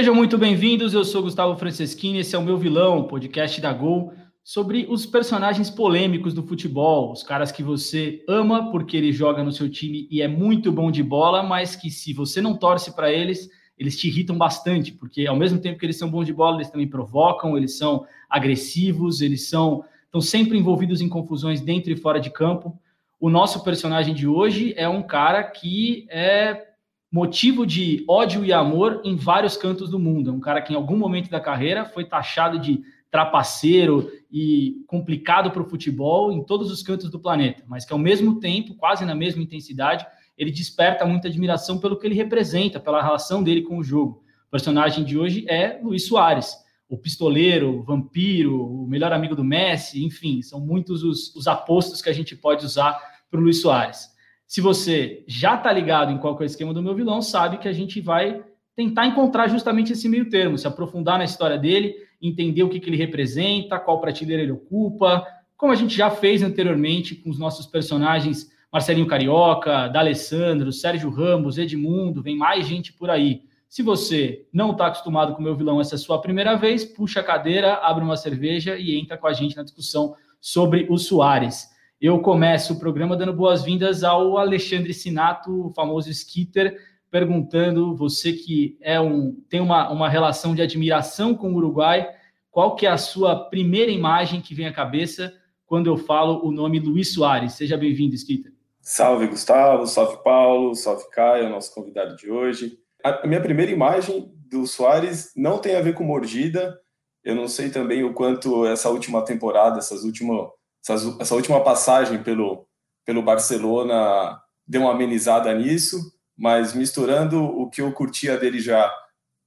Sejam 0.00 0.14
muito 0.14 0.38
bem-vindos, 0.38 0.94
eu 0.94 1.04
sou 1.04 1.20
Gustavo 1.20 1.54
Franceschini, 1.58 2.20
esse 2.20 2.34
é 2.34 2.38
o 2.38 2.42
meu 2.42 2.56
vilão, 2.56 3.06
podcast 3.06 3.60
da 3.60 3.70
Gol, 3.70 4.14
sobre 4.42 4.86
os 4.88 5.04
personagens 5.04 5.68
polêmicos 5.68 6.32
do 6.32 6.42
futebol, 6.42 7.12
os 7.12 7.22
caras 7.22 7.52
que 7.52 7.62
você 7.62 8.24
ama 8.26 8.70
porque 8.70 8.96
ele 8.96 9.12
joga 9.12 9.44
no 9.44 9.52
seu 9.52 9.68
time 9.68 10.08
e 10.10 10.22
é 10.22 10.26
muito 10.26 10.72
bom 10.72 10.90
de 10.90 11.02
bola, 11.02 11.42
mas 11.42 11.76
que 11.76 11.90
se 11.90 12.14
você 12.14 12.40
não 12.40 12.56
torce 12.56 12.96
para 12.96 13.12
eles, 13.12 13.50
eles 13.78 13.94
te 13.94 14.08
irritam 14.08 14.38
bastante, 14.38 14.90
porque 14.90 15.26
ao 15.26 15.36
mesmo 15.36 15.60
tempo 15.60 15.78
que 15.78 15.84
eles 15.84 15.98
são 15.98 16.10
bons 16.10 16.24
de 16.24 16.32
bola, 16.32 16.56
eles 16.56 16.70
também 16.70 16.88
provocam, 16.88 17.54
eles 17.54 17.76
são 17.76 18.06
agressivos, 18.30 19.20
eles 19.20 19.50
são 19.50 19.84
estão 20.06 20.22
sempre 20.22 20.56
envolvidos 20.56 21.02
em 21.02 21.10
confusões 21.10 21.60
dentro 21.60 21.92
e 21.92 21.96
fora 21.96 22.18
de 22.18 22.30
campo. 22.30 22.74
O 23.20 23.28
nosso 23.28 23.62
personagem 23.62 24.14
de 24.14 24.26
hoje 24.26 24.72
é 24.78 24.88
um 24.88 25.02
cara 25.02 25.44
que 25.44 26.06
é 26.08 26.69
motivo 27.10 27.66
de 27.66 28.04
ódio 28.08 28.44
e 28.44 28.52
amor 28.52 29.00
em 29.04 29.16
vários 29.16 29.56
cantos 29.56 29.90
do 29.90 29.98
mundo. 29.98 30.30
É 30.30 30.32
um 30.32 30.40
cara 30.40 30.62
que 30.62 30.72
em 30.72 30.76
algum 30.76 30.96
momento 30.96 31.28
da 31.28 31.40
carreira 31.40 31.84
foi 31.84 32.04
taxado 32.04 32.58
de 32.58 32.82
trapaceiro 33.10 34.10
e 34.30 34.84
complicado 34.86 35.50
para 35.50 35.62
o 35.62 35.68
futebol 35.68 36.30
em 36.30 36.44
todos 36.44 36.70
os 36.70 36.82
cantos 36.82 37.10
do 37.10 37.18
planeta, 37.18 37.64
mas 37.66 37.84
que 37.84 37.92
ao 37.92 37.98
mesmo 37.98 38.38
tempo, 38.38 38.76
quase 38.76 39.04
na 39.04 39.14
mesma 39.14 39.42
intensidade, 39.42 40.06
ele 40.38 40.52
desperta 40.52 41.04
muita 41.04 41.26
admiração 41.26 41.78
pelo 41.78 41.98
que 41.98 42.06
ele 42.06 42.14
representa, 42.14 42.78
pela 42.78 43.02
relação 43.02 43.42
dele 43.42 43.62
com 43.62 43.78
o 43.78 43.82
jogo. 43.82 44.22
O 44.46 44.50
personagem 44.50 45.04
de 45.04 45.18
hoje 45.18 45.44
é 45.48 45.80
Luiz 45.82 46.06
Soares, 46.06 46.56
o 46.88 46.96
pistoleiro, 46.96 47.80
o 47.80 47.82
vampiro, 47.82 48.64
o 48.64 48.86
melhor 48.86 49.12
amigo 49.12 49.34
do 49.34 49.44
Messi, 49.44 50.04
enfim, 50.04 50.40
são 50.42 50.60
muitos 50.60 51.02
os, 51.02 51.34
os 51.34 51.48
apostos 51.48 52.00
que 52.00 52.08
a 52.08 52.12
gente 52.12 52.36
pode 52.36 52.64
usar 52.64 52.98
para 53.28 53.38
o 53.38 53.42
Luiz 53.42 53.60
Soares. 53.60 54.09
Se 54.50 54.60
você 54.60 55.22
já 55.28 55.54
está 55.54 55.72
ligado 55.72 56.10
em 56.10 56.18
qual 56.18 56.36
é 56.36 56.42
o 56.42 56.44
esquema 56.44 56.74
do 56.74 56.82
meu 56.82 56.92
vilão, 56.92 57.22
sabe 57.22 57.58
que 57.58 57.68
a 57.68 57.72
gente 57.72 58.00
vai 58.00 58.42
tentar 58.74 59.06
encontrar 59.06 59.46
justamente 59.46 59.92
esse 59.92 60.08
meio 60.08 60.28
termo, 60.28 60.58
se 60.58 60.66
aprofundar 60.66 61.18
na 61.18 61.24
história 61.24 61.56
dele, 61.56 61.94
entender 62.20 62.64
o 62.64 62.68
que, 62.68 62.80
que 62.80 62.90
ele 62.90 62.96
representa, 62.96 63.78
qual 63.78 64.00
prateleira 64.00 64.42
ele 64.42 64.50
ocupa, 64.50 65.24
como 65.56 65.72
a 65.72 65.76
gente 65.76 65.96
já 65.96 66.10
fez 66.10 66.42
anteriormente 66.42 67.14
com 67.14 67.30
os 67.30 67.38
nossos 67.38 67.64
personagens 67.64 68.50
Marcelinho 68.72 69.06
Carioca, 69.06 69.86
D'Alessandro, 69.86 70.72
Sérgio 70.72 71.10
Ramos, 71.10 71.56
Edmundo, 71.56 72.20
vem 72.20 72.36
mais 72.36 72.66
gente 72.66 72.92
por 72.92 73.08
aí. 73.08 73.42
Se 73.68 73.84
você 73.84 74.48
não 74.52 74.72
está 74.72 74.88
acostumado 74.88 75.32
com 75.32 75.40
o 75.40 75.44
meu 75.44 75.54
vilão, 75.54 75.80
essa 75.80 75.94
é 75.94 75.96
a 75.96 75.98
sua 75.98 76.20
primeira 76.20 76.56
vez, 76.56 76.84
puxa 76.84 77.20
a 77.20 77.22
cadeira, 77.22 77.74
abre 77.74 78.02
uma 78.02 78.16
cerveja 78.16 78.76
e 78.76 78.98
entra 78.98 79.16
com 79.16 79.28
a 79.28 79.32
gente 79.32 79.56
na 79.56 79.62
discussão 79.62 80.16
sobre 80.40 80.88
o 80.90 80.98
Soares. 80.98 81.69
Eu 82.00 82.18
começo 82.20 82.72
o 82.72 82.78
programa 82.78 83.14
dando 83.14 83.34
boas-vindas 83.34 84.02
ao 84.02 84.38
Alexandre 84.38 84.94
Sinato, 84.94 85.66
o 85.66 85.70
famoso 85.74 86.08
Skitter, 86.08 86.80
perguntando, 87.10 87.94
você 87.94 88.32
que 88.32 88.78
é 88.80 88.98
um, 88.98 89.36
tem 89.50 89.60
uma, 89.60 89.90
uma 89.90 90.08
relação 90.08 90.54
de 90.54 90.62
admiração 90.62 91.34
com 91.34 91.52
o 91.52 91.56
Uruguai, 91.56 92.08
qual 92.50 92.74
que 92.74 92.86
é 92.86 92.90
a 92.90 92.96
sua 92.96 93.50
primeira 93.50 93.92
imagem 93.92 94.40
que 94.40 94.54
vem 94.54 94.66
à 94.66 94.72
cabeça 94.72 95.30
quando 95.66 95.88
eu 95.88 95.98
falo 95.98 96.42
o 96.42 96.50
nome 96.50 96.80
Luiz 96.80 97.12
Soares? 97.12 97.52
Seja 97.52 97.76
bem-vindo, 97.76 98.14
Skitter. 98.14 98.50
Salve, 98.80 99.26
Gustavo, 99.26 99.86
salve, 99.86 100.24
Paulo, 100.24 100.74
salve, 100.74 101.04
Caio, 101.10 101.50
nosso 101.50 101.74
convidado 101.74 102.16
de 102.16 102.30
hoje. 102.30 102.78
A 103.04 103.26
minha 103.26 103.42
primeira 103.42 103.70
imagem 103.70 104.32
do 104.50 104.66
Soares 104.66 105.32
não 105.36 105.58
tem 105.58 105.76
a 105.76 105.82
ver 105.82 105.92
com 105.92 106.02
mordida, 106.02 106.80
eu 107.22 107.34
não 107.34 107.46
sei 107.46 107.68
também 107.68 108.02
o 108.02 108.14
quanto 108.14 108.64
essa 108.64 108.88
última 108.88 109.22
temporada, 109.22 109.76
essas 109.76 110.02
últimas 110.02 110.48
essa, 110.82 111.34
última 111.34 111.62
passagem 111.62 112.22
pelo, 112.22 112.66
pelo 113.04 113.22
Barcelona 113.22 114.40
deu 114.66 114.82
uma 114.82 114.92
amenizada 114.92 115.52
nisso, 115.54 115.98
mas 116.36 116.72
misturando 116.72 117.42
o 117.44 117.68
que 117.68 117.82
eu 117.82 117.92
curtia 117.92 118.36
dele 118.36 118.60
já 118.60 118.90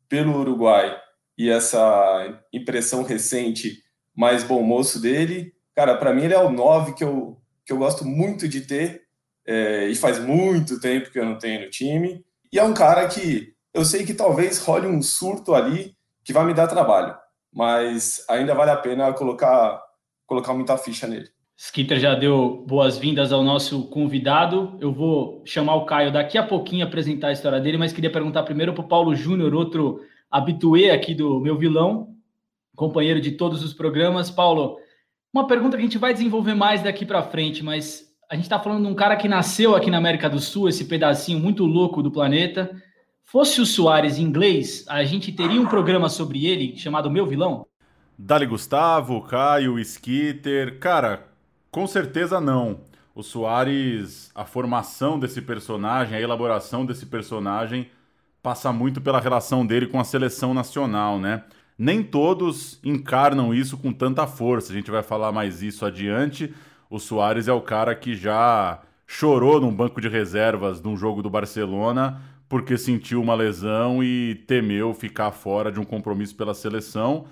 pelo 0.07 0.37
Uruguai 0.37 0.95
e 1.37 1.49
essa 1.49 2.39
impressão 2.53 3.03
recente 3.03 3.81
mais 4.15 4.43
bom 4.43 4.61
moço 4.61 5.01
dele, 5.01 5.53
cara, 5.75 5.97
para 5.97 6.13
mim 6.13 6.25
ele 6.25 6.33
é 6.33 6.39
o 6.39 6.51
9 6.51 6.93
que 6.93 7.03
eu, 7.03 7.41
que 7.65 7.73
eu 7.73 7.77
gosto 7.77 8.05
muito 8.05 8.47
de 8.47 8.61
ter, 8.61 9.01
é, 9.45 9.87
e 9.87 9.95
faz 9.95 10.19
muito 10.19 10.79
tempo 10.79 11.09
que 11.09 11.19
eu 11.19 11.25
não 11.25 11.37
tenho 11.37 11.61
no 11.61 11.69
time, 11.69 12.23
e 12.51 12.59
é 12.59 12.63
um 12.63 12.73
cara 12.73 13.07
que 13.07 13.53
eu 13.73 13.83
sei 13.83 14.05
que 14.05 14.13
talvez 14.13 14.59
role 14.59 14.87
um 14.87 15.01
surto 15.01 15.55
ali 15.55 15.95
que 16.23 16.31
vai 16.31 16.45
me 16.45 16.53
dar 16.53 16.67
trabalho, 16.67 17.17
mas 17.51 18.23
ainda 18.29 18.53
vale 18.53 18.69
a 18.69 18.77
pena 18.77 19.11
colocar 19.13 19.82
colocar 20.25 20.53
muita 20.53 20.77
ficha 20.77 21.07
nele. 21.07 21.29
Skitter 21.55 21.99
já 21.99 22.15
deu 22.15 22.65
boas-vindas 22.67 23.31
ao 23.31 23.43
nosso 23.43 23.87
convidado. 23.89 24.77
Eu 24.81 24.91
vou 24.91 25.43
chamar 25.45 25.75
o 25.75 25.85
Caio 25.85 26.11
daqui 26.11 26.37
a 26.37 26.43
pouquinho 26.43 26.85
apresentar 26.85 27.27
a 27.27 27.31
história 27.31 27.59
dele, 27.59 27.77
mas 27.77 27.93
queria 27.93 28.11
perguntar 28.11 28.43
primeiro 28.43 28.73
para 28.73 28.83
o 28.83 28.87
Paulo 28.87 29.15
Júnior, 29.15 29.53
outro 29.53 30.01
habituê 30.29 30.89
aqui 30.89 31.13
do 31.13 31.39
meu 31.39 31.57
vilão, 31.57 32.15
companheiro 32.75 33.21
de 33.21 33.31
todos 33.31 33.63
os 33.63 33.73
programas. 33.73 34.31
Paulo, 34.31 34.77
uma 35.31 35.47
pergunta 35.47 35.77
que 35.77 35.83
a 35.83 35.85
gente 35.85 35.97
vai 35.97 36.11
desenvolver 36.11 36.55
mais 36.55 36.81
daqui 36.81 37.05
para 37.05 37.21
frente, 37.21 37.63
mas 37.63 38.03
a 38.29 38.35
gente 38.35 38.45
está 38.45 38.59
falando 38.59 38.85
de 38.85 38.91
um 38.91 38.95
cara 38.95 39.15
que 39.15 39.27
nasceu 39.27 39.75
aqui 39.75 39.91
na 39.91 39.97
América 39.97 40.27
do 40.27 40.39
Sul, 40.39 40.67
esse 40.67 40.85
pedacinho 40.85 41.39
muito 41.39 41.65
louco 41.65 42.01
do 42.01 42.11
planeta. 42.11 42.75
Fosse 43.23 43.61
o 43.61 43.65
Soares 43.65 44.17
inglês, 44.17 44.85
a 44.87 45.03
gente 45.03 45.31
teria 45.31 45.61
um 45.61 45.67
programa 45.67 46.09
sobre 46.09 46.45
ele 46.45 46.75
chamado 46.75 47.11
Meu 47.11 47.27
Vilão? 47.27 47.67
Dali 48.17 48.45
Gustavo, 48.45 49.21
Caio, 49.21 49.79
Skitter. 49.79 50.79
Cara, 50.79 51.27
com 51.71 51.87
certeza 51.87 52.39
não. 52.39 52.81
O 53.15 53.23
Soares, 53.23 54.31
a 54.33 54.45
formação 54.45 55.19
desse 55.19 55.41
personagem, 55.41 56.17
a 56.17 56.21
elaboração 56.21 56.85
desse 56.85 57.05
personagem 57.05 57.89
passa 58.41 58.71
muito 58.71 58.99
pela 59.01 59.19
relação 59.19 59.65
dele 59.65 59.87
com 59.87 59.99
a 59.99 60.03
seleção 60.03 60.53
nacional, 60.53 61.19
né? 61.19 61.43
Nem 61.77 62.03
todos 62.03 62.79
encarnam 62.83 63.53
isso 63.53 63.77
com 63.77 63.91
tanta 63.91 64.27
força. 64.27 64.71
A 64.71 64.75
gente 64.75 64.91
vai 64.91 65.01
falar 65.01 65.31
mais 65.31 65.63
isso 65.63 65.85
adiante. 65.85 66.53
O 66.89 66.99
Soares 66.99 67.47
é 67.47 67.53
o 67.53 67.61
cara 67.61 67.95
que 67.95 68.15
já 68.15 68.81
chorou 69.07 69.59
num 69.59 69.73
banco 69.73 69.99
de 69.99 70.07
reservas 70.07 70.81
de 70.81 70.87
um 70.87 70.95
jogo 70.95 71.21
do 71.21 71.29
Barcelona 71.29 72.21
porque 72.53 72.77
sentiu 72.77 73.19
uma 73.19 73.33
lesão 73.33 74.03
e 74.03 74.35
temeu 74.45 74.93
ficar 74.93 75.31
fora 75.31 75.71
de 75.71 75.79
um 75.79 75.83
compromisso 75.83 76.35
pela 76.35 76.53
seleção. 76.53 77.25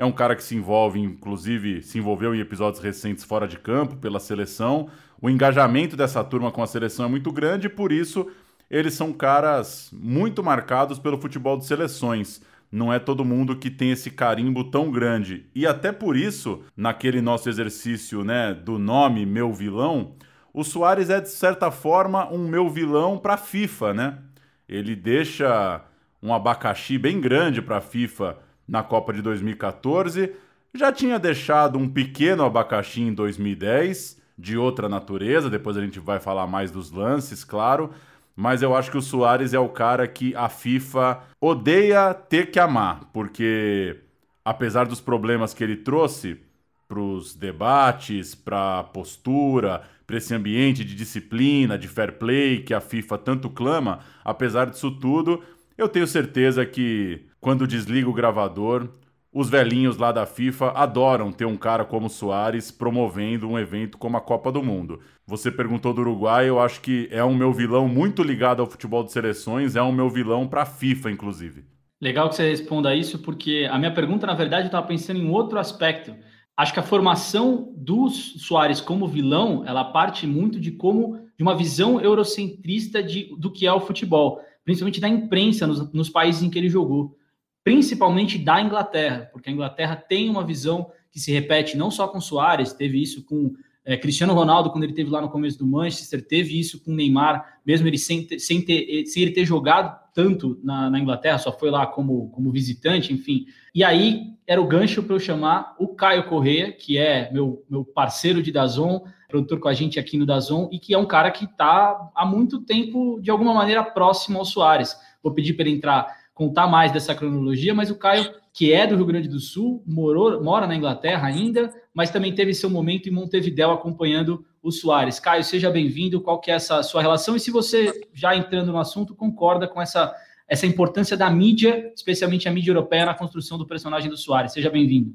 É 0.00 0.04
um 0.06 0.12
cara 0.12 0.34
que 0.34 0.42
se 0.42 0.56
envolve, 0.56 0.98
inclusive, 0.98 1.82
se 1.82 1.98
envolveu 1.98 2.34
em 2.34 2.40
episódios 2.40 2.82
recentes 2.82 3.22
fora 3.22 3.46
de 3.46 3.58
campo 3.58 3.96
pela 3.96 4.18
seleção. 4.18 4.88
O 5.20 5.28
engajamento 5.28 5.94
dessa 5.94 6.24
turma 6.24 6.50
com 6.50 6.62
a 6.62 6.66
seleção 6.66 7.04
é 7.04 7.08
muito 7.10 7.30
grande 7.30 7.66
e 7.66 7.68
por 7.68 7.92
isso 7.92 8.26
eles 8.70 8.94
são 8.94 9.12
caras 9.12 9.90
muito 9.92 10.42
marcados 10.42 10.98
pelo 10.98 11.20
futebol 11.20 11.58
de 11.58 11.66
seleções. 11.66 12.40
Não 12.72 12.90
é 12.90 12.98
todo 12.98 13.26
mundo 13.26 13.56
que 13.56 13.68
tem 13.68 13.90
esse 13.90 14.10
carimbo 14.10 14.64
tão 14.64 14.90
grande. 14.90 15.44
E 15.54 15.66
até 15.66 15.92
por 15.92 16.16
isso, 16.16 16.62
naquele 16.74 17.20
nosso 17.20 17.50
exercício, 17.50 18.24
né, 18.24 18.54
do 18.54 18.78
nome 18.78 19.26
meu 19.26 19.52
vilão, 19.52 20.14
o 20.50 20.64
Soares 20.64 21.10
é 21.10 21.20
de 21.20 21.28
certa 21.28 21.70
forma 21.70 22.26
um 22.32 22.48
meu 22.48 22.70
vilão 22.70 23.18
para 23.18 23.34
a 23.34 23.36
FIFA, 23.36 23.92
né? 23.92 24.18
Ele 24.66 24.96
deixa 24.96 25.84
um 26.22 26.32
abacaxi 26.32 26.96
bem 26.96 27.20
grande 27.20 27.60
para 27.60 27.76
a 27.76 27.82
FIFA 27.82 28.48
na 28.70 28.84
Copa 28.84 29.12
de 29.12 29.20
2014, 29.20 30.32
já 30.72 30.92
tinha 30.92 31.18
deixado 31.18 31.76
um 31.76 31.88
pequeno 31.88 32.44
abacaxi 32.44 33.00
em 33.02 33.12
2010, 33.12 34.20
de 34.38 34.56
outra 34.56 34.88
natureza, 34.88 35.50
depois 35.50 35.76
a 35.76 35.82
gente 35.82 35.98
vai 35.98 36.20
falar 36.20 36.46
mais 36.46 36.70
dos 36.70 36.90
lances, 36.92 37.44
claro, 37.44 37.90
mas 38.34 38.62
eu 38.62 38.74
acho 38.74 38.90
que 38.90 38.96
o 38.96 39.02
Soares 39.02 39.52
é 39.52 39.58
o 39.58 39.68
cara 39.68 40.06
que 40.06 40.34
a 40.36 40.48
FIFA 40.48 41.20
odeia 41.40 42.14
ter 42.14 42.50
que 42.50 42.60
amar, 42.60 43.10
porque 43.12 43.98
apesar 44.44 44.86
dos 44.86 45.00
problemas 45.00 45.52
que 45.52 45.62
ele 45.64 45.76
trouxe 45.76 46.40
para 46.88 47.00
os 47.00 47.34
debates, 47.34 48.34
para 48.34 48.78
a 48.78 48.84
postura, 48.84 49.82
para 50.06 50.16
esse 50.16 50.32
ambiente 50.32 50.84
de 50.84 50.94
disciplina, 50.94 51.76
de 51.76 51.86
fair 51.86 52.12
play 52.18 52.62
que 52.62 52.72
a 52.72 52.80
FIFA 52.80 53.18
tanto 53.18 53.50
clama, 53.50 54.00
apesar 54.24 54.70
disso 54.70 54.90
tudo, 54.92 55.42
eu 55.76 55.88
tenho 55.88 56.06
certeza 56.06 56.64
que 56.64 57.29
quando 57.40 57.66
desliga 57.66 58.08
o 58.08 58.12
gravador, 58.12 58.88
os 59.32 59.48
velhinhos 59.48 59.96
lá 59.96 60.10
da 60.12 60.26
FIFA 60.26 60.72
adoram 60.72 61.32
ter 61.32 61.44
um 61.44 61.56
cara 61.56 61.84
como 61.84 62.10
Soares 62.10 62.70
promovendo 62.70 63.48
um 63.48 63.58
evento 63.58 63.96
como 63.96 64.16
a 64.16 64.20
Copa 64.20 64.50
do 64.50 64.62
Mundo. 64.62 65.00
Você 65.26 65.50
perguntou 65.50 65.94
do 65.94 66.00
Uruguai, 66.00 66.48
eu 66.48 66.60
acho 66.60 66.80
que 66.80 67.08
é 67.12 67.24
um 67.24 67.34
meu 67.34 67.52
vilão 67.52 67.88
muito 67.88 68.22
ligado 68.22 68.60
ao 68.60 68.66
futebol 68.68 69.04
de 69.04 69.12
seleções, 69.12 69.76
é 69.76 69.82
um 69.82 69.92
meu 69.92 70.10
vilão 70.10 70.48
para 70.48 70.62
a 70.62 70.66
FIFA, 70.66 71.12
inclusive. 71.12 71.64
Legal 72.02 72.28
que 72.28 72.34
você 72.34 72.48
responda 72.48 72.94
isso, 72.94 73.20
porque 73.20 73.68
a 73.70 73.78
minha 73.78 73.94
pergunta, 73.94 74.26
na 74.26 74.34
verdade, 74.34 74.64
eu 74.64 74.66
estava 74.66 74.86
pensando 74.86 75.20
em 75.20 75.30
outro 75.30 75.58
aspecto. 75.58 76.14
Acho 76.56 76.74
que 76.74 76.80
a 76.80 76.82
formação 76.82 77.72
do 77.76 78.10
Soares 78.10 78.80
como 78.80 79.06
vilão, 79.06 79.62
ela 79.64 79.84
parte 79.84 80.26
muito 80.26 80.58
de 80.58 80.72
como 80.72 81.20
de 81.38 81.42
uma 81.42 81.56
visão 81.56 82.00
eurocentrista 82.00 83.02
de, 83.02 83.34
do 83.38 83.50
que 83.50 83.66
é 83.66 83.72
o 83.72 83.80
futebol, 83.80 84.40
principalmente 84.64 85.00
da 85.00 85.08
imprensa 85.08 85.66
nos, 85.66 85.92
nos 85.92 86.10
países 86.10 86.42
em 86.42 86.50
que 86.50 86.58
ele 86.58 86.68
jogou 86.68 87.16
principalmente 87.62 88.38
da 88.38 88.60
Inglaterra, 88.60 89.28
porque 89.32 89.50
a 89.50 89.52
Inglaterra 89.52 89.96
tem 89.96 90.28
uma 90.28 90.44
visão 90.44 90.90
que 91.10 91.18
se 91.18 91.32
repete 91.32 91.76
não 91.76 91.90
só 91.90 92.08
com 92.08 92.20
Soares, 92.20 92.72
teve 92.72 93.00
isso 93.00 93.24
com 93.24 93.52
É, 93.82 93.96
Cristiano 93.96 94.34
Ronaldo, 94.34 94.70
quando 94.70 94.84
ele 94.84 94.92
teve 94.92 95.10
lá 95.10 95.22
no 95.22 95.30
começo 95.30 95.58
do 95.58 95.66
Manchester, 95.66 96.24
teve 96.24 96.60
isso 96.60 96.84
com 96.84 96.94
Neymar, 96.94 97.60
mesmo 97.64 97.88
ele 97.88 97.96
sem, 97.96 98.26
ter, 98.26 98.38
sem, 98.38 98.60
ter, 98.60 99.06
sem 99.06 99.22
ele 99.22 99.32
ter 99.32 99.46
jogado 99.46 99.98
tanto 100.14 100.60
na, 100.62 100.90
na, 100.90 100.98
Inglaterra, 100.98 101.38
só 101.38 101.50
foi 101.50 101.70
lá 101.70 101.86
como, 101.86 102.28
como 102.30 102.52
visitante, 102.52 103.12
enfim. 103.12 103.46
E 103.74 103.82
aí 103.82 104.34
era 104.46 104.60
o 104.60 104.66
gancho 104.66 105.02
para 105.02 105.14
eu 105.14 105.20
chamar 105.20 105.74
o 105.78 105.88
Caio 105.88 106.28
Correia, 106.28 106.72
que 106.72 106.98
é 106.98 107.32
meu, 107.32 107.64
meu 107.70 107.84
parceiro 107.84 108.42
de 108.42 108.52
Dazon, 108.52 109.02
produtor 109.28 109.58
com 109.58 109.68
a 109.68 109.74
gente 109.74 109.98
aqui 109.98 110.18
no 110.18 110.26
Dazon, 110.26 110.68
e 110.70 110.78
que 110.78 110.92
é 110.92 110.98
um 110.98 111.06
cara 111.06 111.30
que 111.30 111.44
está 111.44 112.10
há 112.14 112.26
muito 112.26 112.60
tempo, 112.60 113.18
de 113.22 113.30
alguma 113.30 113.54
maneira, 113.54 113.82
próximo 113.82 114.38
ao 114.38 114.44
Soares. 114.44 114.94
Vou 115.22 115.32
pedir 115.32 115.54
para 115.54 115.66
ele 115.66 115.76
entrar, 115.76 116.06
contar 116.40 116.66
mais 116.66 116.90
dessa 116.90 117.14
cronologia, 117.14 117.74
mas 117.74 117.90
o 117.90 117.94
Caio, 117.94 118.34
que 118.50 118.72
é 118.72 118.86
do 118.86 118.96
Rio 118.96 119.04
Grande 119.04 119.28
do 119.28 119.38
Sul, 119.38 119.84
morou, 119.86 120.42
mora 120.42 120.66
na 120.66 120.74
Inglaterra 120.74 121.28
ainda, 121.28 121.70
mas 121.92 122.08
também 122.08 122.34
teve 122.34 122.54
seu 122.54 122.70
momento 122.70 123.10
em 123.10 123.12
Montevidéu 123.12 123.70
acompanhando 123.70 124.42
o 124.62 124.72
Soares. 124.72 125.20
Caio, 125.20 125.44
seja 125.44 125.70
bem-vindo. 125.70 126.18
Qual 126.18 126.40
que 126.40 126.50
é 126.50 126.54
essa 126.54 126.82
sua 126.82 127.02
relação? 127.02 127.36
E 127.36 127.40
se 127.40 127.50
você, 127.50 128.08
já 128.14 128.34
entrando 128.34 128.72
no 128.72 128.78
assunto, 128.78 129.14
concorda 129.14 129.68
com 129.68 129.82
essa, 129.82 130.16
essa 130.48 130.66
importância 130.66 131.14
da 131.14 131.28
mídia, 131.28 131.92
especialmente 131.94 132.48
a 132.48 132.50
mídia 132.50 132.70
europeia, 132.70 133.04
na 133.04 133.14
construção 133.14 133.58
do 133.58 133.66
personagem 133.66 134.08
do 134.08 134.16
Soares? 134.16 134.54
Seja 134.54 134.70
bem-vindo. 134.70 135.14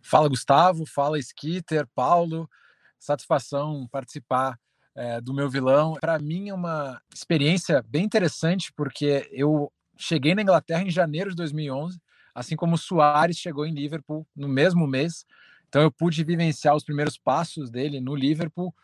Fala, 0.00 0.28
Gustavo. 0.28 0.86
Fala, 0.86 1.18
Skitter, 1.18 1.84
Paulo. 1.96 2.48
Satisfação 2.96 3.88
participar 3.90 4.56
é, 4.94 5.20
do 5.20 5.34
meu 5.34 5.50
vilão. 5.50 5.94
Para 6.00 6.16
mim 6.20 6.50
é 6.50 6.54
uma 6.54 7.02
experiência 7.12 7.84
bem 7.88 8.04
interessante, 8.04 8.72
porque 8.72 9.28
eu 9.32 9.68
cheguei 10.00 10.34
na 10.34 10.42
Inglaterra 10.42 10.82
em 10.82 10.90
janeiro 10.90 11.30
de 11.30 11.36
2011, 11.36 12.00
assim 12.34 12.56
como 12.56 12.74
o 12.74 12.78
Soares 12.78 13.36
chegou 13.36 13.66
em 13.66 13.74
Liverpool 13.74 14.26
no 14.34 14.48
mesmo 14.48 14.86
mês. 14.86 15.26
Então 15.68 15.82
eu 15.82 15.92
pude 15.92 16.24
vivenciar 16.24 16.74
os 16.74 16.82
primeiros 16.82 17.18
passos 17.18 17.70
dele 17.70 18.00
no 18.00 18.14
Liverpool. 18.14 18.74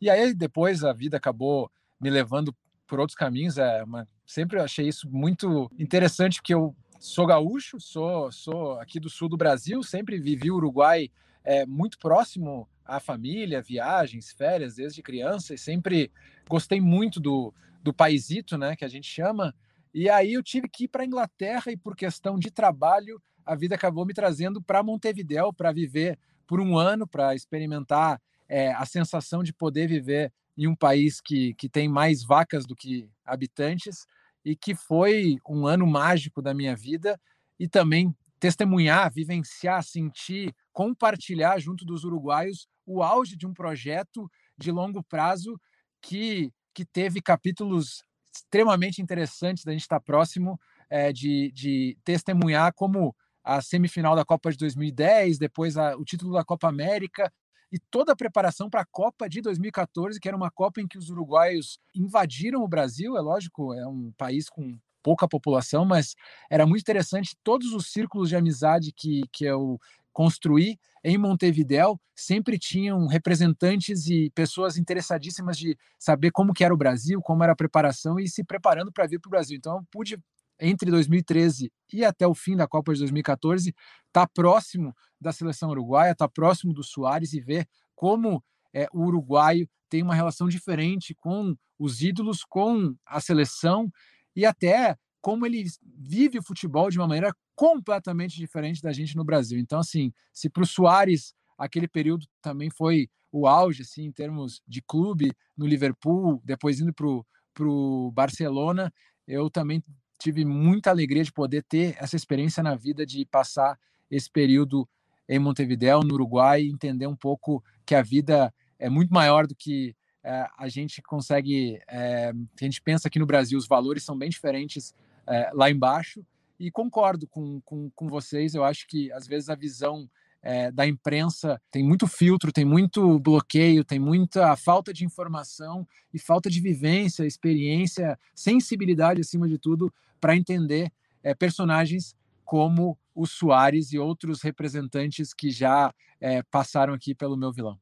E 0.00 0.08
aí 0.10 0.34
depois 0.34 0.82
a 0.82 0.92
vida 0.92 1.16
acabou 1.16 1.70
me 2.00 2.10
levando 2.10 2.54
por 2.86 2.98
outros 2.98 3.14
caminhos. 3.14 3.58
É 3.58 3.84
uma, 3.84 4.08
sempre 4.26 4.58
achei 4.58 4.88
isso 4.88 5.08
muito 5.08 5.70
interessante 5.78 6.40
porque 6.40 6.54
eu 6.54 6.74
sou 6.98 7.26
gaúcho, 7.26 7.78
sou 7.78 8.32
sou 8.32 8.78
aqui 8.80 8.98
do 8.98 9.10
sul 9.10 9.28
do 9.28 9.36
Brasil, 9.36 9.82
sempre 9.82 10.18
vivi 10.18 10.50
o 10.50 10.56
Uruguai 10.56 11.10
é, 11.44 11.66
muito 11.66 11.98
próximo 11.98 12.68
à 12.84 12.98
família, 12.98 13.62
viagens, 13.62 14.32
férias 14.32 14.76
desde 14.76 15.02
criança 15.02 15.54
e 15.54 15.58
sempre 15.58 16.10
gostei 16.48 16.80
muito 16.80 17.20
do 17.20 17.52
do 17.82 17.92
paisito, 17.92 18.56
né, 18.56 18.76
que 18.76 18.84
a 18.84 18.88
gente 18.88 19.08
chama. 19.08 19.54
E 19.94 20.08
aí 20.08 20.32
eu 20.34 20.42
tive 20.42 20.68
que 20.68 20.84
ir 20.84 20.88
para 20.88 21.02
a 21.02 21.06
Inglaterra 21.06 21.70
e 21.70 21.76
por 21.76 21.94
questão 21.94 22.38
de 22.38 22.50
trabalho 22.50 23.20
a 23.44 23.54
vida 23.54 23.74
acabou 23.74 24.06
me 24.06 24.14
trazendo 24.14 24.62
para 24.62 24.82
Montevidéu 24.82 25.52
para 25.52 25.72
viver 25.72 26.18
por 26.46 26.60
um 26.60 26.76
ano 26.76 27.06
para 27.06 27.34
experimentar 27.34 28.20
é, 28.48 28.72
a 28.72 28.84
sensação 28.84 29.42
de 29.42 29.52
poder 29.52 29.88
viver 29.88 30.32
em 30.56 30.66
um 30.66 30.76
país 30.76 31.20
que, 31.20 31.54
que 31.54 31.68
tem 31.68 31.88
mais 31.88 32.22
vacas 32.22 32.66
do 32.66 32.76
que 32.76 33.08
habitantes 33.24 34.06
e 34.44 34.54
que 34.54 34.74
foi 34.74 35.36
um 35.48 35.66
ano 35.66 35.86
mágico 35.86 36.42
da 36.42 36.52
minha 36.52 36.76
vida 36.76 37.20
e 37.58 37.68
também 37.68 38.14
testemunhar, 38.38 39.12
vivenciar, 39.12 39.82
sentir, 39.84 40.54
compartilhar 40.72 41.58
junto 41.58 41.84
dos 41.84 42.04
uruguaios 42.04 42.66
o 42.84 43.02
auge 43.02 43.36
de 43.36 43.46
um 43.46 43.54
projeto 43.54 44.28
de 44.58 44.70
longo 44.70 45.02
prazo 45.02 45.58
que, 46.00 46.52
que 46.74 46.84
teve 46.84 47.22
capítulos 47.22 48.02
extremamente 48.32 49.02
interessantes 49.02 49.64
da 49.64 49.72
gente 49.72 49.82
estar 49.82 50.00
próximo 50.00 50.58
é, 50.88 51.12
de, 51.12 51.50
de 51.52 51.96
testemunhar 52.04 52.72
como 52.74 53.14
a 53.44 53.60
semifinal 53.60 54.14
da 54.14 54.24
Copa 54.24 54.50
de 54.50 54.58
2010, 54.58 55.38
depois 55.38 55.76
a, 55.76 55.96
o 55.96 56.04
título 56.04 56.32
da 56.32 56.44
Copa 56.44 56.68
América 56.68 57.32
e 57.72 57.78
toda 57.78 58.12
a 58.12 58.16
preparação 58.16 58.68
para 58.68 58.82
a 58.82 58.86
Copa 58.86 59.28
de 59.28 59.40
2014, 59.40 60.20
que 60.20 60.28
era 60.28 60.36
uma 60.36 60.50
Copa 60.50 60.80
em 60.80 60.86
que 60.86 60.98
os 60.98 61.10
uruguaios 61.10 61.78
invadiram 61.94 62.62
o 62.62 62.68
Brasil. 62.68 63.16
É 63.16 63.20
lógico, 63.20 63.72
é 63.74 63.86
um 63.86 64.12
país 64.16 64.48
com 64.48 64.78
pouca 65.02 65.26
população, 65.26 65.84
mas 65.84 66.14
era 66.48 66.66
muito 66.66 66.82
interessante 66.82 67.36
todos 67.42 67.72
os 67.72 67.86
círculos 67.90 68.28
de 68.28 68.36
amizade 68.36 68.92
que, 68.92 69.22
que 69.32 69.44
eu 69.44 69.80
construí 70.12 70.78
em 71.04 71.18
Montevidéu 71.18 72.00
sempre 72.14 72.58
tinham 72.58 73.06
representantes 73.06 74.06
e 74.06 74.30
pessoas 74.34 74.76
interessadíssimas 74.76 75.56
de 75.56 75.76
saber 75.98 76.30
como 76.30 76.52
que 76.52 76.64
era 76.64 76.72
o 76.72 76.76
Brasil, 76.76 77.20
como 77.20 77.42
era 77.42 77.52
a 77.52 77.56
preparação 77.56 78.20
e 78.20 78.28
se 78.28 78.44
preparando 78.44 78.92
para 78.92 79.06
vir 79.06 79.20
para 79.20 79.28
o 79.28 79.30
Brasil. 79.30 79.56
Então 79.56 79.78
eu 79.78 79.86
pude 79.90 80.16
entre 80.60 80.90
2013 80.90 81.72
e 81.92 82.04
até 82.04 82.26
o 82.26 82.34
fim 82.34 82.56
da 82.56 82.68
Copa 82.68 82.92
de 82.92 83.00
2014, 83.00 83.74
está 84.06 84.26
próximo 84.28 84.94
da 85.20 85.32
seleção 85.32 85.70
uruguaia, 85.70 86.12
está 86.12 86.28
próximo 86.28 86.72
do 86.72 86.84
Soares 86.84 87.32
e 87.32 87.40
ver 87.40 87.66
como 87.96 88.42
é, 88.72 88.86
o 88.92 89.00
uruguaio 89.04 89.68
tem 89.88 90.02
uma 90.02 90.14
relação 90.14 90.48
diferente 90.48 91.14
com 91.14 91.54
os 91.78 92.00
ídolos, 92.00 92.44
com 92.44 92.94
a 93.04 93.20
seleção 93.20 93.90
e 94.34 94.46
até 94.46 94.96
como 95.20 95.46
ele 95.46 95.64
vive 95.84 96.38
o 96.38 96.42
futebol 96.42 96.90
de 96.90 96.98
uma 96.98 97.06
maneira 97.06 97.34
completamente 97.54 98.36
diferente 98.36 98.82
da 98.82 98.92
gente 98.92 99.16
no 99.16 99.24
Brasil. 99.24 99.58
Então, 99.58 99.78
assim, 99.78 100.12
se 100.32 100.48
para 100.48 100.62
o 100.62 100.66
Soares 100.66 101.34
aquele 101.58 101.86
período 101.86 102.26
também 102.40 102.70
foi 102.70 103.08
o 103.30 103.46
auge, 103.46 103.82
assim, 103.82 104.04
em 104.04 104.12
termos 104.12 104.62
de 104.66 104.82
clube 104.82 105.32
no 105.56 105.66
Liverpool, 105.66 106.40
depois 106.44 106.80
indo 106.80 106.92
para 106.92 107.66
o 107.66 108.12
Barcelona, 108.12 108.92
eu 109.26 109.48
também 109.48 109.82
tive 110.18 110.44
muita 110.44 110.90
alegria 110.90 111.24
de 111.24 111.32
poder 111.32 111.62
ter 111.64 111.96
essa 111.98 112.14
experiência 112.14 112.62
na 112.62 112.74
vida 112.74 113.06
de 113.06 113.24
passar 113.24 113.78
esse 114.10 114.30
período 114.30 114.88
em 115.28 115.38
Montevideo, 115.38 116.00
no 116.00 116.14
Uruguai, 116.14 116.62
entender 116.62 117.06
um 117.06 117.16
pouco 117.16 117.64
que 117.86 117.94
a 117.94 118.02
vida 118.02 118.52
é 118.78 118.90
muito 118.90 119.12
maior 119.12 119.46
do 119.46 119.54
que 119.54 119.96
é, 120.22 120.46
a 120.56 120.68
gente 120.68 121.02
consegue. 121.02 121.80
É, 121.88 122.28
a 122.30 122.64
gente 122.64 122.80
pensa 122.82 123.08
aqui 123.08 123.18
no 123.18 123.26
Brasil, 123.26 123.58
os 123.58 123.66
valores 123.66 124.04
são 124.04 124.16
bem 124.16 124.28
diferentes 124.28 124.94
é, 125.26 125.50
lá 125.54 125.70
embaixo. 125.70 126.24
E 126.62 126.70
concordo 126.70 127.26
com, 127.26 127.60
com, 127.62 127.90
com 127.90 128.08
vocês, 128.08 128.54
eu 128.54 128.62
acho 128.62 128.86
que 128.86 129.10
às 129.10 129.26
vezes 129.26 129.48
a 129.48 129.56
visão 129.56 130.08
é, 130.40 130.70
da 130.70 130.86
imprensa 130.86 131.60
tem 131.72 131.82
muito 131.82 132.06
filtro, 132.06 132.52
tem 132.52 132.64
muito 132.64 133.18
bloqueio, 133.18 133.84
tem 133.84 133.98
muita 133.98 134.54
falta 134.54 134.92
de 134.92 135.04
informação 135.04 135.84
e 136.14 136.20
falta 136.20 136.48
de 136.48 136.60
vivência, 136.60 137.26
experiência, 137.26 138.16
sensibilidade 138.32 139.20
acima 139.20 139.48
de 139.48 139.58
tudo 139.58 139.92
para 140.20 140.36
entender 140.36 140.92
é, 141.24 141.34
personagens 141.34 142.14
como 142.44 142.96
o 143.12 143.26
Soares 143.26 143.92
e 143.92 143.98
outros 143.98 144.40
representantes 144.40 145.34
que 145.34 145.50
já 145.50 145.92
é, 146.20 146.44
passaram 146.44 146.94
aqui 146.94 147.12
pelo 147.12 147.36
meu 147.36 147.50
vilão. 147.50 147.76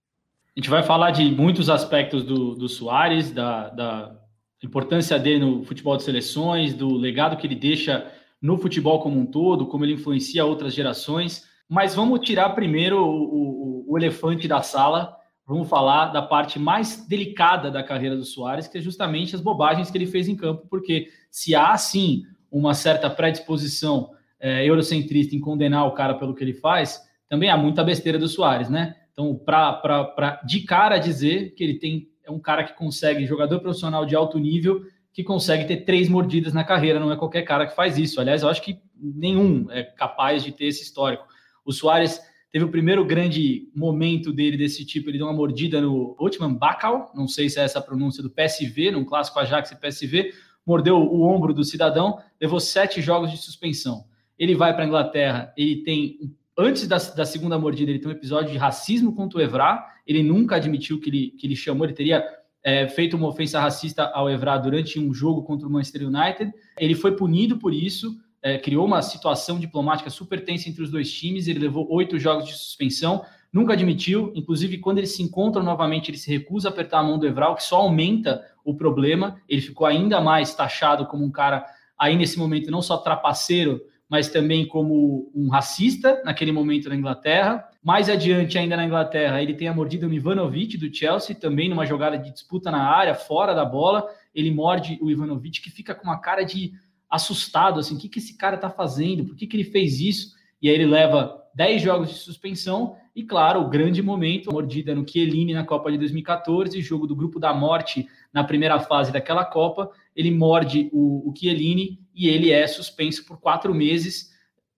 A 0.57 0.59
gente 0.59 0.71
vai 0.71 0.83
falar 0.83 1.11
de 1.11 1.31
muitos 1.31 1.69
aspectos 1.69 2.25
do, 2.25 2.55
do 2.55 2.67
Soares, 2.67 3.31
da, 3.31 3.69
da 3.69 4.19
importância 4.63 5.19
dele 5.19 5.41
no 5.41 5.65
futebol 5.65 5.99
de 5.99 6.03
seleções, 6.03 6.73
do 6.73 6.95
legado 6.95 7.37
que 7.37 7.47
ele 7.47 7.55
deixa 7.55 8.11
no 8.41 8.57
futebol 8.59 9.01
como 9.01 9.19
um 9.19 9.27
todo, 9.27 9.67
como 9.67 9.85
ele 9.85 9.95
influencia 9.95 10.45
outras 10.45 10.75
gerações. 10.75 11.45
Mas 11.69 11.95
vamos 11.95 12.21
tirar 12.21 12.51
primeiro 12.51 12.99
o, 12.99 13.85
o, 13.89 13.93
o 13.93 13.99
elefante 13.99 14.49
da 14.49 14.63
sala. 14.63 15.17
Vamos 15.47 15.69
falar 15.69 16.07
da 16.07 16.23
parte 16.23 16.59
mais 16.59 17.07
delicada 17.07 17.71
da 17.71 17.83
carreira 17.83 18.17
do 18.17 18.25
Soares, 18.25 18.69
que 18.69 18.79
é 18.79 18.81
justamente 18.81 19.35
as 19.35 19.41
bobagens 19.41 19.91
que 19.91 19.99
ele 19.99 20.07
fez 20.07 20.29
em 20.29 20.37
campo, 20.37 20.67
porque 20.71 21.09
se 21.31 21.55
há 21.55 21.77
sim 21.77 22.23
uma 22.51 22.75
certa 22.75 23.11
predisposição 23.11 24.11
é, 24.39 24.65
eurocentrista 24.65 25.35
em 25.35 25.41
condenar 25.41 25.87
o 25.87 25.93
cara 25.93 26.15
pelo 26.15 26.35
que 26.35 26.43
ele 26.43 26.55
faz, 26.55 27.01
também 27.29 27.51
há 27.51 27.57
muita 27.57 27.85
besteira 27.85 28.19
do 28.19 28.29
Soares, 28.29 28.69
né? 28.69 28.97
Então, 29.13 29.35
para 29.35 30.41
de 30.45 30.61
cara 30.61 30.99
dizer 30.99 31.55
que 31.55 31.63
ele 31.63 31.79
tem 31.79 32.11
é 32.25 32.31
um 32.31 32.39
cara 32.39 32.65
que 32.65 32.75
consegue, 32.75 33.27
jogador 33.27 33.61
profissional 33.61 34.07
de 34.07 34.15
alto 34.15 34.39
nível, 34.39 34.85
que 35.21 35.25
consegue 35.27 35.67
ter 35.67 35.85
três 35.85 36.09
mordidas 36.09 36.53
na 36.53 36.65
carreira, 36.65 36.99
não 36.99 37.13
é 37.13 37.17
qualquer 37.17 37.43
cara 37.43 37.67
que 37.67 37.75
faz 37.75 37.99
isso. 37.99 38.21
Aliás, 38.21 38.43
eu 38.43 38.49
acho 38.49 38.63
que 38.63 38.81
nenhum 38.97 39.71
é 39.71 39.83
capaz 39.83 40.43
de 40.43 40.53
ter 40.53 40.67
esse 40.67 40.83
histórico. 40.83 41.27
O 41.65 41.73
Soares 41.73 42.21
teve 42.51 42.65
o 42.65 42.71
primeiro 42.71 43.05
grande 43.05 43.69
momento 43.75 44.33
dele 44.33 44.57
desse 44.57 44.85
tipo, 44.85 45.09
ele 45.09 45.19
deu 45.19 45.27
uma 45.27 45.33
mordida 45.33 45.81
no 45.81 46.17
Otman 46.19 46.55
Bacal, 46.55 47.13
não 47.15 47.29
sei 47.29 47.49
se 47.49 47.61
é 47.61 47.65
essa 47.65 47.79
a 47.79 47.83
pronúncia 47.83 48.23
do 48.23 48.31
PSV, 48.31 48.91
num 48.91 49.05
clássico 49.05 49.39
Ajax 49.39 49.71
e 49.71 49.77
PSV, 49.77 50.33
mordeu 50.67 50.97
o 50.97 51.23
ombro 51.23 51.55
do 51.55 51.65
cidadão, 51.65 52.19
levou 52.41 52.59
sete 52.59 53.01
jogos 53.01 53.31
de 53.31 53.37
suspensão. 53.37 54.05
Ele 54.39 54.55
vai 54.55 54.75
para 54.75 54.85
a 54.85 54.87
Inglaterra, 54.87 55.53
ele 55.57 55.83
tem, 55.83 56.19
antes 56.59 56.89
da, 56.89 56.97
da, 56.97 57.25
segunda 57.25 57.59
mordida, 57.59 57.91
ele 57.91 57.99
tem 57.99 58.09
um 58.09 58.15
episódio 58.15 58.51
de 58.51 58.59
racismo 58.59 59.15
contra 59.15 59.39
o 59.39 59.43
Evra, 59.43 59.85
ele 60.07 60.23
nunca 60.23 60.57
admitiu 60.57 60.99
que 60.99 61.11
ele, 61.11 61.31
que 61.39 61.47
ele 61.47 61.55
chamou, 61.55 61.85
ele 61.85 61.93
teria 61.93 62.25
é, 62.63 62.89
feito 62.89 63.17
uma 63.17 63.29
ofensa 63.29 63.61
racista 63.61 64.05
ao 64.15 64.29
Evra 64.29 64.59
durante 64.59 64.99
um 64.99 65.13
jogo 65.13 65.43
contra 65.43 65.67
o 65.67 65.71
Manchester 65.71 66.07
United, 66.07 66.53
ele 66.79 66.95
foi 66.95 67.17
punido 67.17 67.59
por 67.59 67.73
isso, 67.73 68.17
é, 68.43 68.59
criou 68.59 68.87
uma 68.87 69.03
situação 69.03 69.59
diplomática 69.59 70.11
super 70.11 70.45
tensa 70.45 70.69
entre 70.69 70.83
os 70.83 70.91
dois 70.91 71.13
times, 71.13 71.49
ele 71.49 71.59
levou 71.59 71.87
oito 71.91 72.19
jogos 72.19 72.47
de 72.47 72.55
suspensão, 72.55 73.25
nunca 73.53 73.73
admitiu, 73.73 74.33
inclusive 74.35 74.79
quando 74.79 74.99
eles 74.99 75.15
se 75.15 75.23
encontram 75.23 75.63
novamente, 75.63 76.11
ele 76.11 76.19
se 76.19 76.31
recusa 76.31 76.69
a 76.69 76.71
apertar 76.71 77.01
a 77.01 77.03
mão 77.03 77.19
do 77.19 77.27
Evral, 77.27 77.55
que 77.55 77.63
só 77.63 77.77
aumenta 77.77 78.45
o 78.65 78.75
problema, 78.75 79.41
ele 79.49 79.61
ficou 79.61 79.87
ainda 79.87 80.21
mais 80.21 80.55
taxado 80.55 81.07
como 81.07 81.25
um 81.25 81.31
cara, 81.31 81.67
aí 81.99 82.17
nesse 82.17 82.39
momento, 82.39 82.71
não 82.71 82.83
só 82.83 82.99
trapaceiro, 82.99 83.81
mas 84.09 84.29
também 84.29 84.67
como 84.67 85.31
um 85.35 85.49
racista, 85.49 86.21
naquele 86.25 86.53
momento 86.53 86.89
na 86.89 86.97
Inglaterra, 86.97 87.70
Mais 87.83 88.11
adiante, 88.11 88.59
ainda 88.59 88.77
na 88.77 88.85
Inglaterra, 88.85 89.43
ele 89.43 89.55
tem 89.55 89.67
a 89.67 89.75
mordida 89.75 90.07
no 90.07 90.13
Ivanovic 90.13 90.77
do 90.77 90.95
Chelsea, 90.95 91.35
também 91.35 91.69
numa 91.69 91.87
jogada 91.87 92.19
de 92.19 92.31
disputa 92.31 92.71
na 92.71 92.83
área, 92.83 93.15
fora 93.15 93.55
da 93.55 93.65
bola. 93.65 94.07
Ele 94.35 94.51
morde 94.51 94.99
o 95.01 95.11
Ivanovic, 95.11 95.63
que 95.63 95.71
fica 95.71 95.95
com 95.95 96.05
uma 96.05 96.19
cara 96.19 96.43
de 96.43 96.73
assustado, 97.09 97.81
assim, 97.81 97.97
o 97.97 97.99
que, 97.99 98.09
que 98.09 98.19
esse 98.19 98.37
cara 98.37 98.57
tá 98.57 98.71
fazendo? 98.71 99.25
Por 99.25 99.35
que, 99.35 99.47
que 99.47 99.57
ele 99.57 99.65
fez 99.65 99.99
isso? 99.99 100.35
E 100.63 100.69
aí 100.69 100.75
ele 100.75 100.87
leva 100.87 101.43
10 101.55 101.83
jogos 101.83 102.11
de 102.11 102.17
suspensão 102.17 102.97
e, 103.17 103.25
claro, 103.25 103.61
o 103.61 103.69
grande 103.69 104.03
momento, 104.03 104.51
a 104.51 104.53
mordida 104.53 104.95
no 104.95 105.07
Chiellini 105.09 105.53
na 105.53 105.65
Copa 105.65 105.91
de 105.91 105.99
2014, 105.99 106.81
jogo 106.81 107.07
do 107.07 107.17
Grupo 107.17 107.41
da 107.41 107.53
Morte 107.53 108.07
na 108.33 108.45
primeira 108.45 108.79
fase 108.79 109.11
daquela 109.11 109.45
Copa, 109.45 109.91
ele 110.15 110.31
morde 110.31 110.89
o, 110.93 111.29
o 111.29 111.35
Chiellini 111.37 111.99
e 112.15 112.29
ele 112.29 112.53
é 112.53 112.67
suspenso 112.67 113.27
por 113.27 113.41
quatro 113.41 113.75
meses, 113.75 114.31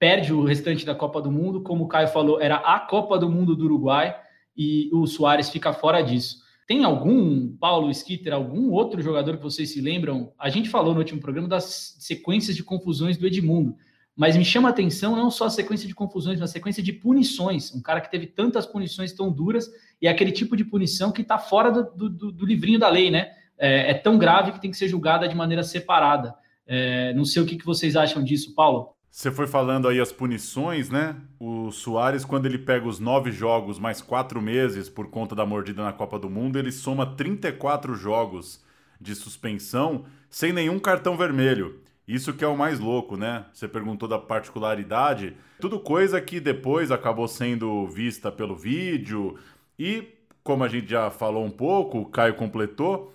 perde 0.02 0.32
o 0.32 0.42
restante 0.42 0.84
da 0.84 0.96
Copa 0.96 1.22
do 1.22 1.30
Mundo, 1.30 1.62
como 1.62 1.84
o 1.84 1.86
Caio 1.86 2.08
falou, 2.08 2.40
era 2.40 2.56
a 2.56 2.80
Copa 2.80 3.16
do 3.16 3.30
Mundo 3.30 3.54
do 3.54 3.66
Uruguai 3.66 4.12
e 4.56 4.90
o 4.92 5.06
Soares 5.06 5.48
fica 5.48 5.72
fora 5.72 6.02
disso. 6.02 6.38
Tem 6.66 6.82
algum, 6.82 7.56
Paulo 7.56 7.88
Skitter, 7.88 8.32
algum 8.32 8.72
outro 8.72 9.00
jogador 9.00 9.36
que 9.36 9.44
vocês 9.44 9.72
se 9.72 9.80
lembram? 9.80 10.32
A 10.36 10.50
gente 10.50 10.68
falou 10.68 10.92
no 10.92 10.98
último 10.98 11.20
programa 11.20 11.46
das 11.46 11.94
sequências 12.00 12.56
de 12.56 12.64
confusões 12.64 13.16
do 13.16 13.28
Edmundo, 13.28 13.76
mas 14.16 14.36
me 14.36 14.44
chama 14.44 14.70
a 14.70 14.72
atenção 14.72 15.14
não 15.14 15.30
só 15.30 15.44
a 15.44 15.50
sequência 15.50 15.86
de 15.86 15.94
confusões, 15.94 16.40
mas 16.40 16.50
a 16.50 16.52
sequência 16.52 16.82
de 16.82 16.92
punições. 16.92 17.72
Um 17.72 17.80
cara 17.80 18.00
que 18.00 18.10
teve 18.10 18.26
tantas 18.26 18.66
punições 18.66 19.12
tão 19.12 19.30
duras 19.30 19.70
e 20.00 20.08
é 20.08 20.10
aquele 20.10 20.32
tipo 20.32 20.56
de 20.56 20.64
punição 20.64 21.12
que 21.12 21.22
está 21.22 21.38
fora 21.38 21.70
do, 21.70 22.10
do, 22.10 22.32
do, 22.32 22.44
livrinho 22.44 22.80
da 22.80 22.88
lei, 22.88 23.08
né? 23.08 23.30
É, 23.56 23.92
é, 23.92 23.94
tão 23.94 24.18
grave 24.18 24.50
que 24.50 24.60
tem 24.60 24.72
que 24.72 24.76
ser 24.76 24.88
julgada 24.88 25.28
de 25.28 25.34
maneira 25.36 25.62
separada. 25.62 26.34
É, 26.66 27.14
não 27.14 27.24
sei 27.24 27.40
o 27.40 27.46
que, 27.46 27.54
que 27.54 27.64
vocês 27.64 27.94
acham 27.94 28.24
disso, 28.24 28.52
Paulo. 28.52 28.96
Você 29.12 29.30
foi 29.30 29.46
falando 29.46 29.88
aí 29.88 30.00
as 30.00 30.10
punições, 30.10 30.88
né? 30.88 31.14
O 31.38 31.70
Soares, 31.70 32.24
quando 32.24 32.46
ele 32.46 32.56
pega 32.56 32.88
os 32.88 32.98
nove 32.98 33.30
jogos 33.30 33.78
mais 33.78 34.00
quatro 34.00 34.40
meses 34.40 34.88
por 34.88 35.08
conta 35.08 35.34
da 35.34 35.44
mordida 35.44 35.84
na 35.84 35.92
Copa 35.92 36.18
do 36.18 36.30
Mundo, 36.30 36.58
ele 36.58 36.72
soma 36.72 37.04
34 37.04 37.94
jogos 37.94 38.64
de 38.98 39.14
suspensão 39.14 40.06
sem 40.30 40.50
nenhum 40.50 40.78
cartão 40.78 41.14
vermelho. 41.14 41.78
Isso 42.08 42.32
que 42.32 42.42
é 42.42 42.48
o 42.48 42.56
mais 42.56 42.80
louco, 42.80 43.14
né? 43.18 43.44
Você 43.52 43.68
perguntou 43.68 44.08
da 44.08 44.18
particularidade. 44.18 45.36
Tudo 45.60 45.78
coisa 45.78 46.18
que 46.18 46.40
depois 46.40 46.90
acabou 46.90 47.28
sendo 47.28 47.86
vista 47.86 48.32
pelo 48.32 48.56
vídeo. 48.56 49.38
E, 49.78 50.08
como 50.42 50.64
a 50.64 50.68
gente 50.68 50.88
já 50.88 51.10
falou 51.10 51.44
um 51.44 51.50
pouco, 51.50 51.98
o 51.98 52.06
Caio 52.06 52.34
completou, 52.34 53.12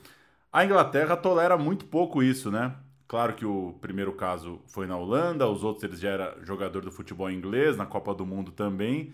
a 0.53 0.63
Inglaterra 0.63 1.17
tolera 1.17 1.57
muito 1.57 1.85
pouco 1.85 2.21
isso, 2.21 2.51
né? 2.51 2.75
Claro 3.07 3.33
que 3.35 3.45
o 3.45 3.73
primeiro 3.81 4.13
caso 4.13 4.61
foi 4.67 4.85
na 4.85 4.97
Holanda, 4.97 5.47
os 5.47 5.63
outros 5.63 5.83
eles 5.83 5.99
já 5.99 6.09
era 6.09 6.37
jogador 6.43 6.83
do 6.83 6.91
futebol 6.91 7.31
inglês, 7.31 7.77
na 7.77 7.85
Copa 7.85 8.13
do 8.13 8.25
Mundo 8.25 8.51
também. 8.51 9.13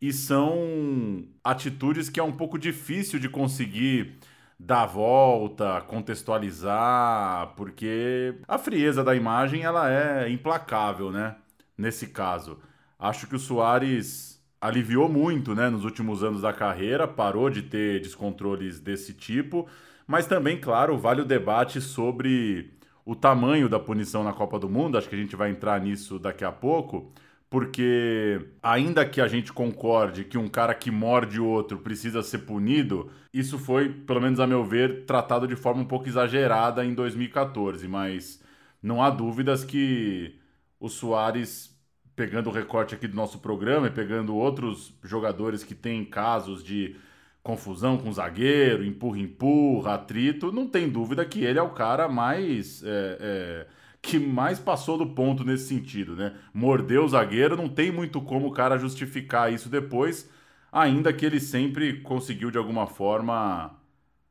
E 0.00 0.12
são 0.12 1.24
atitudes 1.42 2.08
que 2.08 2.20
é 2.20 2.22
um 2.22 2.32
pouco 2.32 2.58
difícil 2.58 3.18
de 3.18 3.28
conseguir 3.28 4.18
dar 4.58 4.82
a 4.82 4.86
volta, 4.86 5.80
contextualizar, 5.82 7.54
porque 7.56 8.34
a 8.46 8.58
frieza 8.58 9.02
da 9.02 9.14
imagem 9.14 9.62
ela 9.64 9.90
é 9.90 10.30
implacável, 10.30 11.10
né? 11.10 11.36
Nesse 11.76 12.08
caso. 12.08 12.60
Acho 12.98 13.26
que 13.26 13.34
o 13.36 13.38
Soares 13.38 14.40
aliviou 14.60 15.08
muito, 15.08 15.54
né, 15.56 15.68
nos 15.68 15.84
últimos 15.84 16.22
anos 16.22 16.42
da 16.42 16.52
carreira, 16.52 17.08
parou 17.08 17.50
de 17.50 17.62
ter 17.62 18.00
descontroles 18.00 18.78
desse 18.78 19.12
tipo, 19.12 19.68
mas 20.06 20.26
também, 20.26 20.60
claro, 20.60 20.96
vale 20.96 21.22
o 21.22 21.24
debate 21.24 21.80
sobre 21.80 22.72
o 23.04 23.14
tamanho 23.14 23.68
da 23.68 23.80
punição 23.80 24.22
na 24.22 24.32
Copa 24.32 24.58
do 24.58 24.68
Mundo, 24.68 24.96
acho 24.96 25.08
que 25.08 25.14
a 25.14 25.18
gente 25.18 25.36
vai 25.36 25.50
entrar 25.50 25.80
nisso 25.80 26.18
daqui 26.18 26.44
a 26.44 26.52
pouco, 26.52 27.12
porque 27.50 28.40
ainda 28.62 29.04
que 29.04 29.20
a 29.20 29.28
gente 29.28 29.52
concorde 29.52 30.24
que 30.24 30.38
um 30.38 30.48
cara 30.48 30.74
que 30.74 30.90
morde 30.90 31.40
o 31.40 31.46
outro 31.46 31.78
precisa 31.78 32.22
ser 32.22 32.38
punido, 32.38 33.10
isso 33.32 33.58
foi, 33.58 33.88
pelo 33.90 34.20
menos 34.20 34.40
a 34.40 34.46
meu 34.46 34.64
ver, 34.64 35.04
tratado 35.04 35.46
de 35.46 35.56
forma 35.56 35.82
um 35.82 35.86
pouco 35.86 36.08
exagerada 36.08 36.84
em 36.84 36.94
2014, 36.94 37.86
mas 37.88 38.42
não 38.82 39.02
há 39.02 39.10
dúvidas 39.10 39.64
que 39.64 40.38
o 40.80 40.88
Soares, 40.88 41.76
pegando 42.16 42.48
o 42.50 42.52
recorte 42.52 42.94
aqui 42.94 43.06
do 43.06 43.16
nosso 43.16 43.38
programa 43.38 43.88
e 43.88 43.90
pegando 43.90 44.34
outros 44.34 44.94
jogadores 45.02 45.62
que 45.62 45.74
têm 45.74 46.04
casos 46.04 46.64
de 46.64 46.96
confusão 47.42 47.98
com 47.98 48.12
zagueiro, 48.12 48.84
empurra-empurra, 48.84 49.94
atrito, 49.94 50.52
não 50.52 50.66
tem 50.66 50.88
dúvida 50.88 51.24
que 51.24 51.44
ele 51.44 51.58
é 51.58 51.62
o 51.62 51.70
cara 51.70 52.08
mais. 52.08 52.82
É, 52.84 53.18
é, 53.20 53.66
que 54.02 54.18
mais 54.18 54.58
passou 54.58 54.98
do 54.98 55.06
ponto 55.06 55.44
nesse 55.44 55.68
sentido, 55.68 56.16
né? 56.16 56.34
Mordeu 56.52 57.04
o 57.04 57.08
zagueiro, 57.08 57.56
não 57.56 57.68
tem 57.68 57.92
muito 57.92 58.20
como 58.20 58.48
o 58.48 58.52
cara 58.52 58.76
justificar 58.76 59.52
isso 59.52 59.68
depois, 59.68 60.28
ainda 60.72 61.12
que 61.12 61.24
ele 61.24 61.38
sempre 61.38 62.00
conseguiu 62.00 62.50
de 62.50 62.58
alguma 62.58 62.88
forma 62.88 63.78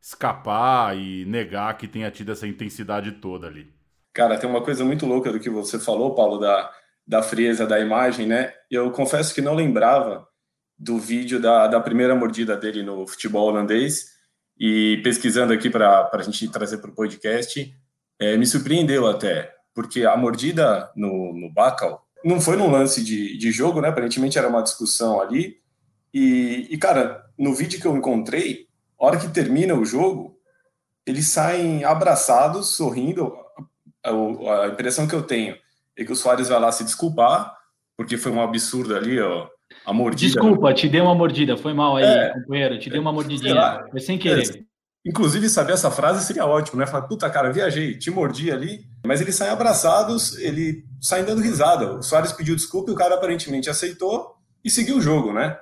escapar 0.01 0.97
e 0.97 1.23
negar 1.25 1.77
que 1.77 1.87
tenha 1.87 2.11
tido 2.11 2.33
essa 2.33 2.45
intensidade 2.45 3.13
toda 3.13 3.47
ali. 3.47 3.73
Cara, 4.13 4.37
tem 4.37 4.49
uma 4.49 4.61
coisa 4.61 4.83
muito 4.83 5.05
louca 5.05 5.31
do 5.31 5.39
que 5.39 5.49
você 5.49 5.79
falou, 5.79 6.13
Paulo, 6.13 6.37
da, 6.37 6.69
da 7.07 7.23
frieza 7.23 7.65
da 7.65 7.79
imagem, 7.79 8.27
né? 8.27 8.53
Eu 8.69 8.91
confesso 8.91 9.33
que 9.33 9.41
não 9.41 9.53
lembrava 9.55 10.27
do 10.81 10.97
vídeo 10.97 11.39
da, 11.39 11.67
da 11.67 11.79
primeira 11.79 12.15
mordida 12.15 12.57
dele 12.57 12.81
no 12.81 13.05
futebol 13.05 13.47
holandês 13.47 14.13
e 14.59 14.99
pesquisando 15.03 15.53
aqui 15.53 15.69
para 15.69 16.09
a 16.11 16.21
gente 16.23 16.49
trazer 16.49 16.79
para 16.79 16.89
o 16.89 16.95
podcast, 16.95 17.71
é, 18.19 18.35
me 18.35 18.47
surpreendeu 18.47 19.07
até, 19.07 19.53
porque 19.75 20.05
a 20.05 20.17
mordida 20.17 20.91
no, 20.95 21.33
no 21.33 21.53
Bacal 21.53 22.03
não 22.25 22.41
foi 22.41 22.57
num 22.57 22.69
lance 22.69 23.03
de, 23.03 23.37
de 23.37 23.51
jogo, 23.51 23.79
né? 23.79 23.89
Aparentemente 23.89 24.39
era 24.39 24.47
uma 24.47 24.63
discussão 24.63 25.21
ali. 25.21 25.57
E, 26.11 26.67
e, 26.71 26.77
cara, 26.79 27.25
no 27.37 27.53
vídeo 27.53 27.79
que 27.79 27.85
eu 27.85 27.95
encontrei, 27.95 28.67
a 28.99 29.05
hora 29.05 29.19
que 29.19 29.29
termina 29.29 29.75
o 29.75 29.85
jogo, 29.85 30.39
eles 31.05 31.27
saem 31.27 31.83
abraçados, 31.83 32.75
sorrindo. 32.75 33.35
A, 34.03 34.63
a 34.63 34.67
impressão 34.67 35.07
que 35.07 35.15
eu 35.15 35.21
tenho 35.21 35.55
é 35.95 36.03
que 36.03 36.11
o 36.11 36.15
Soares 36.15 36.49
vai 36.49 36.59
lá 36.59 36.71
se 36.71 36.83
desculpar, 36.83 37.55
porque 37.95 38.17
foi 38.17 38.31
um 38.31 38.41
absurdo 38.41 38.95
ali, 38.95 39.19
ó, 39.19 39.47
a 39.85 39.93
mordida. 39.93 40.33
Desculpa, 40.33 40.73
te 40.73 40.87
dei 40.87 41.01
uma 41.01 41.15
mordida, 41.15 41.57
foi 41.57 41.73
mal 41.73 41.97
aí, 41.97 42.03
é, 42.03 42.33
companheiro, 42.33 42.79
te 42.79 42.89
dei 42.89 42.99
uma 42.99 43.11
mordidinha, 43.11 43.85
foi 43.89 43.99
sem 43.99 44.17
querer. 44.17 44.57
É, 44.57 44.59
inclusive, 45.05 45.49
saber 45.49 45.73
essa 45.73 45.91
frase 45.91 46.25
seria 46.25 46.45
ótimo, 46.45 46.79
né? 46.79 46.85
Falar, 46.85 47.07
puta, 47.07 47.29
cara, 47.29 47.51
viajei, 47.51 47.97
te 47.97 48.11
mordi 48.11 48.51
ali. 48.51 48.85
Mas 49.05 49.21
eles 49.21 49.35
saem 49.35 49.51
abraçados, 49.51 50.37
ele 50.37 50.85
saem 50.99 51.25
dando 51.25 51.41
risada. 51.41 51.93
O 51.93 52.03
Soares 52.03 52.31
pediu 52.31 52.55
desculpa 52.55 52.91
e 52.91 52.93
o 52.93 52.97
cara 52.97 53.15
aparentemente 53.15 53.69
aceitou 53.69 54.35
e 54.63 54.69
seguiu 54.69 54.97
o 54.97 55.01
jogo, 55.01 55.33
né? 55.33 55.57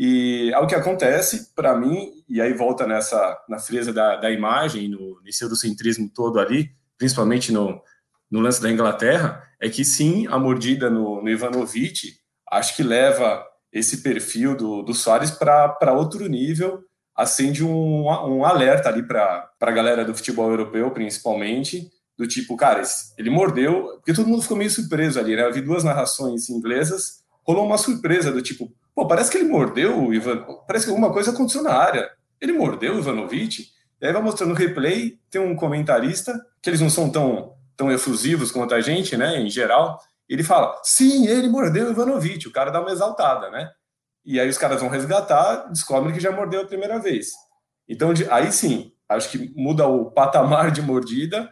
E 0.00 0.52
é 0.54 0.58
o 0.60 0.66
que 0.68 0.76
acontece, 0.76 1.52
para 1.56 1.76
mim, 1.76 2.12
e 2.28 2.40
aí 2.40 2.52
volta 2.52 2.86
nessa 2.86 3.36
na 3.48 3.58
frieza 3.58 3.92
da, 3.92 4.14
da 4.14 4.30
imagem, 4.30 4.88
no, 4.88 5.18
centrismo 5.56 6.08
todo 6.08 6.38
ali, 6.38 6.70
principalmente 6.96 7.52
no, 7.52 7.82
no 8.30 8.38
lance 8.38 8.62
da 8.62 8.70
Inglaterra, 8.70 9.42
é 9.60 9.68
que 9.68 9.84
sim, 9.84 10.28
a 10.28 10.38
mordida 10.38 10.88
no, 10.88 11.20
no 11.20 11.28
Ivanovic 11.28 12.12
acho 12.50 12.76
que 12.76 12.82
leva 12.82 13.44
esse 13.72 14.02
perfil 14.02 14.56
do, 14.56 14.82
do 14.82 14.94
Soares 14.94 15.30
para 15.30 15.92
outro 15.92 16.26
nível, 16.28 16.82
acende 17.14 17.64
um, 17.64 18.06
um 18.06 18.44
alerta 18.44 18.88
ali 18.88 19.02
para 19.02 19.50
a 19.60 19.70
galera 19.70 20.04
do 20.04 20.14
futebol 20.14 20.50
europeu, 20.50 20.90
principalmente, 20.90 21.90
do 22.16 22.26
tipo, 22.26 22.56
cara, 22.56 22.82
ele 23.16 23.30
mordeu, 23.30 23.92
porque 23.96 24.12
todo 24.12 24.28
mundo 24.28 24.42
ficou 24.42 24.56
meio 24.56 24.70
surpreso 24.70 25.20
ali, 25.20 25.36
né? 25.36 25.42
Eu 25.42 25.52
vi 25.52 25.60
duas 25.60 25.84
narrações 25.84 26.48
inglesas, 26.48 27.22
rolou 27.46 27.64
uma 27.64 27.78
surpresa 27.78 28.32
do 28.32 28.42
tipo, 28.42 28.72
pô, 28.94 29.06
parece 29.06 29.30
que 29.30 29.38
ele 29.38 29.48
mordeu 29.48 30.06
o 30.06 30.14
Ivan, 30.14 30.44
parece 30.66 30.86
que 30.86 30.90
alguma 30.90 31.12
coisa 31.12 31.30
aconteceu 31.30 31.62
na 31.62 31.72
área. 31.72 32.08
Ele 32.40 32.52
mordeu 32.52 32.94
o 32.94 32.98
Ivanovic? 32.98 33.68
E 34.00 34.06
aí 34.06 34.12
vai 34.12 34.22
mostrando 34.22 34.52
o 34.52 34.56
replay, 34.56 35.18
tem 35.30 35.40
um 35.40 35.56
comentarista, 35.56 36.40
que 36.62 36.70
eles 36.70 36.80
não 36.80 36.90
são 36.90 37.10
tão, 37.10 37.54
tão 37.76 37.90
efusivos 37.90 38.52
quanto 38.52 38.74
a 38.74 38.80
gente, 38.80 39.16
né, 39.16 39.40
em 39.40 39.50
geral, 39.50 40.00
ele 40.28 40.42
fala, 40.42 40.78
sim, 40.82 41.26
ele 41.26 41.48
mordeu 41.48 41.88
o 41.88 41.90
Ivanovic, 41.90 42.46
o 42.46 42.52
cara 42.52 42.70
dá 42.70 42.80
uma 42.80 42.90
exaltada, 42.90 43.50
né? 43.50 43.70
E 44.24 44.38
aí 44.38 44.48
os 44.48 44.58
caras 44.58 44.80
vão 44.80 44.90
resgatar, 44.90 45.68
descobrem 45.70 46.12
que 46.12 46.20
já 46.20 46.30
mordeu 46.30 46.60
a 46.60 46.66
primeira 46.66 46.98
vez. 46.98 47.32
Então, 47.88 48.12
aí 48.30 48.52
sim, 48.52 48.92
acho 49.08 49.30
que 49.30 49.52
muda 49.56 49.86
o 49.86 50.10
patamar 50.10 50.70
de 50.70 50.82
mordida 50.82 51.50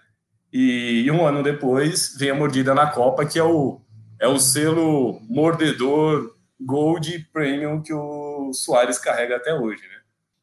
e 0.52 1.10
um 1.10 1.26
ano 1.26 1.42
depois 1.42 2.14
vem 2.18 2.30
a 2.30 2.34
mordida 2.34 2.74
na 2.74 2.86
Copa, 2.86 3.24
que 3.24 3.38
é 3.38 3.42
o, 3.42 3.80
é 4.20 4.28
o 4.28 4.38
selo 4.38 5.20
mordedor 5.28 6.34
Gold 6.60 7.28
Premium 7.32 7.82
que 7.82 7.92
o 7.92 8.52
Soares 8.52 8.98
carrega 8.98 9.36
até 9.36 9.54
hoje, 9.54 9.82
né? 9.82 10.00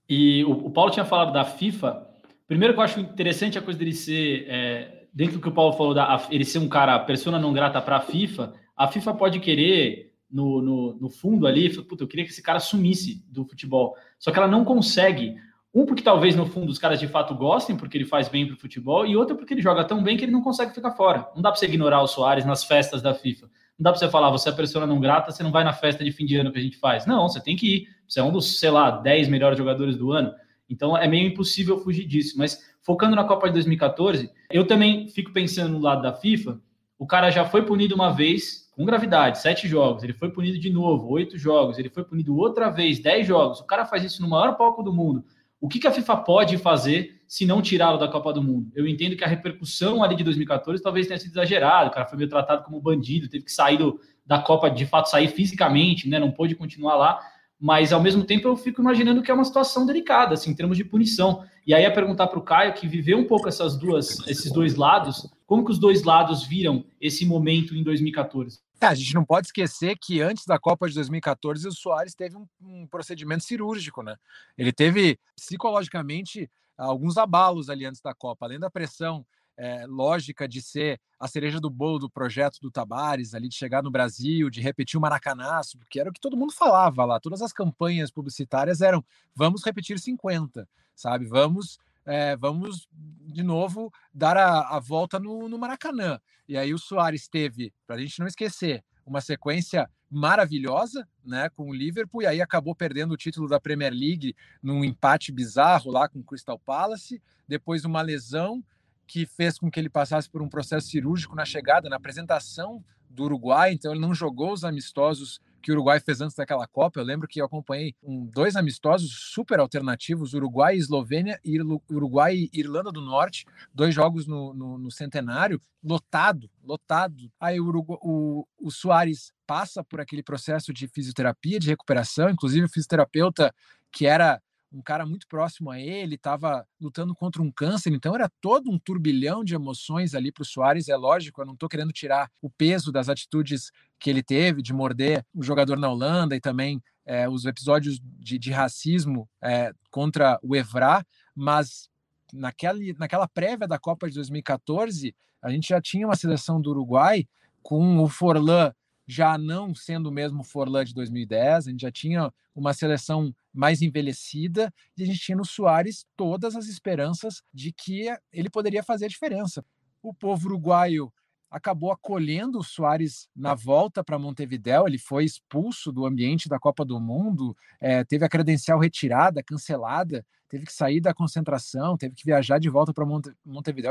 E 0.09 0.43
o, 0.43 0.51
o 0.51 0.71
Paulo 0.71 0.91
tinha 0.91 1.05
falado 1.05 1.31
da 1.31 1.45
FIFA. 1.45 2.07
Primeiro 2.47 2.73
que 2.73 2.79
eu 2.79 2.83
acho 2.83 2.99
interessante 2.99 3.57
a 3.57 3.61
coisa 3.61 3.79
dele 3.79 3.93
ser 3.93 4.45
é 4.47 4.92
dentro 5.13 5.35
do 5.35 5.41
que 5.41 5.49
o 5.49 5.51
Paulo 5.51 5.73
falou, 5.73 5.93
da, 5.93 6.25
ele 6.31 6.43
ser 6.43 6.59
um 6.59 6.67
cara 6.67 6.97
persona 6.99 7.39
não 7.39 7.53
grata 7.53 7.81
para 7.81 7.97
a 7.97 8.01
FIFA, 8.01 8.53
a 8.75 8.87
FIFA 8.87 9.13
pode 9.13 9.39
querer, 9.39 10.11
no, 10.29 10.61
no, 10.61 10.93
no 10.93 11.09
fundo 11.09 11.45
ali, 11.45 11.69
puta, 11.83 12.03
eu 12.03 12.07
queria 12.07 12.25
que 12.25 12.31
esse 12.31 12.41
cara 12.41 12.59
sumisse 12.59 13.23
do 13.29 13.45
futebol. 13.45 13.95
Só 14.17 14.31
que 14.31 14.39
ela 14.39 14.47
não 14.47 14.65
consegue. 14.65 15.35
Um, 15.73 15.85
porque 15.85 16.03
talvez 16.03 16.35
no 16.35 16.45
fundo 16.45 16.71
os 16.71 16.77
caras 16.77 16.99
de 16.99 17.07
fato 17.07 17.35
gostem, 17.35 17.75
porque 17.75 17.97
ele 17.97 18.05
faz 18.05 18.27
bem 18.29 18.45
para 18.45 18.55
o 18.55 18.59
futebol, 18.59 19.05
e 19.05 19.15
outro, 19.15 19.35
porque 19.35 19.53
ele 19.53 19.61
joga 19.61 19.83
tão 19.83 20.03
bem 20.03 20.17
que 20.17 20.25
ele 20.25 20.31
não 20.31 20.41
consegue 20.41 20.73
ficar 20.73 20.91
fora. 20.91 21.29
Não 21.35 21.41
dá 21.41 21.51
para 21.51 21.59
você 21.59 21.65
ignorar 21.65 22.01
o 22.01 22.07
Soares 22.07 22.45
nas 22.45 22.63
festas 22.63 23.01
da 23.01 23.13
FIFA. 23.13 23.47
Não 23.77 23.83
dá 23.83 23.91
para 23.91 23.99
você 23.99 24.09
falar, 24.09 24.29
você 24.29 24.49
é 24.49 24.51
persona 24.51 24.85
não 24.85 24.99
grata, 24.99 25.31
você 25.31 25.41
não 25.41 25.51
vai 25.51 25.63
na 25.63 25.73
festa 25.73 26.03
de 26.03 26.11
fim 26.11 26.25
de 26.25 26.35
ano 26.35 26.51
que 26.51 26.59
a 26.59 26.61
gente 26.61 26.77
faz. 26.77 27.05
Não, 27.05 27.27
você 27.27 27.41
tem 27.41 27.55
que 27.55 27.75
ir. 27.75 27.87
Você 28.07 28.19
é 28.19 28.23
um 28.23 28.31
dos, 28.31 28.59
sei 28.59 28.69
lá, 28.69 28.91
10 28.91 29.29
melhores 29.29 29.57
jogadores 29.57 29.97
do 29.97 30.11
ano. 30.11 30.31
Então 30.69 30.95
é 30.95 31.07
meio 31.07 31.27
impossível 31.27 31.79
fugir 31.79 32.05
disso. 32.05 32.37
Mas 32.37 32.59
focando 32.83 33.15
na 33.15 33.23
Copa 33.23 33.47
de 33.47 33.53
2014, 33.53 34.29
eu 34.51 34.67
também 34.67 35.07
fico 35.07 35.31
pensando 35.31 35.73
no 35.73 35.79
lado 35.79 36.01
da 36.01 36.13
FIFA. 36.13 36.59
O 36.99 37.07
cara 37.07 37.31
já 37.31 37.45
foi 37.45 37.63
punido 37.63 37.95
uma 37.95 38.11
vez 38.11 38.69
com 38.75 38.85
gravidade, 38.85 39.39
sete 39.39 39.67
jogos. 39.67 40.03
Ele 40.03 40.13
foi 40.13 40.29
punido 40.29 40.59
de 40.59 40.69
novo, 40.69 41.09
oito 41.09 41.37
jogos. 41.37 41.79
Ele 41.79 41.89
foi 41.89 42.03
punido 42.03 42.35
outra 42.35 42.69
vez, 42.69 42.99
dez 42.99 43.25
jogos. 43.25 43.59
O 43.59 43.65
cara 43.65 43.85
faz 43.85 44.03
isso 44.03 44.21
no 44.21 44.29
maior 44.29 44.55
palco 44.57 44.83
do 44.83 44.93
mundo. 44.93 45.23
O 45.63 45.69
que, 45.69 45.87
a 45.87 45.91
FIFA 45.91 46.17
pode 46.17 46.57
fazer 46.57 47.21
se 47.25 47.45
não 47.45 47.61
tirá-lo 47.61 47.97
da 47.97 48.09
Copa 48.09 48.33
do 48.33 48.43
Mundo? 48.43 48.69
Eu 48.75 48.85
entendo 48.85 49.15
que 49.15 49.23
a 49.23 49.27
repercussão 49.27 50.03
ali 50.03 50.13
de 50.13 50.21
2014 50.21 50.83
talvez 50.83 51.07
tenha 51.07 51.17
sido 51.17 51.31
exagerada. 51.31 51.89
O 51.89 51.93
cara 51.93 52.05
foi 52.05 52.17
meio 52.17 52.29
tratado 52.29 52.65
como 52.65 52.81
bandido, 52.81 53.29
teve 53.29 53.45
que 53.45 53.51
sair 53.51 53.77
do, 53.77 53.97
da 54.25 54.39
Copa, 54.39 54.69
de 54.69 54.85
fato, 54.85 55.09
sair 55.09 55.29
fisicamente, 55.29 56.09
né? 56.09 56.19
Não 56.19 56.31
pôde 56.31 56.53
continuar 56.53 56.97
lá 56.97 57.19
mas 57.59 57.93
ao 57.93 58.01
mesmo 58.01 58.23
tempo 58.23 58.47
eu 58.47 58.57
fico 58.57 58.81
imaginando 58.81 59.21
que 59.21 59.31
é 59.31 59.33
uma 59.33 59.45
situação 59.45 59.85
delicada, 59.85 60.33
assim, 60.33 60.51
em 60.51 60.55
termos 60.55 60.77
de 60.77 60.83
punição. 60.83 61.45
E 61.65 61.73
aí 61.73 61.83
é 61.83 61.89
perguntar 61.89 62.27
para 62.27 62.39
o 62.39 62.43
Caio, 62.43 62.73
que 62.73 62.87
viveu 62.87 63.17
um 63.17 63.25
pouco 63.25 63.47
essas 63.47 63.77
duas, 63.77 64.19
esses 64.27 64.51
dois 64.51 64.75
lados, 64.75 65.29
como 65.45 65.63
que 65.63 65.71
os 65.71 65.79
dois 65.79 66.03
lados 66.03 66.45
viram 66.45 66.85
esse 66.99 67.25
momento 67.25 67.75
em 67.75 67.83
2014? 67.83 68.59
É, 68.81 68.87
a 68.87 68.93
gente 68.95 69.13
não 69.13 69.23
pode 69.23 69.47
esquecer 69.47 69.95
que 69.97 70.19
antes 70.19 70.45
da 70.45 70.59
Copa 70.59 70.89
de 70.89 70.95
2014 70.95 71.65
o 71.67 71.71
Soares 71.71 72.13
teve 72.13 72.35
um, 72.35 72.45
um 72.61 72.85
procedimento 72.85 73.43
cirúrgico, 73.45 74.03
né? 74.03 74.17
Ele 74.57 74.73
teve 74.73 75.17
psicologicamente 75.35 76.51
alguns 76.77 77.17
abalos 77.17 77.69
ali 77.69 77.85
antes 77.85 78.01
da 78.01 78.13
Copa, 78.13 78.45
além 78.45 78.59
da 78.59 78.69
pressão 78.69 79.25
é, 79.57 79.85
lógica 79.85 80.47
de 80.47 80.61
ser 80.61 80.99
a 81.19 81.27
cereja 81.27 81.59
do 81.59 81.69
bolo 81.69 81.99
do 81.99 82.09
projeto 82.09 82.59
do 82.61 82.71
Tabares, 82.71 83.33
ali 83.33 83.47
de 83.47 83.55
chegar 83.55 83.81
no 83.83 83.91
Brasil, 83.91 84.49
de 84.49 84.61
repetir 84.61 84.97
o 84.97 85.01
Maracanaço, 85.01 85.77
porque 85.77 85.99
era 85.99 86.09
o 86.09 86.13
que 86.13 86.19
todo 86.19 86.37
mundo 86.37 86.53
falava 86.53 87.05
lá. 87.05 87.19
Todas 87.19 87.41
as 87.41 87.53
campanhas 87.53 88.11
publicitárias 88.11 88.81
eram: 88.81 89.03
vamos 89.35 89.63
repetir 89.63 89.99
50, 89.99 90.67
sabe? 90.95 91.25
Vamos. 91.25 91.77
É, 92.05 92.35
vamos 92.35 92.85
de 92.91 93.41
novo 93.41 93.89
dar 94.13 94.35
a, 94.35 94.75
a 94.75 94.79
volta 94.79 95.17
no, 95.17 95.47
no 95.47 95.57
Maracanã. 95.57 96.19
E 96.45 96.57
aí 96.57 96.73
o 96.73 96.77
Soares 96.77 97.29
teve, 97.29 97.73
para 97.87 97.95
a 97.95 97.99
gente 97.99 98.19
não 98.19 98.27
esquecer, 98.27 98.83
uma 99.05 99.21
sequência 99.21 99.89
maravilhosa, 100.09 101.07
né, 101.25 101.49
com 101.49 101.69
o 101.69 101.73
Liverpool 101.73 102.21
e 102.21 102.27
aí 102.27 102.41
acabou 102.41 102.75
perdendo 102.75 103.13
o 103.13 103.17
título 103.17 103.47
da 103.47 103.59
Premier 103.59 103.91
League 103.91 104.35
num 104.61 104.83
empate 104.83 105.31
bizarro 105.31 105.89
lá 105.89 106.07
com 106.07 106.19
o 106.19 106.23
Crystal 106.23 106.59
Palace, 106.59 107.21
depois 107.47 107.83
uma 107.83 108.01
lesão 108.01 108.63
que 109.07 109.25
fez 109.25 109.57
com 109.57 109.69
que 109.69 109.79
ele 109.79 109.89
passasse 109.89 110.29
por 110.29 110.41
um 110.41 110.49
processo 110.49 110.87
cirúrgico 110.87 111.35
na 111.35 111.45
chegada, 111.45 111.89
na 111.89 111.95
apresentação 111.95 112.83
do 113.09 113.23
Uruguai, 113.23 113.73
então 113.73 113.91
ele 113.91 114.01
não 114.01 114.13
jogou 114.13 114.51
os 114.51 114.63
amistosos 114.63 115.39
que 115.61 115.71
o 115.71 115.75
Uruguai 115.75 115.99
fez 115.99 116.19
antes 116.19 116.35
daquela 116.35 116.67
Copa. 116.67 116.99
Eu 116.99 117.05
lembro 117.05 117.27
que 117.27 117.39
eu 117.39 117.45
acompanhei 117.45 117.95
um, 118.03 118.25
dois 118.25 118.55
amistosos 118.55 119.31
super 119.31 119.59
alternativos, 119.59 120.33
Uruguai 120.33 120.75
e 120.75 120.79
Eslovênia, 120.79 121.39
e 121.43 121.57
Uruguai 121.89 122.35
e 122.35 122.49
Irlanda 122.53 122.91
do 122.91 122.99
Norte, 122.99 123.45
dois 123.73 123.95
jogos 123.95 124.27
no, 124.27 124.53
no, 124.53 124.77
no 124.77 124.91
centenário, 124.91 125.61
lotado, 125.81 126.49
lotado. 126.61 127.31
Aí 127.39 127.61
o, 127.61 127.71
o, 127.87 128.47
o 128.59 128.71
Soares 128.71 129.31
passa 129.47 129.83
por 129.83 130.01
aquele 130.01 130.21
processo 130.21 130.73
de 130.73 130.87
fisioterapia, 130.87 131.59
de 131.59 131.69
recuperação, 131.69 132.29
inclusive 132.29 132.65
o 132.65 132.69
fisioterapeuta 132.69 133.53
que 133.89 134.05
era 134.05 134.41
um 134.73 134.81
cara 134.81 135.05
muito 135.05 135.27
próximo 135.27 135.69
a 135.69 135.79
ele, 135.79 136.15
estava 136.15 136.65
lutando 136.81 137.13
contra 137.13 137.41
um 137.41 137.51
câncer, 137.51 137.93
então 137.93 138.15
era 138.15 138.29
todo 138.41 138.71
um 138.71 138.79
turbilhão 138.79 139.43
de 139.43 139.53
emoções 139.53 140.15
ali 140.15 140.31
para 140.31 140.41
o 140.41 140.45
Soares. 140.45 140.89
É 140.89 140.95
lógico, 140.95 141.41
eu 141.41 141.45
não 141.45 141.53
estou 141.53 141.69
querendo 141.69 141.93
tirar 141.93 142.29
o 142.41 142.49
peso 142.49 142.91
das 142.91 143.07
atitudes 143.07 143.71
que 143.99 144.09
ele 144.09 144.23
teve 144.23 144.61
de 144.61 144.73
morder 144.73 145.23
o 145.33 145.43
jogador 145.43 145.77
na 145.77 145.89
Holanda 145.89 146.35
e 146.35 146.41
também 146.41 146.81
é, 147.05 147.29
os 147.29 147.45
episódios 147.45 147.99
de, 148.01 148.39
de 148.39 148.51
racismo 148.51 149.29
é, 149.41 149.71
contra 149.91 150.39
o 150.41 150.55
Evra, 150.55 151.05
mas 151.35 151.89
naquela, 152.33 152.79
naquela 152.97 153.27
prévia 153.27 153.67
da 153.67 153.77
Copa 153.77 154.09
de 154.09 154.15
2014, 154.15 155.15
a 155.41 155.51
gente 155.51 155.69
já 155.69 155.79
tinha 155.79 156.07
uma 156.07 156.15
seleção 156.15 156.59
do 156.59 156.71
Uruguai 156.71 157.27
com 157.61 157.99
o 157.99 158.09
Forlan 158.09 158.73
já 159.07 159.37
não 159.37 159.75
sendo 159.75 160.07
o 160.07 160.11
mesmo 160.11 160.43
Forlan 160.43 160.85
de 160.85 160.93
2010, 160.93 161.67
a 161.67 161.69
gente 161.71 161.81
já 161.81 161.91
tinha 161.91 162.33
uma 162.55 162.73
seleção 162.73 163.33
mais 163.53 163.81
envelhecida 163.81 164.73
e 164.97 165.03
a 165.03 165.05
gente 165.05 165.19
tinha 165.19 165.37
no 165.37 165.45
Soares 165.45 166.05
todas 166.15 166.55
as 166.55 166.67
esperanças 166.67 167.41
de 167.53 167.71
que 167.71 168.07
ele 168.31 168.49
poderia 168.49 168.83
fazer 168.83 169.05
a 169.05 169.09
diferença. 169.09 169.63
O 170.01 170.13
povo 170.13 170.47
uruguaio 170.47 171.11
acabou 171.49 171.91
acolhendo 171.91 172.57
o 172.57 172.63
Soares 172.63 173.27
na 173.35 173.53
volta 173.53 174.03
para 174.03 174.17
Montevidéu, 174.17 174.87
ele 174.87 174.97
foi 174.97 175.23
expulso 175.23 175.91
do 175.91 176.05
ambiente 176.05 176.49
da 176.49 176.57
Copa 176.57 176.83
do 176.83 176.99
Mundo, 176.99 177.55
é, 177.79 178.03
teve 178.03 178.25
a 178.25 178.29
credencial 178.29 178.79
retirada, 178.79 179.43
cancelada, 179.43 180.25
teve 180.49 180.65
que 180.65 180.73
sair 180.73 180.99
da 180.99 181.13
concentração, 181.13 181.95
teve 181.95 182.15
que 182.15 182.25
viajar 182.25 182.59
de 182.59 182.69
volta 182.69 182.91
para 182.91 183.05
Monte, 183.05 183.31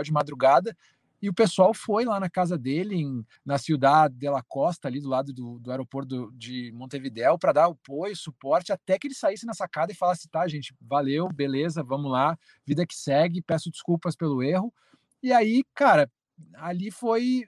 de 0.04 0.12
madrugada 0.12 0.76
e 1.22 1.28
o 1.28 1.34
pessoal 1.34 1.72
foi 1.72 2.04
lá 2.04 2.18
na 2.18 2.28
casa 2.28 2.58
dele, 2.58 2.96
em, 2.96 3.24
na 3.46 3.56
Ciudad 3.56 4.10
de 4.12 4.28
la 4.28 4.42
Costa, 4.42 4.88
ali 4.88 5.00
do 5.00 5.08
lado 5.08 5.32
do, 5.32 5.60
do 5.60 5.70
aeroporto 5.70 6.32
de 6.32 6.72
Montevidéu, 6.72 7.38
para 7.38 7.52
dar 7.52 7.66
apoio, 7.66 8.16
suporte, 8.16 8.72
até 8.72 8.98
que 8.98 9.06
ele 9.06 9.14
saísse 9.14 9.46
na 9.46 9.54
sacada 9.54 9.92
e 9.92 9.94
falasse: 9.94 10.28
tá, 10.28 10.48
gente, 10.48 10.74
valeu, 10.80 11.28
beleza, 11.28 11.80
vamos 11.84 12.10
lá, 12.10 12.36
vida 12.66 12.84
que 12.84 12.96
segue, 12.96 13.40
peço 13.40 13.70
desculpas 13.70 14.16
pelo 14.16 14.42
erro. 14.42 14.74
E 15.22 15.32
aí, 15.32 15.62
cara, 15.74 16.10
ali 16.54 16.90
foi 16.90 17.44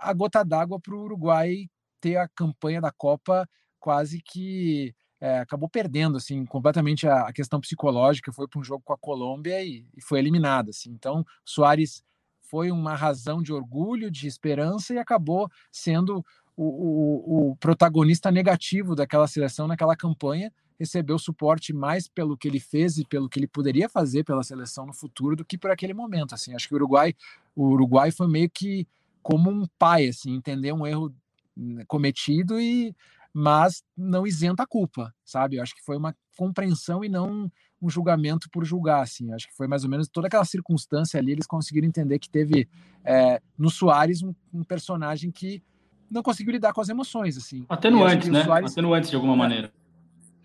a 0.00 0.12
gota 0.12 0.42
d'água 0.42 0.80
para 0.80 0.94
o 0.94 1.04
Uruguai 1.04 1.68
ter 2.00 2.16
a 2.16 2.26
campanha 2.26 2.80
da 2.80 2.90
Copa 2.90 3.48
quase 3.78 4.20
que 4.20 4.92
é, 5.20 5.38
acabou 5.38 5.68
perdendo 5.68 6.16
assim 6.16 6.44
completamente 6.44 7.06
a, 7.06 7.28
a 7.28 7.32
questão 7.32 7.60
psicológica 7.60 8.32
foi 8.32 8.48
para 8.48 8.60
um 8.60 8.64
jogo 8.64 8.82
com 8.84 8.92
a 8.92 8.98
Colômbia 8.98 9.62
e, 9.62 9.86
e 9.94 10.02
foi 10.02 10.18
eliminado 10.18 10.70
assim 10.70 10.90
então 10.90 11.24
Soares 11.44 12.02
foi 12.44 12.70
uma 12.70 12.94
razão 12.94 13.42
de 13.42 13.52
orgulho, 13.52 14.10
de 14.10 14.26
esperança 14.26 14.94
e 14.94 14.98
acabou 14.98 15.50
sendo 15.70 16.24
o, 16.56 16.64
o, 16.64 17.50
o 17.50 17.56
protagonista 17.56 18.30
negativo 18.30 18.94
daquela 18.94 19.26
seleção 19.26 19.66
naquela 19.66 19.96
campanha. 19.96 20.52
Recebeu 20.78 21.18
suporte 21.18 21.72
mais 21.72 22.08
pelo 22.08 22.36
que 22.36 22.48
ele 22.48 22.60
fez 22.60 22.98
e 22.98 23.04
pelo 23.04 23.28
que 23.28 23.38
ele 23.38 23.46
poderia 23.46 23.88
fazer 23.88 24.24
pela 24.24 24.42
seleção 24.42 24.86
no 24.86 24.92
futuro 24.92 25.36
do 25.36 25.44
que 25.44 25.56
por 25.56 25.70
aquele 25.70 25.94
momento. 25.94 26.34
Assim, 26.34 26.54
acho 26.54 26.68
que 26.68 26.74
o 26.74 26.76
Uruguai, 26.76 27.14
o 27.54 27.68
Uruguai 27.68 28.10
foi 28.10 28.28
meio 28.28 28.50
que 28.50 28.86
como 29.22 29.50
um 29.50 29.66
pai, 29.78 30.08
assim, 30.08 30.34
entender 30.34 30.72
um 30.72 30.86
erro 30.86 31.14
hum, 31.56 31.78
cometido 31.86 32.60
e 32.60 32.94
mas 33.36 33.82
não 33.96 34.24
isenta 34.24 34.62
a 34.62 34.66
culpa, 34.66 35.12
sabe? 35.24 35.56
Eu 35.56 35.62
acho 35.62 35.74
que 35.74 35.82
foi 35.82 35.96
uma 35.96 36.14
compreensão 36.36 37.04
e 37.04 37.08
não 37.08 37.50
um 37.84 37.90
julgamento 37.90 38.48
por 38.50 38.64
julgar, 38.64 39.02
assim. 39.02 39.32
Acho 39.32 39.46
que 39.46 39.54
foi 39.54 39.66
mais 39.66 39.84
ou 39.84 39.90
menos 39.90 40.08
toda 40.08 40.26
aquela 40.26 40.44
circunstância 40.44 41.20
ali, 41.20 41.32
eles 41.32 41.46
conseguiram 41.46 41.86
entender 41.86 42.18
que 42.18 42.28
teve 42.28 42.68
é, 43.04 43.40
no 43.58 43.68
Soares 43.70 44.22
um, 44.22 44.34
um, 44.52 44.64
personagem 44.64 45.30
que 45.30 45.62
não 46.10 46.22
conseguiu 46.22 46.52
lidar 46.52 46.72
com 46.72 46.80
as 46.80 46.88
emoções, 46.88 47.36
assim. 47.36 47.66
Atenuante, 47.68 48.30
né? 48.30 48.44
Soares... 48.44 48.72
Atenuante 48.72 49.10
de 49.10 49.16
alguma 49.16 49.34
é, 49.34 49.36
maneira. 49.36 49.72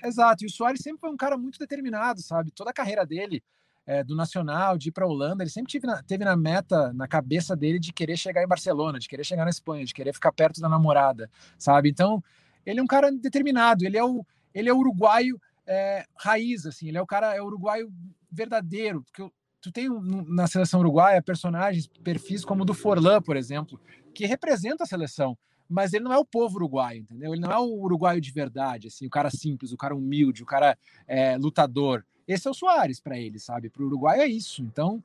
Exato, 0.04 0.44
e 0.44 0.48
o 0.48 0.50
Soares 0.50 0.82
sempre 0.82 1.00
foi 1.00 1.10
um 1.10 1.18
cara 1.18 1.38
muito 1.38 1.58
determinado, 1.58 2.22
sabe? 2.22 2.52
Toda 2.52 2.72
a 2.72 2.74
carreira 2.74 3.06
dele, 3.06 3.42
é, 3.86 4.04
do 4.04 4.16
Nacional, 4.16 4.78
de 4.78 4.90
ir 4.90 4.92
para 4.92 5.06
a 5.06 5.08
Holanda, 5.08 5.44
ele 5.44 5.50
sempre 5.50 5.72
teve 5.72 5.88
na, 5.88 6.04
teve 6.04 6.26
na 6.26 6.36
meta, 6.36 6.92
na 6.94 7.08
cabeça 7.08 7.56
dele, 7.56 7.80
de 7.80 7.94
querer 7.94 8.18
chegar 8.18 8.44
em 8.44 8.48
Barcelona, 8.48 9.00
de 9.00 9.08
querer 9.08 9.24
chegar 9.24 9.46
na 9.46 9.50
Espanha, 9.50 9.86
de 9.86 9.94
querer 9.94 10.14
ficar 10.14 10.32
perto 10.32 10.60
da 10.60 10.70
namorada, 10.70 11.30
sabe? 11.58 11.90
Então, 11.90 12.24
ele 12.66 12.80
é 12.80 12.84
um 12.84 12.88
cara 12.88 13.12
determinado, 13.12 13.86
ele 13.86 13.98
é 13.98 14.04
o, 14.04 14.26
ele 14.54 14.70
é 14.70 14.74
o 14.74 14.78
uruguaio 14.78 15.40
é, 15.70 16.04
raiz, 16.18 16.66
assim, 16.66 16.88
ele 16.88 16.98
é 16.98 17.02
o 17.02 17.06
cara, 17.06 17.36
é 17.36 17.42
o 17.42 17.46
uruguaio 17.46 17.94
verdadeiro, 18.32 19.04
porque 19.04 19.32
tu 19.62 19.72
tem 19.72 19.88
na 20.28 20.48
seleção 20.48 20.80
uruguaia 20.80 21.22
personagens, 21.22 21.88
perfis 22.04 22.44
como 22.44 22.64
o 22.64 22.66
do 22.66 22.74
Forlan, 22.74 23.22
por 23.22 23.38
exemplo, 23.38 23.80
que 24.14 24.26
representa 24.26 24.84
a 24.84 24.88
seleção, 24.88 25.38
mas 25.70 25.94
ele 25.94 26.04
não 26.04 26.12
é 26.12 26.18
o 26.18 26.26
povo 26.26 26.56
uruguaio, 26.56 27.02
entendeu? 27.02 27.34
Ele 27.34 27.42
não 27.42 27.52
é 27.52 27.60
o 27.60 27.82
uruguaio 27.84 28.20
de 28.20 28.32
verdade, 28.32 28.88
assim, 28.88 29.06
o 29.06 29.12
cara 29.12 29.30
simples, 29.30 29.72
o 29.72 29.78
cara 29.78 29.96
humilde, 29.96 30.42
o 30.42 30.46
cara 30.46 30.76
é, 31.08 31.38
lutador. 31.38 32.04
Esse 32.28 32.48
é 32.48 32.52
o 32.52 32.54
Soares 32.54 33.00
para 33.00 33.20
ele, 33.20 33.38
sabe? 33.38 33.70
Para 33.70 33.84
o 33.84 33.86
Uruguai 33.86 34.20
é 34.20 34.28
isso. 34.28 34.62
Então, 34.62 35.04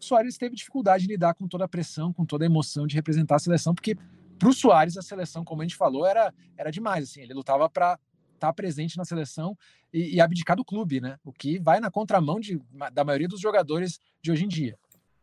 o 0.00 0.04
Soares 0.04 0.36
teve 0.36 0.54
dificuldade 0.54 1.04
de 1.04 1.12
lidar 1.12 1.34
com 1.34 1.48
toda 1.48 1.64
a 1.64 1.68
pressão, 1.68 2.12
com 2.12 2.24
toda 2.24 2.44
a 2.44 2.46
emoção 2.46 2.86
de 2.86 2.94
representar 2.94 3.36
a 3.36 3.40
seleção, 3.40 3.74
porque 3.74 3.96
para 4.38 4.48
o 4.48 4.52
Soares 4.52 4.96
a 4.96 5.02
seleção, 5.02 5.44
como 5.44 5.62
a 5.62 5.64
gente 5.64 5.76
falou, 5.76 6.06
era, 6.06 6.32
era 6.56 6.70
demais. 6.70 7.04
Assim, 7.04 7.22
ele 7.22 7.34
lutava 7.34 7.68
para 7.68 7.98
estar 8.36 8.48
tá 8.48 8.52
presente 8.52 8.96
na 8.96 9.04
seleção 9.04 9.56
e, 9.92 10.16
e, 10.16 10.20
abdicar 10.20 10.56
do 10.56 10.64
clube, 10.64 11.00
né? 11.00 11.16
O 11.24 11.32
que 11.32 11.58
vai 11.58 11.80
na 11.80 11.90
contramão 11.90 12.38
de, 12.38 12.60
da 12.92 13.04
maioria 13.04 13.28
dos 13.28 13.40
jogadores 13.40 13.98
de 14.22 14.30
hoje 14.30 14.44
em 14.44 14.48
dia. 14.48 14.76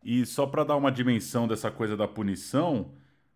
E 0.04 0.26
só 0.26 0.46
para 0.46 0.64
dar 0.64 0.76
uma 0.76 0.92
dimensão 0.92 1.48
dessa 1.48 1.70
coisa 1.70 1.96
da 1.96 2.06
punição, 2.06 2.92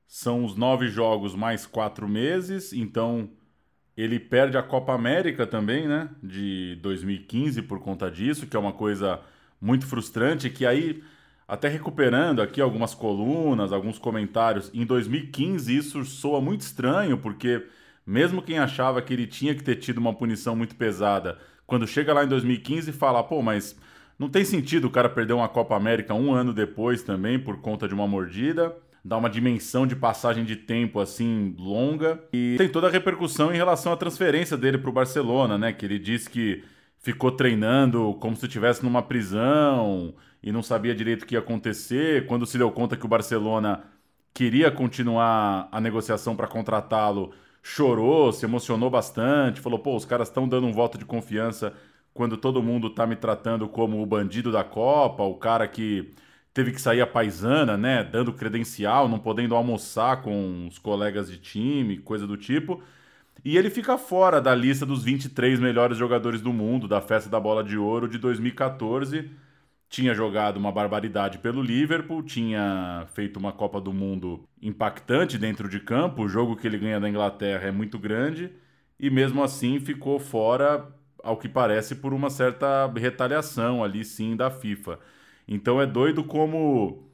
são 0.07 0.45
os 0.45 0.55
nove 0.57 0.89
jogos 0.89 1.35
mais 1.35 1.67
quatro 1.67 2.09
meses, 2.09 2.73
então 2.73 3.31
ele 3.97 4.21
perde 4.21 4.57
a 4.57 4.63
Copa 4.63 4.93
América 4.95 5.47
também, 5.47 5.89
né? 5.89 6.11
De 6.23 6.77
2015 6.83 7.63
por 7.63 7.81
conta 7.81 8.11
disso, 8.11 8.47
que 8.47 8.57
é 8.57 8.59
uma 8.59 8.73
coisa 8.73 9.21
muito 9.61 9.87
frustrante, 9.87 10.51
que 10.51 10.65
aí 10.67 11.03
Até 11.49 11.67
recuperando 11.69 12.43
aqui 12.43 12.61
algumas 12.61 12.95
colunas, 12.95 13.73
alguns 13.73 13.99
comentários, 13.99 14.71
em 14.75 14.85
2015 14.85 15.75
isso 15.75 16.05
soa 16.05 16.43
muito 16.43 16.61
estranho, 16.61 17.17
porque 17.17 17.67
mesmo 18.09 18.43
quem 18.43 18.59
achava 18.59 19.03
que 19.03 19.13
ele 19.13 19.27
tinha 19.27 19.55
que 19.55 19.63
ter 19.63 19.77
tido 19.77 19.99
uma 19.99 20.15
punição 20.15 20.57
muito 20.57 20.75
pesada, 20.75 21.39
quando 21.67 21.87
chega 21.87 22.15
lá 22.15 22.25
em 22.25 22.29
2015 22.29 22.91
fala, 22.93 23.23
pô, 23.23 23.43
mas 23.43 23.79
não 24.19 24.29
tem 24.29 24.45
sentido 24.45 24.87
o 24.87 24.91
cara 24.91 25.09
perder 25.09 25.35
uma 25.35 25.49
Copa 25.49 25.77
América 25.77 26.15
um 26.15 26.33
ano 26.33 26.53
depois 26.53 27.03
também 27.03 27.39
por 27.39 27.61
conta 27.61 27.87
de 27.87 27.95
uma 27.95 28.07
mordida 28.07 28.75
dá 29.05 29.17
uma 29.17 29.31
dimensão 29.31 29.87
de 29.87 29.97
passagem 29.97 30.45
de 30.45 30.57
tempo 30.57 31.01
assim 31.01 31.55
longa 31.59 32.23
e 32.33 32.57
tem 32.59 32.69
toda 32.69 32.89
a 32.89 32.91
repercussão 32.91 33.53
em 33.53 33.57
relação 33.57 33.93
à 33.93 33.97
transferência 33.97 34.57
dele 34.57 34.79
para 34.79 34.91
o 34.91 34.93
Barcelona, 34.93 35.57
né? 35.57 35.73
Que 35.73 35.87
ele 35.87 35.99
disse 35.99 36.29
que 36.29 36.63
ficou 36.99 37.33
treinando 37.33 38.15
como 38.21 38.37
se 38.37 38.47
estivesse 38.47 38.85
numa 38.85 39.03
prisão 39.03 40.15
e 40.43 40.53
não 40.53 40.63
sabia 40.63 40.95
direito 40.95 41.23
o 41.23 41.27
que 41.27 41.35
ia 41.35 41.39
acontecer. 41.39 42.27
Quando 42.27 42.45
se 42.45 42.59
deu 42.59 42.71
conta 42.71 42.97
que 42.97 43.07
o 43.07 43.09
Barcelona 43.09 43.85
queria 44.35 44.71
continuar 44.71 45.69
a 45.73 45.81
negociação 45.81 46.37
para 46.37 46.47
contratá-lo, 46.47 47.33
chorou, 47.69 48.33
se 48.33 48.47
emocionou 48.47 48.89
bastante, 48.91 49.61
falou: 49.61 49.79
pô, 49.79 49.95
os 49.95 50.05
caras 50.05 50.29
estão 50.29 50.49
dando 50.49 50.67
um 50.67 50.73
voto 50.73 50.97
de 50.97 51.05
confiança 51.05 51.75
quando 52.15 52.37
todo 52.37 52.63
mundo 52.63 52.89
está 52.89 53.07
me 53.07 53.15
tratando 53.15 53.69
como 53.69 54.03
o 54.03 54.07
bandido 54.07 54.51
da 54.51 54.65
Copa, 54.65 55.23
o 55.23 55.35
cara 55.35 55.69
que 55.69 56.11
teve 56.53 56.73
que 56.73 56.81
sair 56.81 57.01
a 57.01 57.07
paisana, 57.07 57.77
né, 57.77 58.03
dando 58.03 58.33
credencial, 58.33 59.09
não 59.09 59.19
podendo 59.19 59.55
almoçar 59.55 60.23
com 60.23 60.67
os 60.67 60.79
colegas 60.79 61.31
de 61.31 61.39
time, 61.39 61.99
coisa 61.99 62.27
do 62.27 62.37
tipo. 62.37 62.83
E 63.45 63.57
ele 63.57 63.71
fica 63.71 63.97
fora 63.99 64.41
da 64.41 64.55
lista 64.55 64.85
dos 64.85 65.05
23 65.05 65.61
melhores 65.61 65.97
jogadores 65.97 66.41
do 66.41 66.53
mundo 66.53 66.89
da 66.89 67.01
Festa 67.01 67.31
da 67.31 67.39
Bola 67.39 67.63
de 67.63 67.77
Ouro 67.79 68.09
de 68.09 68.19
2014. 68.19 69.31
Tinha 69.89 70.15
jogado 70.15 70.59
uma 70.59 70.71
barbaridade 70.71 71.39
pelo 71.39 71.63
Liverpool, 71.63 72.23
tinha 72.23 73.07
feito 73.15 73.39
uma 73.39 73.53
Copa 73.53 73.81
do 73.81 73.93
Mundo 73.93 74.45
impactante 74.61 75.39
dentro 75.39 75.69
de 75.69 75.81
campo. 75.81 76.23
O 76.23 76.29
jogo 76.29 76.57
que 76.57 76.67
ele 76.67 76.79
ganha 76.79 77.01
da 77.01 77.09
Inglaterra 77.09 77.69
é 77.69 77.73
muito 77.73 77.99
grande 77.99 78.51
e 79.01 79.11
mesmo 79.11 79.43
assim 79.43 79.79
ficou 79.81 80.19
fora, 80.19 80.87
ao 81.23 81.37
que 81.37 81.49
parece, 81.49 81.95
por 81.97 82.13
uma 82.13 82.31
certa 82.31 82.87
retaliação 82.97 83.83
ali 83.85 84.05
sim 84.05 84.37
da 84.37 84.51
FIFA. 84.51 84.99
Então 85.47 85.81
é 85.81 85.87
doido 85.87 86.25
como. 86.25 87.05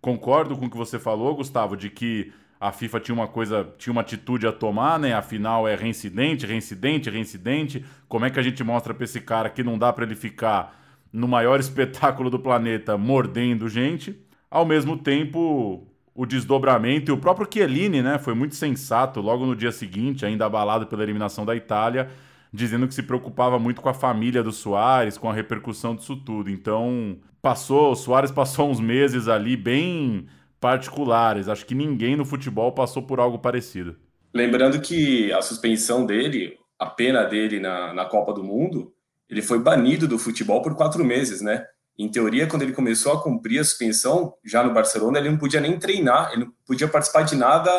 Concordo 0.00 0.56
com 0.56 0.66
o 0.66 0.70
que 0.70 0.76
você 0.76 0.98
falou, 0.98 1.36
Gustavo, 1.36 1.76
de 1.76 1.88
que 1.88 2.32
a 2.60 2.72
FIFA 2.72 3.00
tinha 3.00 3.14
uma 3.14 3.28
coisa, 3.28 3.72
tinha 3.78 3.92
uma 3.92 4.00
atitude 4.00 4.46
a 4.46 4.52
tomar, 4.52 4.98
né? 4.98 5.12
Afinal 5.14 5.68
é 5.68 5.74
reincidente, 5.76 6.46
reincidente, 6.46 7.10
reincidente. 7.10 7.84
Como 8.08 8.24
é 8.24 8.30
que 8.30 8.40
a 8.40 8.42
gente 8.42 8.64
mostra 8.64 8.94
para 8.94 9.04
esse 9.04 9.20
cara 9.20 9.50
que 9.50 9.62
não 9.62 9.78
dá 9.78 9.92
para 9.92 10.04
ele 10.04 10.14
ficar 10.16 10.81
no 11.12 11.28
maior 11.28 11.60
espetáculo 11.60 12.30
do 12.30 12.38
planeta 12.38 12.96
mordendo 12.96 13.68
gente? 13.68 14.18
Ao 14.50 14.64
mesmo 14.64 14.96
tempo, 14.96 15.86
o 16.14 16.26
desdobramento 16.26 17.10
e 17.10 17.14
o 17.14 17.18
próprio 17.18 17.48
Chiellini, 17.52 18.02
né, 18.02 18.18
foi 18.18 18.34
muito 18.34 18.54
sensato 18.54 19.20
logo 19.20 19.46
no 19.46 19.56
dia 19.56 19.72
seguinte, 19.72 20.26
ainda 20.26 20.46
abalado 20.46 20.86
pela 20.86 21.02
eliminação 21.02 21.44
da 21.44 21.56
Itália, 21.56 22.10
dizendo 22.52 22.86
que 22.86 22.94
se 22.94 23.02
preocupava 23.02 23.58
muito 23.58 23.80
com 23.80 23.88
a 23.88 23.94
família 23.94 24.42
do 24.42 24.52
Soares, 24.52 25.16
com 25.16 25.30
a 25.30 25.32
repercussão 25.32 25.96
disso 25.96 26.16
tudo. 26.16 26.50
Então, 26.50 27.16
passou, 27.40 27.92
o 27.92 27.96
Soares 27.96 28.30
passou 28.30 28.70
uns 28.70 28.78
meses 28.78 29.26
ali 29.26 29.56
bem 29.56 30.26
particulares. 30.60 31.48
Acho 31.48 31.64
que 31.64 31.74
ninguém 31.74 32.14
no 32.14 32.24
futebol 32.24 32.72
passou 32.72 33.02
por 33.02 33.18
algo 33.18 33.38
parecido. 33.38 33.96
Lembrando 34.34 34.80
que 34.80 35.32
a 35.32 35.42
suspensão 35.42 36.06
dele, 36.06 36.58
a 36.78 36.86
pena 36.86 37.24
dele 37.24 37.58
na, 37.58 37.92
na 37.94 38.04
Copa 38.04 38.32
do 38.32 38.44
Mundo, 38.44 38.92
ele 39.32 39.40
foi 39.40 39.58
banido 39.58 40.06
do 40.06 40.18
futebol 40.18 40.60
por 40.60 40.76
quatro 40.76 41.02
meses, 41.02 41.40
né? 41.40 41.64
Em 41.98 42.06
teoria, 42.10 42.46
quando 42.46 42.62
ele 42.62 42.72
começou 42.72 43.12
a 43.12 43.22
cumprir 43.22 43.60
a 43.60 43.64
suspensão, 43.64 44.34
já 44.44 44.62
no 44.62 44.74
Barcelona, 44.74 45.18
ele 45.18 45.30
não 45.30 45.38
podia 45.38 45.58
nem 45.58 45.78
treinar, 45.78 46.30
ele 46.32 46.44
não 46.44 46.52
podia 46.66 46.86
participar 46.86 47.22
de 47.22 47.34
nada 47.34 47.70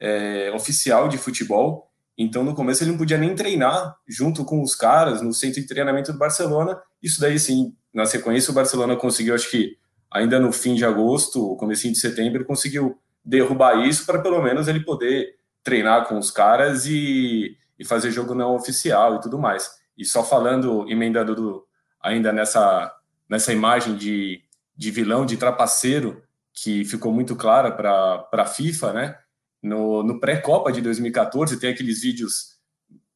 é, 0.00 0.50
oficial 0.52 1.08
de 1.08 1.16
futebol. 1.16 1.88
Então, 2.18 2.42
no 2.42 2.56
começo, 2.56 2.82
ele 2.82 2.90
não 2.90 2.98
podia 2.98 3.18
nem 3.18 3.36
treinar 3.36 3.96
junto 4.08 4.44
com 4.44 4.60
os 4.60 4.74
caras 4.74 5.22
no 5.22 5.32
centro 5.32 5.60
de 5.60 5.68
treinamento 5.68 6.12
do 6.12 6.18
Barcelona. 6.18 6.76
Isso 7.00 7.20
daí, 7.20 7.38
sim, 7.38 7.72
na 7.94 8.04
sequência, 8.04 8.50
o 8.50 8.54
Barcelona 8.54 8.96
conseguiu, 8.96 9.36
acho 9.36 9.48
que 9.48 9.76
ainda 10.10 10.40
no 10.40 10.50
fim 10.50 10.74
de 10.74 10.84
agosto, 10.84 11.54
comecinho 11.56 11.92
de 11.92 12.00
setembro, 12.00 12.44
conseguiu 12.44 12.98
derrubar 13.24 13.86
isso 13.86 14.04
para 14.04 14.18
pelo 14.20 14.42
menos 14.42 14.66
ele 14.66 14.80
poder 14.80 15.36
treinar 15.62 16.08
com 16.08 16.18
os 16.18 16.32
caras 16.32 16.84
e, 16.84 17.56
e 17.78 17.84
fazer 17.84 18.10
jogo 18.10 18.34
não 18.34 18.56
oficial 18.56 19.16
e 19.16 19.20
tudo 19.20 19.38
mais. 19.38 19.70
E 19.96 20.04
só 20.04 20.22
falando, 20.22 20.88
emendando 20.90 21.34
do, 21.34 21.66
ainda 22.00 22.32
nessa, 22.32 22.94
nessa 23.28 23.52
imagem 23.52 23.96
de, 23.96 24.42
de 24.76 24.90
vilão, 24.90 25.24
de 25.26 25.36
trapaceiro, 25.36 26.22
que 26.52 26.84
ficou 26.84 27.12
muito 27.12 27.36
clara 27.36 27.70
para 27.70 28.28
a 28.32 28.46
FIFA, 28.46 28.92
né? 28.92 29.18
No, 29.62 30.02
no 30.02 30.20
pré-Copa 30.20 30.70
de 30.70 30.80
2014, 30.80 31.58
tem 31.58 31.70
aqueles 31.70 32.02
vídeos 32.02 32.56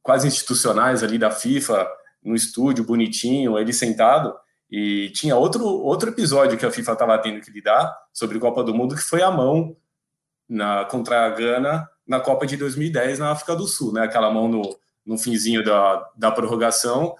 quase 0.03 0.27
institucionais 0.27 1.03
ali 1.03 1.19
da 1.19 1.31
FIFA, 1.31 1.89
no 2.23 2.35
estúdio, 2.35 2.85
bonitinho, 2.85 3.59
ele 3.59 3.73
sentado, 3.73 4.35
e 4.71 5.11
tinha 5.11 5.37
outro, 5.37 5.65
outro 5.65 6.11
episódio 6.11 6.59
que 6.59 6.67
a 6.67 6.71
FIFA 6.71 6.93
estava 6.93 7.19
tendo 7.19 7.41
que 7.41 7.51
lidar 7.51 7.97
sobre 8.13 8.39
Copa 8.39 8.63
do 8.63 8.75
Mundo, 8.75 8.95
que 8.95 9.03
foi 9.03 9.23
a 9.23 9.31
mão 9.31 9.77
na, 10.49 10.85
contra 10.85 11.27
a 11.27 11.31
Gana 11.31 11.89
na 12.07 12.21
Copa 12.21 12.47
de 12.47 12.57
2010 12.57 13.19
na 13.19 13.31
África 13.31 13.57
do 13.57 13.67
Sul, 13.67 13.93
né? 13.93 14.03
Aquela 14.03 14.31
mão 14.31 14.49
no, 14.49 14.63
no 15.05 15.19
finzinho 15.19 15.65
da, 15.65 16.11
da 16.17 16.31
prorrogação, 16.31 17.15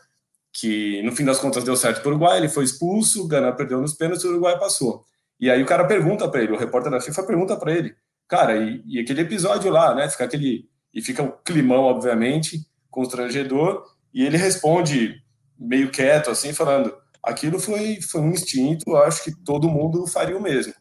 que 0.53 1.03
no 1.03 1.13
fim 1.13 1.25
das 1.25 1.39
contas 1.39 1.65
deu 1.65 1.77
certo 1.77 2.01
para 2.01 2.09
o 2.09 2.13
Uruguai, 2.13 2.39
ele 2.39 2.49
foi 2.49 2.65
expulso, 2.65 3.27
Gana 3.27 3.53
perdeu 3.53 3.81
nos 3.81 3.95
pênaltis, 3.95 4.25
o 4.25 4.29
Uruguai 4.29 4.59
passou. 4.59 5.05
E 5.39 5.51
aí 5.51 5.63
o 5.63 5.67
cara 5.67 5.87
pergunta 5.87 6.29
para 6.29 6.43
ele, 6.43 6.53
o 6.53 6.59
repórter 6.59 6.91
da 6.91 7.01
FIFA 7.01 7.23
pergunta 7.23 7.57
para 7.57 7.73
ele, 7.73 7.95
Cara, 8.31 8.57
e, 8.57 8.81
e, 8.87 9.01
aquele 9.01 9.23
episódio 9.23 9.73
lá, 9.73 9.93
né? 9.93 10.09
Fica 10.09 10.25
aquele. 10.25 10.71
E 10.95 11.03
fica 11.03 11.21
o 11.21 11.33
climão, 11.33 11.83
obviamente, 11.83 12.65
constrangedor, 12.89 13.85
e 14.15 14.25
ele 14.25 14.37
responde 14.37 15.21
meio 15.59 15.91
quieto, 15.91 16.31
assim, 16.31 16.53
falando: 16.53 16.97
aquilo 17.21 17.59
foi, 17.59 18.01
foi 18.01 18.21
um 18.21 18.31
instinto, 18.31 18.97
acho 18.99 19.25
que 19.25 19.35
todo 19.45 19.69
mundo 19.69 20.07
faria 20.07 20.37
o 20.37 20.41
mesmo. 20.41 20.73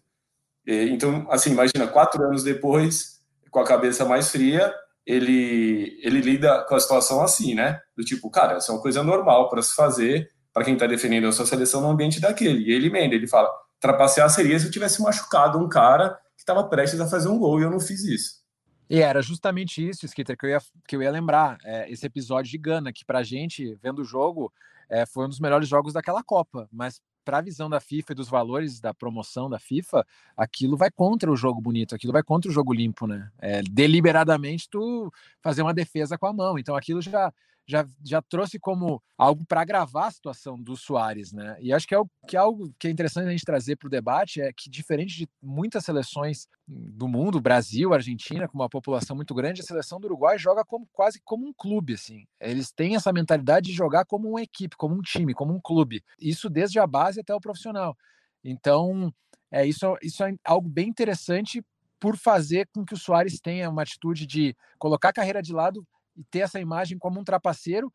E, 0.66 0.90
então, 0.92 1.26
assim, 1.32 1.52
imagina, 1.52 1.88
quatro 1.88 2.24
anos 2.24 2.44
depois, 2.44 3.20
com 3.50 3.60
a 3.60 3.66
cabeça 3.66 4.06
mais 4.06 4.30
fria, 4.30 4.72
ele, 5.10 6.00
ele 6.04 6.22
lida 6.22 6.64
com 6.66 6.76
a 6.76 6.80
situação 6.80 7.24
assim, 7.24 7.56
né? 7.56 7.82
Do 7.98 8.04
tipo, 8.04 8.30
cara, 8.30 8.60
isso 8.60 8.72
é 8.72 8.76
uma 8.76 8.82
coisa 8.82 9.04
normal 9.04 9.50
para 9.50 9.60
se 9.64 9.74
fazer 9.74 10.30
para 10.54 10.64
quem 10.64 10.76
está 10.76 10.86
defendendo 10.86 11.28
a 11.28 11.32
sua 11.32 11.48
seleção 11.48 11.82
no 11.82 11.90
ambiente 11.90 12.22
daquele. 12.22 12.70
E 12.70 12.72
ele 12.72 12.88
emenda, 12.88 13.16
ele 13.16 13.28
fala: 13.28 13.50
trapacear 13.80 14.30
seria 14.30 14.60
se 14.60 14.68
eu 14.68 14.72
tivesse 14.72 15.02
machucado 15.02 15.58
um 15.58 15.68
cara 15.68 16.10
que 16.36 16.44
estava 16.44 16.64
prestes 16.64 17.02
a 17.02 17.08
fazer 17.08 17.28
um 17.28 17.40
gol 17.40 17.60
e 17.60 17.64
eu 17.64 17.72
não 17.72 17.80
fiz 17.80 18.04
isso. 18.04 18.40
E 18.88 19.02
era 19.02 19.20
justamente 19.20 19.88
isso, 19.88 20.06
Skitter, 20.06 20.38
que 20.38 20.46
eu 20.46 20.50
ia, 20.52 20.60
que 20.88 20.96
eu 20.96 21.02
ia 21.02 21.12
lembrar. 21.12 21.58
É, 21.64 21.92
esse 21.92 22.06
episódio 22.06 22.52
de 22.52 22.58
Gana, 22.60 22.94
que 22.94 23.04
pra 23.04 23.24
gente, 23.24 23.76
vendo 23.82 24.04
o 24.04 24.06
jogo, 24.06 24.54
é, 24.88 25.08
foi 25.08 25.26
um 25.26 25.30
dos 25.30 25.40
melhores 25.40 25.68
jogos 25.68 25.94
daquela 25.94 26.24
Copa. 26.24 26.70
Mas 26.72 27.02
para 27.24 27.40
a 27.40 27.42
visão 27.42 27.70
da 27.70 27.80
FIFA 27.80 28.12
e 28.12 28.16
dos 28.16 28.30
valores 28.30 28.80
da 28.80 28.94
promoção 28.94 29.50
da 29.50 29.60
FIFA, 29.60 30.06
aquilo 30.36 30.76
vai 30.76 30.90
contra 30.90 31.32
o 31.32 31.36
jogo 31.36 31.62
bonito, 31.62 31.94
aquilo 31.94 32.14
vai 32.14 32.24
contra 32.24 32.50
o 32.50 32.54
jogo 32.54 32.74
limpo, 32.74 33.06
né? 33.06 33.30
É, 33.40 33.62
deliberadamente 33.64 34.70
tu 34.70 35.12
fazer 35.42 35.62
uma 35.62 35.74
defesa 35.74 36.18
com 36.18 36.26
a 36.26 36.34
mão. 36.34 36.58
Então 36.58 36.76
aquilo 36.76 37.02
já 37.02 37.32
já, 37.70 37.86
já 38.04 38.20
trouxe 38.20 38.58
como 38.58 39.00
algo 39.16 39.46
para 39.46 39.62
agravar 39.62 40.08
a 40.08 40.12
situação 40.12 40.60
do 40.60 40.76
Soares, 40.76 41.32
né? 41.32 41.56
E 41.62 41.72
acho 41.72 41.88
que 41.88 41.94
é, 41.94 42.00
o, 42.00 42.10
que 42.28 42.36
é 42.36 42.40
algo 42.40 42.74
que 42.80 42.88
é 42.88 42.90
interessante 42.92 43.28
a 43.28 43.32
gente 43.32 43.46
trazer 43.46 43.76
para 43.76 43.86
o 43.86 43.92
debate 43.92 44.42
é 44.42 44.52
que, 44.52 44.68
diferente 44.72 45.16
de 45.16 45.30
muitas 45.40 45.86
seleções 45.86 46.48
do 46.68 47.08
mundo, 47.08 47.40
Brasil, 47.40 47.94
Argentina, 47.94 48.48
com 48.48 48.58
uma 48.58 48.68
população 48.68 49.16
muito 49.16 49.36
grande, 49.36 49.62
a 49.62 49.64
seleção 49.64 50.00
do 50.00 50.06
Uruguai 50.06 50.36
joga 50.40 50.66
como, 50.66 50.88
quase 50.92 51.22
como 51.24 51.48
um 51.48 51.54
clube, 51.54 51.94
assim. 51.94 52.26
Eles 52.40 52.72
têm 52.72 52.96
essa 52.96 53.14
mentalidade 53.14 53.68
de 53.68 53.76
jogar 53.76 54.04
como 54.04 54.30
uma 54.30 54.42
equipe, 54.42 54.76
como 54.76 54.96
um 54.96 55.02
time, 55.02 55.36
como 55.36 55.54
um 55.54 55.62
clube. 55.62 56.04
Isso 56.20 56.50
desde 56.50 56.80
a 56.80 56.88
base 56.88 57.20
até 57.20 57.36
o 57.36 57.40
profissional. 57.40 57.96
Então, 58.44 59.14
é 59.52 59.64
isso, 59.64 59.96
isso 60.02 60.24
é 60.24 60.34
algo 60.44 60.68
bem 60.68 60.88
interessante 60.88 61.64
por 62.00 62.18
fazer 62.18 62.68
com 62.74 62.84
que 62.84 62.96
o 62.96 62.98
Soares 62.98 63.40
tenha 63.40 63.70
uma 63.70 63.84
atitude 63.84 64.26
de 64.26 64.56
colocar 64.80 65.10
a 65.10 65.14
carreira 65.14 65.42
de 65.42 65.54
lado 65.54 65.86
e 66.20 66.24
ter 66.26 66.40
essa 66.40 66.60
imagem 66.60 66.98
como 66.98 67.20
um 67.20 67.24
trapaceiro 67.24 67.92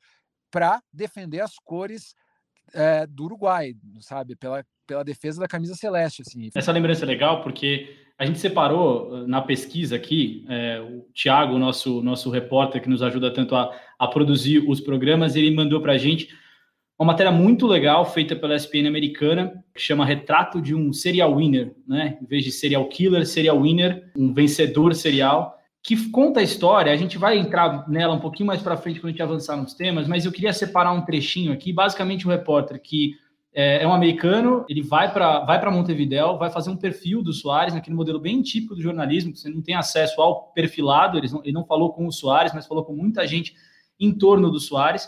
para 0.50 0.82
defender 0.92 1.40
as 1.40 1.56
cores 1.62 2.14
é, 2.72 3.06
do 3.06 3.24
Uruguai, 3.24 3.74
sabe? 4.00 4.34
Pela, 4.34 4.64
pela 4.87 5.04
defesa 5.04 5.40
da 5.40 5.46
camisa 5.46 5.74
celeste. 5.74 6.22
Assim. 6.22 6.50
Essa 6.54 6.72
lembrança 6.72 7.04
é 7.04 7.06
legal 7.06 7.42
porque 7.42 7.94
a 8.16 8.24
gente 8.24 8.38
separou 8.38 9.16
eh, 9.16 9.26
na 9.26 9.42
pesquisa 9.42 9.96
aqui, 9.96 10.44
é, 10.48 10.80
o 10.80 11.02
Thiago, 11.12 11.58
nosso, 11.58 12.00
nosso 12.00 12.30
repórter 12.30 12.80
que 12.80 12.88
nos 12.88 13.02
ajuda 13.02 13.32
tanto 13.32 13.56
a, 13.56 13.76
a 13.98 14.06
produzir 14.06 14.58
os 14.68 14.80
programas, 14.80 15.34
ele 15.34 15.54
mandou 15.54 15.80
para 15.80 15.94
a 15.94 15.98
gente 15.98 16.28
uma 16.96 17.12
matéria 17.12 17.32
muito 17.32 17.66
legal 17.66 18.04
feita 18.04 18.37
pela 18.37 18.54
ESPN 18.54 18.87
americana, 18.87 19.64
que 19.74 19.80
chama 19.80 20.06
Retrato 20.06 20.62
de 20.62 20.76
um 20.76 20.92
Serial 20.92 21.34
Winner, 21.34 21.74
né? 21.88 22.18
Em 22.22 22.24
vez 22.24 22.44
de 22.44 22.52
serial 22.52 22.88
killer, 22.88 23.26
serial 23.26 23.60
winner, 23.60 24.12
um 24.16 24.32
vencedor 24.32 24.94
serial 24.94 25.58
que 25.84 26.08
conta 26.08 26.40
a 26.40 26.42
história. 26.42 26.90
A 26.90 26.96
gente 26.96 27.18
vai 27.18 27.36
entrar 27.36 27.86
nela 27.86 28.14
um 28.14 28.18
pouquinho 28.18 28.46
mais 28.46 28.62
para 28.62 28.76
frente 28.76 28.98
quando 28.98 29.08
a 29.08 29.10
gente 29.10 29.22
avançar 29.22 29.54
nos 29.54 29.74
temas, 29.74 30.08
mas 30.08 30.24
eu 30.24 30.32
queria 30.32 30.52
separar 30.52 30.92
um 30.92 31.02
trechinho 31.02 31.52
aqui. 31.52 31.74
Basicamente, 31.74 32.26
o 32.26 32.30
um 32.30 32.32
repórter 32.32 32.80
que 32.80 33.14
é, 33.52 33.82
é 33.82 33.86
um 33.86 33.92
americano, 33.92 34.64
ele 34.66 34.82
vai 34.82 35.12
para 35.12 35.40
vai 35.40 35.70
Montevideo, 35.70 36.38
vai 36.38 36.50
fazer 36.50 36.70
um 36.70 36.76
perfil 36.76 37.22
do 37.22 37.34
Soares, 37.34 37.74
naquele 37.74 37.94
modelo 37.94 38.18
bem 38.18 38.40
típico 38.40 38.74
do 38.74 38.80
jornalismo, 38.80 39.32
que 39.32 39.38
você 39.38 39.50
não 39.50 39.60
tem 39.60 39.74
acesso 39.74 40.20
ao 40.22 40.52
perfilado, 40.52 41.18
ele 41.18 41.30
não, 41.30 41.40
ele 41.44 41.52
não 41.52 41.66
falou 41.66 41.92
com 41.92 42.06
o 42.06 42.12
Soares, 42.12 42.54
mas 42.54 42.66
falou 42.66 42.84
com 42.84 42.94
muita 42.94 43.26
gente 43.26 43.54
em 44.00 44.10
torno 44.10 44.50
do 44.50 44.58
Soares. 44.58 45.06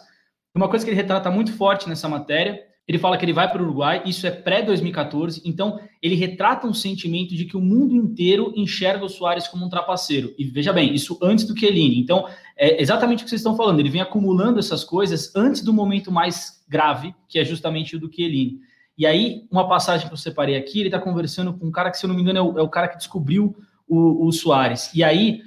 Uma 0.54 0.68
coisa 0.68 0.84
que 0.84 0.90
ele 0.90 1.00
retrata 1.00 1.30
muito 1.30 1.52
forte 1.54 1.88
nessa 1.88 2.06
matéria 2.06 2.60
ele 2.88 2.98
fala 2.98 3.18
que 3.18 3.24
ele 3.24 3.32
vai 3.32 3.50
para 3.50 3.60
o 3.60 3.64
Uruguai, 3.64 4.02
isso 4.06 4.26
é 4.26 4.30
pré-2014, 4.30 5.42
então 5.44 5.80
ele 6.00 6.14
retrata 6.14 6.68
um 6.68 6.74
sentimento 6.74 7.34
de 7.34 7.44
que 7.44 7.56
o 7.56 7.60
mundo 7.60 7.96
inteiro 7.96 8.52
enxerga 8.54 9.04
o 9.04 9.08
Soares 9.08 9.48
como 9.48 9.66
um 9.66 9.68
trapaceiro. 9.68 10.32
E 10.38 10.44
veja 10.44 10.72
bem, 10.72 10.94
isso 10.94 11.18
antes 11.20 11.44
do 11.44 11.58
Chiellini. 11.58 11.98
Então, 11.98 12.28
é 12.56 12.80
exatamente 12.80 13.20
o 13.20 13.24
que 13.24 13.30
vocês 13.30 13.40
estão 13.40 13.56
falando, 13.56 13.80
ele 13.80 13.90
vem 13.90 14.00
acumulando 14.00 14.60
essas 14.60 14.84
coisas 14.84 15.34
antes 15.34 15.62
do 15.62 15.72
momento 15.72 16.12
mais 16.12 16.64
grave, 16.68 17.12
que 17.28 17.40
é 17.40 17.44
justamente 17.44 17.96
o 17.96 18.00
do 18.00 18.12
Chiellini. 18.12 18.60
E 18.96 19.04
aí, 19.04 19.46
uma 19.50 19.68
passagem 19.68 20.06
que 20.06 20.12
eu 20.12 20.18
separei 20.18 20.56
aqui, 20.56 20.78
ele 20.78 20.88
está 20.88 21.00
conversando 21.00 21.52
com 21.52 21.66
um 21.66 21.72
cara 21.72 21.90
que, 21.90 21.98
se 21.98 22.06
eu 22.06 22.08
não 22.08 22.14
me 22.14 22.22
engano, 22.22 22.38
é 22.38 22.42
o, 22.42 22.58
é 22.60 22.62
o 22.62 22.68
cara 22.68 22.88
que 22.88 22.96
descobriu 22.96 23.56
o, 23.88 24.26
o 24.26 24.32
Soares. 24.32 24.90
E 24.94 25.02
aí, 25.02 25.42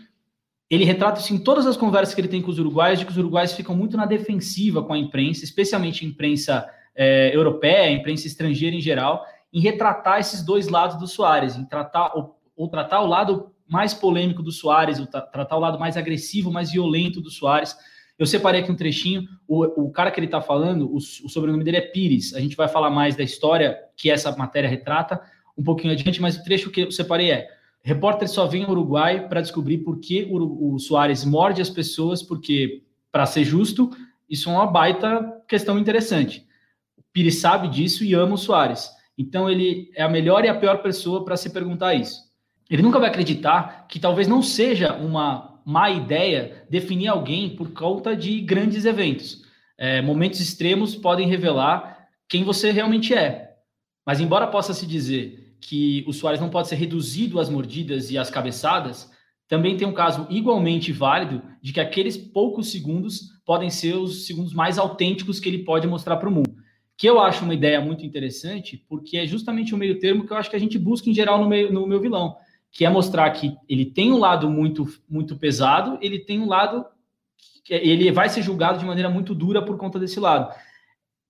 ele 0.69 0.84
retrata 0.84 1.19
isso 1.19 1.34
em 1.34 1.39
todas 1.39 1.65
as 1.65 1.78
conversas 1.78 2.13
que 2.13 2.19
ele 2.19 2.28
tem 2.28 2.41
com 2.41 2.52
os 2.52 2.60
uruguaios, 2.60 2.99
de 2.99 3.06
que 3.06 3.12
os 3.12 3.17
uruguaios 3.17 3.54
ficam 3.54 3.75
muito 3.75 3.95
na 3.95 4.06
defensiva 4.06 4.84
com 4.84 4.93
a 4.93 4.97
imprensa, 4.97 5.45
especialmente 5.45 6.06
a 6.06 6.08
imprensa 6.08 6.69
é, 6.99 7.33
europeia, 7.33 7.89
imprensa 7.89 8.27
estrangeira 8.27 8.75
em 8.75 8.81
geral, 8.81 9.25
em 9.53 9.62
retratar 9.62 10.19
esses 10.19 10.43
dois 10.43 10.67
lados 10.67 10.97
do 10.99 11.07
Soares, 11.07 11.55
em 11.55 11.63
tratar 11.63 12.12
ou, 12.13 12.38
ou 12.57 12.67
tratar 12.67 13.01
o 13.01 13.07
lado 13.07 13.53
mais 13.65 13.93
polêmico 13.93 14.43
do 14.43 14.51
Soares, 14.51 14.99
ou 14.99 15.07
tratar 15.07 15.55
o 15.55 15.59
lado 15.62 15.79
mais 15.79 15.95
agressivo, 15.95 16.51
mais 16.51 16.71
violento 16.71 17.21
do 17.21 17.31
Soares. 17.31 17.73
Eu 18.17 18.25
separei 18.25 18.59
aqui 18.59 18.69
um 18.69 18.75
trechinho. 18.75 19.23
O, 19.47 19.85
o 19.85 19.91
cara 19.91 20.12
que 20.12 20.19
ele 20.19 20.27
está 20.27 20.41
falando, 20.41 20.91
o, 20.91 20.97
o, 20.97 21.29
sobrenome 21.29 21.63
dele 21.63 21.77
é 21.77 21.81
Pires. 21.81 22.33
A 22.33 22.41
gente 22.41 22.57
vai 22.57 22.67
falar 22.67 22.89
mais 22.89 23.15
da 23.15 23.23
história 23.23 23.77
que 23.95 24.12
essa 24.12 24.35
matéria 24.35 24.69
retrata 24.69 25.21
um 25.57 25.63
pouquinho 25.63 25.93
adiante, 25.93 26.21
mas 26.21 26.35
o 26.35 26.43
trecho 26.43 26.69
que 26.69 26.81
eu 26.81 26.91
separei 26.91 27.31
é: 27.31 27.47
repórter 27.81 28.27
só 28.27 28.45
vem 28.45 28.65
ao 28.65 28.71
Uruguai 28.71 29.25
para 29.29 29.39
descobrir 29.39 29.77
por 29.77 30.01
que 30.01 30.27
o, 30.29 30.73
o 30.73 30.79
Soares 30.79 31.23
morde 31.23 31.62
as 31.62 31.69
pessoas, 31.69 32.21
porque, 32.21 32.83
para 33.09 33.25
ser 33.25 33.45
justo, 33.45 33.89
isso 34.29 34.49
é 34.49 34.53
uma 34.53 34.67
baita 34.67 35.41
questão 35.47 35.79
interessante. 35.79 36.48
Pires 37.13 37.39
sabe 37.39 37.67
disso 37.67 38.04
e 38.04 38.13
ama 38.13 38.36
o 38.36 38.38
Soares. 38.38 38.89
Então 39.17 39.50
ele 39.50 39.91
é 39.95 40.02
a 40.02 40.10
melhor 40.10 40.45
e 40.45 40.48
a 40.48 40.56
pior 40.56 40.82
pessoa 40.82 41.26
para 41.26 41.36
se 41.36 41.50
perguntar 41.50 41.93
isso. 41.93 42.22
Ele 42.69 42.82
nunca 42.82 43.00
vai 43.00 43.10
acreditar 43.10 43.86
que 43.89 44.00
talvez 44.00 44.28
não 44.28 44.41
seja 44.41 44.93
uma 44.93 45.60
má 45.65 45.89
ideia 45.89 46.65
definir 46.69 47.08
alguém 47.08 47.50
por 47.50 47.72
conta 47.74 48.15
de 48.15 48.39
grandes 48.39 48.86
eventos. 48.86 49.43
É, 49.78 50.02
momentos 50.02 50.39
extremos 50.39 50.95
podem 50.95 51.28
revelar 51.28 52.08
quem 52.30 52.43
você 52.43 52.72
realmente 52.72 53.13
é. 53.13 53.56
Mas 54.06 54.22
embora 54.22 54.48
possa 54.48 54.74
se 54.74 54.86
dizer 54.86 55.56
que 55.60 56.06
o 56.08 56.13
Soares 56.13 56.39
não 56.39 56.50
pode 56.50 56.67
ser 56.67 56.76
reduzido 56.76 57.39
às 57.39 57.50
mordidas 57.50 58.12
e 58.12 58.17
às 58.17 58.30
cabeçadas, 58.30 59.12
também 59.48 59.76
tem 59.76 59.88
um 59.88 59.93
caso 59.93 60.28
igualmente 60.30 60.91
válido 60.91 61.41
de 61.62 61.74
que 61.74 61.80
aqueles 61.80 62.15
poucos 62.15 62.72
segundos 62.72 63.24
podem 63.45 63.69
ser 63.69 63.95
os 63.95 64.28
segundos 64.28 64.54
mais 64.54 64.78
autênticos 64.78 65.39
que 65.39 65.50
ele 65.50 65.63
pode 65.63 65.88
mostrar 65.88 66.17
para 66.17 66.30
o 66.30 66.32
mundo 66.32 66.48
que 66.99 67.07
eu 67.07 67.17
acho 67.17 67.45
uma 67.45 67.53
ideia 67.53 67.79
muito 67.79 68.05
interessante, 68.05 68.83
porque 68.89 69.15
é 69.15 69.25
justamente 69.25 69.73
o 69.73 69.77
meio 69.77 69.99
termo 69.99 70.27
que 70.27 70.33
eu 70.33 70.35
acho 70.35 70.49
que 70.49 70.55
a 70.57 70.59
gente 70.59 70.77
busca 70.77 71.09
em 71.09 71.13
geral 71.13 71.39
no, 71.39 71.47
meio, 71.47 71.71
no 71.71 71.88
meu 71.88 72.01
vilão, 72.01 72.35
que 72.69 72.83
é 72.83 72.89
mostrar 72.89 73.31
que 73.31 73.55
ele 73.69 73.85
tem 73.85 74.12
um 74.12 74.17
lado 74.17 74.49
muito, 74.49 74.85
muito 75.09 75.38
pesado, 75.38 75.97
ele 76.01 76.19
tem 76.19 76.41
um 76.41 76.47
lado 76.49 76.85
que 77.63 77.73
ele 77.73 78.12
vai 78.12 78.27
ser 78.27 78.41
julgado 78.41 78.79
de 78.79 78.85
maneira 78.85 79.09
muito 79.09 79.33
dura 79.33 79.62
por 79.62 79.77
conta 79.77 79.97
desse 79.97 80.19
lado. 80.19 80.53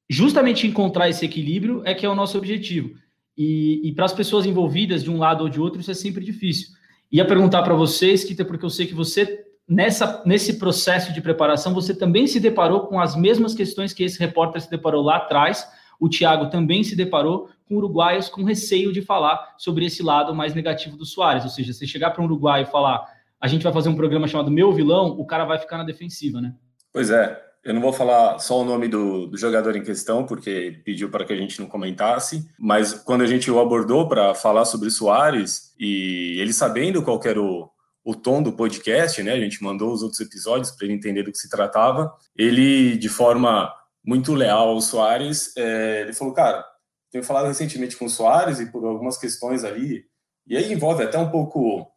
Justamente 0.10 0.66
encontrar 0.66 1.08
esse 1.08 1.24
equilíbrio 1.24 1.84
é 1.86 1.94
que 1.94 2.04
é 2.04 2.10
o 2.10 2.16
nosso 2.16 2.36
objetivo. 2.36 2.96
E, 3.38 3.88
e 3.88 3.94
para 3.94 4.06
as 4.06 4.14
pessoas 4.14 4.48
envolvidas 4.48 5.04
de 5.04 5.12
um 5.12 5.20
lado 5.20 5.44
ou 5.44 5.50
de 5.50 5.62
outro, 5.62 5.80
isso 5.80 5.92
é 5.92 5.94
sempre 5.94 6.26
difícil. 6.26 6.70
Ia 7.12 7.26
perguntar 7.26 7.62
para 7.62 7.76
vocês, 7.76 8.24
Kita, 8.24 8.44
porque 8.44 8.66
eu 8.66 8.72
sei 8.72 8.88
que 8.88 8.96
você 8.96 9.46
nessa, 9.70 10.24
nesse 10.26 10.58
processo 10.58 11.14
de 11.14 11.22
preparação, 11.22 11.74
você 11.74 11.94
também 11.94 12.26
se 12.26 12.40
deparou 12.40 12.88
com 12.88 13.00
as 13.00 13.16
mesmas 13.16 13.54
questões 13.54 13.94
que 13.94 14.04
esse 14.04 14.20
repórter 14.20 14.62
se 14.62 14.70
deparou 14.70 15.04
lá 15.04 15.18
atrás. 15.18 15.68
O 16.00 16.10
Thiago 16.10 16.50
também 16.50 16.84
se 16.84 16.96
deparou 16.96 17.50
com 17.68 17.76
uruguaios 17.76 18.28
com 18.30 18.44
receio 18.44 18.92
de 18.92 19.02
falar 19.02 19.54
sobre 19.58 19.86
esse 19.86 20.02
lado 20.02 20.34
mais 20.34 20.56
negativo 20.56 20.98
do 20.98 21.06
Soares. 21.06 21.44
Ou 21.44 21.50
seja, 21.50 21.72
se 21.72 21.86
chegar 21.86 22.12
para 22.12 22.22
um 22.22 22.26
uruguaio 22.26 22.64
e 22.64 22.72
falar 22.72 23.06
a 23.42 23.48
gente 23.48 23.64
vai 23.64 23.72
fazer 23.72 23.90
um 23.90 23.96
programa 23.96 24.28
chamado 24.28 24.52
Meu 24.52 24.74
Vilão, 24.74 25.12
o 25.12 25.26
cara 25.26 25.46
vai 25.46 25.58
ficar 25.58 25.78
na 25.78 25.84
defensiva, 25.84 26.42
né? 26.42 26.54
Pois 26.92 27.10
é. 27.10 27.42
Eu 27.64 27.74
não 27.74 27.82
vou 27.82 27.92
falar 27.92 28.40
só 28.40 28.62
o 28.62 28.66
nome 28.66 28.88
do, 28.88 29.28
do 29.28 29.38
jogador 29.38 29.76
em 29.76 29.84
questão, 29.84 30.26
porque 30.26 30.50
ele 30.50 30.78
pediu 30.78 31.10
para 31.10 31.26
que 31.26 31.34
a 31.34 31.36
gente 31.36 31.60
não 31.60 31.68
comentasse, 31.68 32.50
mas 32.58 32.94
quando 32.94 33.22
a 33.22 33.28
gente 33.28 33.52
o 33.52 33.60
abordou 33.60 34.08
para 34.08 34.34
falar 34.34 34.64
sobre 34.66 34.90
Soares, 34.90 35.74
e 35.78 36.38
ele 36.40 36.54
sabendo 36.54 37.04
qual 37.04 37.20
era 37.26 37.42
o, 37.42 37.70
o 38.10 38.16
tom 38.16 38.42
do 38.42 38.52
podcast, 38.52 39.22
né? 39.22 39.34
A 39.34 39.40
gente 39.40 39.62
mandou 39.62 39.94
os 39.94 40.02
outros 40.02 40.20
episódios 40.20 40.72
para 40.72 40.86
ele 40.86 40.96
entender 40.96 41.22
do 41.22 41.32
que 41.32 41.38
se 41.38 41.48
tratava. 41.48 42.12
Ele, 42.36 42.98
de 42.98 43.08
forma 43.08 43.72
muito 44.04 44.34
leal 44.34 44.70
ao 44.70 44.82
Soares, 44.82 45.56
é, 45.56 46.02
ele 46.02 46.14
falou, 46.14 46.34
cara, 46.34 46.66
tenho 47.12 47.24
falado 47.24 47.46
recentemente 47.46 47.96
com 47.96 48.06
o 48.06 48.10
Soares 48.10 48.60
e 48.60 48.72
por 48.72 48.84
algumas 48.84 49.16
questões 49.16 49.64
ali, 49.64 50.06
e 50.48 50.58
aí 50.58 50.74
envolve 50.74 51.04
até 51.04 51.20
um 51.20 51.30
pouco 51.30 51.88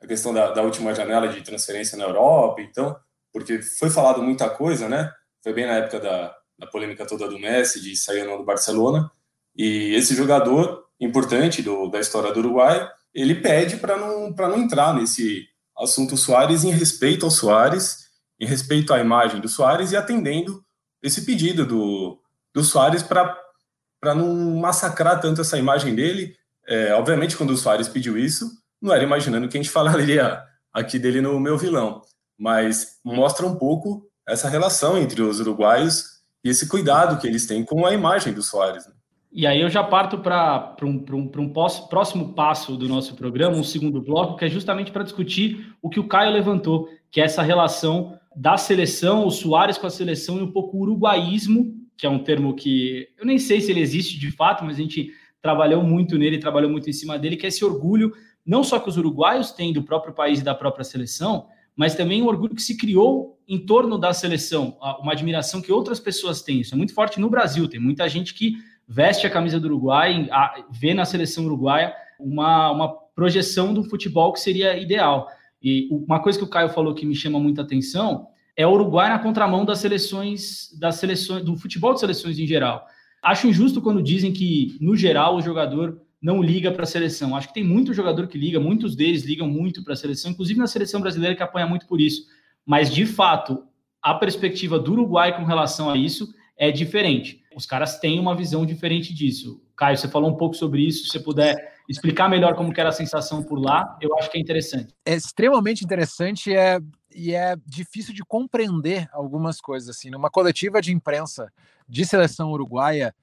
a 0.00 0.06
questão 0.06 0.32
da, 0.32 0.52
da 0.52 0.62
última 0.62 0.94
janela 0.94 1.26
de 1.26 1.42
transferência 1.42 1.98
na 1.98 2.04
Europa, 2.04 2.60
então, 2.60 2.96
porque 3.32 3.60
foi 3.60 3.90
falado 3.90 4.22
muita 4.22 4.48
coisa, 4.48 4.88
né? 4.88 5.10
Foi 5.42 5.52
bem 5.52 5.66
na 5.66 5.78
época 5.78 5.98
da, 5.98 6.32
da 6.56 6.66
polêmica 6.68 7.04
toda 7.04 7.26
do 7.26 7.40
Messi, 7.40 7.80
de 7.80 7.96
sair 7.96 8.20
ou 8.20 8.28
não 8.28 8.38
do 8.38 8.44
Barcelona, 8.44 9.10
e 9.56 9.96
esse 9.96 10.14
jogador 10.14 10.84
importante 11.00 11.60
do, 11.60 11.88
da 11.88 11.98
história 11.98 12.32
do 12.32 12.38
Uruguai 12.38 12.88
ele 13.16 13.34
pede 13.34 13.78
para 13.78 13.96
não, 13.96 14.30
não 14.30 14.58
entrar 14.58 14.94
nesse 14.94 15.48
assunto 15.78 16.16
Soares 16.16 16.64
em 16.64 16.70
respeito 16.70 17.24
ao 17.24 17.30
Soares, 17.30 18.06
em 18.40 18.46
respeito 18.46 18.92
à 18.92 18.98
imagem 18.98 19.40
do 19.40 19.48
Soares 19.48 19.92
e 19.92 19.96
atendendo 19.96 20.64
esse 21.02 21.22
pedido 21.22 21.64
do, 21.66 22.20
do 22.54 22.64
Soares 22.64 23.02
para 23.02 24.14
não 24.14 24.56
massacrar 24.56 25.20
tanto 25.20 25.40
essa 25.40 25.58
imagem 25.58 25.94
dele. 25.94 26.36
É, 26.66 26.92
obviamente, 26.94 27.36
quando 27.36 27.50
o 27.50 27.56
Soares 27.56 27.88
pediu 27.88 28.18
isso, 28.18 28.50
não 28.80 28.92
era 28.92 29.04
imaginando 29.04 29.48
que 29.48 29.56
a 29.56 29.62
gente 29.62 29.72
falaria 29.72 30.42
aqui 30.72 30.98
dele 30.98 31.20
no 31.20 31.38
meu 31.40 31.56
vilão, 31.56 32.02
mas 32.38 32.98
mostra 33.04 33.46
um 33.46 33.56
pouco 33.56 34.06
essa 34.26 34.48
relação 34.48 34.98
entre 34.98 35.22
os 35.22 35.40
uruguaios 35.40 36.16
e 36.44 36.50
esse 36.50 36.68
cuidado 36.68 37.18
que 37.20 37.26
eles 37.26 37.46
têm 37.46 37.64
com 37.64 37.86
a 37.86 37.92
imagem 37.92 38.32
do 38.32 38.42
Soares. 38.42 38.86
Né? 38.86 38.92
E 39.36 39.46
aí 39.46 39.60
eu 39.60 39.68
já 39.68 39.84
parto 39.84 40.16
para 40.16 40.74
um, 40.82 41.04
um, 41.12 41.30
um 41.42 41.52
próximo 41.52 42.32
passo 42.32 42.74
do 42.74 42.88
nosso 42.88 43.14
programa, 43.14 43.54
um 43.54 43.62
segundo 43.62 44.00
bloco, 44.00 44.34
que 44.34 44.46
é 44.46 44.48
justamente 44.48 44.90
para 44.90 45.02
discutir 45.02 45.74
o 45.82 45.90
que 45.90 46.00
o 46.00 46.08
Caio 46.08 46.32
levantou, 46.32 46.88
que 47.10 47.20
é 47.20 47.24
essa 47.24 47.42
relação 47.42 48.18
da 48.34 48.56
seleção, 48.56 49.26
o 49.26 49.30
Soares 49.30 49.76
com 49.76 49.86
a 49.86 49.90
seleção 49.90 50.38
e 50.38 50.42
um 50.42 50.50
pouco 50.50 50.78
o 50.78 50.80
uruguaísmo, 50.80 51.74
que 51.98 52.06
é 52.06 52.08
um 52.08 52.18
termo 52.18 52.54
que 52.54 53.08
eu 53.18 53.26
nem 53.26 53.38
sei 53.38 53.60
se 53.60 53.70
ele 53.70 53.80
existe 53.80 54.18
de 54.18 54.30
fato, 54.30 54.64
mas 54.64 54.76
a 54.76 54.80
gente 54.80 55.12
trabalhou 55.42 55.82
muito 55.82 56.16
nele, 56.16 56.38
trabalhou 56.38 56.70
muito 56.70 56.88
em 56.88 56.94
cima 56.94 57.18
dele, 57.18 57.36
que 57.36 57.44
é 57.44 57.50
esse 57.50 57.62
orgulho, 57.62 58.14
não 58.44 58.64
só 58.64 58.78
que 58.78 58.88
os 58.88 58.96
uruguaios 58.96 59.50
têm 59.50 59.70
do 59.70 59.82
próprio 59.82 60.14
país 60.14 60.40
e 60.40 60.44
da 60.44 60.54
própria 60.54 60.82
seleção, 60.82 61.46
mas 61.76 61.94
também 61.94 62.22
um 62.22 62.26
orgulho 62.26 62.54
que 62.54 62.62
se 62.62 62.74
criou 62.74 63.38
em 63.46 63.58
torno 63.58 63.98
da 63.98 64.14
seleção, 64.14 64.78
uma 64.98 65.12
admiração 65.12 65.60
que 65.60 65.70
outras 65.70 66.00
pessoas 66.00 66.40
têm. 66.40 66.60
Isso 66.60 66.74
é 66.74 66.78
muito 66.78 66.94
forte 66.94 67.20
no 67.20 67.28
Brasil, 67.28 67.68
tem 67.68 67.78
muita 67.78 68.08
gente 68.08 68.32
que 68.32 68.54
veste 68.86 69.26
a 69.26 69.30
camisa 69.30 69.58
do 69.58 69.66
Uruguai, 69.66 70.28
vê 70.70 70.94
na 70.94 71.04
seleção 71.04 71.44
uruguaia 71.44 71.94
uma, 72.18 72.70
uma 72.70 72.88
projeção 73.14 73.74
do 73.74 73.84
futebol 73.84 74.32
que 74.32 74.40
seria 74.40 74.76
ideal. 74.78 75.28
E 75.62 75.88
uma 75.90 76.20
coisa 76.20 76.38
que 76.38 76.44
o 76.44 76.48
Caio 76.48 76.68
falou 76.68 76.94
que 76.94 77.06
me 77.06 77.14
chama 77.14 77.40
muita 77.40 77.62
atenção 77.62 78.28
é 78.56 78.66
o 78.66 78.72
Uruguai 78.72 79.10
na 79.10 79.18
contramão 79.18 79.64
das 79.64 79.80
seleções, 79.80 80.70
das 80.78 80.96
seleções, 80.96 81.44
do 81.44 81.56
futebol 81.56 81.92
de 81.92 82.00
seleções 82.00 82.38
em 82.38 82.46
geral. 82.46 82.86
Acho 83.22 83.48
injusto 83.48 83.82
quando 83.82 84.02
dizem 84.02 84.32
que, 84.32 84.78
no 84.80 84.96
geral, 84.96 85.36
o 85.36 85.42
jogador 85.42 86.00
não 86.22 86.42
liga 86.42 86.70
para 86.70 86.84
a 86.84 86.86
seleção. 86.86 87.36
Acho 87.36 87.48
que 87.48 87.54
tem 87.54 87.64
muito 87.64 87.92
jogador 87.92 88.26
que 88.28 88.38
liga, 88.38 88.58
muitos 88.58 88.96
deles 88.96 89.24
ligam 89.24 89.48
muito 89.48 89.84
para 89.84 89.92
a 89.92 89.96
seleção, 89.96 90.30
inclusive 90.30 90.58
na 90.58 90.66
seleção 90.66 91.00
brasileira 91.00 91.36
que 91.36 91.42
apanha 91.42 91.66
muito 91.66 91.86
por 91.86 92.00
isso. 92.00 92.22
Mas, 92.64 92.92
de 92.92 93.04
fato, 93.04 93.64
a 94.02 94.14
perspectiva 94.14 94.78
do 94.78 94.92
Uruguai 94.92 95.36
com 95.36 95.44
relação 95.44 95.90
a 95.90 95.96
isso 95.96 96.32
é 96.56 96.70
diferente. 96.70 97.42
Os 97.56 97.64
caras 97.64 97.98
têm 97.98 98.20
uma 98.20 98.36
visão 98.36 98.66
diferente 98.66 99.14
disso. 99.14 99.62
Caio, 99.74 99.96
você 99.96 100.06
falou 100.06 100.30
um 100.30 100.36
pouco 100.36 100.54
sobre 100.54 100.86
isso. 100.86 101.04
Se 101.04 101.12
você 101.12 101.20
puder 101.20 101.74
explicar 101.88 102.28
melhor 102.28 102.54
como 102.54 102.70
era 102.76 102.90
a 102.90 102.92
sensação 102.92 103.42
por 103.42 103.58
lá, 103.58 103.96
eu 103.98 104.14
acho 104.18 104.30
que 104.30 104.36
é 104.36 104.40
interessante. 104.42 104.94
É 105.06 105.14
extremamente 105.14 105.82
interessante 105.82 106.54
é, 106.54 106.78
e 107.14 107.34
é 107.34 107.56
difícil 107.64 108.12
de 108.12 108.22
compreender 108.26 109.08
algumas 109.10 109.58
coisas. 109.58 109.96
Assim, 109.96 110.10
numa 110.10 110.28
coletiva 110.28 110.82
de 110.82 110.92
imprensa 110.92 111.50
de 111.88 112.04
seleção 112.04 112.52
uruguaia, 112.52 113.14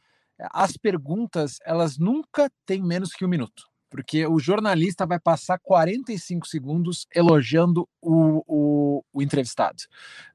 as 0.51 0.75
perguntas 0.77 1.59
elas 1.63 1.99
nunca 1.99 2.49
têm 2.65 2.81
menos 2.81 3.13
que 3.13 3.23
um 3.23 3.29
minuto 3.29 3.71
porque 3.93 4.25
o 4.25 4.39
jornalista 4.39 5.05
vai 5.05 5.19
passar 5.19 5.59
45 5.59 6.47
segundos 6.47 7.05
elogiando 7.13 7.87
o, 8.01 8.43
o, 8.47 9.03
o, 9.13 9.21
entrevistado. 9.21 9.83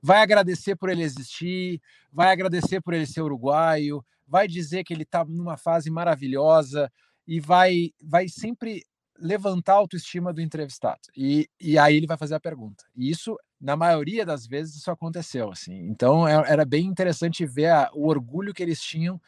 Vai 0.01 0.23
agradecer 0.23 0.77
por 0.77 0.89
ele 0.89 1.03
existir, 1.03 1.83
vai 2.13 2.31
agradecer 2.31 2.81
por 2.81 2.95
ele 2.95 3.05
ser 3.05 3.21
uruguaio, 3.21 4.01
vai 4.29 4.47
dizer 4.47 4.85
que 4.85 4.95
ele 4.95 5.03
está 5.03 5.25
numa 5.25 5.57
fase 5.57 5.91
maravilhosa 5.91 6.89
e 7.27 7.41
vai, 7.41 7.91
vai 8.01 8.29
sempre 8.29 8.85
levantar 9.19 9.73
a 9.73 9.79
autoestima 9.79 10.33
do 10.33 10.41
entrevistado. 10.41 11.01
E, 11.17 11.51
e 11.61 11.77
aí 11.77 11.97
ele 11.97 12.07
vai 12.07 12.17
fazer 12.17 12.37
a 12.37 12.41
pergunta. 12.41 12.85
E 12.95 13.11
isso, 13.11 13.37
na 13.61 13.75
maioria 13.75 14.25
das 14.25 14.47
vezes, 14.47 14.77
isso 14.77 14.91
aconteceu. 14.93 15.51
assim. 15.51 15.81
Então 15.89 16.29
é, 16.29 16.35
era 16.49 16.65
bem 16.65 16.87
interessante 16.87 17.45
ver 17.45 17.71
a, 17.71 17.91
o 17.93 18.07
orgulho 18.07 18.55
que 18.55 18.63
eles 18.63 18.81
tinham 18.81 19.21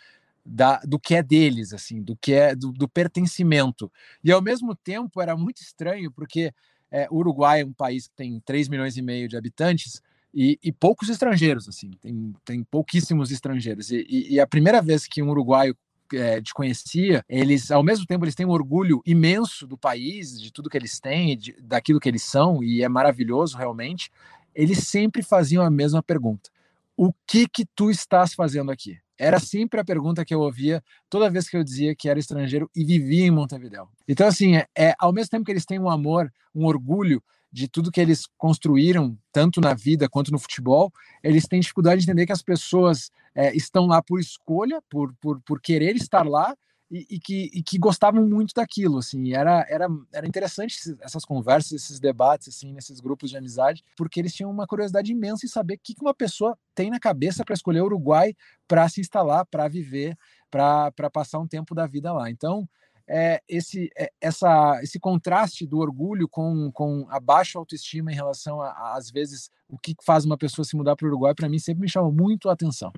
da, 0.45 0.79
do 0.81 0.99
que 0.99 1.15
é 1.15 1.23
deles, 1.23 1.73
assim, 1.73 2.03
do 2.03 2.17
que 2.17 2.33
é 2.33 2.55
do, 2.55 2.73
do 2.73 2.89
pertencimento. 2.89 3.91
E 4.23 4.33
ao 4.33 4.43
mesmo 4.43 4.75
tempo 4.75 5.21
era 5.21 5.37
muito 5.37 5.63
estranho, 5.63 6.11
porque 6.11 6.53
é, 6.91 7.07
o 7.11 7.17
Uruguai 7.17 7.61
é 7.61 7.65
um 7.65 7.73
país 7.73 8.09
que 8.09 8.15
tem 8.15 8.41
3 8.41 8.69
milhões 8.69 8.97
e 8.97 9.03
meio 9.03 9.29
de 9.29 9.37
habitantes, 9.37 10.03
e, 10.33 10.59
e, 10.63 10.71
poucos 10.71 11.09
estrangeiros, 11.09 11.69
assim, 11.69 11.91
tem, 12.01 12.33
tem 12.45 12.63
pouquíssimos 12.63 13.33
estrangeiros. 13.33 13.91
E, 13.91 14.07
e, 14.09 14.35
e, 14.35 14.41
a 14.41 14.47
primeira 14.47 14.81
vez 14.81 15.07
que 15.07 15.21
um 15.21 15.29
uruguaio 15.29 15.77
é, 16.15 16.41
desconhecia, 16.41 17.25
eles, 17.29 17.71
ao 17.71 17.83
mesmo 17.83 18.07
tempo, 18.07 18.25
eles 18.25 18.37
têm 18.37 18.47
um 18.47 18.51
orgulho 18.51 19.03
imenso 19.05 19.67
do 19.67 19.77
país, 19.77 20.41
de 20.41 20.53
tudo 20.53 20.71
que 20.71 20.77
eles 20.77 21.01
têm, 21.01 21.37
de, 21.37 21.53
daquilo 21.61 21.99
que 21.99 22.09
eles 22.09 22.23
são, 22.23 22.63
e 22.63 22.83
é 22.83 22.89
maravilhoso 22.89 23.57
realmente. 23.57 24.11
Eles 24.55 24.87
sempre 24.87 25.23
faziam 25.23 25.65
a 25.65 25.71
mesma 25.71 26.03
pergunta: 26.03 26.49
O 26.97 27.13
que 27.27 27.49
que 27.49 27.65
tu 27.65 27.91
estás 27.91 28.33
fazendo 28.33 28.71
aqui? 28.71 28.99
Era 29.21 29.39
sempre 29.39 29.79
a 29.79 29.85
pergunta 29.85 30.25
que 30.25 30.35
eu 30.35 30.41
ouvia 30.41 30.83
toda 31.11 31.29
vez 31.29 31.47
que 31.47 31.55
eu 31.55 31.63
dizia 31.63 31.95
que 31.95 32.09
era 32.09 32.19
estrangeiro 32.19 32.71
e 32.75 32.83
vivia 32.83 33.27
em 33.27 33.31
Montevideo. 33.31 33.87
Então, 34.09 34.27
assim, 34.27 34.57
é, 34.57 34.67
é 34.75 34.95
ao 34.99 35.13
mesmo 35.13 35.31
tempo 35.31 35.45
que 35.45 35.53
eles 35.53 35.67
têm 35.67 35.79
um 35.79 35.91
amor, 35.91 36.33
um 36.55 36.65
orgulho 36.65 37.23
de 37.53 37.69
tudo 37.69 37.91
que 37.91 38.01
eles 38.01 38.27
construíram, 38.39 39.19
tanto 39.31 39.61
na 39.61 39.75
vida 39.75 40.09
quanto 40.09 40.33
no 40.33 40.39
futebol, 40.39 40.91
eles 41.23 41.47
têm 41.47 41.61
dificuldade 41.61 42.01
de 42.01 42.11
entender 42.11 42.25
que 42.25 42.33
as 42.33 42.43
pessoas 42.43 43.11
é, 43.35 43.55
estão 43.55 43.87
lá 43.87 44.03
por 44.03 44.19
escolha, 44.19 44.81
por, 44.89 45.13
por, 45.21 45.39
por 45.43 45.61
querer 45.61 45.97
estar 45.97 46.27
lá 46.27 46.57
e, 46.91 47.07
e, 47.09 47.21
que, 47.21 47.51
e 47.55 47.63
que 47.63 47.79
gostavam 47.79 48.27
muito 48.27 48.53
daquilo, 48.53 48.99
assim, 48.99 49.33
era, 49.33 49.65
era, 49.69 49.89
era 50.13 50.27
interessante 50.27 50.77
essas 51.01 51.25
conversas, 51.25 51.73
esses 51.73 52.01
debates, 52.01 52.49
assim, 52.49 52.73
nesses 52.73 52.99
grupos 52.99 53.31
de 53.31 53.37
amizade, 53.37 53.85
porque 53.97 54.19
eles 54.19 54.35
tinham 54.35 54.51
uma 54.51 54.67
curiosidade 54.67 55.13
imensa 55.13 55.47
em 55.47 55.49
saber 55.49 55.75
o 55.75 55.79
que 55.83 55.95
uma 56.01 56.15
pessoa 56.15 56.59
tem 56.75 56.91
na 56.91 56.99
cabeça 56.99 57.45
para 57.45 57.55
escolher 57.55 57.81
o 57.81 57.85
Uruguai 57.85 58.35
para 58.67 58.89
se 58.89 59.01
instalar, 59.01 59.47
para 59.47 59.69
viver, 59.69 60.17
para 60.51 61.11
passar 61.13 61.39
um 61.39 61.47
tempo 61.47 61.75
da 61.75 61.87
vida 61.87 62.13
lá. 62.13 62.29
Então, 62.29 62.69
é, 63.07 63.41
esse, 63.49 63.89
é, 63.97 64.11
essa, 64.21 64.81
esse 64.83 64.99
contraste 64.99 65.67
do 65.67 65.79
orgulho 65.79 66.29
com, 66.29 66.71
com 66.73 67.07
a 67.09 67.21
baixa 67.21 67.59
autoestima 67.59 68.13
em 68.13 68.15
relação 68.15 68.61
a, 68.61 68.97
às 68.97 69.11
vezes, 69.11 69.51
o 69.69 69.79
que 69.79 69.95
faz 70.03 70.25
uma 70.25 70.37
pessoa 70.37 70.65
se 70.65 70.77
mudar 70.77 70.97
para 70.97 71.07
o 71.07 71.09
Uruguai, 71.09 71.35
para 71.35 71.49
mim 71.49 71.59
sempre 71.59 71.83
me 71.83 71.89
chama 71.89 72.11
muito 72.11 72.49
a 72.49 72.53
atenção. 72.53 72.93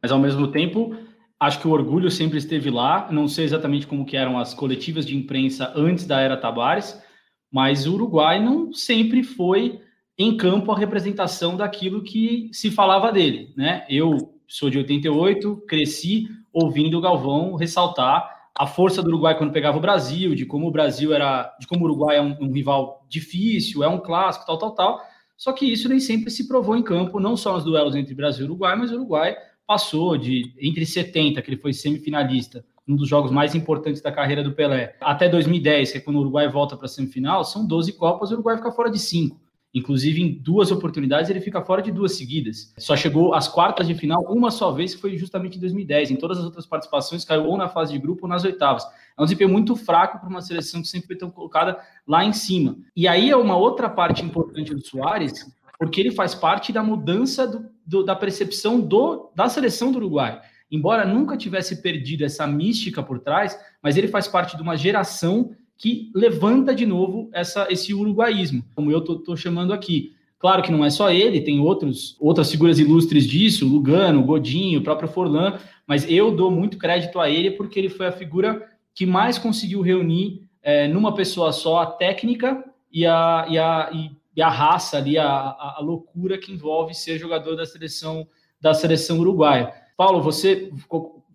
Mas, 0.00 0.10
ao 0.10 0.18
mesmo 0.18 0.50
tempo, 0.50 0.96
acho 1.42 1.58
que 1.58 1.66
o 1.66 1.72
orgulho 1.72 2.08
sempre 2.08 2.38
esteve 2.38 2.70
lá. 2.70 3.08
Não 3.10 3.26
sei 3.26 3.44
exatamente 3.44 3.84
como 3.84 4.06
que 4.06 4.16
eram 4.16 4.38
as 4.38 4.54
coletivas 4.54 5.04
de 5.04 5.16
imprensa 5.16 5.72
antes 5.74 6.06
da 6.06 6.20
era 6.20 6.36
Tabares, 6.36 7.02
mas 7.50 7.84
o 7.84 7.94
Uruguai 7.94 8.40
não 8.40 8.72
sempre 8.72 9.24
foi 9.24 9.80
em 10.16 10.36
campo 10.36 10.70
a 10.70 10.78
representação 10.78 11.56
daquilo 11.56 12.04
que 12.04 12.48
se 12.52 12.70
falava 12.70 13.10
dele, 13.10 13.52
né? 13.56 13.84
Eu 13.90 14.38
sou 14.46 14.70
de 14.70 14.78
88, 14.78 15.64
cresci 15.66 16.28
ouvindo 16.52 16.96
o 16.96 17.00
Galvão 17.00 17.56
ressaltar 17.56 18.30
a 18.56 18.66
força 18.66 19.02
do 19.02 19.08
Uruguai 19.08 19.36
quando 19.36 19.52
pegava 19.52 19.78
o 19.78 19.80
Brasil, 19.80 20.36
de 20.36 20.46
como 20.46 20.68
o 20.68 20.70
Brasil 20.70 21.12
era, 21.12 21.52
de 21.58 21.66
como 21.66 21.82
o 21.82 21.84
Uruguai 21.88 22.18
é 22.18 22.22
um, 22.22 22.36
um, 22.40 22.52
rival 22.52 23.04
difícil, 23.08 23.82
é 23.82 23.88
um 23.88 23.98
clássico, 23.98 24.46
tal, 24.46 24.58
tal, 24.58 24.74
tal. 24.74 25.00
Só 25.36 25.52
que 25.52 25.64
isso 25.64 25.88
nem 25.88 25.98
sempre 25.98 26.30
se 26.30 26.46
provou 26.46 26.76
em 26.76 26.82
campo, 26.84 27.18
não 27.18 27.36
só 27.36 27.54
nos 27.54 27.64
duelos 27.64 27.96
entre 27.96 28.14
Brasil 28.14 28.44
e 28.44 28.48
Uruguai, 28.48 28.76
mas 28.76 28.92
o 28.92 28.94
Uruguai 28.94 29.34
passou 29.72 30.18
de 30.18 30.52
entre 30.60 30.84
70, 30.84 31.40
que 31.40 31.48
ele 31.48 31.56
foi 31.56 31.72
semifinalista, 31.72 32.62
um 32.86 32.94
dos 32.94 33.08
jogos 33.08 33.30
mais 33.30 33.54
importantes 33.54 34.02
da 34.02 34.12
carreira 34.12 34.42
do 34.42 34.52
Pelé, 34.52 34.96
até 35.00 35.30
2010, 35.30 35.92
que 35.92 35.98
é 35.98 36.00
quando 36.00 36.16
o 36.16 36.20
Uruguai 36.20 36.46
volta 36.46 36.76
para 36.76 36.84
a 36.84 36.88
semifinal, 36.88 37.42
são 37.42 37.66
12 37.66 37.94
Copas, 37.94 38.30
o 38.30 38.34
Uruguai 38.34 38.58
fica 38.58 38.70
fora 38.70 38.90
de 38.90 38.98
5. 38.98 39.40
Inclusive, 39.74 40.20
em 40.20 40.34
duas 40.34 40.70
oportunidades, 40.70 41.30
ele 41.30 41.40
fica 41.40 41.62
fora 41.62 41.80
de 41.80 41.90
duas 41.90 42.14
seguidas. 42.18 42.74
Só 42.76 42.94
chegou 42.94 43.32
às 43.32 43.48
quartas 43.48 43.86
de 43.86 43.94
final 43.94 44.22
uma 44.28 44.50
só 44.50 44.70
vez, 44.70 44.94
que 44.94 45.00
foi 45.00 45.16
justamente 45.16 45.56
em 45.56 45.60
2010. 45.60 46.10
Em 46.10 46.16
todas 46.16 46.36
as 46.36 46.44
outras 46.44 46.66
participações, 46.66 47.24
caiu 47.24 47.46
ou 47.46 47.56
na 47.56 47.70
fase 47.70 47.94
de 47.94 47.98
grupo 47.98 48.24
ou 48.24 48.28
nas 48.28 48.44
oitavas. 48.44 48.84
É 49.16 49.22
um 49.22 49.24
desempenho 49.24 49.48
muito 49.48 49.74
fraco 49.74 50.18
para 50.18 50.28
uma 50.28 50.42
seleção 50.42 50.82
que 50.82 50.88
sempre 50.88 51.06
foi 51.06 51.16
tão 51.16 51.30
colocada 51.30 51.78
lá 52.06 52.22
em 52.22 52.34
cima. 52.34 52.76
E 52.94 53.08
aí 53.08 53.30
é 53.30 53.36
uma 53.36 53.56
outra 53.56 53.88
parte 53.88 54.22
importante 54.22 54.74
do 54.74 54.86
Soares, 54.86 55.50
porque 55.82 56.00
ele 56.00 56.12
faz 56.12 56.32
parte 56.32 56.72
da 56.72 56.80
mudança 56.80 57.44
do, 57.44 57.66
do, 57.84 58.04
da 58.04 58.14
percepção 58.14 58.80
do, 58.80 59.32
da 59.34 59.48
seleção 59.48 59.90
do 59.90 59.98
Uruguai. 59.98 60.40
Embora 60.70 61.04
nunca 61.04 61.36
tivesse 61.36 61.82
perdido 61.82 62.24
essa 62.24 62.46
mística 62.46 63.02
por 63.02 63.18
trás, 63.18 63.58
mas 63.82 63.96
ele 63.96 64.06
faz 64.06 64.28
parte 64.28 64.56
de 64.56 64.62
uma 64.62 64.76
geração 64.76 65.50
que 65.76 66.12
levanta 66.14 66.72
de 66.72 66.86
novo 66.86 67.28
essa, 67.32 67.66
esse 67.68 67.92
uruguaísmo, 67.92 68.64
como 68.76 68.92
eu 68.92 69.00
estou 69.00 69.36
chamando 69.36 69.72
aqui. 69.72 70.12
Claro 70.38 70.62
que 70.62 70.70
não 70.70 70.84
é 70.84 70.88
só 70.88 71.10
ele, 71.10 71.40
tem 71.40 71.58
outros, 71.58 72.16
outras 72.20 72.48
figuras 72.48 72.78
ilustres 72.78 73.26
disso, 73.26 73.66
Lugano, 73.66 74.22
Godinho, 74.22 74.78
o 74.78 74.84
próprio 74.84 75.08
Forlan, 75.08 75.58
mas 75.84 76.08
eu 76.08 76.30
dou 76.30 76.48
muito 76.48 76.78
crédito 76.78 77.18
a 77.18 77.28
ele 77.28 77.50
porque 77.50 77.80
ele 77.80 77.88
foi 77.88 78.06
a 78.06 78.12
figura 78.12 78.64
que 78.94 79.04
mais 79.04 79.36
conseguiu 79.36 79.80
reunir 79.80 80.44
é, 80.62 80.86
numa 80.86 81.12
pessoa 81.12 81.50
só 81.50 81.82
a 81.82 81.86
técnica 81.86 82.64
e 82.92 83.04
a, 83.04 83.46
e 83.50 83.58
a, 83.58 83.90
e 83.92 84.21
a 84.40 84.48
raça 84.48 84.96
ali, 84.96 85.18
a, 85.18 85.26
a, 85.26 85.78
loucura 85.80 86.38
que 86.38 86.52
envolve 86.52 86.94
ser 86.94 87.18
jogador 87.18 87.56
da 87.56 87.66
seleção 87.66 88.26
da 88.60 88.72
seleção 88.72 89.18
uruguaia. 89.18 89.74
Paulo, 89.96 90.22
você 90.22 90.70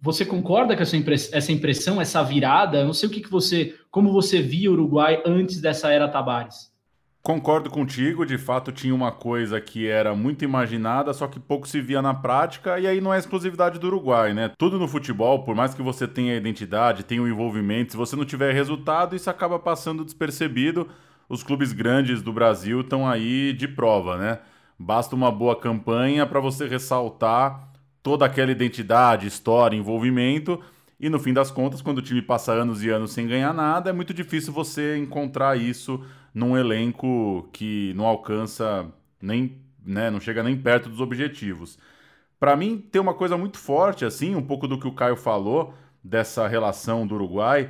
você 0.02 0.26
concorda 0.26 0.76
com 0.76 0.84
essa, 0.84 0.96
impressão, 1.52 2.00
essa 2.00 2.24
virada? 2.24 2.80
Eu 2.80 2.86
não 2.86 2.94
sei 2.94 3.10
o 3.10 3.12
que, 3.12 3.22
que 3.22 3.32
você, 3.32 3.76
como 3.90 4.12
você 4.12 4.42
via 4.42 4.70
o 4.70 4.74
Uruguai 4.74 5.22
antes 5.26 5.60
dessa 5.60 5.92
era 5.92 6.08
Tabares. 6.08 6.72
Concordo 7.24 7.70
contigo, 7.70 8.26
de 8.26 8.38
fato 8.38 8.72
tinha 8.72 8.96
uma 8.96 9.12
coisa 9.12 9.60
que 9.60 9.86
era 9.86 10.16
muito 10.16 10.46
imaginada, 10.46 11.14
só 11.14 11.28
que 11.28 11.42
pouco 11.42 11.68
se 11.68 11.82
via 11.82 12.02
na 12.02 12.14
prática, 12.14 12.80
e 12.80 12.88
aí 12.88 13.02
não 13.02 13.14
é 13.14 13.18
exclusividade 13.18 13.80
do 13.80 13.88
Uruguai, 13.88 14.34
né? 14.34 14.50
Tudo 14.58 14.80
no 14.80 14.88
futebol, 14.88 15.44
por 15.44 15.54
mais 15.54 15.74
que 15.74 15.82
você 15.82 16.08
tenha 16.08 16.38
identidade, 16.38 17.04
tenha 17.04 17.22
o 17.22 17.28
envolvimento, 17.28 17.92
se 17.92 17.98
você 17.98 18.16
não 18.16 18.24
tiver 18.24 18.54
resultado, 18.54 19.14
isso 19.14 19.30
acaba 19.30 19.60
passando 19.60 20.06
despercebido. 20.06 20.88
Os 21.30 21.44
clubes 21.44 21.74
grandes 21.74 22.22
do 22.22 22.32
Brasil 22.32 22.82
estão 22.82 23.08
aí 23.08 23.52
de 23.54 23.68
prova, 23.68 24.18
né? 24.18 24.40
Basta 24.80 25.16
uma 25.16 25.32
boa 25.32 25.56
campanha 25.56 26.26
para 26.26 26.40
você 26.40 26.68
ressaltar 26.68 27.72
toda 28.02 28.26
aquela 28.26 28.52
identidade, 28.52 29.28
história, 29.28 29.76
envolvimento. 29.76 30.62
E 31.00 31.10
no 31.10 31.20
fim 31.20 31.34
das 31.34 31.52
contas, 31.52 31.82
quando 31.82 31.98
o 31.98 32.02
time 32.02 32.22
passa 32.22 32.54
anos 32.54 32.84
e 32.84 32.90
anos 32.90 33.12
sem 33.12 33.28
ganhar 33.28 33.54
nada, 33.54 33.90
é 33.90 33.94
muito 33.94 34.14
difícil 34.14 34.54
você 34.54 34.98
encontrar 34.98 35.58
isso 35.58 36.04
num 36.34 36.58
elenco 36.58 37.50
que 37.52 37.94
não 37.96 38.06
alcança 38.06 38.88
nem, 39.22 39.58
né, 39.84 40.10
não 40.10 40.20
chega 40.20 40.42
nem 40.42 40.56
perto 40.56 40.90
dos 40.90 41.02
objetivos. 41.02 41.78
Para 42.40 42.56
mim, 42.56 42.78
tem 42.78 43.02
uma 43.02 43.14
coisa 43.14 43.36
muito 43.36 43.58
forte 43.58 44.06
assim, 44.06 44.36
um 44.36 44.44
pouco 44.44 44.68
do 44.68 44.80
que 44.80 44.88
o 44.88 44.94
Caio 44.94 45.16
falou 45.16 45.74
dessa 46.04 46.48
relação 46.48 47.06
do 47.06 47.16
Uruguai 47.16 47.70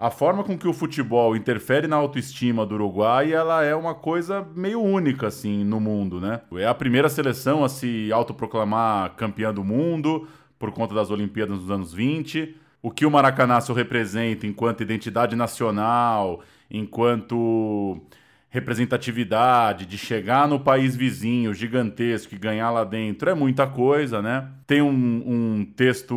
a 0.00 0.10
forma 0.12 0.44
com 0.44 0.56
que 0.56 0.68
o 0.68 0.72
futebol 0.72 1.34
interfere 1.34 1.88
na 1.88 1.96
autoestima 1.96 2.64
do 2.64 2.76
Uruguai, 2.76 3.32
ela 3.32 3.64
é 3.64 3.74
uma 3.74 3.96
coisa 3.96 4.46
meio 4.54 4.80
única 4.80 5.26
assim 5.26 5.64
no 5.64 5.80
mundo, 5.80 6.20
né? 6.20 6.40
É 6.52 6.68
a 6.68 6.74
primeira 6.74 7.08
seleção 7.08 7.64
a 7.64 7.68
se 7.68 8.12
autoproclamar 8.12 9.16
campeã 9.16 9.52
do 9.52 9.64
mundo 9.64 10.28
por 10.56 10.70
conta 10.70 10.94
das 10.94 11.10
Olimpíadas 11.10 11.58
dos 11.58 11.70
anos 11.72 11.92
20. 11.92 12.54
O 12.80 12.92
que 12.92 13.04
o 13.04 13.10
Maracanaço 13.10 13.72
representa 13.72 14.46
enquanto 14.46 14.84
identidade 14.84 15.34
nacional, 15.34 16.42
enquanto 16.70 18.00
representatividade, 18.50 19.84
de 19.84 19.98
chegar 19.98 20.48
no 20.48 20.58
país 20.58 20.96
vizinho 20.96 21.52
gigantesco 21.52 22.34
e 22.34 22.38
ganhar 22.38 22.70
lá 22.70 22.82
dentro, 22.82 23.28
é 23.28 23.34
muita 23.34 23.66
coisa, 23.66 24.22
né? 24.22 24.48
Tem 24.66 24.80
um, 24.80 24.90
um 24.90 25.64
texto 25.76 26.14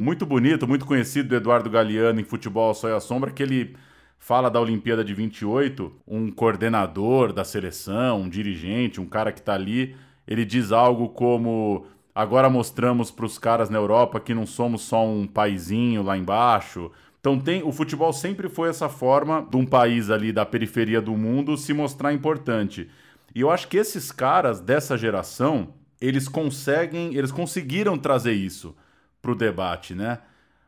muito 0.00 0.24
bonito, 0.24 0.66
muito 0.66 0.86
conhecido 0.86 1.28
do 1.28 1.36
Eduardo 1.36 1.68
Galeano 1.68 2.18
em 2.18 2.24
Futebol 2.24 2.72
Só 2.72 2.88
e 2.88 2.92
a 2.92 3.00
Sombra, 3.00 3.30
que 3.30 3.42
ele 3.42 3.76
fala 4.18 4.50
da 4.50 4.60
Olimpíada 4.60 5.04
de 5.04 5.12
28, 5.12 5.92
um 6.08 6.30
coordenador 6.30 7.32
da 7.32 7.44
seleção, 7.44 8.22
um 8.22 8.28
dirigente, 8.28 9.00
um 9.00 9.06
cara 9.06 9.30
que 9.30 9.40
está 9.40 9.54
ali, 9.54 9.94
ele 10.26 10.44
diz 10.44 10.72
algo 10.72 11.10
como 11.10 11.86
agora 12.14 12.48
mostramos 12.48 13.10
para 13.10 13.26
os 13.26 13.38
caras 13.38 13.68
na 13.68 13.78
Europa 13.78 14.18
que 14.18 14.32
não 14.34 14.46
somos 14.46 14.82
só 14.82 15.06
um 15.06 15.26
paizinho 15.26 16.02
lá 16.02 16.16
embaixo, 16.16 16.90
então 17.26 17.40
tem, 17.40 17.60
o 17.64 17.72
futebol 17.72 18.12
sempre 18.12 18.48
foi 18.48 18.68
essa 18.68 18.88
forma 18.88 19.44
de 19.50 19.56
um 19.56 19.66
país 19.66 20.10
ali 20.10 20.30
da 20.30 20.46
periferia 20.46 21.00
do 21.00 21.16
mundo 21.16 21.56
se 21.56 21.72
mostrar 21.72 22.12
importante. 22.12 22.88
E 23.34 23.40
eu 23.40 23.50
acho 23.50 23.66
que 23.66 23.76
esses 23.76 24.12
caras 24.12 24.60
dessa 24.60 24.96
geração, 24.96 25.74
eles 26.00 26.28
conseguem, 26.28 27.16
eles 27.16 27.32
conseguiram 27.32 27.98
trazer 27.98 28.30
isso 28.30 28.76
para 29.20 29.32
o 29.32 29.34
debate, 29.34 29.92
né? 29.92 30.20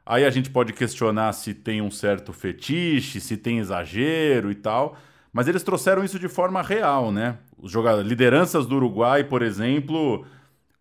Aí 0.05 0.25
a 0.25 0.31
gente 0.31 0.51
pode 0.51 0.73
questionar 0.73 1.33
se 1.33 1.55
tem 1.55 1.81
um 1.81 1.93
certo 1.93 2.33
fetiche, 2.33 3.21
se 3.21 3.37
tem 3.37 3.61
exagero 3.61 4.51
e 4.51 4.57
tal, 4.57 4.97
mas 5.33 5.47
eles 5.47 5.63
trouxeram 5.63 6.03
isso 6.03 6.19
de 6.19 6.27
forma 6.27 6.61
real, 6.61 7.13
né? 7.13 7.39
Os 7.57 7.71
jogadores, 7.71 8.09
lideranças 8.09 8.67
do 8.67 8.75
Uruguai, 8.75 9.23
por 9.23 9.43
exemplo, 9.43 10.27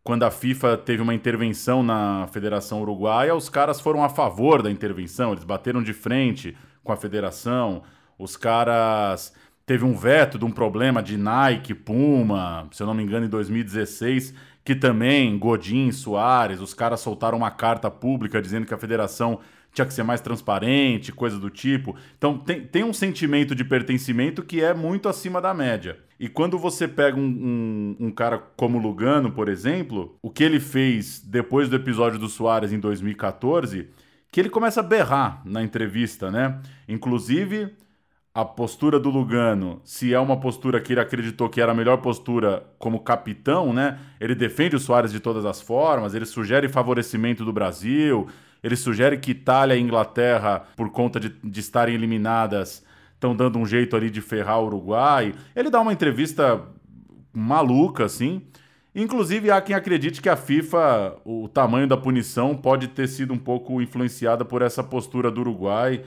quando 0.07 0.23
a 0.23 0.31
FIFA 0.31 0.77
teve 0.77 1.01
uma 1.01 1.13
intervenção 1.13 1.83
na 1.83 2.29
Federação 2.31 2.81
Uruguaia, 2.81 3.35
os 3.35 3.49
caras 3.49 3.81
foram 3.81 4.05
a 4.05 4.07
favor 4.07 4.61
da 4.61 4.71
intervenção, 4.71 5.33
eles 5.33 5.43
bateram 5.43 5.83
de 5.83 5.91
frente 5.91 6.55
com 6.81 6.93
a 6.93 6.95
federação, 6.95 7.83
os 8.17 8.37
caras 8.37 9.33
teve 9.65 9.83
um 9.83 9.93
veto 9.93 10.39
de 10.39 10.45
um 10.45 10.49
problema 10.49 11.03
de 11.03 11.17
Nike, 11.17 11.73
Puma, 11.73 12.69
se 12.71 12.81
eu 12.81 12.87
não 12.87 12.93
me 12.93 13.03
engano, 13.03 13.25
em 13.25 13.29
2016, 13.29 14.33
que 14.63 14.73
também 14.73 15.37
Godin, 15.37 15.91
Soares, 15.91 16.61
os 16.61 16.73
caras 16.73 17.01
soltaram 17.01 17.37
uma 17.37 17.51
carta 17.51 17.91
pública 17.91 18.41
dizendo 18.41 18.65
que 18.65 18.73
a 18.73 18.77
federação 18.77 19.41
tinha 19.78 19.86
que 19.86 19.93
ser 19.93 20.03
mais 20.03 20.21
transparente, 20.21 21.11
coisa 21.11 21.38
do 21.39 21.49
tipo. 21.49 21.95
Então 22.17 22.38
tem, 22.38 22.61
tem 22.61 22.84
um 22.84 22.93
sentimento 22.93 23.53
de 23.53 23.63
pertencimento 23.63 24.43
que 24.43 24.61
é 24.61 24.73
muito 24.73 25.07
acima 25.07 25.39
da 25.39 25.53
média. 25.53 25.99
E 26.19 26.28
quando 26.28 26.57
você 26.57 26.88
pega 26.88 27.15
um, 27.17 27.95
um, 27.99 28.07
um, 28.07 28.11
cara 28.11 28.39
como 28.39 28.80
Lugano, 28.80 29.32
por 29.32 29.47
exemplo, 29.47 30.17
o 30.21 30.32
que 30.32 30.43
ele 30.43 30.59
fez 30.59 31.19
depois 31.19 31.69
do 31.69 31.75
episódio 31.75 32.17
do 32.17 32.28
Soares 32.28 32.73
em 32.73 32.80
2014, 32.80 33.88
que 34.32 34.39
ele 34.39 34.49
começa 34.49 34.80
a 34.80 34.84
berrar 34.84 35.43
na 35.45 35.61
entrevista, 35.61 36.32
né? 36.32 36.59
Inclusive, 36.88 37.71
a 38.34 38.43
postura 38.43 38.99
do 38.99 39.11
Lugano, 39.11 39.80
se 39.84 40.11
é 40.11 40.19
uma 40.19 40.39
postura 40.39 40.82
que 40.82 40.93
ele 40.93 40.99
acreditou 40.99 41.49
que 41.49 41.61
era 41.61 41.71
a 41.71 41.75
melhor 41.75 41.97
postura 41.97 42.65
como 42.80 43.01
capitão, 43.01 43.71
né? 43.71 43.99
Ele 44.19 44.34
defende 44.34 44.75
o 44.75 44.80
Soares 44.80 45.11
de 45.11 45.19
todas 45.19 45.45
as 45.45 45.61
formas, 45.61 46.15
ele 46.15 46.25
sugere 46.25 46.67
favorecimento 46.67 47.45
do 47.45 47.53
Brasil, 47.53 48.28
ele 48.63 48.75
sugere 48.75 49.17
que 49.17 49.31
Itália 49.31 49.75
e 49.75 49.81
Inglaterra, 49.81 50.63
por 50.75 50.89
conta 50.91 51.19
de, 51.19 51.29
de 51.43 51.59
estarem 51.59 51.95
eliminadas, 51.95 52.83
estão 53.13 53.35
dando 53.35 53.57
um 53.57 53.65
jeito 53.65 53.95
ali 53.95 54.09
de 54.09 54.21
ferrar 54.21 54.59
o 54.59 54.67
Uruguai. 54.67 55.33
Ele 55.55 55.69
dá 55.69 55.81
uma 55.81 55.93
entrevista 55.93 56.61
maluca, 57.33 58.05
assim. 58.05 58.41
Inclusive, 58.95 59.51
há 59.51 59.61
quem 59.61 59.75
acredite 59.75 60.21
que 60.21 60.29
a 60.29 60.35
FIFA, 60.35 61.17
o 61.23 61.47
tamanho 61.47 61.87
da 61.87 61.95
punição 61.95 62.55
pode 62.55 62.87
ter 62.87 63.07
sido 63.07 63.33
um 63.33 63.37
pouco 63.37 63.81
influenciada 63.81 64.43
por 64.43 64.61
essa 64.61 64.83
postura 64.83 65.29
do 65.29 65.41
Uruguai. 65.41 66.03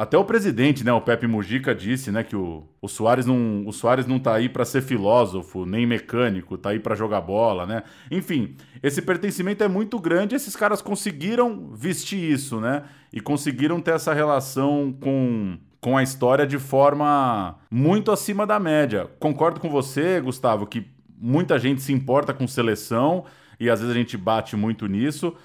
Até 0.00 0.16
o 0.16 0.24
presidente, 0.24 0.82
né, 0.82 0.90
o 0.94 1.00
Pepe 1.02 1.26
Mujica 1.26 1.74
disse, 1.74 2.10
né, 2.10 2.24
que 2.24 2.34
o, 2.34 2.64
o 2.80 2.88
Soares 2.88 3.26
não, 3.26 3.66
o 3.66 3.70
Soares 3.70 4.06
não 4.06 4.18
tá 4.18 4.34
aí 4.34 4.48
para 4.48 4.64
ser 4.64 4.80
filósofo, 4.80 5.66
nem 5.66 5.86
mecânico, 5.86 6.56
tá 6.56 6.70
aí 6.70 6.80
para 6.80 6.94
jogar 6.94 7.20
bola, 7.20 7.66
né? 7.66 7.82
Enfim, 8.10 8.56
esse 8.82 9.02
pertencimento 9.02 9.62
é 9.62 9.68
muito 9.68 10.00
grande, 10.00 10.34
esses 10.34 10.56
caras 10.56 10.80
conseguiram 10.80 11.68
vestir 11.74 12.18
isso, 12.18 12.58
né? 12.58 12.84
E 13.12 13.20
conseguiram 13.20 13.78
ter 13.78 13.90
essa 13.90 14.14
relação 14.14 14.90
com 14.98 15.58
com 15.82 15.98
a 15.98 16.02
história 16.02 16.46
de 16.46 16.58
forma 16.58 17.58
muito 17.70 18.10
acima 18.10 18.46
da 18.46 18.58
média. 18.58 19.06
Concordo 19.18 19.60
com 19.60 19.68
você, 19.68 20.18
Gustavo, 20.18 20.66
que 20.66 20.86
muita 21.18 21.58
gente 21.58 21.82
se 21.82 21.92
importa 21.92 22.32
com 22.32 22.48
seleção 22.48 23.26
e 23.58 23.68
às 23.68 23.80
vezes 23.80 23.94
a 23.94 23.98
gente 23.98 24.16
bate 24.16 24.56
muito 24.56 24.86
nisso, 24.86 25.36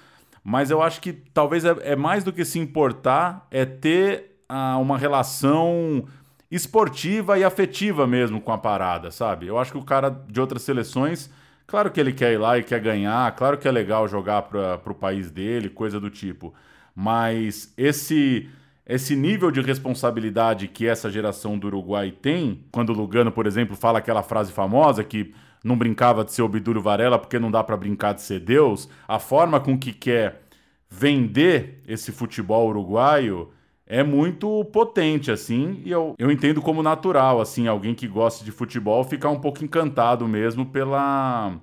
mas 0.42 0.70
eu 0.70 0.80
acho 0.80 1.02
que 1.02 1.12
talvez 1.12 1.62
é, 1.66 1.76
é 1.82 1.94
mais 1.94 2.24
do 2.24 2.32
que 2.32 2.42
se 2.42 2.58
importar, 2.58 3.46
é 3.50 3.66
ter 3.66 4.35
a 4.48 4.78
uma 4.78 4.98
relação 4.98 6.04
esportiva 6.50 7.38
e 7.38 7.44
afetiva 7.44 8.06
mesmo 8.06 8.40
com 8.40 8.52
a 8.52 8.58
parada, 8.58 9.10
sabe? 9.10 9.46
Eu 9.46 9.58
acho 9.58 9.72
que 9.72 9.78
o 9.78 9.84
cara 9.84 10.10
de 10.10 10.40
outras 10.40 10.62
seleções, 10.62 11.30
claro 11.66 11.90
que 11.90 12.00
ele 12.00 12.12
quer 12.12 12.32
ir 12.32 12.38
lá 12.38 12.56
e 12.58 12.62
quer 12.62 12.80
ganhar, 12.80 13.34
claro 13.34 13.58
que 13.58 13.66
é 13.66 13.72
legal 13.72 14.06
jogar 14.06 14.42
para 14.42 14.80
o 14.86 14.94
país 14.94 15.30
dele, 15.30 15.68
coisa 15.68 15.98
do 15.98 16.10
tipo, 16.10 16.54
mas 16.94 17.72
esse 17.76 18.48
esse 18.88 19.16
nível 19.16 19.50
de 19.50 19.60
responsabilidade 19.60 20.68
que 20.68 20.86
essa 20.86 21.10
geração 21.10 21.58
do 21.58 21.66
Uruguai 21.66 22.12
tem, 22.12 22.64
quando 22.70 22.90
o 22.90 22.92
Lugano, 22.92 23.32
por 23.32 23.44
exemplo, 23.44 23.74
fala 23.74 23.98
aquela 23.98 24.22
frase 24.22 24.52
famosa 24.52 25.02
que 25.02 25.34
não 25.64 25.76
brincava 25.76 26.24
de 26.24 26.32
ser 26.32 26.42
Obdúlio 26.42 26.80
Varela 26.80 27.18
porque 27.18 27.36
não 27.36 27.50
dá 27.50 27.64
para 27.64 27.76
brincar 27.76 28.14
de 28.14 28.22
ser 28.22 28.38
Deus, 28.38 28.88
a 29.08 29.18
forma 29.18 29.58
com 29.58 29.76
que 29.76 29.92
quer 29.92 30.42
vender 30.88 31.82
esse 31.88 32.12
futebol 32.12 32.68
uruguaio 32.68 33.50
é 33.86 34.02
muito 34.02 34.64
potente, 34.66 35.30
assim, 35.30 35.80
e 35.84 35.90
eu, 35.90 36.14
eu 36.18 36.30
entendo 36.30 36.60
como 36.60 36.82
natural, 36.82 37.40
assim, 37.40 37.68
alguém 37.68 37.94
que 37.94 38.08
gosta 38.08 38.44
de 38.44 38.50
futebol 38.50 39.04
ficar 39.04 39.30
um 39.30 39.38
pouco 39.38 39.64
encantado 39.64 40.26
mesmo 40.26 40.66
pela 40.66 41.56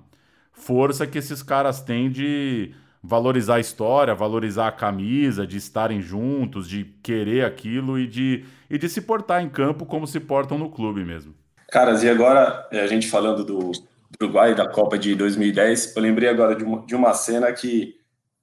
força 0.52 1.06
que 1.06 1.18
esses 1.18 1.42
caras 1.42 1.82
têm 1.82 2.10
de 2.10 2.72
valorizar 3.02 3.56
a 3.56 3.60
história, 3.60 4.14
valorizar 4.14 4.68
a 4.68 4.72
camisa, 4.72 5.46
de 5.46 5.58
estarem 5.58 6.00
juntos, 6.00 6.66
de 6.66 6.84
querer 7.02 7.44
aquilo 7.44 7.98
e 7.98 8.06
de, 8.06 8.44
e 8.70 8.78
de 8.78 8.88
se 8.88 9.02
portar 9.02 9.42
em 9.42 9.48
campo 9.48 9.84
como 9.84 10.06
se 10.06 10.18
portam 10.18 10.56
no 10.56 10.70
clube 10.70 11.04
mesmo. 11.04 11.34
Caras, 11.70 12.02
e 12.02 12.08
agora, 12.08 12.66
é, 12.72 12.80
a 12.80 12.86
gente 12.86 13.06
falando 13.06 13.44
do, 13.44 13.72
Uruguai, 14.22 14.54
da 14.54 14.68
Copa 14.68 14.98
de 14.98 15.14
2010, 15.14 15.96
eu 15.96 16.02
lembrei 16.02 16.28
agora 16.28 16.54
de 16.54 16.64
uma, 16.64 16.86
de 16.86 16.94
uma 16.94 17.12
cena 17.12 17.52
que 17.52 17.96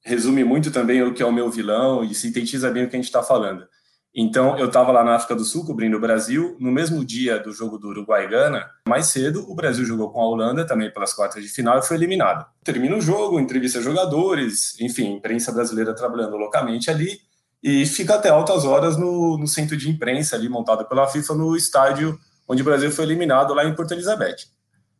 resume 0.03 0.43
muito 0.43 0.71
também 0.71 1.01
o 1.03 1.13
que 1.13 1.21
é 1.21 1.25
o 1.25 1.31
meu 1.31 1.49
vilão 1.49 2.03
e 2.03 2.13
sintetiza 2.13 2.69
bem 2.69 2.85
o 2.85 2.89
que 2.89 2.95
a 2.95 2.99
gente 2.99 3.05
está 3.05 3.23
falando. 3.23 3.65
Então, 4.13 4.57
eu 4.57 4.65
estava 4.65 4.91
lá 4.91 5.05
na 5.05 5.15
África 5.15 5.33
do 5.33 5.45
Sul 5.45 5.65
cobrindo 5.65 5.95
o 5.95 5.99
Brasil. 5.99 6.57
No 6.59 6.69
mesmo 6.69 7.05
dia 7.05 7.39
do 7.39 7.53
jogo 7.53 7.77
do 7.77 7.87
Uruguai-Gana, 7.87 8.69
mais 8.85 9.05
cedo, 9.07 9.49
o 9.49 9.55
Brasil 9.55 9.85
jogou 9.85 10.11
com 10.11 10.19
a 10.19 10.25
Holanda 10.25 10.65
também 10.65 10.91
pelas 10.91 11.13
quartas 11.13 11.41
de 11.41 11.49
final 11.49 11.79
e 11.79 11.81
foi 11.81 11.95
eliminado. 11.95 12.45
Termina 12.61 12.97
o 12.97 13.01
jogo, 13.01 13.39
entrevista 13.39 13.81
jogadores, 13.81 14.77
enfim, 14.81 15.13
imprensa 15.13 15.51
brasileira 15.53 15.95
trabalhando 15.95 16.35
localmente 16.35 16.91
ali 16.91 17.21
e 17.63 17.85
fica 17.85 18.15
até 18.15 18.27
altas 18.29 18.65
horas 18.65 18.97
no, 18.97 19.37
no 19.37 19.47
centro 19.47 19.77
de 19.77 19.89
imprensa 19.89 20.35
ali 20.35 20.49
montado 20.49 20.83
pela 20.85 21.07
FIFA 21.07 21.35
no 21.35 21.55
estádio 21.55 22.19
onde 22.47 22.61
o 22.61 22.65
Brasil 22.65 22.91
foi 22.91 23.05
eliminado 23.05 23.53
lá 23.53 23.63
em 23.63 23.73
Porto 23.73 23.93
Elizabeth. 23.93 24.47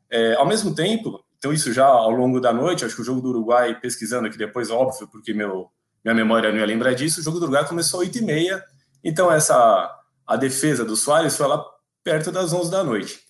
É, 0.10 0.36
ao 0.36 0.46
mesmo 0.46 0.74
tempo, 0.74 1.22
então 1.42 1.52
isso 1.52 1.74
já 1.74 1.88
ao 1.88 2.12
longo 2.12 2.40
da 2.40 2.54
noite, 2.54 2.86
acho 2.86 2.94
que 2.94 3.02
o 3.02 3.04
jogo 3.04 3.20
do 3.20 3.30
Uruguai, 3.30 3.74
pesquisando 3.80 4.28
aqui 4.28 4.38
depois, 4.38 4.70
óbvio, 4.70 5.08
porque 5.08 5.34
meu, 5.34 5.72
minha 6.06 6.14
memória 6.14 6.52
não 6.52 6.60
ia 6.60 6.66
lembrar 6.68 6.94
disso, 6.94 7.20
o 7.20 7.24
jogo 7.24 7.40
do 7.40 7.46
Uruguai 7.46 7.68
começou 7.68 8.00
às 8.00 8.10
8h30, 8.10 8.62
então 9.04 9.32
essa 9.32 10.00
a 10.28 10.36
defesa 10.36 10.86
do 10.86 10.96
Soares 10.96 11.36
foi 11.36 11.48
lá 11.48 11.66
perto 12.04 12.32
das 12.32 12.54
11 12.54 12.70
da 12.70 12.84
noite. 12.84 13.22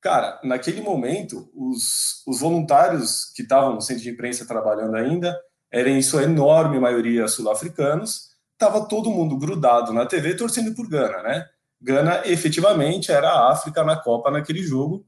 Cara, 0.00 0.40
naquele 0.44 0.80
momento, 0.80 1.50
os, 1.52 2.22
os 2.24 2.38
voluntários 2.38 3.32
que 3.34 3.42
estavam 3.42 3.74
no 3.74 3.80
centro 3.80 4.04
de 4.04 4.10
imprensa 4.10 4.46
trabalhando 4.46 4.94
ainda, 4.94 5.36
eram 5.68 5.90
em 5.90 6.02
sua 6.02 6.22
enorme 6.22 6.78
maioria 6.78 7.26
sul-africanos, 7.26 8.28
estava 8.52 8.86
todo 8.86 9.10
mundo 9.10 9.36
grudado 9.36 9.92
na 9.92 10.06
TV 10.06 10.36
torcendo 10.36 10.72
por 10.72 10.88
Gana, 10.88 11.20
né? 11.20 11.44
Gana 11.82 12.22
efetivamente 12.26 13.10
era 13.10 13.28
a 13.28 13.50
África 13.50 13.82
na 13.82 13.96
Copa 13.96 14.30
naquele 14.30 14.62
jogo, 14.62 15.04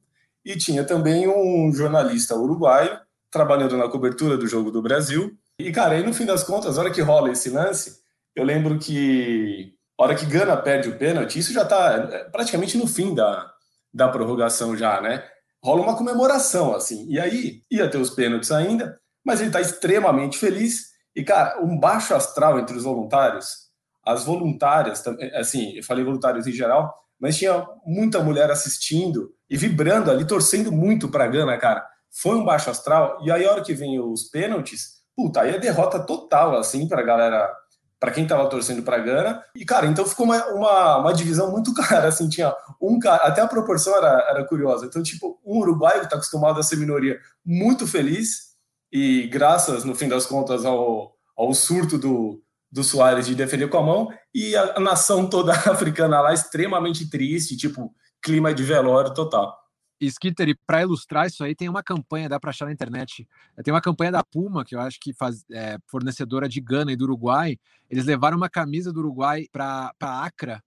e 0.48 0.56
tinha 0.56 0.82
também 0.82 1.28
um 1.28 1.70
jornalista 1.74 2.34
uruguaio 2.34 2.98
trabalhando 3.30 3.76
na 3.76 3.86
cobertura 3.86 4.38
do 4.38 4.46
jogo 4.46 4.70
do 4.70 4.80
Brasil. 4.80 5.36
E, 5.58 5.70
cara, 5.70 5.94
aí 5.94 6.02
no 6.02 6.14
fim 6.14 6.24
das 6.24 6.42
contas, 6.42 6.78
a 6.78 6.80
hora 6.80 6.90
que 6.90 7.02
rola 7.02 7.30
esse 7.30 7.50
lance, 7.50 7.98
eu 8.34 8.44
lembro 8.44 8.78
que 8.78 9.74
a 10.00 10.04
hora 10.04 10.14
que 10.14 10.24
Gana 10.24 10.56
perde 10.56 10.88
o 10.88 10.96
pênalti, 10.96 11.38
isso 11.38 11.52
já 11.52 11.64
está 11.64 12.08
é, 12.10 12.24
praticamente 12.30 12.78
no 12.78 12.86
fim 12.86 13.14
da, 13.14 13.52
da 13.92 14.08
prorrogação 14.08 14.74
já, 14.74 15.02
né? 15.02 15.22
Rola 15.62 15.82
uma 15.82 15.96
comemoração, 15.98 16.74
assim. 16.74 17.06
E 17.10 17.20
aí 17.20 17.60
ia 17.70 17.90
ter 17.90 17.98
os 17.98 18.08
pênaltis 18.08 18.50
ainda, 18.50 18.98
mas 19.22 19.40
ele 19.40 19.50
está 19.50 19.60
extremamente 19.60 20.38
feliz. 20.38 20.92
E, 21.14 21.22
cara, 21.22 21.60
um 21.62 21.78
baixo 21.78 22.14
astral 22.14 22.58
entre 22.58 22.74
os 22.74 22.84
voluntários, 22.84 23.68
as 24.02 24.24
voluntárias, 24.24 25.04
assim, 25.34 25.76
eu 25.76 25.82
falei 25.82 26.02
voluntários 26.02 26.46
em 26.46 26.52
geral, 26.52 26.94
mas 27.20 27.36
tinha 27.36 27.66
muita 27.84 28.22
mulher 28.22 28.50
assistindo 28.50 29.32
e 29.50 29.56
vibrando 29.56 30.10
ali, 30.10 30.26
torcendo 30.26 30.70
muito 30.70 31.08
para 31.08 31.26
Gana, 31.26 31.56
cara. 31.56 31.84
Foi 32.10 32.36
um 32.36 32.44
baixo 32.44 32.70
astral. 32.70 33.18
E 33.22 33.30
aí, 33.30 33.44
a 33.44 33.50
hora 33.50 33.62
que 33.62 33.74
vem 33.74 34.00
os 34.00 34.24
pênaltis, 34.24 34.98
puta, 35.16 35.40
aí 35.40 35.54
é 35.54 35.58
derrota 35.58 35.98
total, 35.98 36.56
assim, 36.56 36.86
para 36.86 37.00
a 37.00 37.04
galera, 37.04 37.52
para 37.98 38.12
quem 38.12 38.26
tava 38.26 38.48
torcendo 38.48 38.82
para 38.82 38.98
Gana. 38.98 39.42
E, 39.54 39.64
cara, 39.64 39.86
então 39.86 40.06
ficou 40.06 40.26
uma, 40.26 40.44
uma, 40.46 40.96
uma, 40.98 41.14
divisão 41.14 41.50
muito 41.50 41.74
clara, 41.74 42.08
assim, 42.08 42.28
tinha 42.28 42.54
um 42.80 42.98
cara, 42.98 43.24
até 43.24 43.40
a 43.40 43.48
proporção 43.48 43.96
era, 43.96 44.26
era 44.30 44.44
curiosa. 44.44 44.86
Então, 44.86 45.02
tipo, 45.02 45.40
um 45.44 45.58
uruguaio 45.58 46.00
que 46.00 46.10
tá 46.10 46.16
acostumado 46.16 46.60
a 46.60 46.62
ser 46.62 46.76
minoria, 46.76 47.18
muito 47.44 47.86
feliz, 47.86 48.48
e 48.92 49.26
graças, 49.26 49.84
no 49.84 49.94
fim 49.94 50.08
das 50.08 50.24
contas, 50.24 50.64
ao, 50.64 51.12
ao 51.36 51.52
surto 51.52 51.98
do, 51.98 52.42
do 52.70 52.84
Soares 52.84 53.26
de 53.26 53.34
defender 53.34 53.68
com 53.68 53.78
a 53.78 53.82
mão, 53.82 54.08
e 54.34 54.54
a, 54.56 54.78
nação 54.78 55.28
toda 55.28 55.52
africana 55.70 56.20
lá 56.20 56.32
extremamente 56.32 57.08
triste, 57.08 57.56
tipo, 57.56 57.94
clima 58.22 58.52
de 58.52 58.62
velório 58.62 59.14
total. 59.14 59.56
Skitter, 60.00 60.50
e 60.50 60.54
para 60.66 60.82
ilustrar 60.82 61.26
isso 61.26 61.42
aí, 61.42 61.56
tem 61.56 61.68
uma 61.68 61.82
campanha, 61.82 62.28
dá 62.28 62.38
para 62.38 62.50
achar 62.50 62.66
na 62.66 62.72
internet. 62.72 63.26
Tem 63.64 63.74
uma 63.74 63.80
campanha 63.80 64.12
da 64.12 64.22
Puma, 64.22 64.64
que 64.64 64.76
eu 64.76 64.80
acho 64.80 64.98
que 65.00 65.12
faz 65.12 65.44
é, 65.50 65.76
fornecedora 65.90 66.48
de 66.48 66.60
Gana 66.60 66.92
e 66.92 66.96
do 66.96 67.02
Uruguai. 67.02 67.58
Eles 67.90 68.04
levaram 68.04 68.36
uma 68.36 68.48
camisa 68.48 68.92
do 68.92 69.00
Uruguai 69.00 69.46
para 69.50 69.92
Acra, 70.00 70.62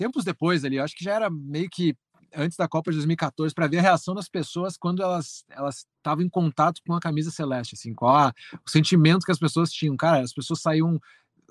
tempos 0.00 0.24
depois 0.24 0.64
ali, 0.64 0.76
eu 0.76 0.84
acho 0.84 0.96
que 0.96 1.04
já 1.04 1.14
era 1.14 1.28
meio 1.28 1.68
que 1.70 1.94
antes 2.34 2.56
da 2.56 2.66
Copa 2.66 2.90
de 2.90 2.96
2014, 2.96 3.54
para 3.54 3.66
ver 3.66 3.80
a 3.80 3.82
reação 3.82 4.14
das 4.14 4.30
pessoas 4.30 4.78
quando 4.78 5.02
elas 5.02 5.44
elas 5.50 5.84
estavam 5.98 6.24
em 6.24 6.28
contato 6.28 6.80
com 6.86 6.94
a 6.94 7.00
camisa 7.00 7.30
celeste, 7.30 7.74
assim, 7.74 7.92
qual 7.92 8.16
a, 8.16 8.34
o 8.66 8.70
sentimento 8.70 9.26
que 9.26 9.32
as 9.32 9.38
pessoas 9.38 9.70
tinham. 9.70 9.96
Cara, 9.98 10.20
as 10.20 10.32
pessoas 10.32 10.62
saíam 10.62 10.98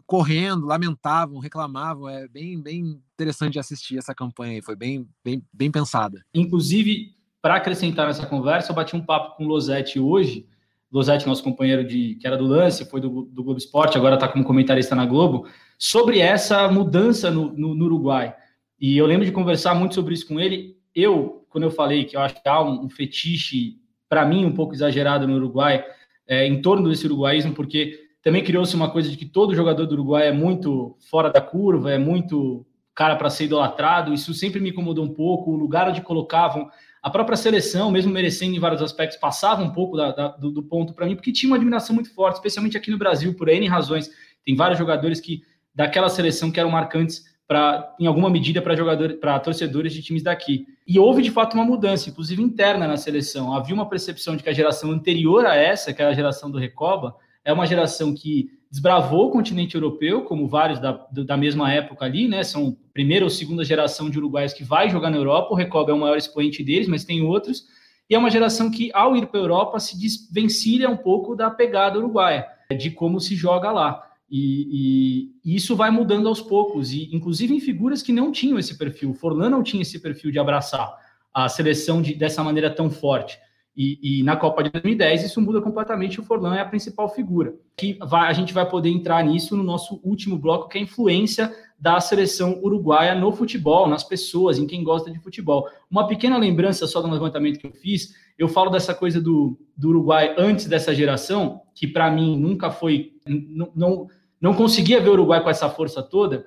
correndo, 0.06 0.66
lamentavam, 0.66 1.40
reclamavam. 1.40 2.08
É 2.10 2.28
bem, 2.28 2.62
bem 2.62 3.02
interessante 3.14 3.54
de 3.54 3.60
assistir 3.60 3.98
essa 3.98 4.14
campanha 4.14 4.54
aí, 4.54 4.62
foi 4.62 4.76
bem, 4.76 5.08
bem, 5.24 5.44
bem 5.52 5.72
pensada. 5.72 6.24
Inclusive, 6.34 7.16
para 7.42 7.56
acrescentar 7.56 8.08
nessa 8.08 8.26
conversa, 8.26 8.72
eu 8.72 8.76
bati 8.76 8.96
um 8.96 9.06
papo 9.06 9.38
com 9.38 9.46
o 9.46 9.48
Losetti 9.48 10.00
hoje, 10.00 10.46
Losetti, 10.92 11.28
nosso 11.28 11.44
companheiro 11.44 11.86
de 11.86 12.16
que 12.16 12.26
era 12.26 12.36
do 12.36 12.46
lance, 12.46 12.90
foi 12.90 13.00
do, 13.00 13.24
do 13.32 13.44
Globo 13.44 13.60
Esporte, 13.60 13.98
agora 13.98 14.16
está 14.16 14.28
como 14.28 14.44
comentarista 14.44 14.96
na 14.96 15.06
Globo, 15.06 15.48
sobre 15.78 16.20
essa 16.20 16.68
mudança 16.68 17.30
no, 17.30 17.54
no, 17.54 17.76
no, 17.76 17.86
Uruguai. 17.86 18.36
E 18.80 18.98
eu 18.98 19.06
lembro 19.06 19.26
de 19.26 19.32
conversar 19.32 19.76
muito 19.76 19.96
sobre 19.96 20.14
isso 20.14 20.28
com 20.28 20.40
ele. 20.40 20.78
Eu, 20.96 21.46
quando 21.50 21.66
eu 21.66 21.72
falei 21.72 22.06
que 22.06 22.18
eu 22.18 22.22
acho 22.22 22.42
que 22.42 22.50
há 22.50 22.62
um, 22.62 22.86
um 22.86 22.90
fetiche, 22.90 23.78
para 24.08 24.26
mim, 24.26 24.46
um 24.46 24.54
pouco 24.54 24.74
exagerado 24.74 25.28
no 25.28 25.36
Uruguai, 25.36 25.86
é, 26.28 26.46
em 26.46 26.62
torno 26.62 26.90
desse 26.90 27.06
uruguaísmo, 27.06 27.54
porque 27.54 28.09
também 28.22 28.44
criou-se 28.44 28.76
uma 28.76 28.90
coisa 28.90 29.10
de 29.10 29.18
que 29.18 29.26
todo 29.26 29.56
jogador 29.56 29.86
do 29.86 29.94
Uruguai 29.94 30.28
é 30.28 30.32
muito 30.32 30.98
fora 31.10 31.30
da 31.30 31.40
curva, 31.40 31.92
é 31.92 31.98
muito 31.98 32.66
cara 32.94 33.16
para 33.16 33.30
ser 33.30 33.46
idolatrado. 33.46 34.14
Isso 34.14 34.34
sempre 34.34 34.60
me 34.60 34.72
incomodou 34.72 35.06
um 35.06 35.14
pouco. 35.14 35.52
O 35.52 35.56
lugar 35.56 35.88
onde 35.88 36.02
colocavam 36.02 36.70
a 37.02 37.10
própria 37.10 37.38
seleção, 37.38 37.90
mesmo 37.90 38.12
merecendo 38.12 38.56
em 38.56 38.60
vários 38.60 38.82
aspectos, 38.82 39.18
passava 39.18 39.64
um 39.64 39.72
pouco 39.72 39.96
da, 39.96 40.12
da, 40.12 40.28
do, 40.30 40.52
do, 40.52 40.62
ponto 40.62 40.94
para 40.94 41.06
mim, 41.06 41.16
porque 41.16 41.32
tinha 41.32 41.50
uma 41.50 41.56
admiração 41.56 41.96
muito 41.96 42.14
forte, 42.14 42.36
especialmente 42.36 42.76
aqui 42.76 42.92
no 42.92 42.98
Brasil, 42.98 43.34
por 43.34 43.48
N 43.48 43.66
razões. 43.68 44.10
Tem 44.46 44.54
vários 44.54 44.78
jogadores 44.78 45.22
que 45.22 45.42
daquela 45.74 46.10
seleção 46.10 46.52
que 46.52 46.60
eram 46.60 46.72
marcantes 46.72 47.24
para, 47.48 47.96
em 47.98 48.06
alguma 48.06 48.30
medida, 48.30 48.62
para 48.62 48.76
jogadores, 48.76 49.18
para 49.18 49.40
torcedores 49.40 49.94
de 49.94 50.04
times 50.04 50.22
daqui. 50.22 50.68
E 50.86 51.00
houve 51.00 51.22
de 51.22 51.32
fato 51.32 51.54
uma 51.54 51.64
mudança, 51.64 52.10
inclusive 52.10 52.44
interna 52.44 52.86
na 52.86 52.98
seleção. 52.98 53.54
Havia 53.54 53.74
uma 53.74 53.88
percepção 53.88 54.36
de 54.36 54.44
que 54.44 54.50
a 54.50 54.54
geração 54.54 54.92
anterior 54.92 55.46
a 55.46 55.56
essa, 55.56 55.94
que 55.94 56.02
era 56.02 56.12
a 56.12 56.14
geração 56.14 56.52
do 56.52 56.58
Recoba, 56.58 57.16
é 57.44 57.54
uma 57.54 57.66
geração 57.66 58.14
que 58.14 58.50
desbravou 58.72 59.28
o 59.28 59.32
continente 59.32 59.76
europeu, 59.76 60.24
como 60.24 60.48
vários 60.48 60.80
da, 60.80 61.06
da 61.12 61.36
mesma 61.36 61.74
época 61.74 62.06
ali, 62.06 62.28
né? 62.28 62.44
São 62.44 62.78
primeira 62.94 63.26
ou 63.26 63.30
segunda 63.30 63.64
geração 63.64 64.10
de 64.10 64.18
uruguaios 64.18 64.54
que 64.54 64.64
vai 64.64 64.90
jogar 64.90 65.10
na 65.10 65.18
Europa. 65.18 65.52
O 65.52 65.56
Recoba 65.56 65.92
é 65.92 65.94
o 65.94 66.00
maior 66.00 66.18
expoente 66.18 66.64
deles, 66.64 66.88
mas 66.88 67.04
tem 67.04 67.22
outros. 67.22 67.66
E 68.10 68.16
é 68.16 68.18
uma 68.18 68.30
geração 68.30 68.70
que, 68.70 68.92
ao 68.94 69.16
ir 69.16 69.28
para 69.28 69.40
a 69.40 69.44
Europa, 69.44 69.80
se 69.80 69.98
desvencilha 70.00 70.90
um 70.90 70.98
pouco 70.98 71.36
da 71.36 71.50
pegada 71.50 71.98
uruguaia, 71.98 72.48
de 72.78 72.92
como 72.92 73.20
se 73.20 73.36
joga 73.36 73.72
lá. 73.72 74.04
E, 74.32 75.32
e, 75.44 75.56
isso 75.56 75.76
vai 75.76 75.90
mudando 75.90 76.28
aos 76.28 76.42
poucos, 76.42 76.92
e 76.92 77.10
inclusive 77.16 77.56
em 77.56 77.60
figuras 77.60 78.04
que 78.04 78.12
não 78.12 78.32
tinham 78.32 78.60
esse 78.60 78.78
perfil. 78.78 79.14
Forlan 79.14 79.50
não 79.50 79.64
tinha 79.64 79.82
esse 79.82 80.00
perfil 80.00 80.32
de 80.32 80.38
abraçar 80.38 80.96
a 81.34 81.50
seleção 81.50 82.02
de, 82.02 82.14
dessa 82.14 82.44
maneira 82.44 82.70
tão 82.70 82.90
forte. 82.90 83.40
E, 83.82 84.20
e, 84.20 84.24
na 84.24 84.36
Copa 84.36 84.62
de 84.62 84.70
2010 84.72 85.24
isso 85.24 85.40
muda 85.40 85.62
completamente. 85.62 86.20
O 86.20 86.24
Forlan 86.24 86.54
é 86.54 86.60
a 86.60 86.66
principal 86.66 87.08
figura. 87.08 87.54
Que 87.78 87.98
vai, 88.06 88.28
a 88.28 88.34
gente 88.34 88.54
vai 88.54 88.68
poder 88.70 88.90
entrar 88.90 89.24
nisso 89.24 89.56
no 89.56 89.64
nosso 89.64 90.02
último 90.04 90.38
bloco, 90.38 90.68
que 90.68 90.78
é 90.78 90.82
a 90.82 90.84
influência 90.84 91.50
da 91.80 91.98
seleção 92.02 92.60
uruguaia 92.62 93.16
no 93.16 93.32
futebol, 93.32 93.88
nas 93.88 94.04
pessoas, 94.04 94.58
em 94.58 94.68
quem 94.68 94.84
gosta 94.84 95.10
de 95.10 95.18
futebol. 95.20 95.66
Uma 95.90 96.06
pequena 96.10 96.38
lembrança 96.38 96.86
só 96.88 97.02
do 97.02 97.10
levantamento 97.10 97.58
que 97.58 97.68
eu 97.68 97.72
fiz. 97.72 98.14
Eu 98.38 98.50
falo 98.50 98.70
dessa 98.70 98.94
coisa 98.94 99.22
do, 99.22 99.58
do 99.78 99.88
Uruguai 99.88 100.36
antes 100.38 100.66
dessa 100.66 100.94
geração, 100.94 101.62
que 101.74 101.88
para 101.88 102.12
mim 102.12 102.38
nunca 102.38 102.70
foi, 102.70 103.14
não, 103.26 104.10
não, 104.42 104.54
conseguia 104.54 105.00
ver 105.00 105.08
o 105.08 105.14
Uruguai 105.14 105.42
com 105.42 105.50
essa 105.50 105.70
força 105.70 106.04
toda. 106.04 106.46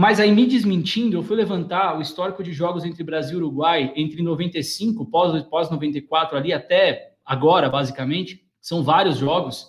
Mas 0.00 0.18
aí, 0.18 0.32
me 0.32 0.46
desmentindo, 0.46 1.14
eu 1.14 1.22
fui 1.22 1.36
levantar 1.36 1.98
o 1.98 2.00
histórico 2.00 2.42
de 2.42 2.54
jogos 2.54 2.86
entre 2.86 3.04
Brasil 3.04 3.38
e 3.38 3.42
Uruguai 3.42 3.92
entre 3.94 4.22
95, 4.22 5.04
pós, 5.04 5.42
pós 5.42 5.68
94, 5.68 6.38
ali 6.38 6.54
até 6.54 7.12
agora, 7.22 7.68
basicamente. 7.68 8.40
São 8.62 8.82
vários 8.82 9.18
jogos. 9.18 9.66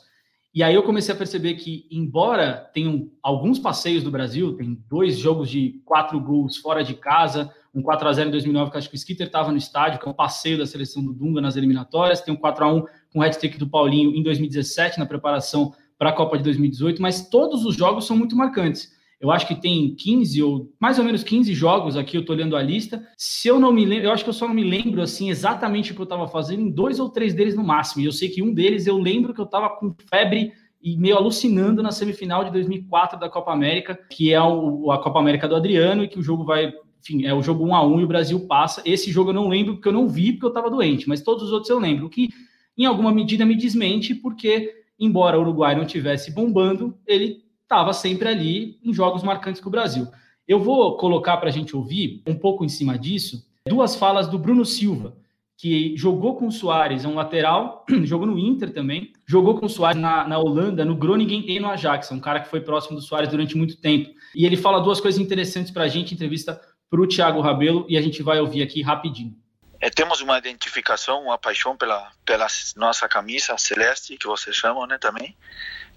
E 0.55 0.63
aí 0.63 0.73
eu 0.73 0.84
comecei 0.84 1.13
a 1.13 1.17
perceber 1.17 1.55
que, 1.55 1.86
embora 1.91 2.69
tenham 2.73 3.11
alguns 3.21 3.59
passeios 3.59 4.05
do 4.05 4.09
Brasil, 4.09 4.55
tem 4.55 4.82
dois 4.88 5.17
jogos 5.17 5.49
de 5.49 5.82
quatro 5.84 6.17
gols 6.17 6.55
fora 6.55 6.82
de 6.82 6.93
casa, 6.93 7.53
um 7.75 7.82
4 7.82 8.07
a 8.07 8.13
0 8.13 8.29
em 8.29 8.32
2009, 8.32 8.71
que 8.71 8.77
acho 8.77 8.88
que 8.88 8.95
o 8.95 9.03
Skitter 9.03 9.27
estava 9.27 9.51
no 9.51 9.57
estádio, 9.57 9.99
que 9.99 10.07
é 10.07 10.11
um 10.11 10.15
passeio 10.15 10.57
da 10.57 10.65
seleção 10.65 11.03
do 11.03 11.11
Dunga 11.11 11.41
nas 11.41 11.57
eliminatórias, 11.57 12.21
tem 12.21 12.34
um 12.34 12.38
4 12.38 12.63
a 12.63 12.73
1 12.73 12.86
com 13.11 13.19
o 13.19 13.21
hat-trick 13.21 13.57
do 13.57 13.67
Paulinho 13.67 14.15
em 14.15 14.23
2017, 14.23 14.97
na 14.97 15.05
preparação 15.05 15.73
para 15.97 16.11
a 16.11 16.13
Copa 16.13 16.38
de 16.38 16.43
2018, 16.45 17.01
mas 17.01 17.27
todos 17.27 17.65
os 17.65 17.75
jogos 17.75 18.07
são 18.07 18.15
muito 18.15 18.34
marcantes. 18.34 19.01
Eu 19.22 19.30
acho 19.30 19.47
que 19.47 19.53
tem 19.53 19.93
15 19.93 20.41
ou 20.41 20.74
mais 20.80 20.97
ou 20.97 21.05
menos 21.05 21.24
15 21.24 21.53
jogos 21.53 21.95
aqui, 21.95 22.17
eu 22.17 22.26
tô 22.26 22.34
olhando 22.34 22.55
a 22.55 22.61
lista. 22.61 23.07
Se 23.15 23.47
eu 23.47 23.59
não 23.59 23.72
me 23.72 23.86
lembro, 23.86 24.07
eu 24.07 24.11
acho 24.11 24.24
que 24.24 24.30
eu 24.32 24.34
só 24.34 24.47
não 24.47 24.55
me 24.55 24.63
lembro 24.63 24.99
assim 24.99 25.30
exatamente 25.30 25.91
o 25.91 25.95
que 25.95 26.01
eu 26.01 26.05
estava 26.05 26.28
fazendo 26.28 26.63
em 26.63 26.72
dois 26.72 26.99
ou 26.99 27.07
três 27.07 27.36
deles 27.36 27.55
no 27.55 27.63
máximo. 27.63 28.01
E 28.01 28.05
eu 28.05 28.11
sei 28.11 28.30
que 28.30 28.41
um 28.41 28.51
deles 28.51 28.88
eu 28.88 28.97
lembro 28.97 29.32
que 29.32 29.39
eu 29.39 29.45
estava 29.45 29.69
com 29.69 29.95
febre 30.09 30.51
e 30.82 30.97
meio 30.97 31.15
alucinando 31.15 31.84
na 31.84 31.91
semifinal 31.91 32.43
de 32.43 32.51
2004 32.51 33.19
da 33.19 33.30
Copa 33.30 33.53
América, 33.53 33.95
que 34.09 34.34
é 34.34 34.41
o, 34.41 34.91
a 34.91 34.97
Copa 34.97 35.19
América 35.19 35.47
do 35.47 35.55
Adriano 35.55 36.03
e 36.03 36.07
que 36.07 36.17
o 36.17 36.24
jogo 36.24 36.43
vai, 36.43 36.74
enfim, 36.99 37.24
é 37.24 37.32
o 37.32 37.43
jogo 37.43 37.63
1 37.63 37.76
a 37.76 37.86
1 37.86 37.99
e 37.99 38.03
o 38.03 38.07
Brasil 38.07 38.47
passa. 38.47 38.82
Esse 38.84 39.11
jogo 39.11 39.30
eu 39.30 39.36
não 39.36 39.47
lembro 39.47 39.76
porque 39.76 39.88
eu 39.88 39.93
não 39.93 40.09
vi 40.09 40.32
porque 40.32 40.45
eu 40.45 40.49
estava 40.49 40.72
doente, 40.72 41.07
mas 41.07 41.22
todos 41.22 41.43
os 41.43 41.51
outros 41.51 41.69
eu 41.69 41.78
lembro, 41.78 42.07
o 42.07 42.09
que 42.09 42.30
em 42.76 42.86
alguma 42.86 43.11
medida 43.11 43.45
me 43.45 43.55
desmente 43.55 44.15
porque 44.15 44.74
embora 44.99 45.38
o 45.38 45.41
Uruguai 45.41 45.76
não 45.76 45.86
tivesse 45.86 46.34
bombando, 46.34 46.97
ele 47.05 47.43
estava 47.72 47.93
sempre 47.93 48.28
ali 48.28 48.78
em 48.84 48.93
jogos 48.93 49.24
marcantes 49.24 49.61
com 49.61 49.69
o 49.69 49.72
Brasil. 49.72 50.05
Eu 50.45 50.59
vou 50.59 50.97
colocar 50.97 51.38
para 51.38 51.47
a 51.47 51.51
gente 51.51 51.74
ouvir, 51.74 52.22
um 52.28 52.36
pouco 52.36 52.65
em 52.65 52.69
cima 52.69 52.99
disso, 52.99 53.47
duas 53.65 53.95
falas 53.95 54.28
do 54.28 54.38
Bruno 54.38 54.65
Silva, 54.65 55.15
que 55.57 55.95
jogou 55.95 56.36
com 56.36 56.47
o 56.47 56.51
Soares, 56.51 57.05
é 57.05 57.07
um 57.07 57.15
lateral, 57.15 57.86
jogou 58.03 58.28
no 58.28 58.38
Inter 58.38 58.74
também, 58.74 59.13
jogou 59.26 59.57
com 59.57 59.67
o 59.67 59.69
Soares 59.69 60.01
na, 60.01 60.28
na 60.28 60.38
Holanda, 60.38 60.84
no 60.84 60.95
Groningen 60.95 61.45
e 61.47 61.59
no 61.61 61.69
Ajax, 61.69 62.11
é 62.11 62.13
um 62.13 62.19
cara 62.19 62.41
que 62.41 62.49
foi 62.49 62.59
próximo 62.59 62.97
do 62.97 63.01
Soares 63.01 63.30
durante 63.30 63.55
muito 63.55 63.78
tempo. 63.78 64.09
E 64.36 64.45
ele 64.45 64.57
fala 64.57 64.82
duas 64.82 64.99
coisas 64.99 65.22
interessantes 65.22 65.72
para 65.72 65.84
a 65.84 65.88
gente, 65.88 66.13
entrevista 66.13 66.59
para 66.89 66.99
o 66.99 67.07
Thiago 67.07 67.39
Rabelo, 67.39 67.86
e 67.88 67.97
a 67.97 68.01
gente 68.01 68.22
vai 68.22 68.38
ouvir 68.41 68.61
aqui 68.63 68.82
rapidinho. 68.82 69.34
É, 69.80 69.89
temos 69.89 70.19
uma 70.19 70.38
identificação, 70.38 71.24
uma 71.24 71.38
paixão 71.38 71.78
pela, 71.78 72.11
pela 72.26 72.47
nossa 72.76 73.07
camisa 73.07 73.57
celeste, 73.57 74.17
que 74.17 74.28
vocês 74.28 74.55
chamam 74.55 74.86
né, 74.86 74.97
também, 74.97 75.36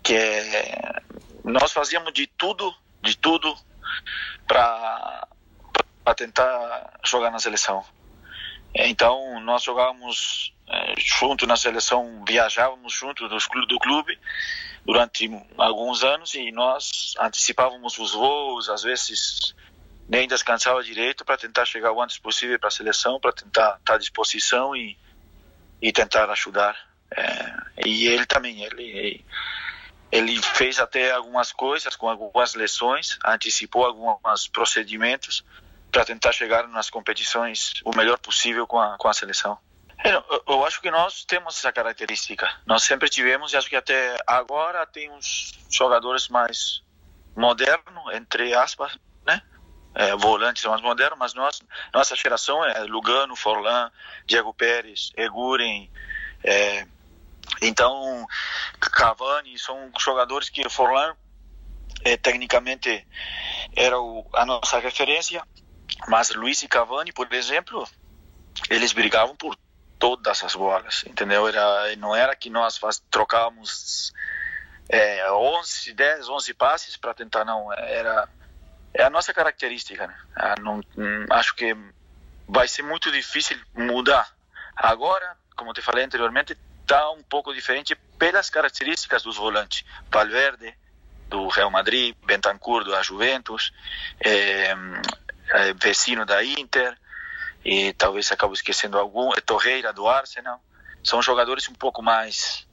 que 0.02 0.14
é 0.14 1.02
nós 1.44 1.72
fazíamos 1.72 2.12
de 2.12 2.26
tudo, 2.26 2.74
de 3.02 3.16
tudo 3.16 3.54
para 4.48 5.28
tentar 6.16 6.98
jogar 7.04 7.30
na 7.30 7.38
seleção. 7.38 7.84
Então 8.74 9.38
nós 9.40 9.62
jogávamos 9.62 10.52
é, 10.68 10.94
junto 10.98 11.46
na 11.46 11.56
seleção, 11.56 12.24
viajávamos 12.26 12.92
junto 12.92 13.28
dos, 13.28 13.46
do 13.68 13.78
clube 13.78 14.18
durante 14.84 15.30
alguns 15.58 16.02
anos 16.02 16.34
e 16.34 16.50
nós 16.50 17.14
antecipávamos 17.20 17.98
os 17.98 18.12
voos, 18.12 18.68
às 18.68 18.82
vezes 18.82 19.54
nem 20.08 20.26
descansava 20.26 20.82
direito 20.82 21.24
para 21.24 21.36
tentar 21.36 21.64
chegar 21.64 21.92
o 21.92 22.02
antes 22.02 22.18
possível 22.18 22.58
para 22.58 22.68
a 22.68 22.72
seleção, 22.72 23.20
para 23.20 23.32
tentar 23.32 23.76
estar 23.78 23.94
à 23.94 23.98
disposição 23.98 24.74
e, 24.74 24.98
e 25.80 25.92
tentar 25.92 26.28
ajudar. 26.30 26.76
É, 27.10 27.54
e 27.86 28.06
ele 28.08 28.26
também, 28.26 28.64
ele 28.64 29.24
ele 30.14 30.40
fez 30.40 30.78
até 30.78 31.10
algumas 31.10 31.50
coisas 31.50 31.96
com 31.96 32.08
algumas 32.08 32.54
lições, 32.54 33.18
antecipou 33.24 33.84
alguns 33.84 34.46
procedimentos 34.46 35.44
para 35.90 36.04
tentar 36.04 36.30
chegar 36.30 36.68
nas 36.68 36.88
competições 36.88 37.72
o 37.84 37.90
melhor 37.96 38.16
possível 38.18 38.64
com 38.64 38.78
a, 38.78 38.96
com 38.96 39.08
a 39.08 39.12
seleção. 39.12 39.58
É, 40.04 40.14
eu, 40.14 40.44
eu, 40.46 40.64
acho 40.64 40.80
que 40.80 40.88
nós 40.88 41.24
temos 41.24 41.58
essa 41.58 41.72
característica. 41.72 42.48
Nós 42.64 42.84
sempre 42.84 43.08
tivemos 43.08 43.52
e 43.52 43.56
acho 43.56 43.68
que 43.68 43.74
até 43.74 44.16
agora 44.24 44.86
tem 44.86 45.10
uns 45.10 45.52
jogadores 45.68 46.28
mais 46.28 46.80
modernos, 47.36 48.14
entre 48.14 48.54
aspas, 48.54 48.96
né? 49.26 49.42
É, 49.96 50.14
volantes 50.14 50.64
mais 50.64 50.80
modernos, 50.80 51.18
mas 51.18 51.34
nós, 51.34 51.60
nossa 51.92 52.14
geração 52.14 52.64
é 52.64 52.84
Lugano, 52.84 53.34
Forlan, 53.34 53.90
Diego 54.26 54.54
Pérez, 54.54 55.10
Eguren, 55.16 55.90
é, 56.44 56.86
então, 57.62 58.26
Cavani 58.80 59.58
são 59.58 59.90
jogadores 59.98 60.48
que 60.48 60.68
Forlan 60.68 61.14
é, 62.04 62.16
tecnicamente 62.16 63.06
era 63.74 63.98
o, 63.98 64.26
a 64.34 64.44
nossa 64.44 64.78
referência, 64.78 65.42
mas 66.08 66.30
Luiz 66.30 66.62
e 66.62 66.68
Cavani, 66.68 67.12
por 67.12 67.32
exemplo, 67.32 67.86
eles 68.68 68.92
brigavam 68.92 69.34
por 69.36 69.56
todas 69.98 70.42
as 70.42 70.54
bolas, 70.54 71.04
entendeu? 71.06 71.48
Era, 71.48 71.96
não 71.96 72.14
era 72.14 72.36
que 72.36 72.50
nós 72.50 72.76
faz, 72.76 73.02
trocávamos 73.10 74.12
é, 74.88 75.30
11, 75.30 75.92
10, 75.92 76.28
11 76.28 76.54
passes 76.54 76.96
para 76.96 77.14
tentar, 77.14 77.44
não. 77.44 77.72
Era 77.72 78.28
é 78.92 79.02
a 79.02 79.10
nossa 79.10 79.34
característica, 79.34 80.06
né? 80.06 80.14
Ah, 80.36 80.54
não, 80.60 80.80
hum, 80.96 81.26
acho 81.30 81.54
que 81.56 81.76
vai 82.46 82.68
ser 82.68 82.82
muito 82.82 83.10
difícil 83.10 83.58
mudar. 83.74 84.28
Agora, 84.76 85.36
como 85.56 85.72
te 85.72 85.82
falei 85.82 86.04
anteriormente, 86.04 86.56
está 86.84 87.10
um 87.10 87.22
pouco 87.22 87.52
diferente 87.52 87.96
pelas 88.18 88.48
características 88.48 89.22
dos 89.22 89.36
volantes. 89.36 89.84
Valverde, 90.12 90.74
do 91.28 91.48
Real 91.48 91.70
Madrid, 91.70 92.14
Bentancur, 92.24 92.84
da 92.84 93.02
Juventus, 93.02 93.72
é, 94.20 94.74
é, 95.50 95.72
Vecino 95.82 96.24
da 96.24 96.44
Inter, 96.44 96.94
e 97.64 97.92
talvez 97.94 98.30
acabe 98.30 98.52
esquecendo 98.52 98.98
algum, 98.98 99.32
é 99.32 99.40
Torreira 99.40 99.92
do 99.92 100.06
Arsenal. 100.06 100.60
São 101.02 101.20
jogadores 101.22 101.68
um 101.68 101.74
pouco 101.74 102.02
mais, 102.02 102.66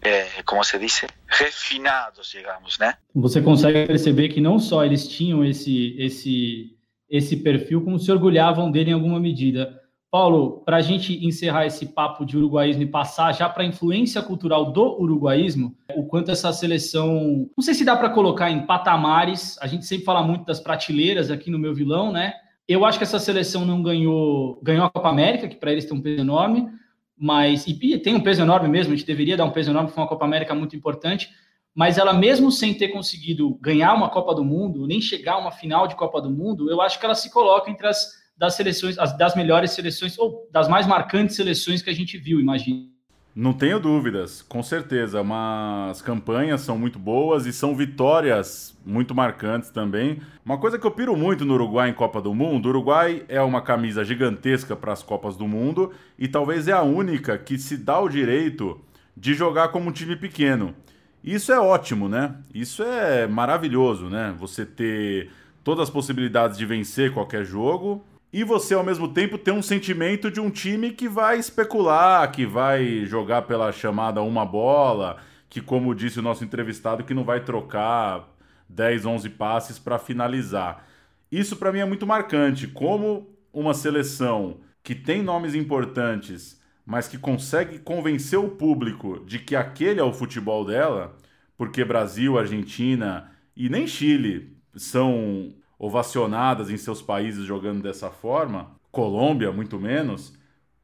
é, 0.00 0.42
como 0.44 0.64
se 0.64 0.78
diz, 0.78 1.04
refinados, 1.26 2.30
digamos, 2.30 2.78
né? 2.78 2.96
Você 3.14 3.42
consegue 3.42 3.86
perceber 3.86 4.30
que 4.30 4.40
não 4.40 4.58
só 4.58 4.84
eles 4.84 5.06
tinham 5.06 5.44
esse, 5.44 5.94
esse, 5.98 6.76
esse 7.08 7.36
perfil, 7.36 7.84
como 7.84 7.98
se 7.98 8.10
orgulhavam 8.10 8.70
dele 8.70 8.90
em 8.90 8.94
alguma 8.94 9.20
medida. 9.20 9.82
Paulo, 10.10 10.62
para 10.64 10.78
a 10.78 10.80
gente 10.80 11.24
encerrar 11.24 11.66
esse 11.66 11.84
papo 11.84 12.24
de 12.24 12.36
uruguaísmo 12.36 12.82
e 12.82 12.86
passar 12.86 13.32
já 13.32 13.46
para 13.46 13.62
a 13.62 13.66
influência 13.66 14.22
cultural 14.22 14.72
do 14.72 14.98
uruguaísmo, 15.00 15.76
o 15.94 16.06
quanto 16.06 16.30
essa 16.30 16.50
seleção, 16.50 17.50
não 17.54 17.62
sei 17.62 17.74
se 17.74 17.84
dá 17.84 17.94
para 17.94 18.08
colocar 18.08 18.50
em 18.50 18.64
patamares, 18.64 19.58
a 19.60 19.66
gente 19.66 19.84
sempre 19.84 20.06
fala 20.06 20.22
muito 20.22 20.46
das 20.46 20.60
prateleiras 20.60 21.30
aqui 21.30 21.50
no 21.50 21.58
meu 21.58 21.74
vilão, 21.74 22.10
né? 22.10 22.32
Eu 22.66 22.86
acho 22.86 22.98
que 22.98 23.04
essa 23.04 23.18
seleção 23.18 23.66
não 23.66 23.82
ganhou, 23.82 24.58
ganhou 24.62 24.86
a 24.86 24.90
Copa 24.90 25.10
América, 25.10 25.46
que 25.46 25.56
para 25.56 25.72
eles 25.72 25.84
tem 25.84 25.96
um 25.96 26.02
peso 26.02 26.20
enorme, 26.22 26.68
mas 27.14 27.66
e 27.66 27.98
tem 27.98 28.14
um 28.14 28.20
peso 28.20 28.40
enorme 28.40 28.68
mesmo, 28.68 28.94
a 28.94 28.96
gente 28.96 29.06
deveria 29.06 29.36
dar 29.36 29.44
um 29.44 29.50
peso 29.50 29.70
enorme, 29.70 29.90
foi 29.90 30.02
uma 30.02 30.08
Copa 30.08 30.24
América 30.24 30.54
muito 30.54 30.74
importante, 30.74 31.28
mas 31.74 31.98
ela 31.98 32.14
mesmo 32.14 32.50
sem 32.50 32.72
ter 32.72 32.88
conseguido 32.88 33.58
ganhar 33.60 33.92
uma 33.94 34.08
Copa 34.08 34.34
do 34.34 34.44
Mundo, 34.44 34.86
nem 34.86 35.02
chegar 35.02 35.34
a 35.34 35.38
uma 35.38 35.50
final 35.50 35.86
de 35.86 35.96
Copa 35.96 36.20
do 36.20 36.30
Mundo, 36.30 36.70
eu 36.70 36.80
acho 36.80 36.98
que 36.98 37.04
ela 37.04 37.14
se 37.14 37.30
coloca 37.30 37.70
entre 37.70 37.86
as 37.86 38.16
das 38.38 38.54
seleções, 38.54 38.96
das 39.18 39.34
melhores 39.34 39.72
seleções, 39.72 40.16
ou 40.16 40.48
das 40.52 40.68
mais 40.68 40.86
marcantes 40.86 41.34
seleções 41.34 41.82
que 41.82 41.90
a 41.90 41.94
gente 41.94 42.16
viu, 42.16 42.38
imagina. 42.38 42.86
Não 43.34 43.52
tenho 43.52 43.78
dúvidas, 43.78 44.42
com 44.42 44.62
certeza. 44.62 45.22
Mas 45.22 46.02
campanhas 46.02 46.60
são 46.60 46.78
muito 46.78 46.98
boas 46.98 47.46
e 47.46 47.52
são 47.52 47.76
vitórias 47.76 48.76
muito 48.84 49.14
marcantes 49.14 49.70
também. 49.70 50.20
Uma 50.44 50.58
coisa 50.58 50.78
que 50.78 50.86
eu 50.86 50.90
piro 50.90 51.16
muito 51.16 51.44
no 51.44 51.54
Uruguai 51.54 51.88
em 51.90 51.94
Copa 51.94 52.20
do 52.20 52.34
Mundo: 52.34 52.66
o 52.66 52.68
Uruguai 52.70 53.24
é 53.28 53.40
uma 53.40 53.62
camisa 53.62 54.04
gigantesca 54.04 54.74
para 54.74 54.92
as 54.92 55.02
Copas 55.02 55.36
do 55.36 55.46
Mundo 55.46 55.92
e 56.18 56.26
talvez 56.26 56.66
é 56.66 56.72
a 56.72 56.82
única 56.82 57.38
que 57.38 57.58
se 57.58 57.76
dá 57.76 58.00
o 58.00 58.08
direito 58.08 58.80
de 59.16 59.34
jogar 59.34 59.68
como 59.68 59.88
um 59.88 59.92
time 59.92 60.16
pequeno. 60.16 60.74
Isso 61.22 61.52
é 61.52 61.60
ótimo, 61.60 62.08
né? 62.08 62.34
Isso 62.54 62.82
é 62.82 63.26
maravilhoso, 63.26 64.08
né? 64.08 64.34
Você 64.38 64.64
ter 64.64 65.30
todas 65.62 65.84
as 65.84 65.90
possibilidades 65.90 66.56
de 66.56 66.64
vencer 66.66 67.12
qualquer 67.12 67.44
jogo 67.44 68.04
e 68.32 68.44
você 68.44 68.74
ao 68.74 68.84
mesmo 68.84 69.08
tempo 69.08 69.38
tem 69.38 69.54
um 69.54 69.62
sentimento 69.62 70.30
de 70.30 70.40
um 70.40 70.50
time 70.50 70.90
que 70.90 71.08
vai 71.08 71.38
especular, 71.38 72.30
que 72.30 72.44
vai 72.44 73.06
jogar 73.06 73.42
pela 73.42 73.72
chamada 73.72 74.22
uma 74.22 74.44
bola, 74.44 75.18
que 75.48 75.60
como 75.60 75.94
disse 75.94 76.18
o 76.18 76.22
nosso 76.22 76.44
entrevistado, 76.44 77.04
que 77.04 77.14
não 77.14 77.24
vai 77.24 77.40
trocar 77.42 78.28
10, 78.68 79.06
11 79.06 79.30
passes 79.30 79.78
para 79.78 79.98
finalizar. 79.98 80.86
Isso 81.32 81.56
para 81.56 81.72
mim 81.72 81.78
é 81.78 81.84
muito 81.84 82.06
marcante, 82.06 82.66
como 82.66 83.28
uma 83.52 83.72
seleção 83.72 84.58
que 84.82 84.94
tem 84.94 85.22
nomes 85.22 85.54
importantes, 85.54 86.60
mas 86.84 87.08
que 87.08 87.18
consegue 87.18 87.78
convencer 87.78 88.38
o 88.38 88.50
público 88.50 89.22
de 89.26 89.38
que 89.38 89.56
aquele 89.56 90.00
é 90.00 90.04
o 90.04 90.12
futebol 90.12 90.64
dela, 90.64 91.16
porque 91.56 91.84
Brasil, 91.84 92.38
Argentina 92.38 93.30
e 93.56 93.68
nem 93.68 93.86
Chile 93.86 94.56
são 94.74 95.52
ovacionadas 95.78 96.70
em 96.70 96.76
seus 96.76 97.00
países 97.00 97.44
jogando 97.44 97.82
dessa 97.82 98.10
forma, 98.10 98.76
Colômbia 98.90 99.52
muito 99.52 99.78
menos, 99.78 100.36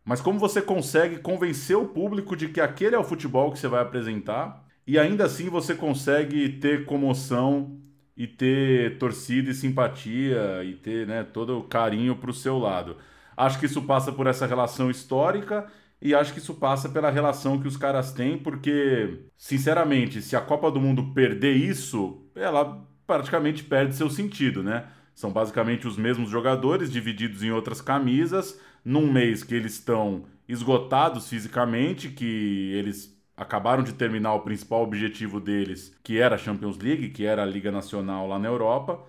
mas 0.05 0.20
como 0.20 0.38
você 0.38 0.61
consegue 0.62 1.18
convencer 1.18 1.76
o 1.76 1.88
público 1.88 2.36
de 2.36 2.49
que 2.49 2.61
aquele 2.61 2.95
é 2.95 2.99
o 2.99 3.05
futebol 3.05 3.51
que 3.51 3.59
você 3.59 3.66
vai 3.66 3.82
apresentar 3.82 4.64
e 4.86 4.99
ainda 4.99 5.24
assim 5.24 5.49
você 5.49 5.74
consegue 5.74 6.49
ter 6.61 6.84
comoção 6.84 7.78
e 8.16 8.26
ter 8.26 8.99
torcida 8.99 9.51
e 9.51 9.55
simpatia 9.55 10.62
e 10.64 10.74
ter 10.74 11.07
né, 11.07 11.24
todo 11.24 11.59
o 11.59 11.64
carinho 11.64 12.16
para 12.16 12.30
o 12.30 12.34
seu 12.34 12.59
lado. 12.59 12.97
Acho 13.36 13.59
que 13.59 13.66
isso 13.66 13.82
passa 13.82 14.12
por 14.12 14.26
essa 14.26 14.47
relação 14.47 14.90
histórica 14.90 15.66
e 16.01 16.14
acho 16.14 16.32
que 16.32 16.38
isso 16.38 16.55
passa 16.55 16.88
pela 16.88 17.11
relação 17.11 17.59
que 17.61 17.66
os 17.66 17.76
caras 17.76 18.12
têm, 18.12 18.38
porque, 18.38 19.24
sinceramente, 19.38 20.20
se 20.22 20.36
a 20.36 20.40
Copa 20.40 20.70
do 20.70 20.80
Mundo 20.80 21.14
perder 21.14 21.55
isso, 21.55 22.22
ela 22.34 22.86
praticamente 23.07 23.65
perde 23.65 23.95
seu 23.95 24.11
sentido, 24.11 24.63
né? 24.63 24.87
São 25.15 25.33
basicamente 25.33 25.87
os 25.87 25.97
mesmos 25.97 26.29
jogadores 26.31 26.91
divididos 26.91 27.43
em 27.43 27.51
outras 27.53 27.81
camisas, 27.81 28.59
num 28.85 29.11
mês 29.11 29.45
que 29.45 29.55
eles 29.55 29.75
estão 29.75 30.25
esgotados 30.49 31.29
fisicamente, 31.29 32.09
que 32.09 32.73
eles 32.75 33.15
acabaram 33.37 33.83
de 33.83 33.93
terminar 33.93 34.35
o 34.35 34.41
principal 34.41 34.83
objetivo 34.83 35.41
deles, 35.41 35.97
que 36.03 36.19
era 36.19 36.35
a 36.35 36.39
Champions 36.39 36.79
League, 36.79 37.11
que 37.11 37.25
era 37.25 37.43
a 37.43 37.47
Liga 37.47 37.71
Nacional 37.71 38.29
lá 38.29 38.39
na 38.39 38.49
Europa. 38.49 39.01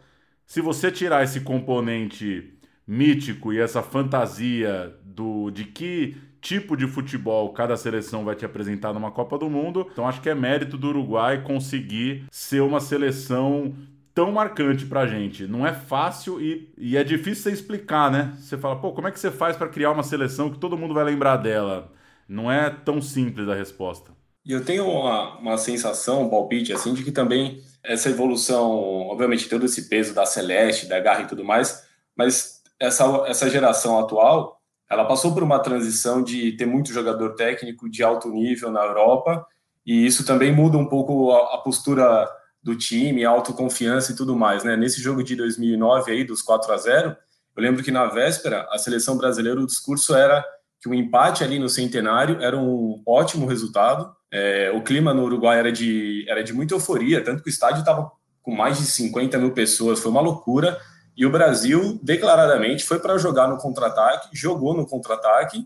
Se 0.45 0.61
você 0.61 0.91
tirar 0.91 1.23
esse 1.23 1.41
componente 1.41 2.53
mítico 2.87 3.51
e 3.51 3.59
essa 3.59 3.81
fantasia 3.81 4.95
do 5.03 5.49
de 5.51 5.65
que 5.65 6.17
tipo 6.45 6.77
de 6.77 6.85
futebol 6.85 7.51
cada 7.53 7.75
seleção 7.75 8.23
vai 8.23 8.35
te 8.35 8.45
apresentar 8.45 8.93
numa 8.93 9.09
Copa 9.09 9.35
do 9.35 9.49
Mundo. 9.49 9.87
Então 9.91 10.07
acho 10.07 10.21
que 10.21 10.29
é 10.29 10.35
mérito 10.35 10.77
do 10.77 10.89
Uruguai 10.89 11.41
conseguir 11.41 12.25
ser 12.29 12.61
uma 12.61 12.79
seleção 12.79 13.73
tão 14.13 14.31
marcante 14.31 14.85
pra 14.85 15.07
gente. 15.07 15.47
Não 15.47 15.65
é 15.65 15.73
fácil 15.73 16.39
e, 16.39 16.71
e 16.77 16.95
é 16.95 17.03
difícil 17.03 17.43
você 17.43 17.51
explicar, 17.51 18.11
né? 18.11 18.37
Você 18.39 18.57
fala, 18.59 18.75
pô, 18.75 18.91
como 18.93 19.07
é 19.07 19.11
que 19.11 19.19
você 19.19 19.31
faz 19.31 19.57
para 19.57 19.67
criar 19.67 19.91
uma 19.91 20.03
seleção 20.03 20.51
que 20.51 20.59
todo 20.59 20.77
mundo 20.77 20.93
vai 20.93 21.03
lembrar 21.03 21.37
dela? 21.37 21.91
Não 22.29 22.51
é 22.51 22.69
tão 22.69 23.01
simples 23.01 23.49
a 23.49 23.55
resposta. 23.55 24.11
E 24.45 24.51
eu 24.51 24.63
tenho 24.63 24.87
uma, 24.87 25.39
uma 25.39 25.57
sensação, 25.57 26.21
um 26.21 26.29
palpite, 26.29 26.71
assim, 26.71 26.93
de 26.93 27.03
que 27.03 27.11
também 27.11 27.63
essa 27.83 28.09
evolução, 28.09 28.69
obviamente, 29.07 29.49
todo 29.49 29.65
esse 29.65 29.89
peso 29.89 30.13
da 30.13 30.27
Celeste, 30.27 30.85
da 30.85 30.99
Garra 30.99 31.23
e 31.23 31.27
tudo 31.27 31.43
mais, 31.43 31.87
mas 32.15 32.61
essa, 32.79 33.23
essa 33.27 33.49
geração 33.49 33.97
atual, 33.97 34.54
ela 34.89 35.05
passou 35.05 35.33
por 35.33 35.43
uma 35.43 35.59
transição 35.59 36.23
de 36.23 36.51
ter 36.53 36.65
muito 36.65 36.93
jogador 36.93 37.35
técnico 37.35 37.89
de 37.89 38.03
alto 38.03 38.29
nível 38.29 38.71
na 38.71 38.83
Europa, 38.83 39.45
e 39.85 40.05
isso 40.05 40.25
também 40.25 40.51
muda 40.51 40.77
um 40.77 40.85
pouco 40.85 41.31
a, 41.31 41.55
a 41.55 41.57
postura 41.59 42.27
do 42.61 42.75
time, 42.75 43.23
autoconfiança 43.23 44.11
e 44.11 44.15
tudo 44.15 44.35
mais, 44.35 44.63
né? 44.63 44.75
Nesse 44.75 45.01
jogo 45.01 45.23
de 45.23 45.35
2009 45.35 46.11
aí, 46.11 46.23
dos 46.23 46.41
4 46.41 46.73
a 46.73 46.77
0 46.77 47.15
eu 47.55 47.63
lembro 47.63 47.81
que 47.81 47.91
na 47.91 48.05
véspera, 48.07 48.67
a 48.69 48.77
seleção 48.77 49.17
brasileira, 49.17 49.61
o 49.61 49.65
discurso 49.65 50.13
era 50.13 50.43
que 50.81 50.89
o 50.89 50.93
empate 50.93 51.43
ali 51.43 51.57
no 51.57 51.69
centenário 51.69 52.41
era 52.41 52.57
um 52.57 53.01
ótimo 53.07 53.45
resultado. 53.45 54.13
É, 54.29 54.71
o 54.75 54.83
clima 54.83 55.13
no 55.13 55.23
Uruguai 55.23 55.57
era 55.57 55.71
de, 55.71 56.25
era 56.27 56.43
de 56.43 56.51
muita 56.51 56.73
euforia, 56.73 57.23
tanto 57.23 57.41
que 57.41 57.49
o 57.49 57.53
estádio 57.53 57.79
estava 57.79 58.11
com 58.41 58.53
mais 58.53 58.77
de 58.77 58.85
50 58.85 59.37
mil 59.37 59.51
pessoas, 59.51 59.99
foi 59.99 60.11
uma 60.11 60.21
loucura. 60.21 60.77
E 61.15 61.25
o 61.25 61.31
Brasil, 61.31 61.99
declaradamente, 62.03 62.83
foi 62.83 62.99
para 62.99 63.17
jogar 63.17 63.47
no 63.47 63.57
contra-ataque, 63.57 64.29
jogou 64.33 64.75
no 64.75 64.85
contra-ataque 64.85 65.65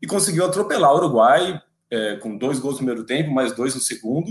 e 0.00 0.06
conseguiu 0.06 0.44
atropelar 0.44 0.92
o 0.92 0.96
Uruguai 0.96 1.60
é, 1.90 2.16
com 2.16 2.36
dois 2.36 2.58
gols 2.58 2.74
no 2.74 2.78
primeiro 2.78 3.04
tempo, 3.04 3.30
mais 3.30 3.52
dois 3.54 3.74
no 3.74 3.80
segundo. 3.80 4.30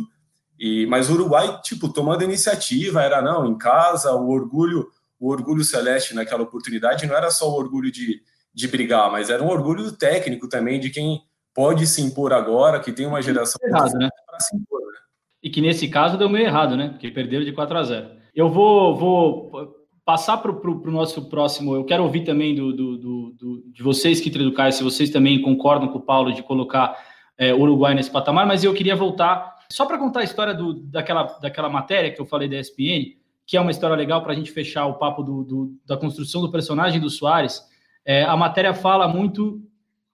E, 0.59 0.85
mas 0.85 1.09
o 1.09 1.13
Uruguai, 1.13 1.59
tipo, 1.63 1.91
tomando 1.91 2.23
iniciativa, 2.23 3.01
era 3.01 3.21
não, 3.21 3.47
em 3.47 3.57
casa, 3.57 4.13
o 4.13 4.29
orgulho, 4.29 4.87
o 5.19 5.29
orgulho 5.29 5.63
celeste 5.63 6.13
naquela 6.13 6.43
oportunidade 6.43 7.07
não 7.07 7.15
era 7.15 7.31
só 7.31 7.49
o 7.49 7.55
orgulho 7.55 7.91
de, 7.91 8.21
de 8.53 8.67
brigar, 8.67 9.11
mas 9.11 9.29
era 9.29 9.41
um 9.41 9.49
orgulho 9.49 9.91
técnico 9.91 10.47
também 10.47 10.79
de 10.79 10.89
quem 10.89 11.21
pode 11.53 11.87
se 11.87 12.01
impor 12.01 12.31
agora, 12.31 12.79
que 12.79 12.91
tem 12.91 13.05
uma 13.05 13.21
geração 13.21 13.59
errado, 13.67 13.93
né? 13.97 14.09
para 14.27 14.39
se 14.39 14.55
impor. 14.55 14.81
Né? 14.81 14.99
E 15.41 15.49
que 15.49 15.61
nesse 15.61 15.87
caso 15.87 16.17
deu 16.17 16.29
meio 16.29 16.45
errado, 16.45 16.77
né? 16.77 16.89
Porque 16.89 17.09
perderam 17.09 17.43
de 17.43 17.53
4 17.53 17.77
a 17.77 17.83
0. 17.83 18.09
Eu 18.35 18.49
vou, 18.49 18.95
vou 18.95 19.78
passar 20.09 20.37
para 20.37 20.51
o 20.51 20.91
nosso 20.91 21.29
próximo, 21.29 21.75
eu 21.75 21.83
quero 21.83 22.01
ouvir 22.01 22.21
também 22.21 22.55
do, 22.55 22.73
do, 22.73 22.97
do, 22.97 23.35
do 23.37 23.63
de 23.67 23.83
vocês 23.83 24.19
que 24.19 24.29
educar, 24.29 24.71
se 24.71 24.83
vocês 24.83 25.11
também 25.11 25.39
concordam 25.39 25.87
com 25.87 25.99
o 25.99 26.01
Paulo 26.01 26.33
de 26.33 26.41
colocar 26.41 26.97
é, 27.37 27.53
Uruguai 27.53 27.93
nesse 27.93 28.09
patamar, 28.09 28.47
mas 28.47 28.63
eu 28.63 28.73
queria 28.73 28.95
voltar 28.95 29.55
só 29.71 29.85
para 29.85 29.99
contar 29.99 30.21
a 30.21 30.23
história 30.23 30.51
do, 30.51 30.73
daquela, 30.73 31.25
daquela 31.39 31.69
matéria 31.69 32.11
que 32.11 32.19
eu 32.19 32.25
falei 32.25 32.49
da 32.49 32.59
ESPN, 32.59 33.17
que 33.45 33.55
é 33.55 33.61
uma 33.61 33.69
história 33.69 33.95
legal 33.95 34.23
para 34.23 34.33
a 34.33 34.35
gente 34.35 34.49
fechar 34.49 34.87
o 34.87 34.95
papo 34.95 35.21
do, 35.21 35.43
do, 35.43 35.75
da 35.85 35.95
construção 35.95 36.41
do 36.41 36.49
personagem 36.49 36.99
do 36.99 37.07
Soares. 37.07 37.61
É, 38.03 38.23
a 38.23 38.35
matéria 38.35 38.73
fala 38.73 39.07
muito 39.07 39.61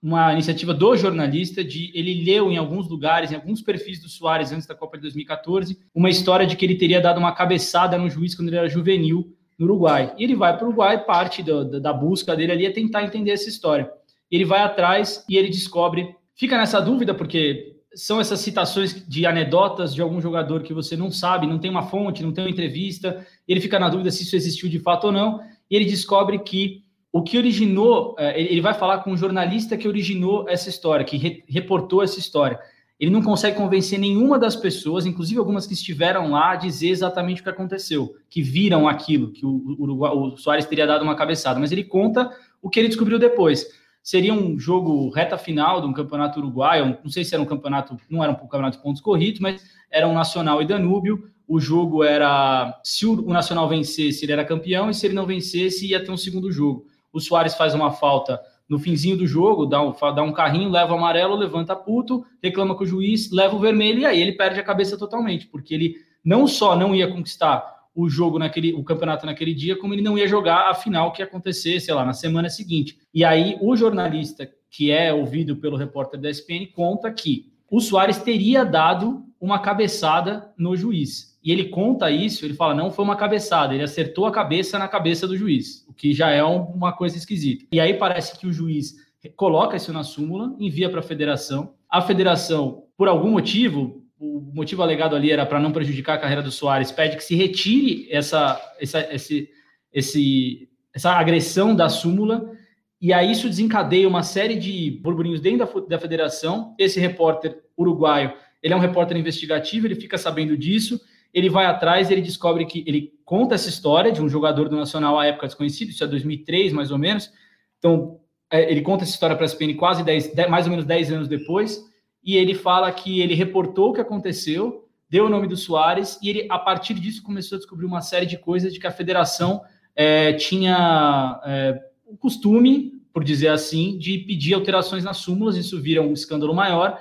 uma 0.03 0.33
iniciativa 0.33 0.73
do 0.73 0.97
jornalista 0.97 1.63
de 1.63 1.89
ele 1.97 2.25
leu 2.25 2.51
em 2.51 2.57
alguns 2.57 2.89
lugares, 2.89 3.31
em 3.31 3.35
alguns 3.35 3.61
perfis 3.61 4.01
do 4.01 4.09
Soares 4.09 4.51
antes 4.51 4.67
da 4.67 4.75
Copa 4.75 4.97
de 4.97 5.03
2014, 5.03 5.79
uma 5.95 6.09
história 6.09 6.45
de 6.45 6.57
que 6.57 6.65
ele 6.65 6.75
teria 6.75 6.99
dado 6.99 7.17
uma 7.17 7.31
cabeçada 7.31 7.97
no 7.97 8.09
juiz 8.09 8.35
quando 8.35 8.49
ele 8.49 8.57
era 8.57 8.67
juvenil 8.67 9.33
no 9.57 9.65
Uruguai. 9.65 10.13
E 10.17 10.23
ele 10.23 10.35
vai 10.35 10.55
para 10.55 10.65
o 10.65 10.67
Uruguai, 10.69 11.03
parte 11.03 11.41
do, 11.41 11.79
da 11.79 11.93
busca 11.93 12.35
dele 12.35 12.51
ali 12.51 12.65
é 12.65 12.71
tentar 12.71 13.03
entender 13.03 13.31
essa 13.31 13.49
história. 13.49 13.89
Ele 14.29 14.45
vai 14.45 14.61
atrás 14.61 15.23
e 15.29 15.37
ele 15.37 15.49
descobre, 15.49 16.15
fica 16.35 16.57
nessa 16.57 16.79
dúvida, 16.81 17.13
porque 17.13 17.75
são 17.95 18.19
essas 18.19 18.41
citações 18.41 19.07
de 19.07 19.25
anedotas 19.25 19.95
de 19.95 20.01
algum 20.01 20.19
jogador 20.19 20.61
que 20.63 20.73
você 20.73 20.97
não 20.97 21.09
sabe, 21.09 21.47
não 21.47 21.57
tem 21.57 21.71
uma 21.71 21.83
fonte, 21.83 22.21
não 22.21 22.33
tem 22.33 22.43
uma 22.43 22.49
entrevista, 22.49 23.25
ele 23.47 23.61
fica 23.61 23.79
na 23.79 23.87
dúvida 23.87 24.11
se 24.11 24.23
isso 24.23 24.35
existiu 24.35 24.67
de 24.67 24.79
fato 24.79 25.05
ou 25.05 25.13
não, 25.13 25.39
e 25.71 25.75
ele 25.75 25.85
descobre 25.85 26.39
que 26.39 26.83
o 27.11 27.23
que 27.23 27.37
originou, 27.37 28.13
é, 28.19 28.39
ele 28.39 28.59
vai 28.59 28.73
falar 28.73 28.97
com 28.97 29.11
um 29.11 29.17
jornalista 29.17 29.77
que 29.77 29.87
originou 29.87 30.49
essa 30.49 30.67
história, 30.67 31.05
que 31.05 31.45
reportou 31.47 32.03
essa 32.03 32.19
história. 32.19 32.59
Ele 32.99 33.11
não 33.11 33.21
consegue 33.21 33.57
convencer 33.57 33.99
nenhuma 33.99 34.39
das 34.39 34.55
pessoas, 34.55 35.05
inclusive 35.05 35.37
algumas 35.37 35.67
que 35.67 35.73
estiveram 35.73 36.31
lá, 36.31 36.51
a 36.51 36.55
dizer 36.55 36.89
exatamente 36.89 37.41
o 37.41 37.43
que 37.43 37.49
aconteceu, 37.49 38.15
que 38.29 38.41
viram 38.41 38.87
aquilo, 38.87 39.31
que 39.31 39.45
o, 39.45 39.75
o, 39.77 40.33
o 40.33 40.37
Soares 40.37 40.65
teria 40.65 40.87
dado 40.87 41.03
uma 41.03 41.15
cabeçada, 41.15 41.59
mas 41.59 41.71
ele 41.73 41.83
conta 41.83 42.31
o 42.61 42.69
que 42.69 42.79
ele 42.79 42.87
descobriu 42.87 43.19
depois. 43.19 43.67
Seria 44.01 44.33
um 44.33 44.57
jogo 44.57 45.09
reta 45.09 45.37
final 45.37 45.81
de 45.81 45.87
um 45.87 45.93
campeonato 45.93 46.39
uruguaio, 46.39 46.97
não 47.03 47.11
sei 47.11 47.25
se 47.25 47.33
era 47.33 47.41
um 47.41 47.45
campeonato, 47.45 47.97
não 48.09 48.23
era 48.23 48.31
um 48.31 48.35
campeonato 48.35 48.77
de 48.77 48.83
pontos 48.83 49.01
corridos, 49.01 49.41
mas 49.41 49.61
era 49.91 50.07
um 50.07 50.13
Nacional 50.13 50.61
e 50.61 50.65
Danúbio. 50.65 51.29
O 51.47 51.59
jogo 51.59 52.03
era 52.03 52.79
se 52.83 53.05
o 53.05 53.21
Nacional 53.23 53.67
vencesse, 53.67 54.23
ele 54.23 54.31
era 54.31 54.45
campeão, 54.45 54.89
e 54.89 54.93
se 54.93 55.05
ele 55.05 55.15
não 55.15 55.25
vencesse, 55.25 55.87
ia 55.87 56.03
ter 56.03 56.11
um 56.11 56.17
segundo 56.17 56.51
jogo. 56.51 56.85
O 57.11 57.19
Soares 57.19 57.55
faz 57.55 57.73
uma 57.73 57.91
falta 57.91 58.39
no 58.67 58.79
finzinho 58.79 59.17
do 59.17 59.27
jogo, 59.27 59.65
dá 59.65 59.81
um, 59.81 59.93
dá 60.13 60.23
um 60.23 60.31
carrinho, 60.31 60.69
leva 60.69 60.93
o 60.93 60.97
amarelo, 60.97 61.35
levanta 61.35 61.75
puto, 61.75 62.25
reclama 62.41 62.75
com 62.75 62.83
o 62.83 62.87
juiz, 62.87 63.31
leva 63.31 63.55
o 63.55 63.59
vermelho 63.59 63.99
e 63.99 64.05
aí 64.05 64.21
ele 64.21 64.33
perde 64.33 64.59
a 64.59 64.63
cabeça 64.63 64.97
totalmente, 64.97 65.47
porque 65.47 65.73
ele 65.73 65.95
não 66.23 66.47
só 66.47 66.75
não 66.75 66.95
ia 66.95 67.07
conquistar 67.07 67.75
o 67.93 68.09
jogo 68.09 68.37
naquele, 68.37 68.73
o 68.73 68.83
campeonato 68.83 69.25
naquele 69.25 69.53
dia, 69.53 69.77
como 69.77 69.93
ele 69.93 70.01
não 70.01 70.17
ia 70.17 70.27
jogar 70.27 70.69
a 70.69 70.73
final 70.73 71.13
que 71.13 71.21
ia 71.21 71.25
acontecer, 71.25 71.79
sei 71.79 71.93
lá, 71.93 72.03
na 72.03 72.13
semana 72.13 72.49
seguinte. 72.49 72.97
E 73.13 73.23
aí 73.23 73.57
o 73.61 73.75
jornalista 73.75 74.49
que 74.69 74.91
é 74.91 75.13
ouvido 75.13 75.55
pelo 75.55 75.77
repórter 75.77 76.19
da 76.19 76.29
ESPN 76.29 76.67
conta 76.73 77.09
que 77.09 77.49
o 77.71 77.79
Soares 77.79 78.17
teria 78.17 78.65
dado 78.65 79.23
uma 79.39 79.59
cabeçada 79.59 80.51
no 80.57 80.75
juiz. 80.75 81.34
E 81.45 81.51
ele 81.51 81.65
conta 81.65 82.09
isso, 82.09 82.43
ele 82.43 82.55
fala, 82.55 82.73
não 82.73 82.89
foi 82.89 83.05
uma 83.05 83.15
cabeçada, 83.15 83.71
ele 83.71 83.83
acertou 83.83 84.25
a 84.25 84.31
cabeça 84.31 84.79
na 84.79 84.87
cabeça 84.87 85.27
do 85.27 85.37
juiz, 85.37 85.85
o 85.87 85.93
que 85.93 86.11
já 86.11 86.31
é 86.31 86.43
uma 86.43 86.91
coisa 86.91 87.15
esquisita. 87.15 87.65
E 87.71 87.79
aí 87.79 87.93
parece 87.93 88.39
que 88.39 88.47
o 88.47 88.51
juiz 88.51 88.95
coloca 89.35 89.77
isso 89.77 89.93
na 89.93 90.03
súmula, 90.03 90.55
envia 90.59 90.89
para 90.89 91.01
a 91.01 91.03
federação. 91.03 91.75
A 91.87 92.01
federação, 92.01 92.85
por 92.97 93.07
algum 93.07 93.29
motivo, 93.29 94.03
o 94.19 94.41
motivo 94.55 94.81
alegado 94.81 95.15
ali 95.15 95.29
era 95.29 95.45
para 95.45 95.59
não 95.59 95.71
prejudicar 95.71 96.15
a 96.15 96.17
carreira 96.17 96.41
do 96.41 96.51
Soares, 96.51 96.91
pede 96.91 97.15
que 97.15 97.23
se 97.23 97.35
retire 97.35 98.07
essa, 98.09 98.59
essa, 98.79 99.13
esse, 99.13 99.49
esse, 99.93 100.67
essa 100.95 101.11
agressão 101.11 101.75
da 101.75 101.89
súmula, 101.89 102.51
e 102.99 103.13
aí 103.13 103.31
isso 103.31 103.47
desencadeia 103.47 104.07
uma 104.07 104.23
série 104.23 104.55
de 104.55 104.99
burburinhos 104.99 105.41
dentro 105.41 105.81
da, 105.81 105.87
da 105.89 105.99
federação. 105.99 106.73
Esse 106.79 106.99
repórter 106.99 107.61
uruguaio, 107.77 108.33
ele 108.63 108.73
é 108.73 108.77
um 108.77 108.79
repórter 108.79 109.15
investigativo, 109.15 109.85
ele 109.85 109.93
fica 109.93 110.17
sabendo 110.17 110.57
disso, 110.57 110.99
ele 111.35 111.49
vai 111.49 111.67
atrás, 111.67 112.09
ele 112.09 112.21
descobre 112.21 112.65
que 112.65 112.83
ele 112.87 113.13
conta 113.23 113.53
essa 113.53 113.69
história 113.69 114.11
de 114.11 114.23
um 114.23 114.27
jogador 114.27 114.69
do 114.69 114.75
Nacional 114.75 115.19
à 115.19 115.27
época 115.27 115.45
desconhecido, 115.45 115.89
isso 115.89 116.03
é 116.03 116.07
2003 116.07 116.73
mais 116.73 116.89
ou 116.89 116.97
menos. 116.97 117.31
Então, 117.77 118.19
é, 118.49 118.71
ele 118.71 118.81
conta 118.81 119.03
essa 119.03 119.13
história 119.13 119.35
para 119.35 119.45
a 119.45 119.47
SPN 119.47 119.75
quase 119.75 120.03
10, 120.03 120.33
10, 120.33 120.49
mais 120.49 120.65
ou 120.65 120.71
menos 120.71 120.85
10 120.85 121.11
anos 121.11 121.27
depois 121.27 121.83
e 122.25 122.35
ele 122.35 122.55
fala 122.55 122.91
que 122.91 123.21
ele 123.21 123.35
reportou 123.35 123.91
o 123.91 123.93
que 123.93 124.01
aconteceu, 124.01 124.89
deu 125.07 125.27
o 125.27 125.29
nome 125.29 125.47
do 125.47 125.55
Soares, 125.55 126.17
e 126.23 126.29
ele, 126.29 126.47
a 126.49 126.57
partir 126.57 126.95
disso, 126.95 127.21
começou 127.21 127.57
a 127.57 127.59
descobrir 127.59 127.85
uma 127.85 128.01
série 128.01 128.25
de 128.25 128.35
coisas 128.35 128.73
de 128.73 128.79
que 128.79 128.87
a 128.87 128.91
federação 128.91 129.61
é, 129.95 130.33
tinha 130.33 131.39
é, 131.45 131.79
o 132.03 132.17
costume, 132.17 132.99
por 133.13 133.23
dizer 133.23 133.49
assim, 133.49 133.95
de 133.99 134.17
pedir 134.17 134.55
alterações 134.55 135.03
nas 135.03 135.17
súmulas, 135.17 135.55
isso 135.55 135.79
vira 135.79 136.01
um 136.01 136.13
escândalo 136.13 136.53
maior. 136.53 136.99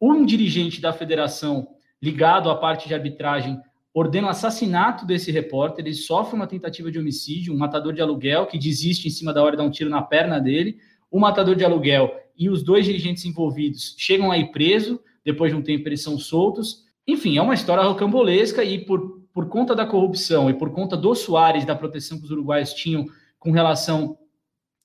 Um 0.00 0.24
dirigente 0.24 0.80
da 0.80 0.92
federação 0.92 1.75
ligado 2.06 2.48
à 2.48 2.54
parte 2.54 2.86
de 2.86 2.94
arbitragem 2.94 3.60
ordena 3.92 4.28
o 4.28 4.30
assassinato 4.30 5.04
desse 5.04 5.32
repórter, 5.32 5.84
ele 5.84 5.94
sofre 5.94 6.36
uma 6.36 6.46
tentativa 6.46 6.90
de 6.90 6.98
homicídio, 6.98 7.52
um 7.52 7.56
matador 7.56 7.92
de 7.92 8.00
aluguel 8.00 8.46
que 8.46 8.58
desiste 8.58 9.08
em 9.08 9.10
cima 9.10 9.32
da 9.32 9.42
hora 9.42 9.52
de 9.52 9.56
dar 9.56 9.64
um 9.64 9.70
tiro 9.70 9.90
na 9.90 10.02
perna 10.02 10.38
dele, 10.38 10.78
o 11.10 11.18
matador 11.18 11.56
de 11.56 11.64
aluguel 11.64 12.14
e 12.38 12.48
os 12.48 12.62
dois 12.62 12.84
dirigentes 12.84 13.24
envolvidos 13.24 13.96
chegam 13.98 14.30
aí 14.30 14.52
preso, 14.52 15.00
depois 15.24 15.50
de 15.50 15.58
um 15.58 15.62
tempo 15.62 15.88
eles 15.88 16.02
são 16.02 16.18
soltos. 16.18 16.84
Enfim, 17.08 17.38
é 17.38 17.42
uma 17.42 17.54
história 17.54 17.82
rocambolesca 17.82 18.62
e 18.62 18.84
por, 18.84 19.22
por 19.32 19.48
conta 19.48 19.74
da 19.74 19.86
corrupção 19.86 20.48
e 20.50 20.54
por 20.54 20.70
conta 20.70 20.96
do 20.96 21.14
Soares, 21.14 21.64
da 21.64 21.74
proteção 21.74 22.18
que 22.18 22.24
os 22.24 22.30
uruguaios 22.30 22.74
tinham 22.74 23.06
com 23.38 23.50
relação 23.50 24.18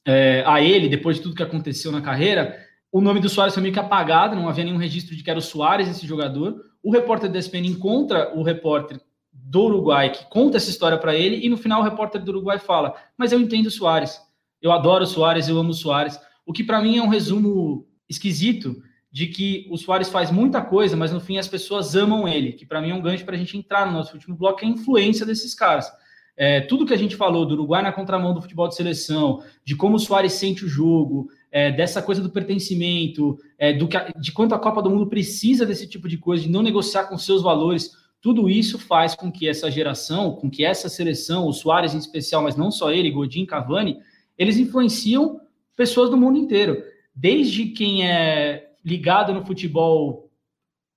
é, 0.08 0.44
a 0.48 0.62
ele, 0.62 0.90
depois 0.90 1.18
de 1.18 1.24
tudo 1.24 1.36
que 1.36 1.44
aconteceu 1.44 1.92
na 1.92 2.02
carreira, 2.02 2.58
o 2.92 3.02
nome 3.02 3.20
do 3.20 3.30
Soares 3.30 3.54
foi 3.54 3.62
meio 3.62 3.74
que 3.74 3.80
apagado, 3.80 4.36
não 4.36 4.50
havia 4.50 4.64
nenhum 4.64 4.78
registro 4.78 5.16
de 5.16 5.22
que 5.24 5.30
era 5.30 5.40
o 5.40 5.42
Soares 5.42 5.90
esse 5.90 6.08
jogador. 6.08 6.71
O 6.84 6.92
repórter 6.92 7.32
da 7.32 7.40
ESPN 7.40 7.68
encontra 7.68 8.34
o 8.36 8.44
repórter 8.44 9.00
do 9.32 9.64
Uruguai 9.64 10.12
que 10.12 10.26
conta 10.30 10.58
essa 10.58 10.70
história 10.70 10.98
para 10.98 11.16
ele 11.16 11.46
e 11.46 11.50
no 11.50 11.58
final 11.58 11.82
o 11.82 11.84
repórter 11.84 12.22
do 12.22 12.30
Uruguai 12.30 12.60
fala: 12.60 12.96
"Mas 13.18 13.32
eu 13.32 13.40
entendo 13.40 13.68
o 13.68 13.72
Soares. 13.72 14.20
Eu 14.62 14.72
adoro 14.72 15.04
o 15.04 15.08
Soares, 15.08 15.48
eu 15.48 15.58
amo 15.58 15.72
o 15.72 15.74
Soares. 15.74 16.20
O 16.46 16.54
que 16.54 16.64
para 16.64 16.82
mim 16.82 16.98
é 16.98 17.04
um 17.04 17.08
resumo 17.08 17.88
esquisito 18.10 18.82
de 19.12 19.28
que 19.28 19.68
o 19.70 19.78
Soares 19.78 20.10
faz 20.10 20.32
muita 20.32 20.62
coisa, 20.62 20.96
mas 20.96 21.12
no 21.12 21.20
fim 21.20 21.38
as 21.38 21.48
pessoas 21.48 21.96
amam 21.96 22.28
ele, 22.28 22.54
que 22.54 22.66
para 22.66 22.80
mim 22.80 22.92
é 22.92 22.96
um 22.96 23.02
gancho 23.02 23.26
para 23.26 23.36
a 23.36 23.38
gente 23.38 23.58
entrar 23.58 23.86
no 23.86 23.92
nosso 23.92 24.14
último 24.14 24.36
bloco, 24.36 24.64
é 24.64 24.68
a 24.68 24.70
influência 24.70 25.26
desses 25.26 25.54
caras. 25.54 25.92
É, 26.38 26.62
tudo 26.62 26.86
que 26.86 26.94
a 26.94 26.98
gente 26.98 27.18
falou 27.18 27.46
do 27.46 27.54
Uruguai 27.54 27.82
na 27.82 27.92
contramão 27.92 28.34
do 28.34 28.42
futebol 28.42 28.70
de 28.70 28.76
seleção, 28.76 29.44
de 29.66 29.76
como 29.76 29.98
o 29.98 30.00
Soares 30.00 30.34
sente 30.34 30.64
o 30.64 30.70
jogo, 30.70 31.30
é, 31.52 31.72
dessa 31.72 32.02
coisa 32.02 32.22
do 32.22 32.30
pertencimento, 32.30 33.38
é, 33.58 33.74
do 33.74 33.88
que 33.88 33.98
a, 33.98 34.10
de 34.10 34.32
quanto 34.32 34.56
a 34.56 34.60
Copa 34.60 34.82
do 34.82 34.90
Mundo 34.90 35.08
precisa 35.08 35.66
desse 35.66 35.88
tipo 35.88 36.08
de 36.08 36.18
coisa, 36.18 36.44
de 36.44 36.50
não 36.50 36.64
negociar 36.64 37.06
com 37.06 37.18
seus 37.18 37.42
valores, 37.42 37.92
tudo 38.22 38.50
isso 38.50 38.80
faz 38.80 39.16
com 39.16 39.32
que 39.32 39.50
essa 39.50 39.70
geração, 39.70 40.36
com 40.36 40.50
que 40.50 40.64
essa 40.64 40.88
seleção, 40.88 41.48
o 41.48 41.54
Soares 41.54 41.94
em 41.94 41.98
especial, 41.98 42.44
mas 42.44 42.56
não 42.56 42.72
só 42.72 42.92
ele, 42.92 43.12
Godin, 43.12 43.46
Cavani, 43.46 44.00
eles 44.38 44.58
influenciam 44.58 45.42
pessoas 45.76 46.10
do 46.10 46.18
mundo 46.18 46.38
inteiro. 46.38 46.82
Desde 47.14 47.66
quem 47.66 48.08
é 48.08 48.70
ligado 48.86 49.34
no 49.34 49.46
futebol 49.46 50.30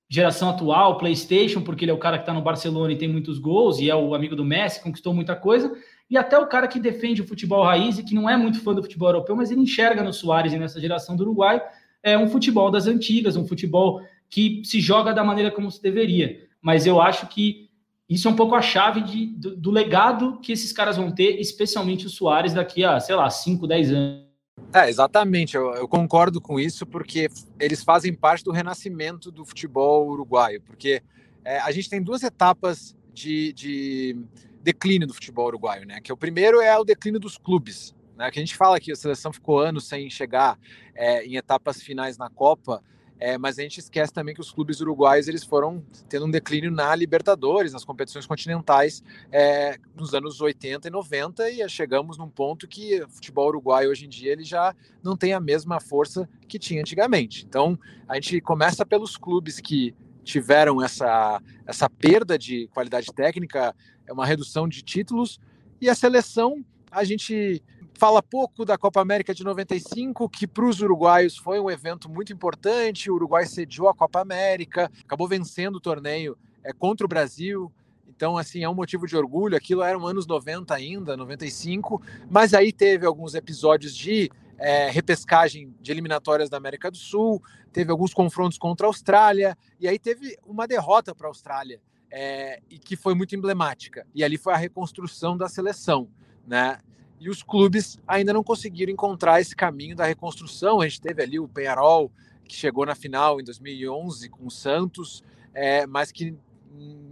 geração 0.09 0.51
atual, 0.51 0.99
PlayStation, 0.99 1.63
porque 1.63 1.85
ele 1.85 1.91
é 1.91 1.95
o 1.95 1.99
cara 1.99 2.19
que 2.19 2.23
está 2.23 2.33
no 2.33 2.43
Barcelona 2.43 2.93
e 2.93 2.99
tem 2.99 3.09
muitos 3.09 3.39
gols 3.39 3.81
e 3.81 3.91
é 3.91 3.97
o 3.97 4.15
amigo 4.15 4.37
do 4.37 4.45
Messi, 4.45 4.83
conquistou 4.83 5.13
muita 5.13 5.35
coisa, 5.35 5.75
e 6.11 6.17
até 6.17 6.39
o 6.39 6.47
cara 6.47 6.69
que 6.69 6.79
defende 6.79 7.23
o 7.23 7.27
futebol 7.27 7.65
raiz 7.65 7.99
e 7.99 8.05
que 8.05 8.15
não 8.15 8.29
é 8.29 8.37
muito 8.37 8.61
fã 8.61 8.75
do 8.75 8.83
futebol 8.83 9.09
europeu, 9.09 9.35
mas 9.35 9.51
ele 9.51 9.63
enxerga 9.63 10.03
no 10.03 10.13
Soares 10.13 10.53
e 10.53 10.59
nessa 10.59 10.81
geração 10.81 11.17
do 11.17 11.23
Uruguai 11.23 11.63
é 12.03 12.19
um 12.19 12.29
futebol 12.29 12.71
das 12.71 12.87
antigas, 12.87 13.37
um 13.37 13.47
futebol 13.47 14.03
que 14.29 14.63
se 14.65 14.81
joga 14.81 15.15
da 15.15 15.25
maneira 15.25 15.51
como 15.51 15.71
se 15.71 15.83
deveria. 15.83 16.47
Mas 16.61 16.87
eu 16.87 17.01
acho 17.01 17.27
que 17.29 17.71
isso 18.09 18.29
é 18.29 18.31
um 18.31 18.37
pouco 18.37 18.55
a 18.55 18.61
chave 18.61 19.01
de, 19.01 19.27
do, 19.27 19.57
do 19.57 19.71
legado 19.71 20.39
que 20.41 20.53
esses 20.53 20.73
caras 20.73 20.97
vão 20.97 21.11
ter, 21.11 21.41
especialmente 21.41 22.07
o 22.07 22.11
Soares, 22.11 22.53
daqui 22.53 22.85
a, 22.85 23.01
sei 23.01 23.15
lá, 23.15 23.31
5, 23.31 23.67
10 23.67 23.93
anos. 23.93 24.25
É, 24.73 24.89
exatamente, 24.89 25.57
eu, 25.57 25.73
eu, 25.75 25.89
concordo 25.89 26.41
com 26.41 26.61
isso, 26.61 26.87
porque 26.87 27.29
eles 27.59 27.83
fazem 27.83 28.13
parte 28.13 28.45
do 28.45 28.53
renascimento 28.53 29.31
do 29.31 29.45
futebol 29.45 30.09
uruguaio, 30.09 30.61
porque 30.61 31.03
é, 31.45 31.59
a 31.61 31.71
gente 31.73 31.89
tem 31.89 32.03
duas 32.03 32.23
etapas 32.23 32.97
de, 33.13 33.53
de, 33.53 34.17
declínio 34.65 35.07
do 35.07 35.15
futebol 35.15 35.47
uruguaio, 35.47 35.87
né? 35.87 36.01
Que 36.01 36.13
o 36.13 36.17
primeiro 36.17 36.61
é 36.61 36.77
o 36.77 36.85
declínio 36.85 37.21
dos 37.21 37.37
clubes, 37.37 37.95
né? 38.17 38.31
Que 38.31 38.39
a 38.39 38.43
gente 38.43 38.57
fala 38.57 38.81
que 38.81 38.91
a 38.91 38.97
seleção 38.97 39.33
ficou 39.33 39.61
anos 39.61 39.87
sem 39.87 40.09
chegar 40.09 40.59
é, 40.95 41.25
em 41.25 41.37
etapas 41.37 41.83
finais 41.83 42.17
na 42.17 42.31
Copa, 42.31 42.83
é, 43.21 43.39
mas 43.39 43.59
a 43.59 43.63
gente 43.63 43.79
esquece 43.79 44.13
também 44.13 44.35
que 44.35 44.41
os 44.41 44.51
clubes 44.51 44.81
uruguaios 44.81 45.29
eles 45.29 45.45
foram 45.45 45.85
tendo 46.09 46.27
um 46.27 46.31
declínio 46.31 46.71
na 46.71 46.95
Libertadores, 46.97 47.73
nas 47.73 47.85
competições 47.85 48.27
continentais, 48.27 49.03
é, 49.31 49.79
nos 49.95 50.15
anos 50.15 50.41
80 50.41 50.89
e 50.89 50.91
90, 50.91 51.51
e 51.51 51.69
chegamos 51.69 52.19
num 52.19 52.29
ponto 52.29 52.67
que 52.67 53.03
o 53.03 53.09
futebol 53.09 53.49
uruguaio 53.49 53.91
hoje 53.91 54.07
em 54.07 54.09
dia 54.09 54.33
ele 54.33 54.45
já 54.45 54.75
não 55.03 55.17
tem 55.17 55.33
a 55.33 55.41
mesma 55.41 55.79
força 55.79 56.29
que 56.49 56.59
tinha 56.59 56.81
antigamente. 56.81 57.45
Então 57.47 57.79
a 58.09 58.17
gente 58.17 58.41
começa 58.41 58.85
pelos 58.85 59.17
clubes 59.17 59.61
que 59.61 59.95
tiveram 60.25 60.83
essa, 60.83 61.41
essa 61.67 61.89
perda 61.89 62.39
de 62.39 62.67
qualidade 62.69 63.07
técnica, 63.15 63.75
é 64.07 64.13
uma 64.13 64.27
redução 64.27 64.67
de 64.67 64.83
títulos, 64.83 65.39
e 65.81 65.89
a 65.89 65.95
seleção 65.95 66.65
a 66.91 67.05
gente 67.05 67.63
fala 67.99 68.23
pouco 68.23 68.65
da 68.65 68.77
Copa 68.77 69.01
América 69.01 69.35
de 69.35 69.45
95, 69.45 70.29
que 70.29 70.47
para 70.47 70.65
os 70.65 70.81
uruguaios 70.81 71.37
foi 71.37 71.61
um 71.61 71.71
evento 71.71 72.09
muito 72.09 72.33
importante. 72.33 73.11
O 73.11 73.15
Uruguai 73.15 73.47
sediou 73.47 73.89
a 73.89 73.95
Copa 73.95 74.21
América, 74.21 74.91
acabou 75.05 75.29
vencendo 75.29 75.77
o 75.77 75.81
torneio 75.81 76.37
é, 76.63 76.73
contra 76.73 77.05
o 77.05 77.09
Brasil. 77.09 77.73
Então, 78.09 78.37
assim, 78.37 78.63
é 78.63 78.69
um 78.69 78.75
motivo 78.75 79.07
de 79.07 79.17
orgulho. 79.17 79.57
Aquilo 79.57 79.83
eram 79.83 80.07
anos 80.07 80.27
90 80.27 80.75
ainda, 80.75 81.17
95, 81.17 82.01
mas 82.31 82.55
aí 82.55 82.73
teve 82.73 83.07
alguns 83.07 83.35
episódios 83.35 83.95
de 83.95 84.31
é, 84.65 84.89
repescagem 84.91 85.75
de 85.79 85.93
eliminatórias 85.93 86.49
da 86.49 86.57
América 86.57 86.91
do 86.91 86.97
Sul, 86.97 87.43
teve 87.71 87.91
alguns 87.91 88.15
confrontos 88.15 88.57
contra 88.57 88.87
a 88.87 88.89
Austrália, 88.89 89.59
e 89.79 89.87
aí 89.87 89.99
teve 89.99 90.39
uma 90.47 90.67
derrota 90.67 91.15
para 91.15 91.27
a 91.27 91.31
Austrália, 91.31 91.83
é, 92.11 92.63
e 92.71 92.79
que 92.79 92.97
foi 92.97 93.15
muito 93.15 93.37
emblemática. 93.37 94.07
E 94.15 94.25
ali 94.25 94.39
foi 94.39 94.55
a 94.55 94.57
reconstrução 94.57 95.37
da 95.37 95.51
seleção, 95.51 96.09
né? 96.47 96.79
e 97.21 97.29
os 97.29 97.43
clubes 97.43 97.99
ainda 98.07 98.33
não 98.33 98.43
conseguiram 98.43 98.91
encontrar 98.91 99.39
esse 99.41 99.55
caminho 99.55 99.95
da 99.95 100.07
reconstrução. 100.07 100.81
A 100.81 100.89
gente 100.89 101.01
teve 101.01 101.23
ali 101.23 101.39
o 101.39 101.47
Penharol, 101.47 102.11
que 102.45 102.55
chegou 102.55 102.87
na 102.87 102.95
final 102.95 103.41
em 103.41 103.45
2011 103.45 104.31
com 104.31 104.47
o 104.47 104.51
Santos, 104.51 105.23
é, 105.53 105.87
mas 105.87 106.11
que 106.11 106.35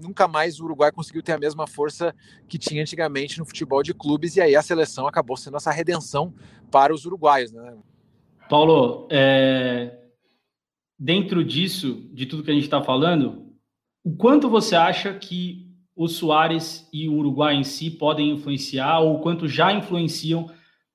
nunca 0.03 0.27
mais 0.27 0.61
o 0.61 0.65
Uruguai 0.65 0.91
conseguiu 0.91 1.23
ter 1.23 1.33
a 1.33 1.39
mesma 1.39 1.67
força 1.67 2.15
que 2.49 2.59
tinha 2.59 2.83
antigamente 2.83 3.39
no 3.39 3.45
futebol 3.45 3.83
de 3.83 3.95
clubes, 3.95 4.37
e 4.37 4.41
aí 4.41 4.57
a 4.57 4.63
seleção 4.63 5.07
acabou 5.07 5.37
sendo 5.37 5.57
essa 5.57 5.71
redenção 5.71 6.35
para 6.71 6.93
os 6.93 7.05
uruguaios. 7.07 7.53
Né? 7.53 7.77
Paulo, 8.49 9.07
é... 9.11 9.97
dentro 10.99 11.45
disso, 11.45 12.09
de 12.13 12.27
tudo 12.27 12.43
que 12.43 12.51
a 12.51 12.55
gente 12.55 12.65
está 12.65 12.83
falando, 12.83 13.53
o 14.05 14.17
quanto 14.17 14.51
você 14.51 14.75
acha 14.75 15.15
que 15.15 15.71
o 15.95 16.09
Soares 16.09 16.89
e 16.93 17.09
o 17.09 17.15
Uruguai 17.15 17.55
em 17.55 17.65
si 17.65 17.91
podem 17.91 18.31
influenciar 18.31 19.01
ou 19.01 19.21
quanto 19.21 19.47
já 19.47 19.73
influenciam 19.73 20.51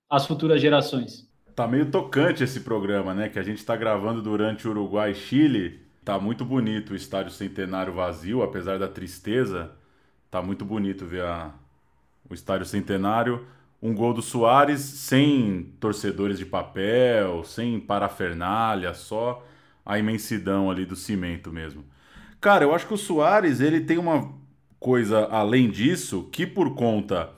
as 0.10 0.26
futuras 0.26 0.62
gerações? 0.62 1.28
Tá 1.56 1.68
meio 1.68 1.90
tocante 1.90 2.44
esse 2.44 2.60
programa, 2.60 3.14
né? 3.14 3.30
Que 3.30 3.40
a 3.40 3.44
gente 3.44 3.58
está 3.58 3.76
gravando 3.76 4.22
durante 4.22 4.68
o 4.68 4.72
Uruguai 4.72 5.12
e 5.12 5.16
Chile. 5.16 5.87
Tá 6.08 6.18
muito 6.18 6.46
bonito 6.46 6.94
o 6.94 6.96
estádio 6.96 7.34
Centenário 7.34 7.92
vazio, 7.92 8.42
apesar 8.42 8.80
da 8.80 8.88
tristeza. 8.88 9.72
Tá 10.32 10.42
muito 10.42 10.64
bonito 10.64 11.06
ver 11.06 11.24
a... 11.24 11.52
o 12.30 12.34
estádio 12.34 12.66
Centenário. 12.66 13.46
um 13.82 13.94
gol 13.94 14.14
do 14.14 14.22
Soares 14.22 14.80
sem 14.80 15.74
torcedores 15.82 16.38
de 16.38 16.46
papel, 16.46 17.44
sem 17.44 17.78
parafernália, 17.78 18.94
só 18.94 19.46
a 19.86 20.00
imensidão 20.00 20.72
ali 20.72 20.86
do 20.86 20.96
cimento 20.96 21.52
mesmo. 21.52 21.84
Cara, 22.40 22.64
eu 22.64 22.74
acho 22.74 22.88
que 22.88 22.94
o 22.94 22.98
Soares 22.98 23.60
ele 23.60 23.82
tem 23.82 23.98
uma 23.98 24.34
coisa 24.80 25.26
além 25.26 25.70
disso 25.70 26.30
que 26.32 26.48
por 26.48 26.74
conta 26.74 27.32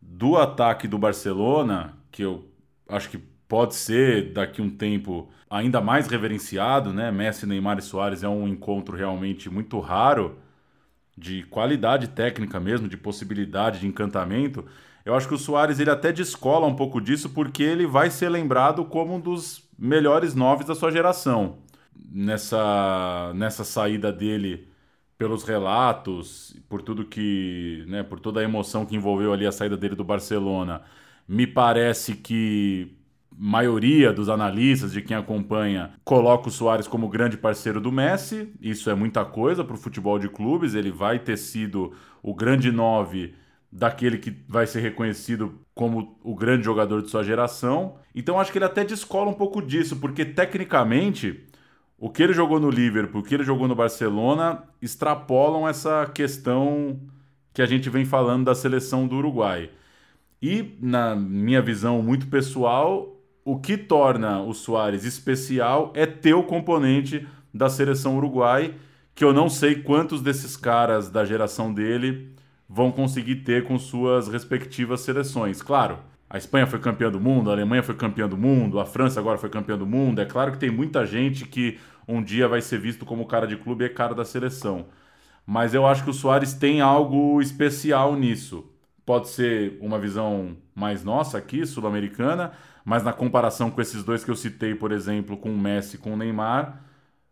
do 0.00 0.38
ataque 0.38 0.88
do 0.88 0.96
Barcelona, 0.96 1.94
que 2.10 2.22
eu 2.22 2.48
acho 2.88 3.10
que 3.10 3.18
pode 3.48 3.74
ser 3.74 4.32
daqui 4.32 4.60
um 4.62 4.70
tempo 4.70 5.28
ainda 5.48 5.80
mais 5.80 6.06
reverenciado, 6.08 6.92
né? 6.92 7.10
Messi, 7.10 7.46
Neymar 7.46 7.78
e 7.78 7.82
Soares 7.82 8.22
é 8.22 8.28
um 8.28 8.48
encontro 8.48 8.96
realmente 8.96 9.48
muito 9.50 9.78
raro 9.80 10.38
de 11.16 11.44
qualidade 11.44 12.08
técnica 12.08 12.58
mesmo, 12.60 12.88
de 12.88 12.96
possibilidade 12.96 13.80
de 13.80 13.86
encantamento. 13.86 14.64
Eu 15.04 15.14
acho 15.14 15.28
que 15.28 15.34
o 15.34 15.38
Soares 15.38 15.78
ele 15.78 15.90
até 15.90 16.12
descola 16.12 16.66
um 16.66 16.74
pouco 16.74 17.00
disso 17.00 17.30
porque 17.30 17.62
ele 17.62 17.86
vai 17.86 18.10
ser 18.10 18.28
lembrado 18.28 18.84
como 18.84 19.14
um 19.14 19.20
dos 19.20 19.62
melhores 19.78 20.34
noves 20.34 20.66
da 20.66 20.74
sua 20.74 20.90
geração. 20.90 21.58
Nessa, 22.10 23.32
nessa 23.34 23.64
saída 23.64 24.12
dele 24.12 24.68
pelos 25.16 25.44
relatos, 25.44 26.56
por 26.68 26.82
tudo 26.82 27.04
que, 27.04 27.84
né, 27.88 28.02
por 28.02 28.18
toda 28.20 28.40
a 28.40 28.42
emoção 28.44 28.84
que 28.86 28.96
envolveu 28.96 29.32
ali 29.32 29.46
a 29.46 29.52
saída 29.52 29.76
dele 29.76 29.94
do 29.94 30.04
Barcelona, 30.04 30.82
me 31.28 31.46
parece 31.46 32.14
que 32.16 32.96
maioria 33.36 34.12
dos 34.12 34.28
analistas, 34.28 34.92
de 34.92 35.02
quem 35.02 35.16
acompanha, 35.16 35.92
coloca 36.04 36.48
o 36.48 36.52
Soares 36.52 36.86
como 36.86 37.08
grande 37.08 37.36
parceiro 37.36 37.80
do 37.80 37.90
Messi. 37.90 38.52
Isso 38.60 38.88
é 38.90 38.94
muita 38.94 39.24
coisa 39.24 39.64
para 39.64 39.74
o 39.74 39.78
futebol 39.78 40.18
de 40.18 40.28
clubes. 40.28 40.74
Ele 40.74 40.90
vai 40.90 41.18
ter 41.18 41.36
sido 41.36 41.92
o 42.22 42.34
grande 42.34 42.70
nove 42.70 43.34
daquele 43.70 44.18
que 44.18 44.32
vai 44.48 44.66
ser 44.66 44.80
reconhecido 44.80 45.58
como 45.74 46.16
o 46.22 46.34
grande 46.34 46.64
jogador 46.64 47.02
de 47.02 47.10
sua 47.10 47.24
geração. 47.24 47.96
Então 48.14 48.38
acho 48.38 48.52
que 48.52 48.58
ele 48.58 48.64
até 48.64 48.84
descola 48.84 49.30
um 49.30 49.34
pouco 49.34 49.60
disso, 49.60 49.96
porque 49.96 50.24
tecnicamente 50.24 51.44
o 51.98 52.08
que 52.08 52.22
ele 52.22 52.32
jogou 52.32 52.60
no 52.60 52.70
Liverpool, 52.70 53.20
o 53.20 53.24
que 53.24 53.34
ele 53.34 53.42
jogou 53.42 53.66
no 53.66 53.74
Barcelona, 53.74 54.62
extrapolam 54.80 55.66
essa 55.66 56.06
questão 56.06 57.00
que 57.52 57.62
a 57.62 57.66
gente 57.66 57.88
vem 57.90 58.04
falando 58.04 58.44
da 58.44 58.54
seleção 58.54 59.06
do 59.08 59.16
Uruguai. 59.16 59.70
E, 60.42 60.76
na 60.80 61.16
minha 61.16 61.62
visão 61.62 62.02
muito 62.02 62.26
pessoal, 62.26 63.13
o 63.44 63.58
que 63.58 63.76
torna 63.76 64.40
o 64.40 64.54
Soares 64.54 65.04
especial 65.04 65.92
é 65.94 66.06
ter 66.06 66.34
o 66.34 66.42
componente 66.42 67.26
da 67.52 67.68
seleção 67.68 68.16
uruguai, 68.16 68.74
que 69.14 69.24
eu 69.24 69.32
não 69.32 69.48
sei 69.48 69.76
quantos 69.76 70.22
desses 70.22 70.56
caras 70.56 71.10
da 71.10 71.24
geração 71.24 71.72
dele 71.72 72.32
vão 72.68 72.90
conseguir 72.90 73.36
ter 73.36 73.64
com 73.64 73.78
suas 73.78 74.28
respectivas 74.28 75.02
seleções. 75.02 75.62
Claro, 75.62 75.98
a 76.28 76.38
Espanha 76.38 76.66
foi 76.66 76.80
campeã 76.80 77.10
do 77.10 77.20
mundo, 77.20 77.50
a 77.50 77.52
Alemanha 77.52 77.82
foi 77.82 77.94
campeã 77.94 78.26
do 78.28 78.36
mundo, 78.36 78.80
a 78.80 78.86
França 78.86 79.20
agora 79.20 79.38
foi 79.38 79.50
campeã 79.50 79.76
do 79.76 79.86
mundo. 79.86 80.20
É 80.20 80.24
claro 80.24 80.52
que 80.52 80.58
tem 80.58 80.70
muita 80.70 81.06
gente 81.06 81.46
que 81.46 81.78
um 82.08 82.22
dia 82.22 82.48
vai 82.48 82.60
ser 82.60 82.80
visto 82.80 83.04
como 83.04 83.26
cara 83.26 83.46
de 83.46 83.56
clube 83.56 83.84
e 83.84 83.86
é 83.86 83.90
cara 83.90 84.14
da 84.14 84.24
seleção. 84.24 84.86
Mas 85.46 85.74
eu 85.74 85.86
acho 85.86 86.02
que 86.02 86.10
o 86.10 86.14
Soares 86.14 86.54
tem 86.54 86.80
algo 86.80 87.40
especial 87.40 88.16
nisso. 88.16 88.64
Pode 89.04 89.28
ser 89.28 89.78
uma 89.80 89.98
visão 89.98 90.56
mais 90.74 91.04
nossa 91.04 91.36
aqui, 91.36 91.66
sul-americana, 91.66 92.52
mas 92.84 93.02
na 93.02 93.12
comparação 93.12 93.70
com 93.70 93.80
esses 93.80 94.04
dois 94.04 94.24
que 94.24 94.30
eu 94.30 94.36
citei, 94.36 94.74
por 94.74 94.92
exemplo, 94.92 95.36
com 95.36 95.50
o 95.52 95.58
Messi 95.58 95.96
e 95.96 95.98
com 95.98 96.14
o 96.14 96.16
Neymar, 96.16 96.82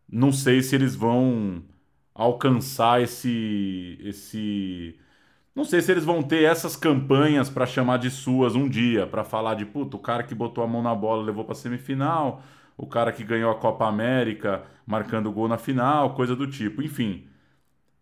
não 0.08 0.32
sei 0.32 0.62
se 0.62 0.74
eles 0.74 0.94
vão 0.96 1.62
alcançar 2.14 3.02
esse 3.02 3.98
esse 4.02 4.96
não 5.54 5.64
sei 5.64 5.82
se 5.82 5.92
eles 5.92 6.04
vão 6.04 6.22
ter 6.22 6.44
essas 6.44 6.76
campanhas 6.76 7.50
para 7.50 7.66
chamar 7.66 7.98
de 7.98 8.10
suas 8.10 8.54
um 8.54 8.68
dia, 8.68 9.06
para 9.06 9.24
falar 9.24 9.54
de, 9.54 9.66
puto, 9.66 9.96
o 9.98 10.00
cara 10.00 10.22
que 10.22 10.34
botou 10.34 10.64
a 10.64 10.66
mão 10.66 10.82
na 10.82 10.94
bola 10.94 11.22
levou 11.22 11.44
para 11.44 11.54
semifinal, 11.54 12.42
o 12.76 12.86
cara 12.86 13.12
que 13.12 13.22
ganhou 13.24 13.50
a 13.50 13.54
Copa 13.58 13.86
América 13.86 14.64
marcando 14.86 15.30
gol 15.30 15.48
na 15.48 15.58
final, 15.58 16.14
coisa 16.14 16.34
do 16.34 16.46
tipo. 16.46 16.82
Enfim, 16.82 17.26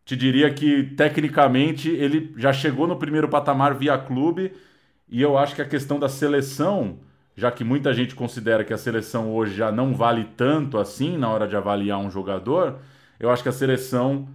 te 0.04 0.16
diria 0.16 0.52
que 0.52 0.84
tecnicamente 0.96 1.88
ele 1.90 2.32
já 2.36 2.52
chegou 2.52 2.86
no 2.86 2.96
primeiro 2.96 3.28
patamar 3.28 3.74
via 3.74 3.98
clube 3.98 4.52
e 5.08 5.22
eu 5.22 5.38
acho 5.38 5.54
que 5.54 5.62
a 5.62 5.68
questão 5.68 5.98
da 6.00 6.08
seleção, 6.08 7.00
já 7.40 7.50
que 7.50 7.64
muita 7.64 7.94
gente 7.94 8.14
considera 8.14 8.62
que 8.62 8.72
a 8.74 8.76
seleção 8.76 9.34
hoje 9.34 9.54
já 9.56 9.72
não 9.72 9.94
vale 9.94 10.24
tanto 10.36 10.76
assim 10.76 11.16
na 11.16 11.30
hora 11.30 11.48
de 11.48 11.56
avaliar 11.56 11.98
um 11.98 12.10
jogador, 12.10 12.80
eu 13.18 13.30
acho 13.30 13.42
que 13.42 13.48
a 13.48 13.52
seleção 13.52 14.28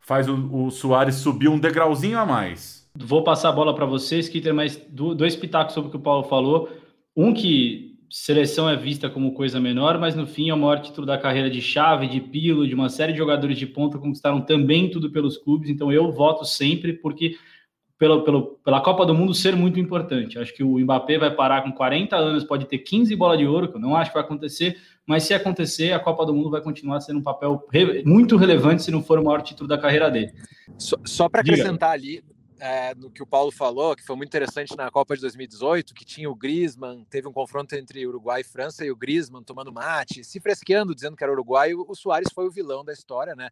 faz 0.00 0.28
o, 0.28 0.34
o 0.52 0.68
Soares 0.72 1.14
subir 1.14 1.46
um 1.46 1.60
degrauzinho 1.60 2.18
a 2.18 2.26
mais. 2.26 2.90
Vou 2.98 3.22
passar 3.22 3.50
a 3.50 3.52
bola 3.52 3.72
para 3.72 3.86
vocês, 3.86 4.28
Kitter, 4.28 4.52
mas 4.52 4.76
dois 4.90 5.36
pitacos 5.36 5.74
sobre 5.74 5.86
o 5.86 5.90
que 5.92 5.96
o 5.96 6.02
Paulo 6.02 6.24
falou. 6.24 6.68
Um 7.16 7.32
que 7.32 7.96
seleção 8.10 8.68
é 8.68 8.74
vista 8.74 9.08
como 9.08 9.32
coisa 9.32 9.60
menor, 9.60 9.96
mas 10.00 10.16
no 10.16 10.26
fim 10.26 10.50
é 10.50 10.54
o 10.54 10.58
maior 10.58 10.80
título 10.80 11.06
da 11.06 11.16
carreira 11.16 11.48
de 11.48 11.62
Chave, 11.62 12.08
de 12.08 12.20
Pilo, 12.20 12.66
de 12.66 12.74
uma 12.74 12.88
série 12.88 13.12
de 13.12 13.18
jogadores 13.18 13.56
de 13.56 13.66
ponta 13.66 13.96
conquistaram 13.96 14.40
também 14.40 14.90
tudo 14.90 15.12
pelos 15.12 15.38
clubes, 15.38 15.70
então 15.70 15.92
eu 15.92 16.10
voto 16.10 16.44
sempre 16.44 16.94
porque 16.94 17.36
pela, 18.00 18.24
pela, 18.24 18.42
pela 18.64 18.80
Copa 18.80 19.04
do 19.04 19.12
Mundo 19.12 19.34
ser 19.34 19.54
muito 19.54 19.78
importante. 19.78 20.38
Acho 20.38 20.54
que 20.54 20.64
o 20.64 20.78
Mbappé 20.78 21.18
vai 21.18 21.30
parar 21.30 21.60
com 21.60 21.70
40 21.70 22.16
anos, 22.16 22.44
pode 22.44 22.64
ter 22.64 22.78
15 22.78 23.14
bola 23.14 23.36
de 23.36 23.46
ouro, 23.46 23.68
que 23.68 23.76
eu 23.76 23.80
não 23.80 23.94
acho 23.94 24.10
que 24.10 24.14
vai 24.14 24.24
acontecer, 24.24 24.78
mas 25.04 25.24
se 25.24 25.34
acontecer, 25.34 25.92
a 25.92 26.00
Copa 26.00 26.24
do 26.24 26.32
Mundo 26.32 26.48
vai 26.48 26.62
continuar 26.62 27.02
sendo 27.02 27.18
um 27.18 27.22
papel 27.22 27.62
re, 27.70 28.02
muito 28.06 28.38
relevante 28.38 28.84
se 28.84 28.90
não 28.90 29.02
for 29.02 29.18
o 29.18 29.24
maior 29.24 29.42
título 29.42 29.68
da 29.68 29.76
carreira 29.76 30.10
dele. 30.10 30.32
Só, 30.78 30.96
só 31.04 31.28
para 31.28 31.42
acrescentar 31.42 31.90
ali, 31.90 32.24
é, 32.60 32.94
no 32.94 33.10
que 33.10 33.22
o 33.22 33.26
Paulo 33.26 33.50
falou, 33.50 33.96
que 33.96 34.04
foi 34.04 34.14
muito 34.14 34.28
interessante 34.28 34.76
na 34.76 34.90
Copa 34.90 35.14
de 35.14 35.22
2018, 35.22 35.94
que 35.94 36.04
tinha 36.04 36.30
o 36.30 36.34
Griezmann, 36.34 37.04
teve 37.08 37.26
um 37.26 37.32
confronto 37.32 37.74
entre 37.74 38.06
Uruguai 38.06 38.42
e 38.42 38.44
França, 38.44 38.84
e 38.84 38.90
o 38.90 38.96
Griezmann 38.96 39.42
tomando 39.42 39.72
mate, 39.72 40.22
se 40.22 40.38
fresqueando, 40.38 40.94
dizendo 40.94 41.16
que 41.16 41.24
era 41.24 41.32
Uruguai, 41.32 41.72
o, 41.74 41.94
Soares 41.94 42.32
foi 42.32 42.46
o 42.46 42.50
vilão 42.50 42.84
da 42.84 42.92
história, 42.92 43.34
né? 43.34 43.48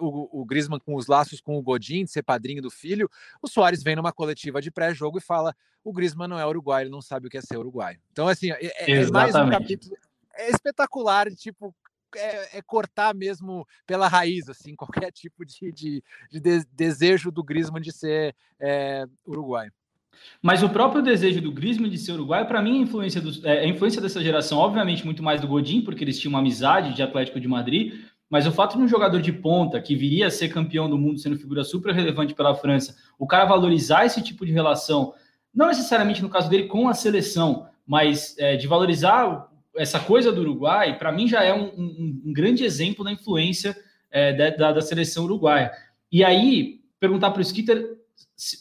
O, 0.00 0.42
o 0.42 0.44
Griezmann 0.44 0.78
com 0.78 0.94
os 0.94 1.06
laços 1.06 1.40
com 1.40 1.56
o 1.56 1.62
Godin, 1.62 2.04
de 2.04 2.10
ser 2.10 2.22
padrinho 2.22 2.60
do 2.60 2.70
filho, 2.70 3.10
o 3.40 3.48
Soares 3.48 3.82
vem 3.82 3.96
numa 3.96 4.12
coletiva 4.12 4.60
de 4.60 4.70
pré-jogo 4.70 5.18
e 5.18 5.22
fala: 5.22 5.56
o 5.82 5.92
Griezmann 5.92 6.28
não 6.28 6.38
é 6.38 6.46
uruguai, 6.46 6.82
ele 6.82 6.90
não 6.90 7.00
sabe 7.00 7.26
o 7.26 7.30
que 7.30 7.38
é 7.38 7.40
ser 7.40 7.56
uruguai. 7.56 7.98
Então, 8.12 8.28
assim, 8.28 8.50
é, 8.50 8.92
é 8.92 9.10
mais 9.10 9.34
um 9.34 9.48
capítulo. 9.48 9.96
É 10.34 10.50
espetacular, 10.50 11.30
tipo, 11.34 11.74
é, 12.16 12.58
é, 12.58 12.62
cortar 12.62 13.14
mesmo 13.14 13.66
pela 13.86 14.08
raiz, 14.08 14.48
assim, 14.48 14.74
qualquer 14.76 15.10
tipo 15.12 15.44
de, 15.44 15.72
de, 15.72 16.02
de 16.30 16.64
desejo 16.72 17.30
do 17.30 17.42
Griezmann 17.42 17.82
de 17.82 17.92
ser 17.92 18.34
é, 18.60 19.06
uruguaio. 19.26 19.72
Mas 20.40 20.62
o 20.62 20.68
próprio 20.68 21.02
desejo 21.02 21.40
do 21.40 21.52
Griezmann 21.52 21.90
de 21.90 21.98
ser 21.98 22.12
uruguaio, 22.12 22.46
para 22.46 22.62
mim, 22.62 22.78
a 22.78 22.82
influência, 22.82 23.20
do, 23.20 23.46
é, 23.46 23.60
a 23.60 23.66
influência 23.66 24.00
dessa 24.00 24.22
geração, 24.22 24.58
obviamente, 24.58 25.04
muito 25.04 25.22
mais 25.22 25.40
do 25.40 25.48
Godin, 25.48 25.82
porque 25.82 26.04
eles 26.04 26.18
tinham 26.18 26.32
uma 26.32 26.38
amizade 26.38 26.94
de 26.94 27.02
Atlético 27.02 27.40
de 27.40 27.48
Madrid, 27.48 27.94
mas 28.28 28.46
o 28.46 28.52
fato 28.52 28.76
de 28.76 28.82
um 28.82 28.88
jogador 28.88 29.20
de 29.20 29.32
ponta 29.32 29.80
que 29.80 29.94
viria 29.94 30.26
a 30.26 30.30
ser 30.30 30.48
campeão 30.48 30.88
do 30.88 30.96
mundo, 30.96 31.18
sendo 31.18 31.36
figura 31.36 31.64
super 31.64 31.94
relevante 31.94 32.34
pela 32.34 32.54
França, 32.54 32.96
o 33.18 33.26
cara 33.26 33.44
valorizar 33.44 34.06
esse 34.06 34.22
tipo 34.22 34.46
de 34.46 34.52
relação, 34.52 35.12
não 35.54 35.66
necessariamente 35.66 36.22
no 36.22 36.30
caso 36.30 36.48
dele 36.48 36.66
com 36.66 36.88
a 36.88 36.94
seleção, 36.94 37.68
mas 37.86 38.34
é, 38.38 38.56
de 38.56 38.66
valorizar 38.66 39.51
essa 39.76 39.98
coisa 39.98 40.30
do 40.30 40.40
Uruguai, 40.40 40.98
para 40.98 41.12
mim, 41.12 41.26
já 41.26 41.42
é 41.42 41.54
um, 41.54 41.66
um, 41.76 42.22
um, 42.26 42.32
grande 42.32 42.64
exemplo 42.64 43.04
da 43.04 43.12
influência 43.12 43.76
é, 44.10 44.50
da, 44.50 44.72
da, 44.72 44.80
seleção 44.80 45.24
uruguaia. 45.24 45.72
E 46.10 46.22
aí, 46.22 46.80
perguntar 47.00 47.30
para 47.30 47.40
o 47.40 47.42
Skitter, 47.42 47.96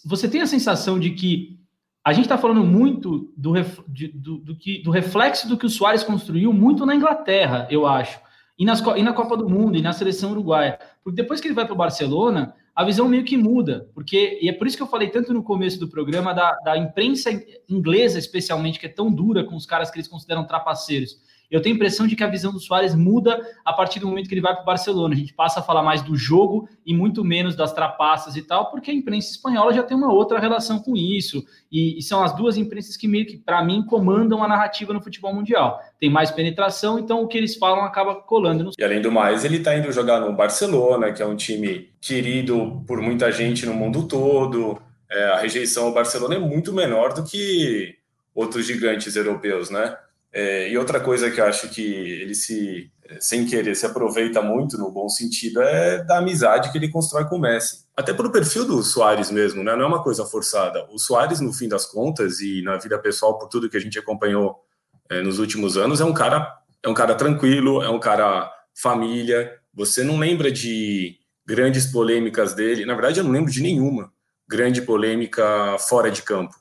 você 0.06 0.30
tem 0.30 0.42
a 0.42 0.48
sensação 0.48 1.00
de 1.00 1.12
que 1.12 1.60
a 2.04 2.14
gente 2.14 2.26
está 2.26 2.38
falando 2.38 2.64
muito 2.64 3.32
do, 3.36 3.54
de, 3.88 4.08
do, 4.08 4.38
do, 4.38 4.56
que, 4.56 4.82
do 4.82 4.90
reflexo 4.90 5.48
do 5.48 5.58
que 5.58 5.66
o 5.66 5.70
Soares 5.70 6.04
construiu 6.04 6.52
muito 6.52 6.86
na 6.86 6.96
Inglaterra, 6.96 7.68
eu 7.70 7.86
acho, 7.86 8.20
e, 8.58 8.66
nas, 8.66 8.80
e 8.80 9.04
na 9.04 9.14
Copa 9.14 9.36
do 9.38 9.50
Mundo, 9.50 9.78
e 9.78 9.82
na 9.82 9.94
seleção 9.94 10.32
uruguaia. 10.32 10.80
Porque 11.04 11.22
depois 11.22 11.42
que 11.42 11.48
ele 11.48 11.56
vai 11.56 11.66
para 11.66 11.74
o 11.74 11.78
Barcelona, 11.78 12.56
a 12.74 12.86
visão 12.86 13.08
meio 13.08 13.26
que 13.26 13.36
muda, 13.36 13.90
porque, 13.94 14.40
e 14.42 14.48
é 14.48 14.54
por 14.54 14.66
isso 14.66 14.78
que 14.78 14.84
eu 14.84 14.88
falei 14.88 15.10
tanto 15.10 15.34
no 15.34 15.44
começo 15.44 15.80
do 15.80 15.90
programa 15.90 16.34
da, 16.34 16.54
da 16.64 16.78
imprensa 16.78 17.30
inglesa, 17.68 18.18
especialmente, 18.18 18.80
que 18.80 18.86
é 18.86 18.90
tão 18.90 19.12
dura 19.12 19.44
com 19.44 19.56
os 19.56 19.66
caras 19.66 19.92
que 19.92 19.98
eles 19.98 20.08
consideram 20.08 20.46
trapaceiros. 20.46 21.20
Eu 21.52 21.62
tenho 21.62 21.76
a 21.76 21.78
impressão 21.78 22.08
de 22.08 22.16
que 22.16 22.24
a 22.24 22.28
visão 22.28 22.54
do 22.54 22.60
Soares 22.60 22.96
muda 22.96 23.46
a 23.66 23.74
partir 23.74 24.00
do 24.00 24.08
momento 24.08 24.30
que 24.30 24.34
ele 24.34 24.42
vai 24.42 24.54
para 24.54 24.64
o 24.64 24.66
Barcelona. 24.66 25.14
A 25.14 25.18
gente 25.18 25.34
passa 25.34 25.60
a 25.60 25.64
falar 25.64 25.84
mais 25.84 26.02
do 26.02 26.16
jogo 26.16 26.70
e 26.86 26.94
muito 26.94 27.26
menos 27.26 27.58
das 27.58 27.74
trapaças 27.74 28.38
e 28.38 28.42
tal, 28.42 28.72
porque 28.72 28.90
a 28.90 28.94
imprensa 28.94 29.32
espanhola 29.32 29.74
já 29.74 29.84
tem 29.84 29.98
uma 29.98 30.14
outra 30.14 30.40
relação 30.40 30.80
com 30.80 30.96
isso. 30.96 31.44
E, 31.70 32.00
e 32.00 32.02
são 32.02 32.24
as 32.24 32.34
duas 32.34 32.56
imprensas 32.56 32.96
que, 32.96 33.06
meio 33.06 33.26
que, 33.26 33.38
para 33.38 33.62
mim, 33.64 33.84
comandam 33.86 34.42
a 34.42 34.48
narrativa 34.48 34.94
no 34.94 35.02
futebol 35.02 35.34
mundial. 35.34 35.82
Tem 36.00 36.10
mais 36.10 36.32
penetração, 36.32 36.98
então 36.98 37.22
o 37.22 37.28
que 37.28 37.38
eles 37.38 37.58
falam 37.58 37.84
acaba 37.84 38.16
colando. 38.16 38.64
No... 38.64 38.72
E 38.80 38.84
além 38.84 39.02
do 39.02 39.12
mais, 39.12 39.44
ele 39.44 39.58
está 39.58 39.78
indo 39.78 39.92
jogar 39.92 40.22
no 40.22 40.34
Barcelona, 40.34 41.12
que 41.12 41.22
é 41.22 41.26
um 41.26 41.36
time 41.36 41.90
querido 42.00 42.82
por 42.88 43.02
muita 43.02 43.30
gente 43.30 43.66
no 43.66 43.74
mundo 43.74 44.08
todo. 44.08 44.82
É, 45.12 45.26
a 45.26 45.38
rejeição 45.38 45.88
ao 45.88 45.94
Barcelona 45.94 46.36
é 46.36 46.40
muito 46.40 46.72
menor 46.72 47.14
do 47.14 47.26
que 47.26 47.96
outros 48.34 48.66
gigantes 48.66 49.18
europeus, 49.18 49.70
né? 49.70 49.98
É, 50.34 50.70
e 50.70 50.78
outra 50.78 51.00
coisa 51.00 51.30
que 51.30 51.42
eu 51.42 51.46
acho 51.46 51.68
que 51.70 51.82
ele 51.82 52.34
se, 52.34 52.90
sem 53.20 53.46
querer, 53.46 53.76
se 53.76 53.86
aproveita 53.86 54.42
muito 54.42 54.78
no 54.78 54.90
bom 54.90 55.10
sentido 55.10 55.62
é 55.62 56.04
da 56.04 56.20
amizade 56.20 56.72
que 56.72 56.78
ele 56.78 56.90
constrói 56.90 57.26
com 57.26 57.36
o 57.36 57.40
Messi. 57.40 57.86
Até 57.96 58.14
pelo 58.14 58.32
perfil 58.32 58.66
do 58.66 58.82
Soares 58.82 59.30
mesmo, 59.30 59.64
né? 59.64 59.76
Não 59.76 59.84
é 59.84 59.88
uma 59.88 60.02
coisa 60.02 60.26
forçada. 60.26 60.88
O 60.90 60.98
Soares, 60.98 61.42
no 61.42 61.52
fim 61.52 61.68
das 61.68 61.86
contas, 61.86 62.40
e 62.40 62.62
na 62.62 62.78
vida 62.78 62.98
pessoal, 62.98 63.38
por 63.38 63.50
tudo 63.50 63.70
que 63.70 63.76
a 63.76 63.82
gente 63.82 64.00
acompanhou 64.00 64.64
é, 65.10 65.22
nos 65.22 65.38
últimos 65.40 65.76
anos, 65.76 66.00
é 66.00 66.06
um 66.06 66.14
cara, 66.14 66.58
é 66.82 66.88
um 66.88 66.94
cara 66.94 67.14
tranquilo, 67.14 67.82
é 67.82 67.90
um 67.90 68.00
cara 68.00 68.50
família. 68.74 69.60
Você 69.74 70.04
não 70.04 70.18
lembra 70.18 70.50
de 70.50 71.18
grandes 71.46 71.86
polêmicas 71.88 72.54
dele. 72.54 72.86
Na 72.86 72.94
verdade, 72.94 73.20
eu 73.20 73.24
não 73.26 73.32
lembro 73.32 73.52
de 73.52 73.62
nenhuma 73.62 74.12
grande 74.48 74.82
polêmica 74.82 75.78
fora 75.80 76.10
de 76.10 76.22
campo. 76.22 76.56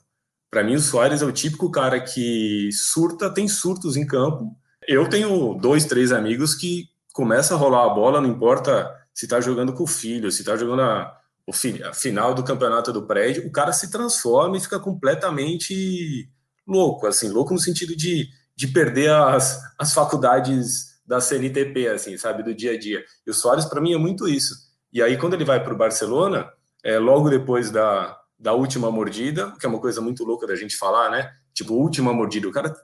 Para 0.51 0.65
mim, 0.65 0.75
o 0.75 0.81
Soares 0.81 1.21
é 1.21 1.25
o 1.25 1.31
típico 1.31 1.71
cara 1.71 1.97
que 2.01 2.69
surta, 2.73 3.33
tem 3.33 3.47
surtos 3.47 3.95
em 3.95 4.05
campo. 4.05 4.53
Eu 4.85 5.09
tenho 5.09 5.53
dois, 5.55 5.85
três 5.85 6.11
amigos 6.11 6.53
que 6.53 6.89
começa 7.13 7.53
a 7.53 7.57
rolar 7.57 7.85
a 7.85 7.93
bola, 7.93 8.19
não 8.19 8.29
importa 8.29 8.93
se 9.13 9.25
está 9.25 9.39
jogando 9.39 9.73
com 9.73 9.83
o 9.83 9.87
filho, 9.87 10.29
se 10.29 10.41
está 10.41 10.57
jogando 10.57 10.81
a, 10.81 11.17
o 11.47 11.51
a 11.87 11.93
final 11.93 12.33
do 12.33 12.43
campeonato 12.43 12.91
do 12.91 13.07
prédio, 13.07 13.47
o 13.47 13.51
cara 13.51 13.71
se 13.71 13.89
transforma 13.89 14.57
e 14.57 14.61
fica 14.61 14.77
completamente 14.77 16.29
louco, 16.67 17.07
assim, 17.07 17.29
louco 17.29 17.53
no 17.53 17.59
sentido 17.59 17.95
de, 17.95 18.27
de 18.53 18.67
perder 18.67 19.09
as, 19.09 19.61
as 19.79 19.93
faculdades 19.93 20.99
da 21.05 21.21
CNTP, 21.21 21.87
assim, 21.87 22.17
sabe, 22.17 22.43
do 22.43 22.53
dia 22.53 22.73
a 22.73 22.79
dia. 22.79 23.03
E 23.25 23.31
o 23.31 23.33
Soares, 23.33 23.65
para 23.65 23.81
mim, 23.81 23.93
é 23.93 23.97
muito 23.97 24.27
isso. 24.27 24.53
E 24.91 25.01
aí, 25.01 25.17
quando 25.17 25.33
ele 25.33 25.45
vai 25.45 25.63
para 25.63 25.73
o 25.73 25.77
Barcelona, 25.77 26.49
é, 26.83 26.99
logo 26.99 27.29
depois 27.29 27.71
da, 27.71 28.17
da 28.41 28.53
última 28.53 28.89
mordida, 28.89 29.53
que 29.59 29.65
é 29.65 29.69
uma 29.69 29.79
coisa 29.79 30.01
muito 30.01 30.25
louca 30.25 30.47
da 30.47 30.55
gente 30.55 30.75
falar, 30.75 31.11
né? 31.11 31.31
Tipo, 31.53 31.75
última 31.75 32.11
mordida. 32.11 32.47
O 32.47 32.51
cara 32.51 32.75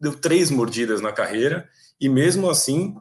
deu 0.00 0.14
três 0.14 0.50
mordidas 0.50 1.00
na 1.00 1.12
carreira 1.12 1.68
e 2.00 2.08
mesmo 2.08 2.48
assim, 2.48 2.96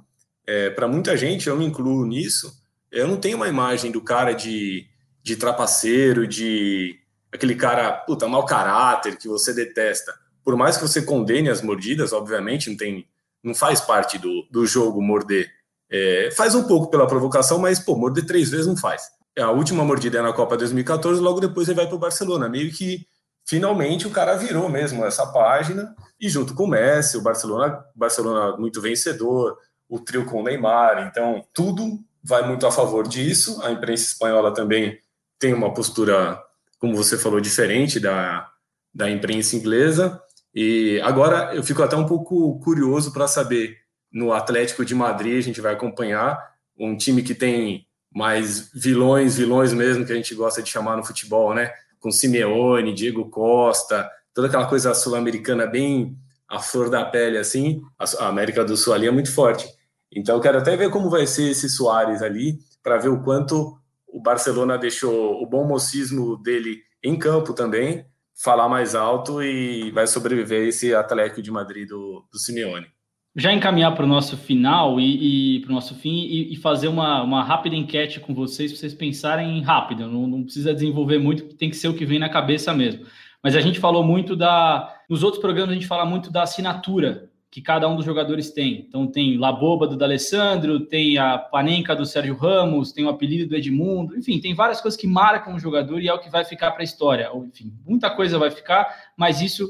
é, 0.45 0.71
para 0.71 0.87
muita 0.87 1.15
gente, 1.15 1.47
eu 1.47 1.55
me 1.55 1.65
incluo 1.65 2.05
nisso, 2.05 2.51
eu 2.91 3.07
não 3.07 3.17
tenho 3.17 3.37
uma 3.37 3.47
imagem 3.47 3.91
do 3.91 4.01
cara 4.01 4.33
de, 4.33 4.87
de 5.21 5.35
trapaceiro, 5.35 6.25
de 6.25 6.99
aquele 7.31 7.53
cara, 7.53 7.91
puta, 7.91 8.27
mau 8.27 8.43
caráter 8.43 9.15
que 9.15 9.27
você 9.27 9.53
detesta. 9.53 10.11
Por 10.43 10.57
mais 10.57 10.77
que 10.77 10.81
você 10.81 11.03
condene 11.03 11.47
as 11.47 11.61
mordidas, 11.61 12.11
obviamente, 12.11 12.71
não 12.71 12.75
tem, 12.75 13.07
não 13.43 13.53
faz 13.53 13.81
parte 13.81 14.17
do, 14.17 14.47
do 14.49 14.65
jogo 14.65 14.99
morder. 14.99 15.47
É, 15.91 16.31
faz 16.35 16.55
um 16.55 16.63
pouco 16.63 16.89
pela 16.89 17.07
provocação, 17.07 17.59
mas, 17.59 17.77
pô, 17.77 17.95
morder 17.95 18.25
três 18.25 18.49
vezes 18.49 18.65
não 18.65 18.75
faz 18.75 19.18
a 19.41 19.51
última 19.51 19.83
mordida 19.83 20.19
é 20.19 20.21
na 20.21 20.33
Copa 20.33 20.57
2014, 20.57 21.21
logo 21.21 21.39
depois 21.39 21.67
ele 21.67 21.77
vai 21.77 21.87
para 21.87 21.95
o 21.95 21.99
Barcelona. 21.99 22.49
Meio 22.49 22.71
que 22.71 23.05
finalmente 23.45 24.07
o 24.07 24.11
cara 24.11 24.35
virou 24.35 24.69
mesmo 24.69 25.05
essa 25.05 25.25
página 25.27 25.95
e 26.19 26.29
junto 26.29 26.53
com 26.53 26.63
o 26.63 26.67
Messi, 26.67 27.17
o 27.17 27.21
Barcelona, 27.21 27.83
Barcelona 27.95 28.57
muito 28.57 28.81
vencedor, 28.81 29.57
o 29.87 29.99
trio 29.99 30.25
com 30.25 30.41
o 30.41 30.43
Neymar, 30.43 31.07
então 31.07 31.43
tudo 31.53 31.99
vai 32.23 32.45
muito 32.47 32.67
a 32.67 32.71
favor 32.71 33.07
disso. 33.07 33.61
A 33.63 33.71
imprensa 33.71 34.13
espanhola 34.13 34.53
também 34.53 34.99
tem 35.39 35.53
uma 35.53 35.73
postura, 35.73 36.39
como 36.77 36.95
você 36.95 37.17
falou, 37.17 37.39
diferente 37.39 37.99
da, 37.99 38.47
da 38.93 39.09
imprensa 39.09 39.55
inglesa. 39.55 40.21
E 40.53 40.99
agora 41.03 41.55
eu 41.55 41.63
fico 41.63 41.81
até 41.81 41.95
um 41.95 42.05
pouco 42.05 42.59
curioso 42.59 43.11
para 43.13 43.27
saber 43.27 43.77
no 44.11 44.33
Atlético 44.33 44.83
de 44.83 44.95
Madrid, 44.95 45.37
a 45.37 45.41
gente 45.41 45.61
vai 45.61 45.73
acompanhar 45.73 46.37
um 46.77 46.97
time 46.97 47.21
que 47.21 47.35
tem 47.35 47.85
mais 48.13 48.71
vilões, 48.73 49.37
vilões 49.37 49.73
mesmo 49.73 50.05
que 50.05 50.11
a 50.11 50.15
gente 50.15 50.33
gosta 50.33 50.61
de 50.61 50.69
chamar 50.69 50.97
no 50.97 51.03
futebol, 51.03 51.53
né? 51.53 51.71
Com 51.99 52.11
Simeone, 52.11 52.93
Diego 52.93 53.29
Costa, 53.29 54.09
toda 54.33 54.47
aquela 54.47 54.65
coisa 54.65 54.93
sul-americana 54.93 55.65
bem 55.67 56.17
à 56.47 56.59
flor 56.59 56.89
da 56.89 57.05
pele, 57.05 57.37
assim. 57.37 57.81
A 57.97 58.27
América 58.27 58.65
do 58.65 58.75
Sul 58.75 58.93
ali 58.93 59.07
é 59.07 59.11
muito 59.11 59.33
forte. 59.33 59.67
Então, 60.11 60.35
eu 60.35 60.41
quero 60.41 60.57
até 60.57 60.75
ver 60.75 60.89
como 60.89 61.09
vai 61.09 61.27
ser 61.27 61.51
esse 61.51 61.69
Soares 61.69 62.21
ali, 62.21 62.59
para 62.81 62.97
ver 62.97 63.09
o 63.09 63.21
quanto 63.21 63.77
o 64.07 64.21
Barcelona 64.21 64.77
deixou 64.77 65.41
o 65.41 65.45
bom 65.45 65.67
mocismo 65.67 66.37
dele 66.37 66.81
em 67.03 67.17
campo 67.17 67.53
também, 67.53 68.05
falar 68.33 68.67
mais 68.67 68.95
alto 68.95 69.43
e 69.43 69.91
vai 69.91 70.07
sobreviver 70.07 70.67
esse 70.67 70.95
Atlético 70.95 71.41
de 71.41 71.51
Madrid 71.51 71.87
do, 71.87 72.25
do 72.31 72.39
Simeone 72.39 72.87
já 73.35 73.53
encaminhar 73.53 73.93
para 73.95 74.05
o 74.05 74.07
nosso 74.07 74.35
final 74.37 74.99
e, 74.99 75.57
e 75.57 75.59
para 75.61 75.71
o 75.71 75.73
nosso 75.75 75.95
fim 75.95 76.25
e, 76.25 76.53
e, 76.53 76.55
fazer 76.55 76.87
uma, 76.87 77.21
uma 77.21 77.43
rápida 77.43 77.75
enquete 77.75 78.19
com 78.19 78.33
vocês, 78.33 78.71
para 78.71 78.79
vocês 78.79 78.93
pensarem 78.93 79.61
rápido, 79.61 80.07
não, 80.07 80.27
não 80.27 80.43
precisa 80.43 80.73
desenvolver 80.73 81.19
muito, 81.19 81.55
tem 81.55 81.69
que 81.69 81.75
ser 81.75 81.87
o 81.87 81.93
que 81.93 82.05
vem 82.05 82.19
na 82.19 82.29
cabeça 82.29 82.73
mesmo. 82.73 83.05
Mas 83.41 83.55
a 83.55 83.61
gente 83.61 83.79
falou 83.79 84.03
muito 84.03 84.35
da. 84.35 84.93
Nos 85.09 85.23
outros 85.23 85.41
programas, 85.41 85.71
a 85.71 85.73
gente 85.73 85.87
fala 85.87 86.05
muito 86.05 86.29
da 86.31 86.43
assinatura 86.43 87.29
que 87.51 87.61
cada 87.61 87.87
um 87.87 87.95
dos 87.95 88.05
jogadores 88.05 88.51
tem. 88.51 88.85
Então, 88.87 89.07
tem 89.07 89.37
La 89.37 89.51
Boba 89.51 89.87
do 89.87 89.97
D'Alessandro, 89.97 90.81
tem 90.81 91.17
a 91.17 91.37
Panenca 91.37 91.95
do 91.95 92.05
Sérgio 92.05 92.35
Ramos, 92.35 92.91
tem 92.91 93.05
o 93.05 93.09
apelido 93.09 93.49
do 93.49 93.55
Edmundo, 93.55 94.15
enfim, 94.15 94.39
tem 94.39 94.53
várias 94.53 94.79
coisas 94.79 94.99
que 94.99 95.07
marcam 95.07 95.55
o 95.55 95.59
jogador 95.59 95.99
e 95.99 96.07
é 96.07 96.13
o 96.13 96.19
que 96.19 96.29
vai 96.29 96.45
ficar 96.45 96.71
para 96.71 96.81
a 96.81 96.83
história. 96.83 97.29
Enfim, 97.33 97.73
muita 97.87 98.09
coisa 98.11 98.37
vai 98.37 98.51
ficar, 98.51 98.87
mas 99.17 99.41
isso 99.41 99.67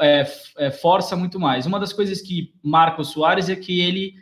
é, 0.00 0.26
é, 0.58 0.70
força 0.70 1.16
muito 1.16 1.38
mais. 1.38 1.66
Uma 1.66 1.80
das 1.80 1.92
coisas 1.92 2.20
que 2.20 2.52
marca 2.62 3.02
o 3.02 3.04
Soares 3.04 3.48
é 3.48 3.56
que 3.56 3.80
ele, 3.80 4.14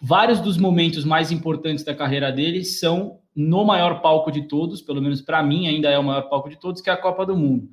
vários 0.00 0.40
dos 0.40 0.56
momentos 0.56 1.04
mais 1.04 1.30
importantes 1.30 1.84
da 1.84 1.94
carreira 1.94 2.30
dele 2.30 2.64
são 2.64 3.18
no 3.34 3.64
maior 3.64 4.00
palco 4.00 4.30
de 4.30 4.42
todos, 4.42 4.82
pelo 4.82 5.00
menos 5.00 5.20
para 5.20 5.42
mim 5.42 5.66
ainda 5.66 5.88
é 5.88 5.98
o 5.98 6.04
maior 6.04 6.22
palco 6.22 6.48
de 6.48 6.56
todos, 6.58 6.80
que 6.80 6.90
é 6.90 6.92
a 6.92 6.96
Copa 6.96 7.24
do 7.24 7.36
Mundo. 7.36 7.68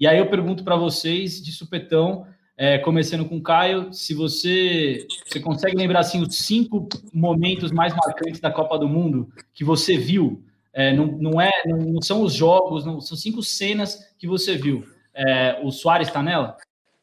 E 0.00 0.06
aí 0.06 0.18
eu 0.18 0.26
pergunto 0.28 0.64
para 0.64 0.76
vocês, 0.76 1.40
de 1.42 1.52
supetão, 1.52 2.26
é, 2.56 2.78
começando 2.78 3.24
com 3.24 3.36
o 3.36 3.42
Caio, 3.42 3.92
se 3.92 4.14
você, 4.14 5.06
você 5.26 5.40
consegue 5.40 5.76
lembrar 5.76 6.00
assim, 6.00 6.20
os 6.22 6.38
cinco 6.38 6.88
momentos 7.12 7.70
mais 7.72 7.94
marcantes 7.94 8.40
da 8.40 8.50
Copa 8.50 8.78
do 8.78 8.88
Mundo 8.88 9.28
que 9.54 9.64
você 9.64 9.96
viu. 9.96 10.44
É, 10.72 10.92
não, 10.92 11.06
não, 11.06 11.40
é, 11.40 11.50
não 11.66 12.00
são 12.00 12.22
os 12.22 12.32
jogos, 12.34 12.84
não, 12.84 13.00
são 13.00 13.16
cinco 13.16 13.42
cenas 13.42 13.98
que 14.18 14.26
você 14.26 14.56
viu. 14.56 14.84
É, 15.14 15.60
o 15.62 15.70
Soares 15.70 16.08
está 16.08 16.22
nela? 16.22 16.56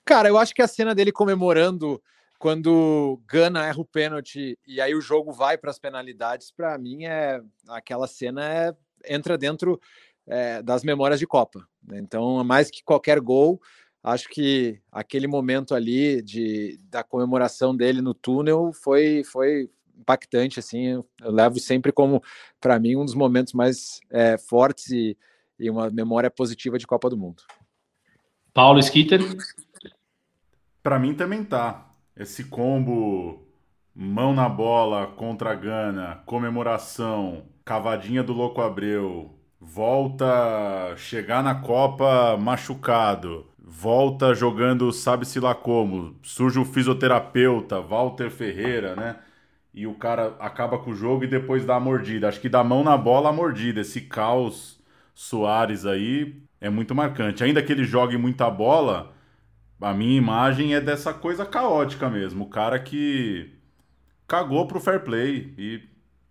Cara, 0.10 0.28
eu 0.28 0.39
acho 0.39 0.55
que 0.55 0.62
a 0.64 0.68
cena 0.68 0.95
dele 0.95 1.12
comemorando 1.12 2.01
quando 2.39 3.22
Gana 3.28 3.68
erra 3.68 3.80
o 3.80 3.86
pênalti 3.86 4.57
e 4.66 4.82
aí 4.82 4.95
o 4.95 5.01
jogo 5.01 5.32
vai 5.32 5.55
para 5.55 5.70
as 5.70 5.78
penalidades, 5.78 6.49
para 6.49 6.76
mim 6.80 7.05
é 7.05 7.39
aquela 7.68 8.07
cena 8.07 8.43
é, 8.43 8.76
entra 9.07 9.38
dentro 9.38 9.80
é, 10.26 10.64
das 10.64 10.84
memórias 10.84 11.20
de 11.20 11.28
Copa. 11.28 11.64
Né? 11.84 11.99
Então, 11.99 12.43
mais 12.43 12.72
que 12.72 12.84
qualquer 12.84 13.20
gol, 13.20 13.62
acho 14.03 14.28
que 14.30 14.82
aquele 14.91 15.28
momento 15.28 15.76
ali 15.76 16.24
de, 16.24 16.80
da 16.89 17.03
comemoração 17.03 17.78
dele 17.78 18.01
no 18.01 18.16
túnel 18.16 18.72
foi, 18.74 19.24
foi 19.24 19.70
impactante. 19.95 20.57
Assim, 20.57 20.88
eu, 20.88 21.05
levo 21.22 21.60
sempre 21.60 21.91
como, 21.91 22.20
para 22.60 22.80
mim, 22.80 22.95
um 22.95 23.05
dos 23.05 23.14
momentos 23.14 23.53
mais 23.53 23.99
é, 24.10 24.39
fortes 24.39 24.89
e, 24.89 25.16
e 25.60 25.70
uma 25.70 25.88
memória 25.91 26.32
positiva 26.32 26.80
de 26.80 26.88
Copa 26.88 27.12
do 27.12 27.18
Mundo. 27.18 27.43
Paulo 28.55 28.80
Skitter. 28.80 29.22
Para 30.82 31.00
mim 31.00 31.14
também 31.14 31.44
tá. 31.44 31.86
Esse 32.16 32.46
combo 32.46 33.46
mão 33.96 34.34
na 34.34 34.48
bola 34.48 35.08
contra 35.08 35.52
a 35.52 35.56
Gana, 35.56 36.22
comemoração, 36.26 37.44
cavadinha 37.66 38.24
do 38.24 38.34
Louco 38.34 38.62
Abreu, 38.62 39.38
volta 39.60 40.96
chegar 40.96 41.44
na 41.44 41.56
Copa 41.56 42.38
machucado, 42.38 43.46
volta 43.58 44.34
jogando 44.34 44.92
sabe-se 44.92 45.40
lá 45.40 45.54
como, 45.54 46.16
surge 46.24 46.60
o 46.60 46.66
fisioterapeuta, 46.66 47.82
Walter 47.82 48.30
Ferreira, 48.30 48.96
né? 48.96 49.18
E 49.74 49.86
o 49.86 49.94
cara 49.94 50.36
acaba 50.40 50.78
com 50.80 50.92
o 50.92 50.96
jogo 50.96 51.24
e 51.24 51.28
depois 51.28 51.66
dá 51.66 51.76
a 51.76 51.80
mordida. 51.80 52.28
Acho 52.28 52.42
que 52.42 52.50
dá 52.50 52.64
mão 52.64 52.84
na 52.84 52.98
bola 52.98 53.30
a 53.30 53.34
mordida. 53.34 53.82
Esse 53.82 54.02
caos 54.02 54.80
Soares 55.14 55.86
aí 55.86 56.42
é 56.60 56.70
muito 56.70 56.96
marcante. 56.96 57.44
Ainda 57.44 57.62
que 57.62 57.72
ele 57.72 57.84
jogue 57.84 58.18
muita 58.18 58.50
bola, 58.50 59.14
a 59.82 59.94
minha 59.94 60.18
imagem 60.18 60.74
é 60.74 60.82
dessa 60.82 61.14
coisa 61.14 61.46
caótica 61.46 62.10
mesmo. 62.10 62.46
O 62.46 62.50
cara 62.50 62.80
que 62.80 63.52
cagou 64.28 64.68
pro 64.68 64.80
fair 64.80 65.04
play 65.04 65.54
e, 65.58 65.82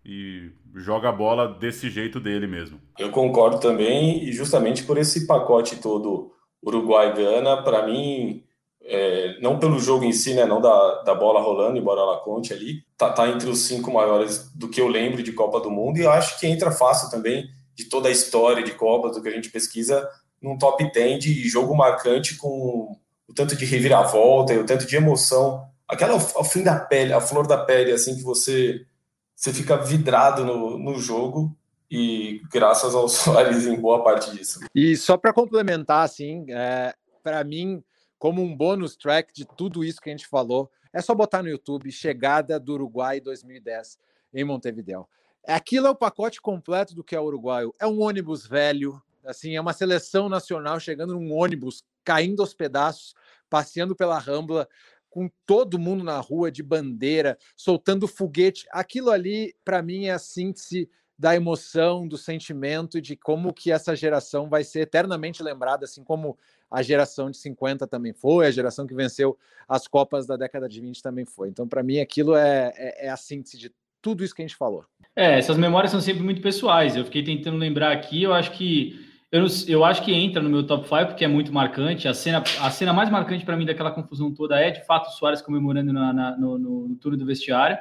e 0.04 0.50
joga 0.74 1.08
a 1.08 1.12
bola 1.12 1.48
desse 1.48 1.90
jeito 1.90 2.20
dele 2.20 2.46
mesmo. 2.46 2.80
Eu 2.98 3.10
concordo 3.10 3.58
também, 3.58 4.24
e 4.24 4.32
justamente 4.32 4.84
por 4.84 4.98
esse 4.98 5.26
pacote 5.26 5.76
todo 5.76 6.32
Uruguai-Gana, 6.64 7.62
para 7.62 7.86
mim, 7.86 8.44
é, 8.82 9.38
não 9.40 9.58
pelo 9.58 9.78
jogo 9.78 10.04
em 10.04 10.12
si, 10.12 10.34
né, 10.34 10.44
não 10.44 10.60
da, 10.60 11.02
da 11.02 11.14
bola 11.14 11.40
rolando, 11.40 11.78
embora 11.78 12.00
ela 12.00 12.18
conte 12.18 12.52
ali, 12.52 12.84
tá, 12.96 13.10
tá 13.10 13.28
entre 13.28 13.48
os 13.48 13.60
cinco 13.60 13.92
maiores 13.92 14.50
do 14.54 14.68
que 14.68 14.80
eu 14.80 14.88
lembro 14.88 15.22
de 15.22 15.32
Copa 15.32 15.60
do 15.60 15.70
Mundo, 15.70 15.98
e 15.98 16.06
acho 16.06 16.38
que 16.38 16.46
entra 16.46 16.70
fácil 16.70 17.10
também 17.10 17.48
de 17.74 17.84
toda 17.84 18.08
a 18.08 18.12
história 18.12 18.62
de 18.62 18.72
Copas, 18.72 19.16
do 19.16 19.22
que 19.22 19.28
a 19.28 19.32
gente 19.32 19.50
pesquisa, 19.50 20.08
num 20.40 20.56
top 20.58 20.90
10 20.92 21.22
de 21.22 21.48
jogo 21.48 21.76
marcante 21.76 22.36
com 22.36 22.96
o 23.28 23.34
tanto 23.34 23.54
de 23.54 23.64
reviravolta 23.64 24.54
e 24.54 24.58
o 24.58 24.64
tanto 24.64 24.86
de 24.86 24.96
emoção, 24.96 25.68
aquela 25.86 26.14
ao 26.14 26.44
fim 26.44 26.62
da 26.62 26.78
pele, 26.78 27.12
a 27.12 27.20
flor 27.20 27.46
da 27.46 27.58
pele, 27.58 27.92
assim 27.92 28.16
que 28.16 28.22
você 28.22 28.86
você 29.34 29.52
fica 29.52 29.76
vidrado 29.76 30.44
no, 30.44 30.76
no 30.78 30.98
jogo 30.98 31.56
e 31.88 32.42
graças 32.50 32.94
ao 32.94 33.08
Soares 33.08 33.66
em 33.68 33.80
boa 33.80 34.02
parte 34.02 34.32
disso. 34.32 34.60
E 34.74 34.96
só 34.96 35.16
para 35.16 35.32
complementar, 35.32 36.04
assim, 36.04 36.44
é, 36.48 36.92
para 37.22 37.44
mim 37.44 37.82
como 38.18 38.42
um 38.42 38.54
bônus 38.54 38.96
track 38.96 39.32
de 39.32 39.46
tudo 39.46 39.84
isso 39.84 40.00
que 40.00 40.10
a 40.10 40.12
gente 40.12 40.26
falou, 40.26 40.68
é 40.92 41.00
só 41.00 41.14
botar 41.14 41.42
no 41.42 41.48
YouTube 41.48 41.90
Chegada 41.92 42.58
do 42.58 42.74
Uruguai 42.74 43.20
2010 43.20 43.96
em 44.34 44.44
Montevideo. 44.44 45.06
Aquilo 45.46 45.86
é 45.86 45.90
o 45.90 45.94
pacote 45.94 46.40
completo 46.40 46.94
do 46.94 47.04
que 47.04 47.14
é 47.14 47.20
o 47.20 47.24
uruguaio. 47.24 47.74
É 47.80 47.86
um 47.86 48.02
ônibus 48.02 48.46
velho, 48.46 49.00
assim, 49.24 49.54
é 49.56 49.60
uma 49.60 49.72
seleção 49.72 50.28
nacional 50.28 50.80
chegando 50.80 51.14
num 51.14 51.32
ônibus, 51.32 51.84
caindo 52.08 52.40
aos 52.40 52.54
pedaços, 52.54 53.14
passeando 53.50 53.94
pela 53.94 54.18
Rambla, 54.18 54.66
com 55.10 55.30
todo 55.44 55.78
mundo 55.78 56.02
na 56.02 56.18
rua 56.18 56.50
de 56.50 56.62
bandeira, 56.62 57.36
soltando 57.54 58.08
foguete. 58.08 58.66
Aquilo 58.70 59.10
ali, 59.10 59.54
para 59.62 59.82
mim, 59.82 60.06
é 60.06 60.12
a 60.12 60.18
síntese 60.18 60.88
da 61.18 61.36
emoção, 61.36 62.08
do 62.08 62.16
sentimento 62.16 62.98
de 62.98 63.14
como 63.14 63.52
que 63.52 63.70
essa 63.70 63.94
geração 63.94 64.48
vai 64.48 64.64
ser 64.64 64.80
eternamente 64.80 65.42
lembrada, 65.42 65.84
assim 65.84 66.02
como 66.02 66.38
a 66.70 66.80
geração 66.80 67.30
de 67.30 67.36
50 67.36 67.86
também 67.86 68.14
foi, 68.14 68.46
a 68.46 68.50
geração 68.50 68.86
que 68.86 68.94
venceu 68.94 69.36
as 69.68 69.86
Copas 69.86 70.26
da 70.26 70.36
década 70.36 70.66
de 70.66 70.80
20 70.80 71.02
também 71.02 71.26
foi. 71.26 71.50
Então, 71.50 71.68
para 71.68 71.82
mim, 71.82 71.98
aquilo 71.98 72.34
é, 72.34 72.72
é, 72.74 73.06
é, 73.06 73.10
a 73.10 73.18
síntese 73.18 73.58
de 73.58 73.70
tudo 74.00 74.24
isso 74.24 74.34
que 74.34 74.40
a 74.40 74.46
gente 74.46 74.56
falou. 74.56 74.86
É, 75.14 75.38
essas 75.38 75.58
memórias 75.58 75.90
são 75.90 76.00
sempre 76.00 76.22
muito 76.22 76.40
pessoais. 76.40 76.96
Eu 76.96 77.04
fiquei 77.04 77.22
tentando 77.22 77.58
lembrar 77.58 77.92
aqui, 77.92 78.22
eu 78.22 78.32
acho 78.32 78.52
que 78.52 79.07
eu, 79.30 79.46
eu 79.66 79.84
acho 79.84 80.02
que 80.02 80.12
entra 80.12 80.42
no 80.42 80.50
meu 80.50 80.66
top 80.66 80.88
5 80.88 81.06
porque 81.06 81.24
é 81.24 81.28
muito 81.28 81.52
marcante. 81.52 82.08
A 82.08 82.14
cena, 82.14 82.42
a 82.60 82.70
cena 82.70 82.92
mais 82.92 83.10
marcante 83.10 83.44
para 83.44 83.56
mim 83.56 83.66
daquela 83.66 83.90
confusão 83.90 84.32
toda 84.32 84.58
é 84.60 84.70
de 84.70 84.84
fato 84.86 85.08
o 85.08 85.12
Soares 85.12 85.42
comemorando 85.42 85.92
na, 85.92 86.12
na, 86.12 86.36
no, 86.36 86.58
no, 86.58 86.88
no 86.88 86.96
turno 86.96 87.16
do 87.16 87.26
vestiário 87.26 87.78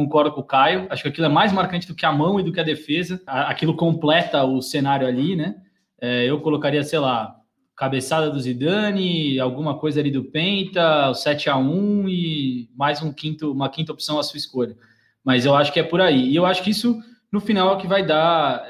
concordo 0.00 0.32
com 0.32 0.40
o 0.40 0.44
Caio. 0.44 0.86
Acho 0.90 1.02
que 1.02 1.08
aquilo 1.08 1.26
é 1.26 1.28
mais 1.28 1.52
marcante 1.52 1.86
do 1.86 1.94
que 1.94 2.06
a 2.06 2.12
mão 2.12 2.40
e 2.40 2.42
do 2.42 2.52
que 2.52 2.60
a 2.60 2.64
defesa. 2.64 3.20
Aquilo 3.26 3.76
completa 3.76 4.44
o 4.44 4.62
cenário 4.62 5.06
ali, 5.06 5.36
né? 5.36 5.56
É, 6.00 6.24
eu 6.24 6.40
colocaria, 6.40 6.82
sei 6.82 6.98
lá, 6.98 7.36
cabeçada 7.76 8.30
do 8.30 8.40
Zidane, 8.40 9.38
alguma 9.38 9.78
coisa 9.78 10.00
ali 10.00 10.10
do 10.10 10.24
Penta, 10.24 11.10
o 11.10 11.14
7 11.14 11.50
a 11.50 11.56
1 11.56 12.08
e 12.08 12.70
mais 12.74 13.02
um 13.02 13.12
quinto, 13.12 13.52
uma 13.52 13.68
quinta 13.68 13.92
opção 13.92 14.18
à 14.18 14.22
sua 14.22 14.38
escolha. 14.38 14.74
Mas 15.22 15.44
eu 15.44 15.54
acho 15.54 15.72
que 15.72 15.80
é 15.80 15.82
por 15.82 16.00
aí. 16.00 16.30
E 16.30 16.36
eu 16.36 16.46
acho 16.46 16.62
que 16.62 16.70
isso, 16.70 16.98
no 17.30 17.40
final, 17.40 17.70
é 17.70 17.72
o 17.74 17.78
que 17.78 17.86
vai 17.86 18.04
dar. 18.04 18.64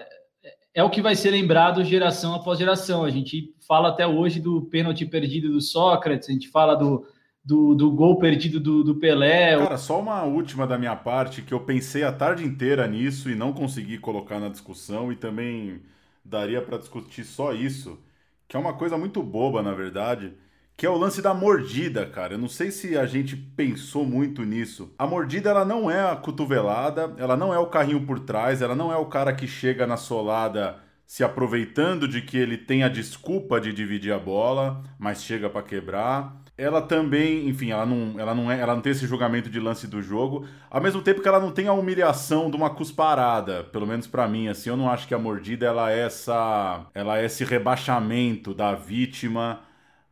É 0.73 0.83
o 0.83 0.91
que 0.91 1.03
vai 1.03 1.17
ser 1.17 1.31
lembrado 1.31 1.85
geração 1.85 2.35
após 2.35 2.59
geração. 2.59 3.05
A 3.05 3.11
gente 3.11 3.55
fala 3.67 3.89
até 3.89 4.07
hoje 4.07 4.41
do 4.41 4.63
pênalti 4.63 5.05
perdido 5.05 5.51
do 5.51 5.61
Sócrates, 5.61 6.29
a 6.29 6.33
gente 6.33 6.49
fala 6.49 6.75
do, 6.75 7.07
do, 7.45 7.75
do 7.75 7.91
gol 7.91 8.19
perdido 8.19 8.61
do, 8.61 8.85
do 8.85 8.95
Pelé. 8.95 9.57
Cara, 9.59 9.77
só 9.77 9.99
uma 9.99 10.23
última 10.23 10.67
da 10.67 10.79
minha 10.79 10.95
parte, 10.95 11.43
que 11.43 11.53
eu 11.53 11.61
pensei 11.61 12.05
a 12.05 12.13
tarde 12.13 12.45
inteira 12.45 12.87
nisso 12.87 13.31
e 13.31 13.35
não 13.35 13.53
consegui 13.53 13.99
colocar 13.99 14.39
na 14.39 14.49
discussão, 14.49 15.13
e 15.13 15.17
também 15.17 15.81
daria 16.25 16.63
para 16.63 16.79
discutir 16.79 17.25
só 17.25 17.53
isso, 17.53 17.99
que 18.47 18.57
é 18.57 18.61
uma 18.61 18.75
coisa 18.75 18.97
muito 18.97 19.23
boba, 19.23 19.63
na 19.63 19.73
verdade, 19.73 20.33
que 20.81 20.87
é 20.87 20.89
o 20.89 20.97
lance 20.97 21.21
da 21.21 21.35
mordida, 21.35 22.07
cara. 22.07 22.33
Eu 22.33 22.39
não 22.39 22.49
sei 22.49 22.71
se 22.71 22.97
a 22.97 23.05
gente 23.05 23.37
pensou 23.37 24.03
muito 24.03 24.45
nisso. 24.45 24.91
A 24.99 25.07
mordida, 25.07 25.51
ela 25.51 25.63
não 25.63 25.91
é 25.91 26.11
a 26.11 26.17
cotovelada, 26.17 27.13
ela 27.19 27.37
não 27.37 27.53
é 27.53 27.59
o 27.59 27.67
carrinho 27.67 28.07
por 28.07 28.19
trás, 28.19 28.63
ela 28.63 28.75
não 28.75 28.91
é 28.91 28.97
o 28.97 29.05
cara 29.05 29.35
que 29.35 29.47
chega 29.47 29.87
na 29.87 29.99
solada 29.99 30.79
se 31.07 31.23
aproveitando 31.23 32.09
de 32.09 32.23
que 32.23 32.39
ele 32.39 32.57
tem 32.57 32.83
a 32.83 32.89
desculpa 32.89 33.61
de 33.61 33.75
dividir 33.75 34.11
a 34.11 34.19
bola, 34.19 34.83
mas 34.99 35.23
chega 35.23 35.51
para 35.51 35.63
quebrar 35.63 36.41
ela 36.57 36.83
também, 36.83 37.49
enfim, 37.49 37.71
ela 37.71 37.87
não, 37.87 38.21
ela 38.21 38.35
não 38.35 38.51
é, 38.51 38.61
ela 38.61 38.75
não 38.75 38.83
tem 38.83 38.93
esse 38.93 39.07
julgamento 39.07 39.49
de 39.49 39.59
lance 39.59 39.87
do 39.87 40.03
jogo, 40.03 40.47
ao 40.71 40.79
mesmo 40.79 41.01
tempo 41.01 41.23
que 41.23 41.27
ela 41.27 41.41
não 41.41 41.51
tem 41.51 41.69
a 41.69 41.73
humilhação 41.73 42.51
de 42.51 42.57
uma 42.57 42.69
cusparada, 42.69 43.65
pelo 43.65 43.87
menos 43.87 44.07
para 44.07 44.29
mim, 44.29 44.47
assim, 44.47 44.69
eu 44.69 44.77
não 44.77 44.91
acho 44.91 45.09
que 45.09 45.15
a 45.15 45.19
mordida 45.19 45.65
ela 45.65 45.91
é 45.91 46.01
essa, 46.01 46.85
ela 46.95 47.19
é 47.19 47.25
esse 47.25 47.45
rebaixamento 47.45 48.53
da 48.53 48.75
vítima. 48.75 49.61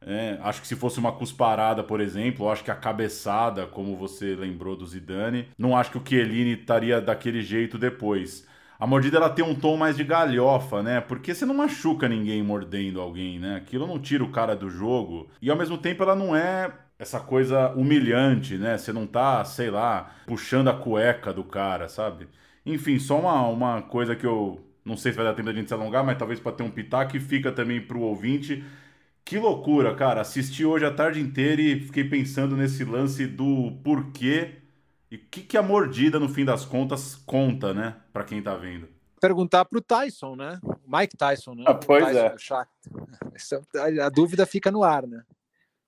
É, 0.00 0.38
acho 0.42 0.60
que 0.60 0.68
se 0.68 0.76
fosse 0.76 0.98
uma 0.98 1.12
cusparada, 1.12 1.82
por 1.82 2.00
exemplo, 2.00 2.48
acho 2.48 2.62
que 2.62 2.70
a 2.70 2.74
cabeçada, 2.74 3.66
como 3.66 3.96
você 3.96 4.34
lembrou 4.34 4.76
do 4.76 4.86
Zidane, 4.86 5.48
não 5.58 5.76
acho 5.76 5.90
que 5.90 5.98
o 5.98 6.02
Chiellini 6.06 6.52
estaria 6.52 7.00
daquele 7.00 7.42
jeito 7.42 7.76
depois. 7.76 8.46
A 8.78 8.86
mordida 8.86 9.16
ela 9.16 9.28
tem 9.28 9.44
um 9.44 9.56
tom 9.56 9.76
mais 9.76 9.96
de 9.96 10.04
galhofa, 10.04 10.82
né? 10.84 11.00
Porque 11.00 11.34
você 11.34 11.44
não 11.44 11.54
machuca 11.54 12.08
ninguém 12.08 12.42
mordendo 12.44 13.00
alguém, 13.00 13.38
né? 13.40 13.56
Aquilo 13.56 13.88
não 13.88 13.98
tira 13.98 14.22
o 14.22 14.30
cara 14.30 14.54
do 14.54 14.70
jogo. 14.70 15.28
E 15.42 15.50
ao 15.50 15.56
mesmo 15.56 15.76
tempo 15.76 16.04
ela 16.04 16.14
não 16.14 16.34
é 16.36 16.72
essa 16.96 17.18
coisa 17.18 17.70
humilhante, 17.70 18.56
né? 18.56 18.78
Você 18.78 18.92
não 18.92 19.04
tá, 19.06 19.44
sei 19.44 19.68
lá, 19.70 20.12
puxando 20.26 20.68
a 20.68 20.74
cueca 20.74 21.32
do 21.32 21.42
cara, 21.42 21.88
sabe? 21.88 22.28
Enfim, 22.64 23.00
só 23.00 23.18
uma, 23.18 23.48
uma 23.48 23.82
coisa 23.82 24.14
que 24.14 24.26
eu 24.26 24.64
não 24.84 24.96
sei 24.96 25.12
se 25.12 25.16
vai 25.16 25.26
dar 25.26 25.34
tempo 25.34 25.46
da 25.48 25.54
gente 25.54 25.68
se 25.68 25.74
alongar, 25.74 26.04
mas 26.04 26.16
talvez 26.16 26.40
para 26.40 26.52
ter 26.52 26.62
um 26.62 26.70
pitaco 26.70 27.16
e 27.16 27.20
fica 27.20 27.52
também 27.52 27.80
pro 27.80 28.00
ouvinte. 28.00 28.64
Que 29.28 29.38
loucura, 29.38 29.94
cara. 29.94 30.22
Assisti 30.22 30.64
hoje 30.64 30.86
a 30.86 30.90
tarde 30.90 31.20
inteira 31.20 31.60
e 31.60 31.80
fiquei 31.80 32.02
pensando 32.02 32.56
nesse 32.56 32.82
lance 32.82 33.26
do 33.26 33.72
porquê 33.84 34.52
e 35.10 35.16
o 35.16 35.20
que, 35.30 35.42
que 35.42 35.58
a 35.58 35.62
mordida, 35.62 36.18
no 36.18 36.30
fim 36.30 36.46
das 36.46 36.64
contas, 36.64 37.14
conta, 37.26 37.74
né? 37.74 37.96
Para 38.10 38.24
quem 38.24 38.40
tá 38.40 38.54
vendo. 38.54 38.88
Perguntar 39.20 39.66
para 39.66 39.78
o 39.78 39.82
Tyson, 39.82 40.34
né? 40.34 40.58
Mike 40.86 41.14
Tyson, 41.14 41.54
né? 41.56 41.64
Ah, 41.66 41.74
pois 41.74 42.06
Tyson 42.06 43.60
é. 43.74 44.00
A 44.00 44.08
dúvida 44.08 44.46
fica 44.46 44.70
no 44.70 44.82
ar, 44.82 45.06
né? 45.06 45.20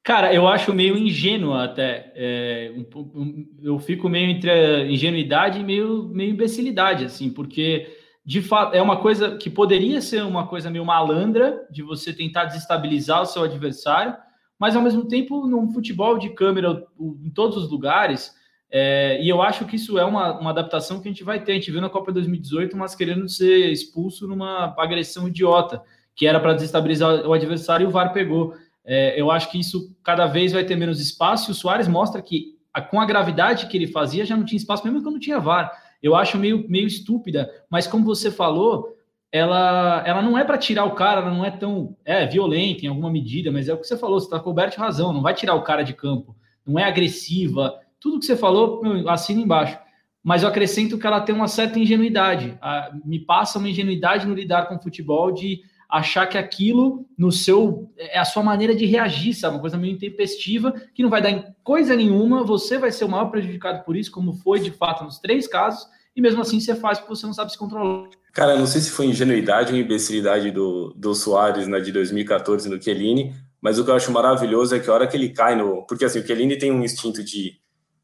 Cara, 0.02 0.34
eu 0.34 0.46
acho 0.46 0.74
meio 0.74 0.98
ingênuo 0.98 1.54
até. 1.54 2.12
É, 2.14 2.74
um, 2.76 3.00
um, 3.14 3.48
eu 3.62 3.78
fico 3.78 4.06
meio 4.06 4.28
entre 4.30 4.50
a 4.50 4.84
ingenuidade 4.84 5.60
e 5.60 5.64
meio, 5.64 6.10
meio 6.12 6.32
imbecilidade, 6.32 7.06
assim, 7.06 7.30
porque 7.30 7.99
de 8.30 8.40
fato 8.40 8.76
é 8.76 8.80
uma 8.80 8.96
coisa 8.96 9.36
que 9.36 9.50
poderia 9.50 10.00
ser 10.00 10.22
uma 10.22 10.46
coisa 10.46 10.70
meio 10.70 10.84
malandra 10.84 11.66
de 11.68 11.82
você 11.82 12.12
tentar 12.12 12.44
desestabilizar 12.44 13.22
o 13.22 13.26
seu 13.26 13.42
adversário, 13.42 14.16
mas 14.56 14.76
ao 14.76 14.82
mesmo 14.82 15.04
tempo, 15.08 15.48
num 15.48 15.72
futebol 15.72 16.16
de 16.16 16.28
câmera 16.30 16.86
em 17.00 17.30
todos 17.30 17.56
os 17.56 17.68
lugares, 17.68 18.32
é, 18.70 19.20
e 19.20 19.28
eu 19.28 19.42
acho 19.42 19.64
que 19.64 19.74
isso 19.74 19.98
é 19.98 20.04
uma, 20.04 20.38
uma 20.38 20.50
adaptação 20.50 21.00
que 21.00 21.08
a 21.08 21.10
gente 21.10 21.24
vai 21.24 21.42
ter. 21.42 21.50
A 21.50 21.54
gente 21.56 21.72
viu 21.72 21.80
na 21.80 21.90
Copa 21.90 22.12
2018, 22.12 22.76
mas 22.76 22.94
querendo 22.94 23.28
ser 23.28 23.68
expulso 23.72 24.28
numa 24.28 24.76
agressão 24.78 25.26
idiota, 25.26 25.82
que 26.14 26.24
era 26.24 26.38
para 26.38 26.54
desestabilizar 26.54 27.26
o 27.26 27.32
adversário 27.32 27.82
e 27.82 27.88
o 27.88 27.90
VAR 27.90 28.12
pegou. 28.12 28.54
É, 28.84 29.20
eu 29.20 29.28
acho 29.32 29.50
que 29.50 29.58
isso 29.58 29.92
cada 30.04 30.26
vez 30.26 30.52
vai 30.52 30.62
ter 30.62 30.76
menos 30.76 31.00
espaço 31.00 31.50
e 31.50 31.52
o 31.52 31.54
Soares 31.54 31.88
mostra 31.88 32.22
que 32.22 32.54
com 32.92 33.00
a 33.00 33.06
gravidade 33.06 33.66
que 33.66 33.76
ele 33.76 33.88
fazia 33.88 34.24
já 34.24 34.36
não 34.36 34.44
tinha 34.44 34.56
espaço, 34.56 34.84
mesmo 34.84 35.02
quando 35.02 35.18
tinha 35.18 35.40
VAR. 35.40 35.89
Eu 36.02 36.14
acho 36.14 36.38
meio, 36.38 36.68
meio 36.68 36.86
estúpida, 36.86 37.50
mas 37.68 37.86
como 37.86 38.04
você 38.04 38.30
falou, 38.30 38.96
ela, 39.32 40.02
ela 40.06 40.22
não 40.22 40.36
é 40.36 40.44
para 40.44 40.58
tirar 40.58 40.84
o 40.84 40.94
cara, 40.94 41.20
ela 41.20 41.30
não 41.30 41.44
é 41.44 41.50
tão 41.50 41.96
é 42.04 42.26
violenta 42.26 42.84
em 42.84 42.88
alguma 42.88 43.10
medida, 43.10 43.52
mas 43.52 43.68
é 43.68 43.74
o 43.74 43.78
que 43.78 43.86
você 43.86 43.96
falou, 43.96 44.18
você 44.18 44.26
está 44.26 44.40
coberto 44.40 44.72
de 44.72 44.78
razão, 44.80 45.12
não 45.12 45.22
vai 45.22 45.34
tirar 45.34 45.54
o 45.54 45.62
cara 45.62 45.82
de 45.82 45.94
campo, 45.94 46.34
não 46.66 46.78
é 46.78 46.84
agressiva, 46.84 47.78
tudo 48.00 48.18
que 48.18 48.24
você 48.24 48.36
falou, 48.36 48.82
assina 49.08 49.40
embaixo. 49.40 49.78
Mas 50.22 50.42
eu 50.42 50.48
acrescento 50.48 50.98
que 50.98 51.06
ela 51.06 51.20
tem 51.20 51.34
uma 51.34 51.48
certa 51.48 51.78
ingenuidade. 51.78 52.56
A, 52.60 52.90
me 53.04 53.18
passa 53.18 53.58
uma 53.58 53.68
ingenuidade 53.68 54.26
no 54.26 54.34
lidar 54.34 54.66
com 54.66 54.74
o 54.74 54.82
futebol 54.82 55.32
de 55.32 55.62
achar 55.88 56.26
que 56.26 56.38
aquilo 56.38 57.06
no 57.18 57.32
seu 57.32 57.90
é 57.98 58.18
a 58.18 58.24
sua 58.24 58.42
maneira 58.42 58.74
de 58.74 58.86
reagir, 58.86 59.34
sabe? 59.34 59.56
Uma 59.56 59.60
coisa 59.60 59.76
meio 59.76 59.94
intempestiva, 59.94 60.72
que 60.94 61.02
não 61.02 61.10
vai 61.10 61.20
dar 61.20 61.30
em 61.30 61.44
coisa 61.64 61.96
nenhuma, 61.96 62.44
você 62.44 62.78
vai 62.78 62.92
ser 62.92 63.04
o 63.04 63.08
maior 63.08 63.26
prejudicado 63.26 63.84
por 63.84 63.96
isso, 63.96 64.12
como 64.12 64.32
foi 64.32 64.60
de 64.60 64.70
fato 64.70 65.04
nos 65.04 65.18
três 65.18 65.48
casos, 65.48 65.88
e 66.14 66.20
mesmo 66.20 66.42
assim 66.42 66.60
você 66.60 66.74
faz 66.74 66.98
porque 66.98 67.14
você 67.14 67.26
não 67.26 67.32
sabe 67.32 67.52
se 67.52 67.58
controlar. 67.58 68.08
Cara, 68.32 68.56
não 68.56 68.66
sei 68.66 68.80
se 68.80 68.90
foi 68.90 69.06
ingenuidade 69.06 69.72
ou 69.72 69.78
imbecilidade 69.78 70.50
do, 70.50 70.92
do 70.96 71.14
Soares 71.14 71.66
na 71.66 71.78
de 71.78 71.92
2014 71.92 72.68
no 72.68 72.80
Chiellini, 72.80 73.34
mas 73.60 73.78
o 73.78 73.84
que 73.84 73.90
eu 73.90 73.94
acho 73.94 74.12
maravilhoso 74.12 74.74
é 74.74 74.80
que 74.80 74.88
a 74.88 74.94
hora 74.94 75.06
que 75.06 75.16
ele 75.16 75.30
cai 75.30 75.56
no. 75.56 75.86
Porque 75.86 76.04
assim, 76.04 76.20
o 76.20 76.26
Chiellini 76.26 76.56
tem 76.56 76.72
um 76.72 76.82
instinto 76.82 77.22
de 77.22 77.60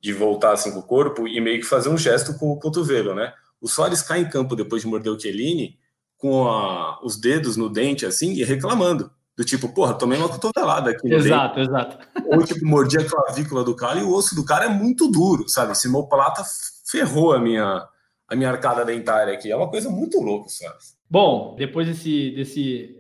de 0.07 0.12
voltar 0.12 0.53
assim 0.53 0.70
com 0.70 0.78
o 0.78 0.83
corpo 0.83 1.27
e 1.27 1.41
meio 1.41 1.61
que 1.61 1.66
fazer 1.66 1.89
um 1.89 1.99
gesto 1.99 2.39
com 2.39 2.53
o 2.53 2.59
cotovelo, 2.59 3.12
né? 3.12 3.33
O 3.61 3.66
Soares 3.66 4.03
cai 4.03 4.20
em 4.20 4.28
campo 4.28 4.55
depois 4.55 4.83
de 4.83 4.89
morder 4.89 5.12
o 5.12 5.19
Chiellini 5.19 5.78
com 6.16 6.49
a, 6.49 7.01
os 7.03 7.16
dedos 7.16 7.57
no 7.57 7.69
dente 7.69 8.07
assim 8.07 8.33
e 8.33 8.45
reclamando. 8.45 9.11
Do 9.37 9.45
tipo, 9.45 9.69
porra, 9.69 9.95
tomei 9.95 10.16
uma 10.16 10.28
cotovelada 10.28 10.91
aqui. 10.91 11.12
Exato, 11.12 11.57
dente. 11.57 11.69
exato. 11.69 11.99
Ou 12.27 12.43
tipo, 12.45 12.65
mordi 12.65 12.99
a 12.99 13.05
clavícula 13.05 13.65
do 13.65 13.74
cara 13.74 13.99
e 13.99 14.03
o 14.03 14.15
osso 14.15 14.35
do 14.37 14.45
cara 14.45 14.66
é 14.66 14.69
muito 14.69 15.11
duro, 15.11 15.49
sabe? 15.49 15.73
Esse 15.73 15.91
plata 16.09 16.43
ferrou 16.89 17.35
a 17.35 17.41
minha, 17.41 17.87
a 18.28 18.35
minha 18.35 18.51
arcada 18.51 18.85
dentária 18.85 19.32
aqui. 19.32 19.51
É 19.51 19.57
uma 19.57 19.69
coisa 19.69 19.89
muito 19.89 20.20
louca, 20.20 20.48
sabe? 20.48 20.74
Bom, 21.09 21.55
depois 21.57 21.86
desse, 21.86 22.31
desse. 22.32 22.97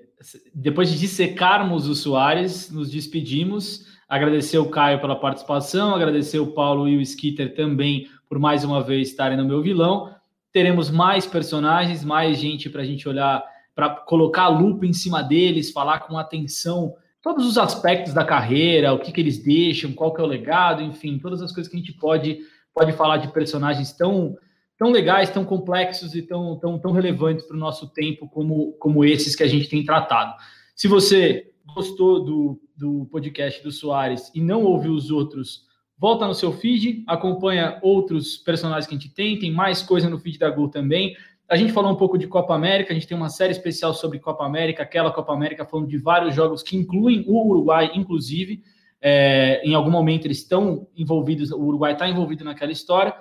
Depois 0.54 0.90
de 0.90 0.98
dissecarmos 0.98 1.88
o 1.88 1.94
Soares, 1.94 2.70
nos 2.70 2.90
despedimos. 2.90 3.86
Agradecer 4.08 4.58
o 4.58 4.70
Caio 4.70 5.00
pela 5.00 5.16
participação, 5.16 5.94
agradecer 5.94 6.38
o 6.38 6.52
Paulo 6.52 6.88
e 6.88 6.96
o 6.96 7.00
Skitter 7.00 7.54
também 7.56 8.08
por 8.28 8.38
mais 8.38 8.64
uma 8.64 8.82
vez 8.82 9.08
estarem 9.08 9.36
no 9.36 9.44
meu 9.44 9.62
vilão. 9.62 10.14
Teremos 10.52 10.90
mais 10.90 11.26
personagens, 11.26 12.04
mais 12.04 12.38
gente 12.38 12.70
para 12.70 12.82
a 12.82 12.84
gente 12.84 13.08
olhar, 13.08 13.44
para 13.74 13.90
colocar 13.90 14.44
a 14.44 14.48
lupa 14.48 14.86
em 14.86 14.92
cima 14.92 15.22
deles, 15.22 15.72
falar 15.72 16.00
com 16.00 16.16
atenção 16.16 16.94
todos 17.26 17.44
os 17.44 17.58
aspectos 17.58 18.14
da 18.14 18.24
carreira, 18.24 18.92
o 18.92 19.00
que, 19.00 19.10
que 19.10 19.20
eles 19.20 19.42
deixam, 19.42 19.92
qual 19.92 20.14
que 20.14 20.20
é 20.20 20.24
o 20.24 20.28
legado, 20.28 20.80
enfim, 20.80 21.18
todas 21.18 21.42
as 21.42 21.50
coisas 21.50 21.68
que 21.68 21.76
a 21.76 21.80
gente 21.80 21.92
pode, 21.92 22.38
pode 22.72 22.92
falar 22.92 23.16
de 23.16 23.32
personagens 23.32 23.92
tão, 23.92 24.36
tão 24.78 24.90
legais, 24.90 25.30
tão 25.30 25.44
complexos 25.44 26.14
e 26.14 26.22
tão, 26.22 26.58
tão, 26.58 26.78
tão 26.78 26.92
relevantes 26.92 27.46
para 27.46 27.56
o 27.56 27.60
nosso 27.60 27.88
tempo 27.88 28.28
como, 28.28 28.72
como 28.72 29.04
esses 29.04 29.34
que 29.34 29.42
a 29.42 29.48
gente 29.48 29.68
tem 29.68 29.84
tratado. 29.84 30.34
Se 30.74 30.86
você 30.86 31.50
gostou 31.74 32.22
do, 32.22 32.60
do 32.76 33.06
podcast 33.06 33.62
do 33.62 33.72
Soares 33.72 34.30
e 34.34 34.40
não 34.40 34.62
ouviu 34.64 34.92
os 34.92 35.10
outros, 35.10 35.62
volta 35.98 36.26
no 36.26 36.34
seu 36.34 36.52
feed, 36.52 37.04
acompanha 37.06 37.78
outros 37.82 38.36
personagens 38.36 38.86
que 38.86 38.94
a 38.94 38.98
gente 38.98 39.12
tem, 39.12 39.38
tem 39.38 39.50
mais 39.50 39.82
coisa 39.82 40.08
no 40.08 40.18
feed 40.18 40.38
da 40.38 40.50
Gol 40.50 40.68
também. 40.68 41.16
A 41.48 41.56
gente 41.56 41.72
falou 41.72 41.92
um 41.92 41.96
pouco 41.96 42.18
de 42.18 42.26
Copa 42.26 42.54
América, 42.54 42.92
a 42.92 42.94
gente 42.94 43.06
tem 43.06 43.16
uma 43.16 43.28
série 43.28 43.52
especial 43.52 43.94
sobre 43.94 44.18
Copa 44.18 44.44
América, 44.44 44.82
aquela 44.82 45.12
Copa 45.12 45.32
América 45.32 45.64
falando 45.64 45.88
de 45.88 45.96
vários 45.96 46.34
jogos 46.34 46.62
que 46.62 46.76
incluem 46.76 47.24
o 47.26 47.48
Uruguai, 47.48 47.92
inclusive. 47.94 48.62
É, 49.00 49.62
em 49.64 49.74
algum 49.74 49.90
momento 49.90 50.26
eles 50.26 50.38
estão 50.38 50.88
envolvidos, 50.96 51.52
o 51.52 51.60
Uruguai 51.60 51.92
está 51.92 52.08
envolvido 52.08 52.44
naquela 52.44 52.72
história. 52.72 53.14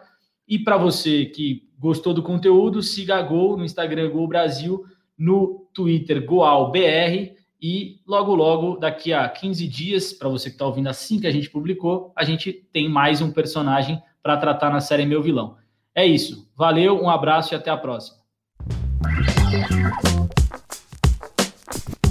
E 0.47 0.59
para 0.59 0.77
você 0.77 1.25
que 1.25 1.67
gostou 1.79 2.13
do 2.13 2.23
conteúdo, 2.23 2.81
siga 2.81 3.17
a 3.17 3.21
Gol 3.21 3.57
no 3.57 3.65
Instagram 3.65 4.09
Gol 4.09 4.27
Brasil, 4.27 4.85
no 5.17 5.67
Twitter 5.73 6.25
GoalBR 6.25 7.35
e 7.61 7.99
logo 8.05 8.35
logo, 8.35 8.77
daqui 8.77 9.11
a 9.11 9.27
15 9.27 9.67
dias, 9.67 10.13
para 10.13 10.29
você 10.29 10.49
que 10.49 10.55
está 10.55 10.65
ouvindo 10.65 10.87
assim 10.87 11.19
que 11.19 11.27
a 11.27 11.31
gente 11.31 11.49
publicou, 11.49 12.11
a 12.15 12.23
gente 12.23 12.53
tem 12.71 12.87
mais 12.87 13.21
um 13.21 13.31
personagem 13.31 14.01
para 14.21 14.37
tratar 14.37 14.69
na 14.69 14.81
série 14.81 15.05
Meu 15.05 15.21
Vilão. 15.21 15.57
É 15.93 16.05
isso. 16.05 16.51
Valeu, 16.55 17.01
um 17.01 17.09
abraço 17.09 17.53
e 17.53 17.55
até 17.55 17.71
a 17.71 17.77
próxima. 17.77 18.25